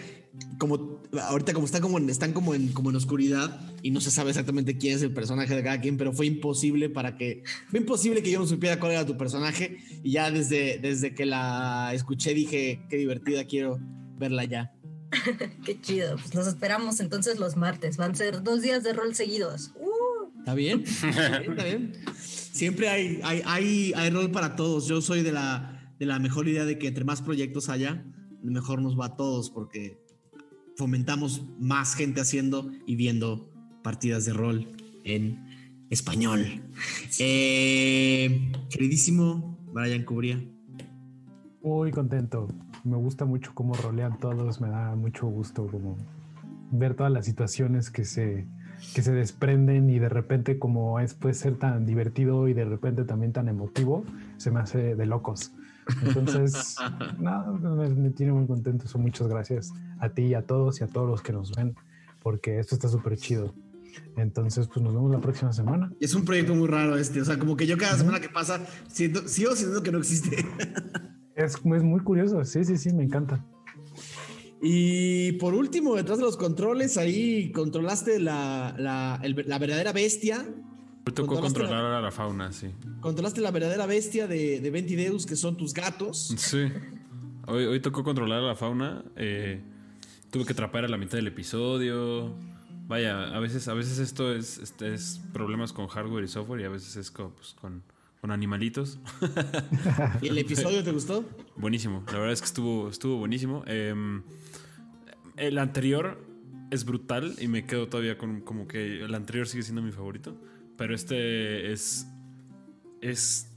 como 0.58 1.02
ahorita 1.20 1.52
como 1.52 1.66
están 1.66 1.82
como 1.82 1.98
en, 1.98 2.08
están 2.10 2.32
como 2.32 2.54
en 2.54 2.68
como 2.72 2.90
en 2.90 2.96
oscuridad 2.96 3.60
y 3.82 3.90
no 3.90 4.00
se 4.00 4.10
sabe 4.10 4.30
exactamente 4.30 4.78
quién 4.78 4.96
es 4.96 5.02
el 5.02 5.12
personaje 5.12 5.54
de 5.54 5.62
cada 5.62 5.80
quien, 5.80 5.96
pero 5.96 6.12
fue 6.12 6.26
imposible 6.26 6.88
para 6.88 7.16
que 7.16 7.42
fue 7.68 7.80
imposible 7.80 8.22
que 8.22 8.30
yo 8.30 8.38
no 8.38 8.46
supiera 8.46 8.78
cuál 8.80 8.92
era 8.92 9.06
tu 9.06 9.16
personaje 9.16 9.78
y 10.02 10.12
ya 10.12 10.30
desde 10.30 10.78
desde 10.78 11.14
que 11.14 11.26
la 11.26 11.92
escuché 11.94 12.34
dije, 12.34 12.84
qué 12.88 12.96
divertida, 12.96 13.44
quiero 13.44 13.78
verla 14.18 14.44
ya. 14.44 14.72
Qué 15.64 15.80
chido. 15.80 16.16
Pues 16.16 16.34
los 16.34 16.46
esperamos 16.48 16.98
entonces 16.98 17.38
los 17.38 17.56
martes. 17.56 17.96
Van 17.96 18.12
a 18.12 18.14
ser 18.14 18.42
dos 18.42 18.62
días 18.62 18.82
de 18.82 18.92
rol 18.92 19.14
seguidos. 19.14 19.72
Uh, 19.76 20.38
¿Está 20.40 20.54
bien? 20.54 20.82
¿Está 20.86 21.38
bien? 21.38 21.50
¿Está 21.52 21.64
bien? 21.64 21.92
Siempre 22.20 22.88
hay, 22.88 23.20
hay, 23.22 23.42
hay, 23.44 23.92
hay 23.94 24.10
rol 24.10 24.32
para 24.32 24.56
todos. 24.56 24.86
Yo 24.86 25.00
soy 25.00 25.22
de 25.22 25.30
la, 25.30 25.94
de 25.98 26.06
la 26.06 26.18
mejor 26.18 26.48
idea 26.48 26.64
de 26.64 26.78
que 26.78 26.88
entre 26.88 27.04
más 27.04 27.22
proyectos 27.22 27.68
haya, 27.68 28.04
mejor 28.42 28.82
nos 28.82 28.98
va 28.98 29.06
a 29.06 29.16
todos 29.16 29.50
porque 29.50 30.03
fomentamos 30.76 31.46
más 31.58 31.94
gente 31.94 32.20
haciendo 32.20 32.70
y 32.86 32.96
viendo 32.96 33.50
partidas 33.82 34.24
de 34.24 34.32
rol 34.32 34.66
en 35.04 35.44
español. 35.90 36.62
Eh, 37.18 38.52
queridísimo 38.70 39.58
Brian 39.72 40.04
Cubría. 40.04 40.42
Muy 41.62 41.90
contento. 41.92 42.48
Me 42.84 42.96
gusta 42.96 43.24
mucho 43.24 43.52
cómo 43.54 43.74
rolean 43.74 44.18
todos. 44.18 44.60
Me 44.60 44.68
da 44.68 44.94
mucho 44.96 45.26
gusto 45.26 45.66
como 45.66 45.96
ver 46.70 46.94
todas 46.94 47.12
las 47.12 47.24
situaciones 47.24 47.90
que 47.90 48.04
se, 48.04 48.46
que 48.94 49.02
se 49.02 49.12
desprenden 49.12 49.88
y 49.90 49.98
de 49.98 50.08
repente 50.08 50.58
como 50.58 50.98
es 51.00 51.14
puede 51.14 51.34
ser 51.34 51.56
tan 51.56 51.86
divertido 51.86 52.48
y 52.48 52.54
de 52.54 52.64
repente 52.64 53.04
también 53.04 53.32
tan 53.32 53.48
emotivo, 53.48 54.04
se 54.36 54.50
me 54.50 54.60
hace 54.60 54.94
de 54.94 55.06
locos. 55.06 55.52
Entonces, 56.02 56.76
no, 57.18 57.52
me, 57.58 58.10
tiene 58.10 58.32
muy 58.32 58.46
contento. 58.46 58.86
So, 58.88 58.98
muchas 58.98 59.28
gracias 59.28 59.72
a 59.98 60.08
ti 60.08 60.22
y 60.22 60.34
a 60.34 60.42
todos 60.42 60.80
y 60.80 60.84
a 60.84 60.86
todos 60.86 61.08
los 61.08 61.22
que 61.22 61.32
nos 61.32 61.52
ven, 61.52 61.74
porque 62.22 62.58
esto 62.58 62.74
está 62.74 62.88
súper 62.88 63.16
chido. 63.16 63.54
Entonces, 64.16 64.66
pues 64.66 64.80
nos 64.82 64.92
vemos 64.94 65.10
la 65.12 65.20
próxima 65.20 65.52
semana. 65.52 65.92
Es 66.00 66.14
un 66.14 66.24
proyecto 66.24 66.54
muy 66.54 66.66
raro 66.68 66.96
este. 66.96 67.20
O 67.20 67.24
sea, 67.24 67.38
como 67.38 67.56
que 67.56 67.66
yo 67.66 67.76
cada 67.78 67.96
semana 67.96 68.20
que 68.20 68.28
pasa 68.28 68.60
siento, 68.88 69.28
sigo 69.28 69.50
sintiendo 69.54 69.82
que 69.82 69.92
no 69.92 69.98
existe. 69.98 70.36
Es, 71.36 71.54
es 71.56 71.82
muy 71.82 71.98
curioso. 71.98 72.44
Sí, 72.44 72.64
sí, 72.64 72.76
sí, 72.76 72.92
me 72.92 73.02
encanta. 73.02 73.44
Y 74.62 75.32
por 75.32 75.52
último, 75.54 75.96
detrás 75.96 76.18
de 76.18 76.24
los 76.24 76.36
controles, 76.36 76.96
ahí 76.96 77.50
controlaste 77.52 78.20
la, 78.20 78.74
la, 78.78 79.18
el- 79.22 79.44
la 79.46 79.58
verdadera 79.58 79.92
bestia. 79.92 80.46
Me 81.06 81.12
tocó 81.12 81.28
Controlaste 81.34 81.58
la- 81.58 81.64
controlar 81.68 81.92
a 81.92 82.00
la 82.00 82.10
fauna, 82.10 82.52
sí. 82.52 82.68
Controlaste 83.00 83.40
la 83.40 83.50
verdadera 83.50 83.86
bestia 83.86 84.26
de, 84.26 84.60
de 84.60 84.70
Ventideus, 84.70 85.26
que 85.26 85.36
son 85.36 85.56
tus 85.56 85.74
gatos. 85.74 86.32
Sí. 86.38 86.68
Hoy, 87.46 87.64
hoy 87.64 87.80
tocó 87.80 88.02
controlar 88.04 88.38
a 88.40 88.46
la 88.46 88.54
fauna. 88.54 89.04
eh, 89.16 89.60
tuve 90.30 90.44
que 90.46 90.52
atrapar 90.52 90.84
a 90.84 90.88
la 90.88 90.96
mitad 90.96 91.18
del 91.18 91.26
episodio. 91.26 92.34
vaya, 92.88 93.34
a 93.34 93.38
veces, 93.38 93.68
a 93.68 93.74
veces 93.74 93.98
esto 93.98 94.32
es, 94.34 94.58
este 94.58 94.94
es 94.94 95.20
problemas 95.32 95.72
con 95.72 95.86
hardware 95.88 96.24
y 96.24 96.28
software 96.28 96.60
y 96.62 96.64
a 96.64 96.68
veces 96.70 96.96
es 96.96 97.10
co- 97.10 97.34
pues, 97.36 97.52
con, 97.54 97.82
con 98.22 98.30
animalitos. 98.30 98.98
¿Y 100.22 100.28
el 100.28 100.38
episodio 100.38 100.82
te 100.82 100.90
gustó? 100.90 101.24
Buenísimo, 101.56 102.02
la 102.06 102.14
verdad 102.14 102.32
es 102.32 102.40
que 102.40 102.46
estuvo, 102.46 102.88
estuvo 102.88 103.18
buenísimo. 103.18 103.62
Em, 103.66 104.22
el 105.36 105.58
anterior 105.58 106.18
es 106.70 106.84
brutal 106.84 107.34
y 107.40 107.46
me 107.48 107.66
quedo 107.66 107.88
todavía 107.88 108.16
con 108.18 108.40
como 108.40 108.66
que 108.66 109.04
el 109.04 109.14
anterior 109.14 109.46
sigue 109.46 109.62
siendo 109.62 109.82
mi 109.82 109.92
favorito, 109.92 110.34
pero 110.76 110.94
este 110.94 111.72
es 111.72 112.06
es 113.00 113.50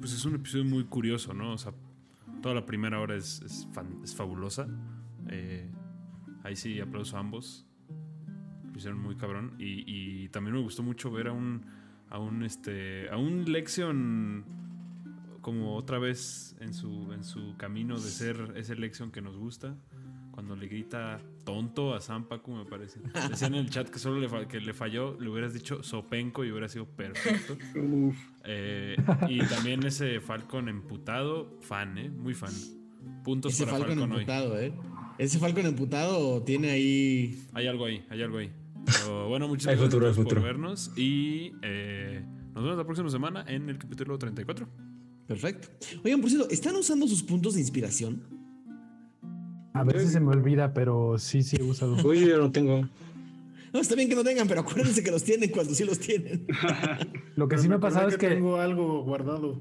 pues 0.00 0.12
es 0.12 0.24
un 0.24 0.36
episodio 0.36 0.64
muy 0.64 0.84
curioso, 0.84 1.34
¿no? 1.34 1.52
O 1.52 1.58
sea, 1.58 1.72
toda 2.40 2.54
la 2.54 2.64
primera 2.64 3.00
hora 3.00 3.16
es, 3.16 3.42
es, 3.42 3.66
fan- 3.72 3.98
es 4.04 4.14
fabulosa. 4.14 4.68
Eh, 5.28 5.70
ahí 6.44 6.54
sí 6.56 6.78
aplauso 6.80 7.16
a 7.16 7.20
ambos. 7.20 7.66
Lo 8.72 8.78
hicieron 8.78 9.00
muy 9.00 9.16
cabrón 9.16 9.54
y, 9.58 9.82
y 9.86 10.28
también 10.28 10.54
me 10.54 10.62
gustó 10.62 10.82
mucho 10.84 11.10
ver 11.10 11.28
a 11.28 11.32
un 11.32 11.66
a 12.10 12.18
un 12.18 12.42
este 12.44 13.08
a 13.10 13.16
un 13.18 13.44
Lexion 13.50 14.44
como 15.40 15.74
otra 15.76 15.98
vez 15.98 16.54
en 16.60 16.72
su, 16.74 17.12
en 17.12 17.24
su 17.24 17.54
camino 17.56 17.94
de 17.96 18.08
ser 18.10 18.52
ese 18.56 18.76
Lexion 18.76 19.10
que 19.10 19.20
nos 19.20 19.36
gusta. 19.36 19.76
Cuando 20.38 20.54
le 20.54 20.68
grita 20.68 21.20
tonto 21.44 21.94
a 21.96 22.00
Zampacu, 22.00 22.52
me 22.52 22.64
parece. 22.64 23.00
Decían 23.28 23.54
en 23.54 23.64
el 23.64 23.70
chat 23.70 23.88
que 23.88 23.98
solo 23.98 24.20
le, 24.20 24.28
fa- 24.28 24.46
que 24.46 24.60
le 24.60 24.72
falló, 24.72 25.18
le 25.20 25.28
hubieras 25.28 25.52
dicho 25.52 25.82
sopenco 25.82 26.44
y 26.44 26.52
hubiera 26.52 26.68
sido 26.68 26.86
perfecto. 26.86 27.58
Eh, 28.44 28.94
y 29.28 29.38
también 29.46 29.84
ese 29.84 30.20
Falcon 30.20 30.68
emputado, 30.68 31.58
fan, 31.60 31.98
¿eh? 31.98 32.08
Muy 32.08 32.34
fan. 32.34 32.52
Puntos 33.24 33.52
Ese 33.54 33.64
para 33.64 33.78
Falcon 33.78 33.98
Falcon, 33.98 34.12
hoy. 34.12 34.18
emputado, 34.20 34.60
¿eh? 34.60 34.72
Ese 35.18 35.40
Falcon 35.40 35.66
emputado 35.66 36.40
tiene 36.44 36.70
ahí. 36.70 37.42
Hay 37.52 37.66
algo 37.66 37.86
ahí, 37.86 38.04
hay 38.08 38.22
algo 38.22 38.38
ahí. 38.38 38.52
Pero 38.86 39.28
bueno, 39.28 39.48
muchas 39.48 39.66
Hay 39.66 39.74
gracias 39.76 39.92
futuro, 39.92 40.06
por 40.14 40.22
futuro. 40.24 40.42
vernos 40.42 40.92
y 40.96 41.50
eh, 41.62 42.24
nos 42.54 42.62
vemos 42.62 42.78
la 42.78 42.84
próxima 42.84 43.10
semana 43.10 43.44
en 43.48 43.68
el 43.68 43.76
capítulo 43.76 44.16
34. 44.16 44.68
Perfecto. 45.26 45.68
Oigan, 46.04 46.20
por 46.20 46.30
cierto, 46.30 46.48
¿están 46.48 46.76
usando 46.76 47.08
sus 47.08 47.24
puntos 47.24 47.54
de 47.54 47.60
inspiración? 47.60 48.22
A 49.72 49.84
veces 49.84 50.12
se 50.12 50.20
me 50.20 50.28
olvida, 50.28 50.72
pero 50.72 51.18
sí, 51.18 51.42
sí 51.42 51.56
he 51.58 51.62
usado. 51.62 51.96
Uy, 52.06 52.26
yo 52.26 52.38
no 52.38 52.50
tengo. 52.50 52.88
No, 53.70 53.80
está 53.80 53.94
bien 53.94 54.08
que 54.08 54.14
no 54.14 54.24
tengan, 54.24 54.48
pero 54.48 54.62
acuérdense 54.62 55.04
que 55.04 55.10
los 55.10 55.22
tienen 55.24 55.50
cuando 55.50 55.74
sí 55.74 55.84
los 55.84 55.98
tienen. 55.98 56.46
Lo 57.36 57.48
que 57.48 57.56
Pero 57.56 57.62
sí 57.62 57.68
me 57.68 57.74
ha 57.74 57.80
pasado 57.80 58.08
es 58.08 58.16
que 58.16 58.28
tengo 58.28 58.56
algo 58.56 59.04
guardado. 59.04 59.60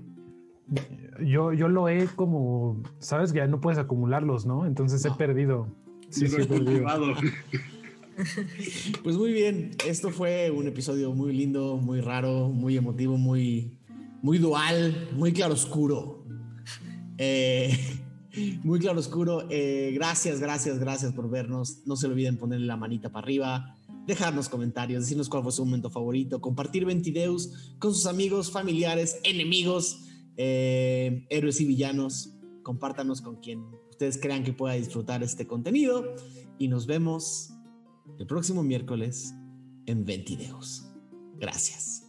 yo, 1.22 1.52
yo 1.52 1.68
lo 1.68 1.90
he 1.90 2.06
como, 2.08 2.82
sabes 3.00 3.34
que 3.34 3.40
ya 3.40 3.48
no 3.48 3.60
puedes 3.60 3.78
acumularlos, 3.78 4.46
¿no? 4.46 4.66
Entonces 4.66 5.04
he 5.04 5.12
perdido. 5.12 5.68
Sí, 6.10 6.28
sí, 6.28 6.38
he 6.40 6.46
perdido. 6.46 6.86
Pues 9.04 9.16
muy 9.16 9.32
bien, 9.32 9.72
esto 9.86 10.10
fue 10.10 10.50
un 10.50 10.66
episodio 10.68 11.14
muy 11.14 11.34
lindo, 11.34 11.78
muy 11.78 12.02
raro, 12.02 12.50
muy 12.50 12.76
emotivo, 12.76 13.16
muy, 13.16 13.78
muy 14.24 14.40
dual, 14.40 15.08
muy 15.14 15.34
claroscuro. 15.34 16.26
Eh, 17.20 17.78
muy 18.64 18.80
claroscuro. 18.80 19.48
Eh, 19.50 19.92
gracias, 19.94 20.40
gracias, 20.40 20.80
gracias 20.80 21.14
por 21.14 21.30
vernos. 21.30 21.80
No 21.86 21.96
se 21.96 22.08
olviden 22.08 22.38
ponerle 22.38 22.66
la 22.66 22.78
manita 22.78 23.12
para 23.12 23.24
arriba, 23.24 23.76
dejarnos 24.06 24.50
comentarios, 24.50 25.04
decirnos 25.04 25.30
cuál 25.30 25.44
fue 25.44 25.52
su 25.52 25.66
momento 25.66 25.90
favorito, 25.90 26.42
compartir 26.42 26.86
Ventideus 26.86 27.76
con 27.80 27.94
sus 27.94 28.06
amigos, 28.06 28.52
familiares, 28.52 29.20
enemigos, 29.24 30.06
eh, 30.38 31.26
héroes 31.30 31.60
y 31.62 31.66
villanos. 31.66 32.34
Compártanos 32.64 33.22
con 33.22 33.38
quien 33.38 33.64
ustedes 33.90 34.18
crean 34.18 34.44
que 34.44 34.54
pueda 34.54 34.76
disfrutar 34.76 35.24
este 35.24 35.48
contenido 35.48 36.16
y 36.60 36.68
nos 36.68 36.86
vemos 36.86 37.52
el 38.20 38.28
próximo 38.28 38.64
miércoles 38.64 39.34
en 39.86 40.06
Ventideos. 40.06 40.86
Gracias. 41.40 42.07